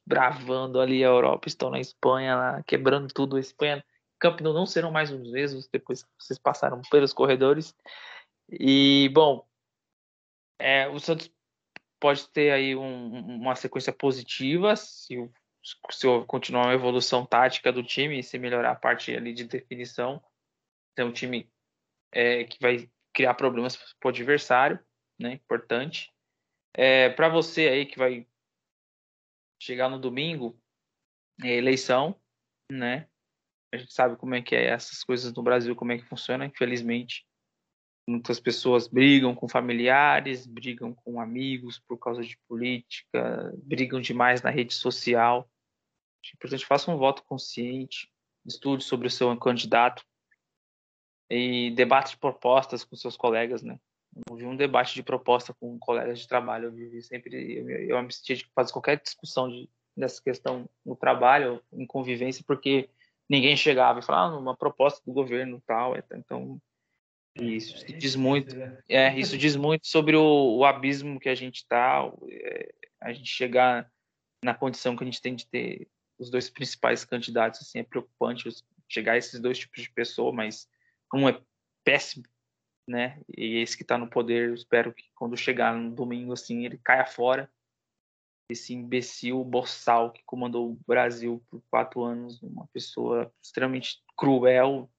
bravando 0.05 0.79
ali 0.79 1.03
a 1.03 1.07
Europa, 1.07 1.47
estão 1.47 1.69
na 1.69 1.79
Espanha, 1.79 2.35
lá, 2.35 2.63
quebrando 2.63 3.13
tudo. 3.13 3.35
A 3.35 3.39
Espanha, 3.39 3.83
Camp 4.19 4.41
Nou 4.41 4.53
não 4.53 4.65
serão 4.65 4.91
mais 4.91 5.11
os 5.11 5.31
mesmos 5.31 5.67
depois 5.67 6.03
que 6.03 6.09
vocês 6.19 6.39
passaram 6.39 6.81
pelos 6.89 7.13
corredores. 7.13 7.75
E, 8.49 9.09
bom, 9.13 9.45
é, 10.59 10.87
o 10.87 10.99
Santos 10.99 11.31
pode 11.99 12.27
ter 12.29 12.51
aí 12.51 12.75
um, 12.75 13.37
uma 13.37 13.55
sequência 13.55 13.91
positiva 13.91 14.75
se, 14.75 15.29
se 15.91 16.07
continuar 16.27 16.67
uma 16.67 16.73
evolução 16.73 17.25
tática 17.25 17.71
do 17.71 17.83
time 17.83 18.19
e 18.19 18.23
se 18.23 18.37
melhorar 18.37 18.71
a 18.71 18.75
parte 18.75 19.15
ali 19.15 19.33
de 19.33 19.45
definição. 19.45 20.23
É 20.97 21.03
um 21.03 21.11
time 21.11 21.49
é, 22.11 22.45
que 22.45 22.57
vai 22.61 22.89
criar 23.13 23.33
problemas 23.33 23.75
para 23.75 24.07
o 24.07 24.09
adversário, 24.09 24.79
né? 25.19 25.33
Importante. 25.33 26.13
É, 26.73 27.09
para 27.09 27.29
você 27.29 27.67
aí 27.67 27.85
que 27.85 27.97
vai 27.97 28.27
chegar 29.59 29.89
no 29.89 29.99
domingo, 29.99 30.59
é 31.43 31.55
eleição, 31.55 32.19
né? 32.71 33.07
A 33.73 33.77
gente 33.77 33.93
sabe 33.93 34.15
como 34.15 34.35
é 34.35 34.41
que 34.41 34.55
é 34.55 34.67
essas 34.67 35.03
coisas 35.03 35.33
no 35.33 35.43
Brasil, 35.43 35.75
como 35.75 35.91
é 35.91 35.97
que 35.97 36.05
funciona, 36.05 36.45
infelizmente. 36.45 37.25
Muitas 38.07 38.39
pessoas 38.39 38.87
brigam 38.87 39.33
com 39.35 39.49
familiares, 39.49 40.45
brigam 40.45 40.93
com 40.93 41.19
amigos 41.19 41.79
por 41.79 41.97
causa 41.97 42.21
de 42.21 42.37
política, 42.47 43.51
brigam 43.57 43.99
demais 43.99 44.41
na 44.41 44.49
rede 44.49 44.73
social. 44.73 45.49
É 46.23 46.35
importante 46.35 46.65
faça 46.65 46.91
um 46.91 46.97
voto 46.97 47.23
consciente, 47.23 48.11
estude 48.45 48.83
sobre 48.83 49.07
o 49.07 49.11
seu 49.11 49.35
candidato 49.37 50.05
e 51.29 51.71
debate 51.71 52.17
propostas 52.17 52.83
com 52.83 52.95
seus 52.95 53.17
colegas, 53.17 53.63
né? 53.63 53.79
Vi 54.31 54.45
um 54.45 54.55
debate 54.55 54.93
de 54.93 55.03
proposta 55.03 55.53
com 55.53 55.77
colegas 55.77 56.19
de 56.19 56.27
trabalho. 56.27 56.65
Eu 56.65 56.71
vivi 56.71 57.01
sempre, 57.01 57.57
eu, 57.57 57.69
eu 57.69 58.01
me 58.01 58.11
sentia 58.13 58.35
de 58.35 58.49
fazer 58.55 58.71
qualquer 58.71 59.01
discussão 59.01 59.49
de, 59.49 59.69
dessa 59.95 60.21
questão 60.21 60.69
no 60.85 60.95
trabalho, 60.95 61.61
em 61.73 61.85
convivência, 61.85 62.43
porque 62.47 62.89
ninguém 63.29 63.57
chegava 63.57 63.99
e 63.99 64.03
falava 64.03 64.35
ah, 64.35 64.39
uma 64.39 64.55
proposta 64.55 65.01
do 65.05 65.13
governo 65.13 65.61
tal. 65.65 65.95
Então, 66.13 66.61
isso 67.35 67.83
é, 67.85 67.91
diz 67.91 68.15
muito. 68.15 68.55
Né? 68.55 68.77
É, 68.87 69.19
isso 69.19 69.37
diz 69.37 69.55
muito 69.55 69.87
sobre 69.87 70.15
o, 70.15 70.57
o 70.57 70.65
abismo 70.65 71.19
que 71.19 71.29
a 71.29 71.35
gente 71.35 71.57
está. 71.57 72.09
É, 72.29 72.73
a 73.01 73.11
gente 73.11 73.29
chegar 73.29 73.91
na 74.43 74.53
condição 74.53 74.95
que 74.95 75.03
a 75.03 75.05
gente 75.05 75.21
tem 75.21 75.35
de 75.35 75.45
ter 75.47 75.87
os 76.17 76.29
dois 76.29 76.49
principais 76.49 77.03
candidatos, 77.03 77.61
assim, 77.61 77.79
é 77.79 77.83
preocupante 77.83 78.49
chegar 78.87 79.13
a 79.13 79.17
esses 79.17 79.39
dois 79.39 79.57
tipos 79.57 79.81
de 79.81 79.91
pessoa, 79.91 80.31
mas 80.31 80.67
um 81.13 81.27
é 81.27 81.39
péssimo 81.83 82.23
né? 82.87 83.19
E 83.35 83.57
esse 83.57 83.75
que 83.75 83.83
está 83.83 83.97
no 83.97 84.09
poder, 84.09 84.53
espero 84.53 84.93
que 84.93 85.05
quando 85.15 85.35
chegar 85.35 85.75
no 85.75 85.91
domingo, 85.93 86.33
assim, 86.33 86.65
ele 86.65 86.77
caia 86.77 87.05
fora. 87.05 87.51
Esse 88.49 88.73
imbecil 88.73 89.43
boçal 89.43 90.11
que 90.11 90.21
comandou 90.23 90.71
o 90.71 90.79
Brasil 90.85 91.43
por 91.49 91.63
quatro 91.69 92.03
anos, 92.03 92.39
uma 92.43 92.67
pessoa 92.67 93.33
extremamente 93.41 94.03
cruel 94.15 94.89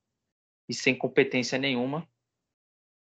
e 0.69 0.75
sem 0.75 0.97
competência 0.97 1.57
nenhuma, 1.57 2.09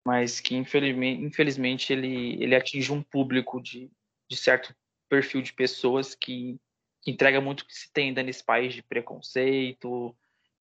mas 0.04 0.40
que 0.40 0.56
infelizmente, 0.56 1.22
infelizmente 1.22 1.92
ele, 1.92 2.42
ele 2.42 2.56
atinge 2.56 2.92
um 2.92 3.00
público 3.00 3.60
de, 3.62 3.88
de 4.28 4.36
certo 4.36 4.74
perfil 5.08 5.40
de 5.40 5.52
pessoas 5.52 6.16
que, 6.16 6.58
que 7.00 7.12
entrega 7.12 7.40
muito 7.40 7.60
o 7.60 7.66
que 7.66 7.74
se 7.74 7.92
tem 7.92 8.08
ainda 8.08 8.22
nesse 8.22 8.44
país 8.44 8.74
de 8.74 8.82
preconceito, 8.82 10.16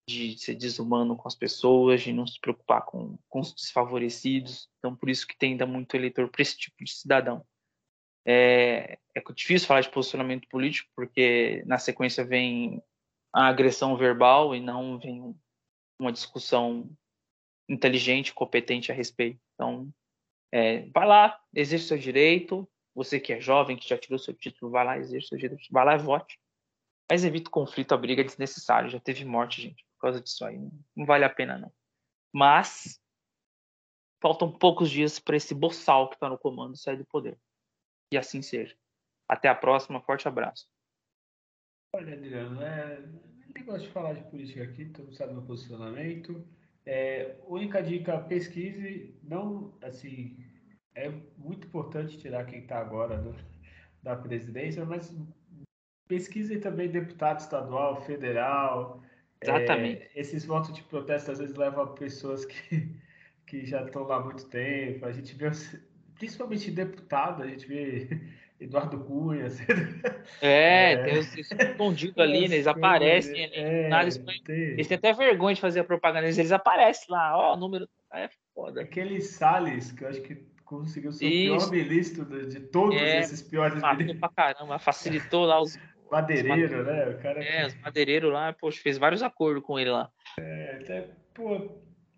de 0.08 0.38
ser 0.38 0.56
desumano 0.56 1.16
com 1.16 1.28
as 1.28 1.36
pessoas, 1.36 2.02
de 2.02 2.12
não 2.12 2.28
se 2.28 2.40
preocupar 2.40 2.84
com, 2.84 3.18
com 3.30 3.40
os 3.40 3.54
desfavorecidos. 3.54 4.70
Então, 4.78 4.96
por 4.96 5.10
isso 5.10 5.26
que 5.28 5.38
tem 5.38 5.52
ainda 5.52 5.66
muito 5.66 5.96
eleitor 5.96 6.30
para 6.30 6.42
esse 6.42 6.58
tipo 6.58 6.84
de 6.84 6.92
cidadão. 6.92 7.46
É, 8.26 8.98
é 9.16 9.22
difícil 9.34 9.68
falar 9.68 9.82
de 9.82 9.90
posicionamento 9.90 10.48
político, 10.50 10.90
porque 10.96 11.64
na 11.66 11.78
sequência 11.78 12.24
vem 12.24 12.82
a 13.34 13.48
agressão 13.48 13.96
verbal 13.98 14.56
e 14.56 14.60
não 14.60 15.00
vem 15.00 15.36
uma 16.00 16.12
discussão 16.12 16.90
inteligente, 17.70 18.34
competente 18.34 18.92
a 18.92 18.96
respeito. 18.96 19.40
Então, 19.54 19.90
é, 20.52 20.90
vai 20.90 21.08
lá, 21.08 21.40
exerce 21.54 21.88
seu 21.88 21.98
direito. 21.98 22.70
Você 22.94 23.20
que 23.20 23.34
é 23.34 23.42
jovem, 23.42 23.76
que 23.76 23.88
já 23.88 23.98
tirou 23.98 24.20
seu 24.20 24.34
título, 24.34 24.72
vai 24.72 24.86
lá, 24.86 24.98
exerce 24.98 25.30
seu 25.30 25.38
direito, 25.38 25.64
vai 25.72 25.86
lá 25.86 25.96
e 25.96 26.00
vote. 26.00 26.38
Mas 27.10 27.24
evita 27.24 27.50
o 27.50 27.52
conflito, 27.52 27.94
a 27.94 27.98
briga 27.98 28.24
desnecessária. 28.24 28.90
Já 28.90 29.00
teve 29.00 29.26
morte, 29.26 29.62
gente 29.62 29.84
causa 30.04 30.22
disso 30.22 30.46
aí. 30.46 30.58
Não 30.96 31.06
vale 31.06 31.26
a 31.26 31.30
pena, 31.30 31.58
não. 31.58 31.72
Mas 32.32 33.02
faltam 34.22 34.52
poucos 34.52 34.90
dias 34.90 35.20
para 35.20 35.36
esse 35.36 35.54
boçal 35.54 36.10
que 36.10 36.16
está 36.16 36.30
no 36.30 36.38
comando 36.38 36.78
sair 36.78 36.98
do 36.98 37.06
poder. 37.06 37.38
E 38.12 38.18
assim 38.18 38.42
seja. 38.42 38.76
Até 39.28 39.50
a 39.50 39.56
próxima. 39.56 40.02
Forte 40.02 40.28
abraço. 40.28 40.68
Olha, 41.96 42.14
Adriano, 42.14 42.62
é... 42.62 43.02
nem 43.54 43.66
gosto 43.66 43.86
de 43.86 43.92
falar 43.92 44.14
de 44.14 44.24
política 44.30 44.64
aqui, 44.64 44.86
mundo 44.98 45.14
sabe 45.14 45.34
meu 45.34 45.44
posicionamento. 45.44 46.48
É, 46.86 47.38
única 47.46 47.82
dica, 47.82 48.20
pesquise, 48.20 49.18
não, 49.24 49.78
assim, 49.82 50.38
é 50.96 51.10
muito 51.38 51.68
importante 51.68 52.18
tirar 52.18 52.46
quem 52.46 52.60
está 52.60 52.80
agora 52.80 53.18
do, 53.18 53.36
da 54.02 54.16
presidência, 54.16 54.84
mas 54.86 55.16
pesquise 56.08 56.60
também 56.60 56.90
deputado 56.90 57.40
estadual, 57.40 58.02
federal, 58.02 59.02
Exatamente. 59.44 60.02
É, 60.04 60.10
esses 60.16 60.46
votos 60.46 60.74
de 60.74 60.82
protesto 60.84 61.32
às 61.32 61.40
vezes 61.40 61.56
levam 61.56 61.84
a 61.84 61.88
pessoas 61.88 62.46
que, 62.46 62.90
que 63.46 63.66
já 63.66 63.84
estão 63.84 64.04
lá 64.04 64.18
há 64.18 64.20
muito 64.20 64.46
tempo. 64.46 65.06
A 65.06 65.12
gente 65.12 65.36
vê, 65.36 65.50
principalmente 66.16 66.72
deputado, 66.72 67.44
a 67.44 67.48
gente 67.48 67.68
vê 67.68 68.08
Eduardo 68.60 69.00
Cunha. 69.00 69.48
É, 70.42 70.94
é, 70.94 71.04
tem 71.04 71.20
os 71.20 71.36
escondidos 71.36 72.18
ali, 72.18 72.48
né? 72.48 72.56
Eles 72.56 72.68
aparecem 72.68 73.46
ali. 73.46 73.54
É, 73.56 74.02
eles, 74.02 74.18
tem... 74.46 74.56
eles 74.56 74.88
têm 74.88 74.98
até 74.98 75.14
vergonha 75.14 75.54
de 75.54 75.62
fazer 75.62 75.82
a 75.82 75.84
propaganda, 75.84 76.28
eles 76.28 76.52
aparecem 76.52 77.08
lá, 77.10 77.38
ó, 77.38 77.54
o 77.56 77.58
número. 77.58 77.88
É 78.14 78.30
foda. 78.54 78.82
Aquele 78.82 79.20
Salles, 79.22 79.92
que 79.92 80.04
eu 80.04 80.08
acho 80.08 80.22
que 80.22 80.36
conseguiu 80.64 81.12
ser 81.12 81.26
o 81.26 81.30
pior 81.30 81.72
ministro 81.72 82.26
de, 82.26 82.48
de 82.48 82.60
todos 82.62 83.00
é, 83.00 83.20
esses 83.20 83.42
piores 83.42 83.82
ministros. 83.82 84.20
pra 84.20 84.30
caramba, 84.30 84.80
facilitou 84.80 85.46
lá 85.46 85.62
os. 85.62 85.78
Madeireiro, 86.14 86.84
né? 86.84 87.10
O 87.10 87.18
cara... 87.20 87.44
É, 87.44 87.68
os 87.68 87.76
madeireiros 87.82 88.32
lá, 88.32 88.54
poxa, 88.54 88.82
fez 88.82 88.98
vários 88.98 89.24
acordos 89.24 89.64
com 89.64 89.80
ele 89.80 89.90
lá. 89.90 90.10
É, 90.40 90.78
até, 90.82 91.08
pô, 91.34 91.72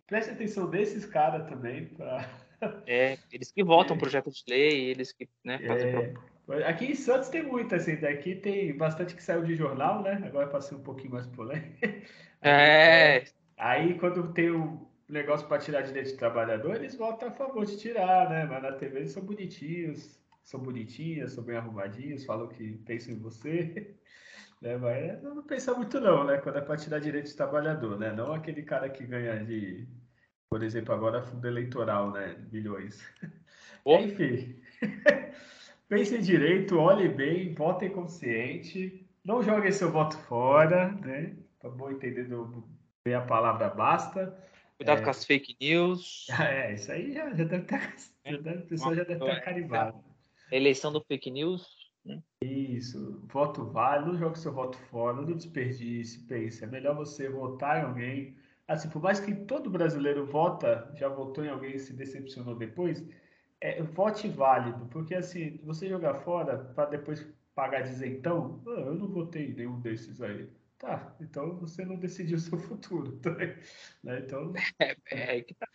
preste 0.06 0.32
atenção 0.32 0.70
desses 0.70 1.06
caras 1.06 1.48
também. 1.48 1.86
Pra... 1.86 2.30
É, 2.88 3.18
eles 3.32 3.52
que 3.52 3.64
votam 3.64 3.96
é. 3.96 4.00
projeto 4.00 4.32
de 4.32 4.42
lei, 4.48 4.86
eles 4.90 5.12
que 5.12 5.28
né, 5.44 5.60
fazem. 5.68 5.90
É. 5.90 6.68
Aqui 6.68 6.86
em 6.86 6.96
Santos 6.96 7.30
tem 7.30 7.44
muito, 7.44 7.76
assim, 7.76 7.98
daqui 7.98 8.34
tem 8.34 8.76
bastante 8.76 9.14
que 9.14 9.22
saiu 9.22 9.44
de 9.44 9.56
jornal, 9.56 10.02
né? 10.02 10.24
Agora 10.26 10.48
passei 10.48 10.76
um 10.76 10.82
pouquinho 10.82 11.12
mais 11.12 11.28
polêmico. 11.28 11.78
É. 12.42 13.24
Aí 13.58 13.98
quando 13.98 14.32
tem 14.32 14.52
o 14.52 14.88
negócio 15.10 15.48
para 15.48 15.58
tirar 15.58 15.82
direito 15.82 16.12
de 16.12 16.18
trabalhador, 16.18 16.76
eles 16.76 16.96
votam 16.96 17.30
a 17.30 17.32
favor 17.32 17.66
de 17.66 17.78
tirar, 17.78 18.30
né? 18.30 18.46
Mas 18.46 18.62
na 18.62 18.72
TV 18.74 19.00
eles 19.00 19.12
são 19.12 19.24
bonitinhos, 19.24 20.20
são 20.46 20.60
bonitinhas, 20.62 21.34
são 21.34 21.44
bem 21.44 21.58
arrumadinhos, 21.58 22.24
falam 22.24 22.48
que 22.48 22.78
pensam 22.86 23.14
em 23.14 23.20
você. 23.20 23.96
Né? 24.62 24.78
Mas 24.78 25.22
não 25.22 25.44
pensa 25.44 25.74
muito 25.74 26.00
não, 26.00 26.24
né? 26.24 26.38
Quando 26.38 26.58
é 26.58 26.62
para 26.62 26.78
tirar 26.78 27.00
direito 27.00 27.28
de 27.28 27.36
trabalhador, 27.36 28.00
né? 28.00 28.14
Não 28.14 28.34
aquele 28.34 28.64
cara 28.64 28.90
que 28.90 29.06
ganha 29.06 29.44
de, 29.44 29.86
por 30.50 30.64
exemplo, 30.64 30.96
agora 30.96 31.22
fundo 31.22 31.46
eleitoral, 31.46 32.10
né? 32.12 32.38
Milhões. 32.54 33.06
Oh. 33.84 33.98
Enfim. 34.00 34.56
Pense 35.90 36.18
direito, 36.20 36.80
olhe 36.80 37.10
bem, 37.10 37.54
vote 37.54 37.90
consciente, 37.90 39.06
não 39.26 39.44
jogue 39.44 39.74
seu 39.74 39.92
voto 39.92 40.18
fora, 40.20 40.90
né? 40.94 41.36
Para 41.60 41.70
bom 41.70 41.92
entender 41.92 42.26
bem 43.04 43.14
a 43.14 43.22
palavra 43.22 43.70
basta. 43.70 44.42
Cuidado 44.78 45.02
é... 45.02 45.04
com 45.04 45.10
as 45.10 45.26
fake 45.26 45.58
news. 45.60 46.28
É, 46.40 46.74
isso 46.74 46.92
aí 46.94 47.12
já, 47.12 47.30
já 47.34 47.44
deve 47.44 47.64
estar. 47.64 47.94
Já 48.26 48.38
deve, 48.38 48.60
a 48.60 48.68
pessoa 48.68 48.96
já 48.96 49.04
deve 49.04 49.24
estar 49.24 49.42
carimbado. 49.42 50.15
Eleição 50.52 50.92
do 50.92 51.04
fake 51.04 51.32
news. 51.32 51.68
Né? 52.06 52.22
Isso, 52.42 53.22
voto 53.28 53.66
vale, 53.66 54.06
não 54.06 54.18
jogue 54.18 54.38
seu 54.38 54.54
voto 54.54 54.78
fora, 54.78 55.22
não 55.22 55.36
desperdice, 55.36 56.26
pense. 56.28 56.64
É 56.64 56.68
melhor 56.68 56.96
você 56.96 57.30
votar 57.30 57.82
em 57.82 57.86
alguém. 57.86 58.38
Assim, 58.68 58.90
por 58.90 59.02
mais 59.02 59.20
que 59.20 59.34
todo 59.34 59.70
brasileiro 59.70 60.26
vota, 60.26 60.92
já 60.96 61.08
votou 61.08 61.44
em 61.44 61.50
alguém 61.50 61.76
e 61.76 61.80
se 61.80 61.94
decepcionou 61.94 62.56
depois, 62.56 63.08
é, 63.62 63.82
vote 63.82 64.28
válido, 64.28 64.88
porque 64.88 65.16
assim, 65.16 65.60
você 65.64 65.88
jogar 65.88 66.16
fora 66.16 66.58
para 66.76 66.90
depois 66.90 67.26
pagar 67.54 67.82
dizer 67.82 68.08
então, 68.08 68.62
ah, 68.68 68.82
eu 68.82 68.96
não 68.96 69.08
votei 69.08 69.52
em 69.52 69.54
nenhum 69.54 69.80
desses 69.80 70.22
aí. 70.22 70.50
Tá, 70.78 71.16
então 71.22 71.58
você 71.58 71.86
não 71.86 71.96
decidiu 71.96 72.38
o 72.38 72.40
seu 72.40 72.60
futuro. 72.60 73.20
Né? 74.04 74.20
Então. 74.20 74.54
É, 74.80 75.38
é, 75.38 75.42
que 75.42 75.54
tá. 75.56 75.68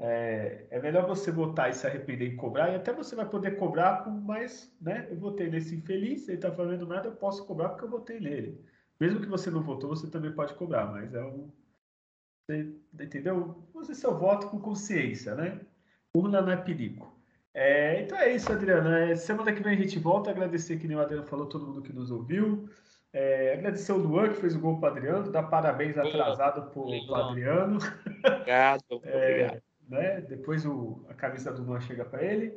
É, 0.00 0.66
é, 0.70 0.80
melhor 0.80 1.06
você 1.06 1.32
votar 1.32 1.68
e 1.68 1.72
se 1.72 1.84
arrepender 1.84 2.26
e 2.26 2.36
cobrar, 2.36 2.70
e 2.70 2.76
até 2.76 2.92
você 2.92 3.16
vai 3.16 3.28
poder 3.28 3.56
cobrar 3.56 4.04
com 4.04 4.10
mais, 4.10 4.72
né? 4.80 5.08
Eu 5.10 5.16
votei 5.16 5.50
nesse 5.50 5.74
infeliz, 5.74 6.28
ele 6.28 6.38
tá 6.38 6.52
fazendo 6.52 6.86
nada, 6.86 7.08
eu 7.08 7.16
posso 7.16 7.44
cobrar 7.44 7.70
porque 7.70 7.84
eu 7.84 7.90
votei 7.90 8.20
nele. 8.20 8.64
Mesmo 9.00 9.20
que 9.20 9.26
você 9.26 9.50
não 9.50 9.60
votou, 9.60 9.90
você 9.90 10.08
também 10.08 10.32
pode 10.32 10.54
cobrar, 10.54 10.86
mas 10.86 11.12
é 11.12 11.24
um. 11.24 11.50
Você, 12.46 12.72
entendeu? 13.00 13.64
Você 13.74 13.94
seu 13.94 14.16
voto 14.16 14.48
com 14.48 14.60
consciência, 14.60 15.34
né? 15.34 15.60
Urna 16.14 16.40
não 16.40 16.52
é 16.52 16.56
perigo. 16.56 17.12
É, 17.52 18.02
então 18.02 18.16
é 18.18 18.32
isso, 18.32 18.52
Adriano. 18.52 18.90
É, 18.90 19.16
semana 19.16 19.52
que 19.52 19.62
vem 19.62 19.74
a 19.74 19.80
gente 19.80 19.98
volta. 19.98 20.30
Agradecer 20.30 20.78
que 20.78 20.86
nem 20.86 20.96
o 20.96 21.00
Adriano 21.00 21.26
falou, 21.26 21.46
todo 21.46 21.66
mundo 21.66 21.82
que 21.82 21.92
nos 21.92 22.10
ouviu. 22.10 22.68
É, 23.12 23.54
agradecer 23.54 23.92
o 23.92 23.96
Luan, 23.96 24.28
que 24.28 24.40
fez 24.40 24.54
o 24.54 24.60
gol 24.60 24.78
para 24.78 24.90
Adriano, 24.90 25.32
dar 25.32 25.44
parabéns 25.44 25.98
atrasado 25.98 26.70
para 26.70 26.80
o 26.80 27.14
Adriano. 27.14 27.78
Obrigado, 28.24 28.84
é, 29.02 29.30
obrigado. 29.30 29.67
Né? 29.88 30.20
Depois 30.20 30.66
o, 30.66 31.04
a 31.08 31.14
camisa 31.14 31.52
do 31.52 31.62
Luan 31.62 31.80
chega 31.80 32.04
para 32.04 32.22
ele. 32.22 32.54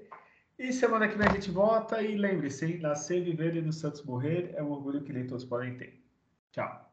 E 0.59 0.71
semana 0.71 1.07
que 1.07 1.17
vem 1.17 1.27
a 1.27 1.33
gente 1.33 1.49
volta. 1.49 2.01
E 2.01 2.15
lembre-se, 2.15 2.77
nascer, 2.79 3.23
viver 3.23 3.55
e 3.55 3.61
no 3.61 3.71
Santos 3.71 4.03
morrer 4.03 4.53
é 4.55 4.61
um 4.61 4.71
orgulho 4.71 5.01
que 5.01 5.13
nem 5.13 5.25
todos 5.25 5.45
podem 5.45 5.77
ter. 5.77 6.03
Tchau. 6.51 6.91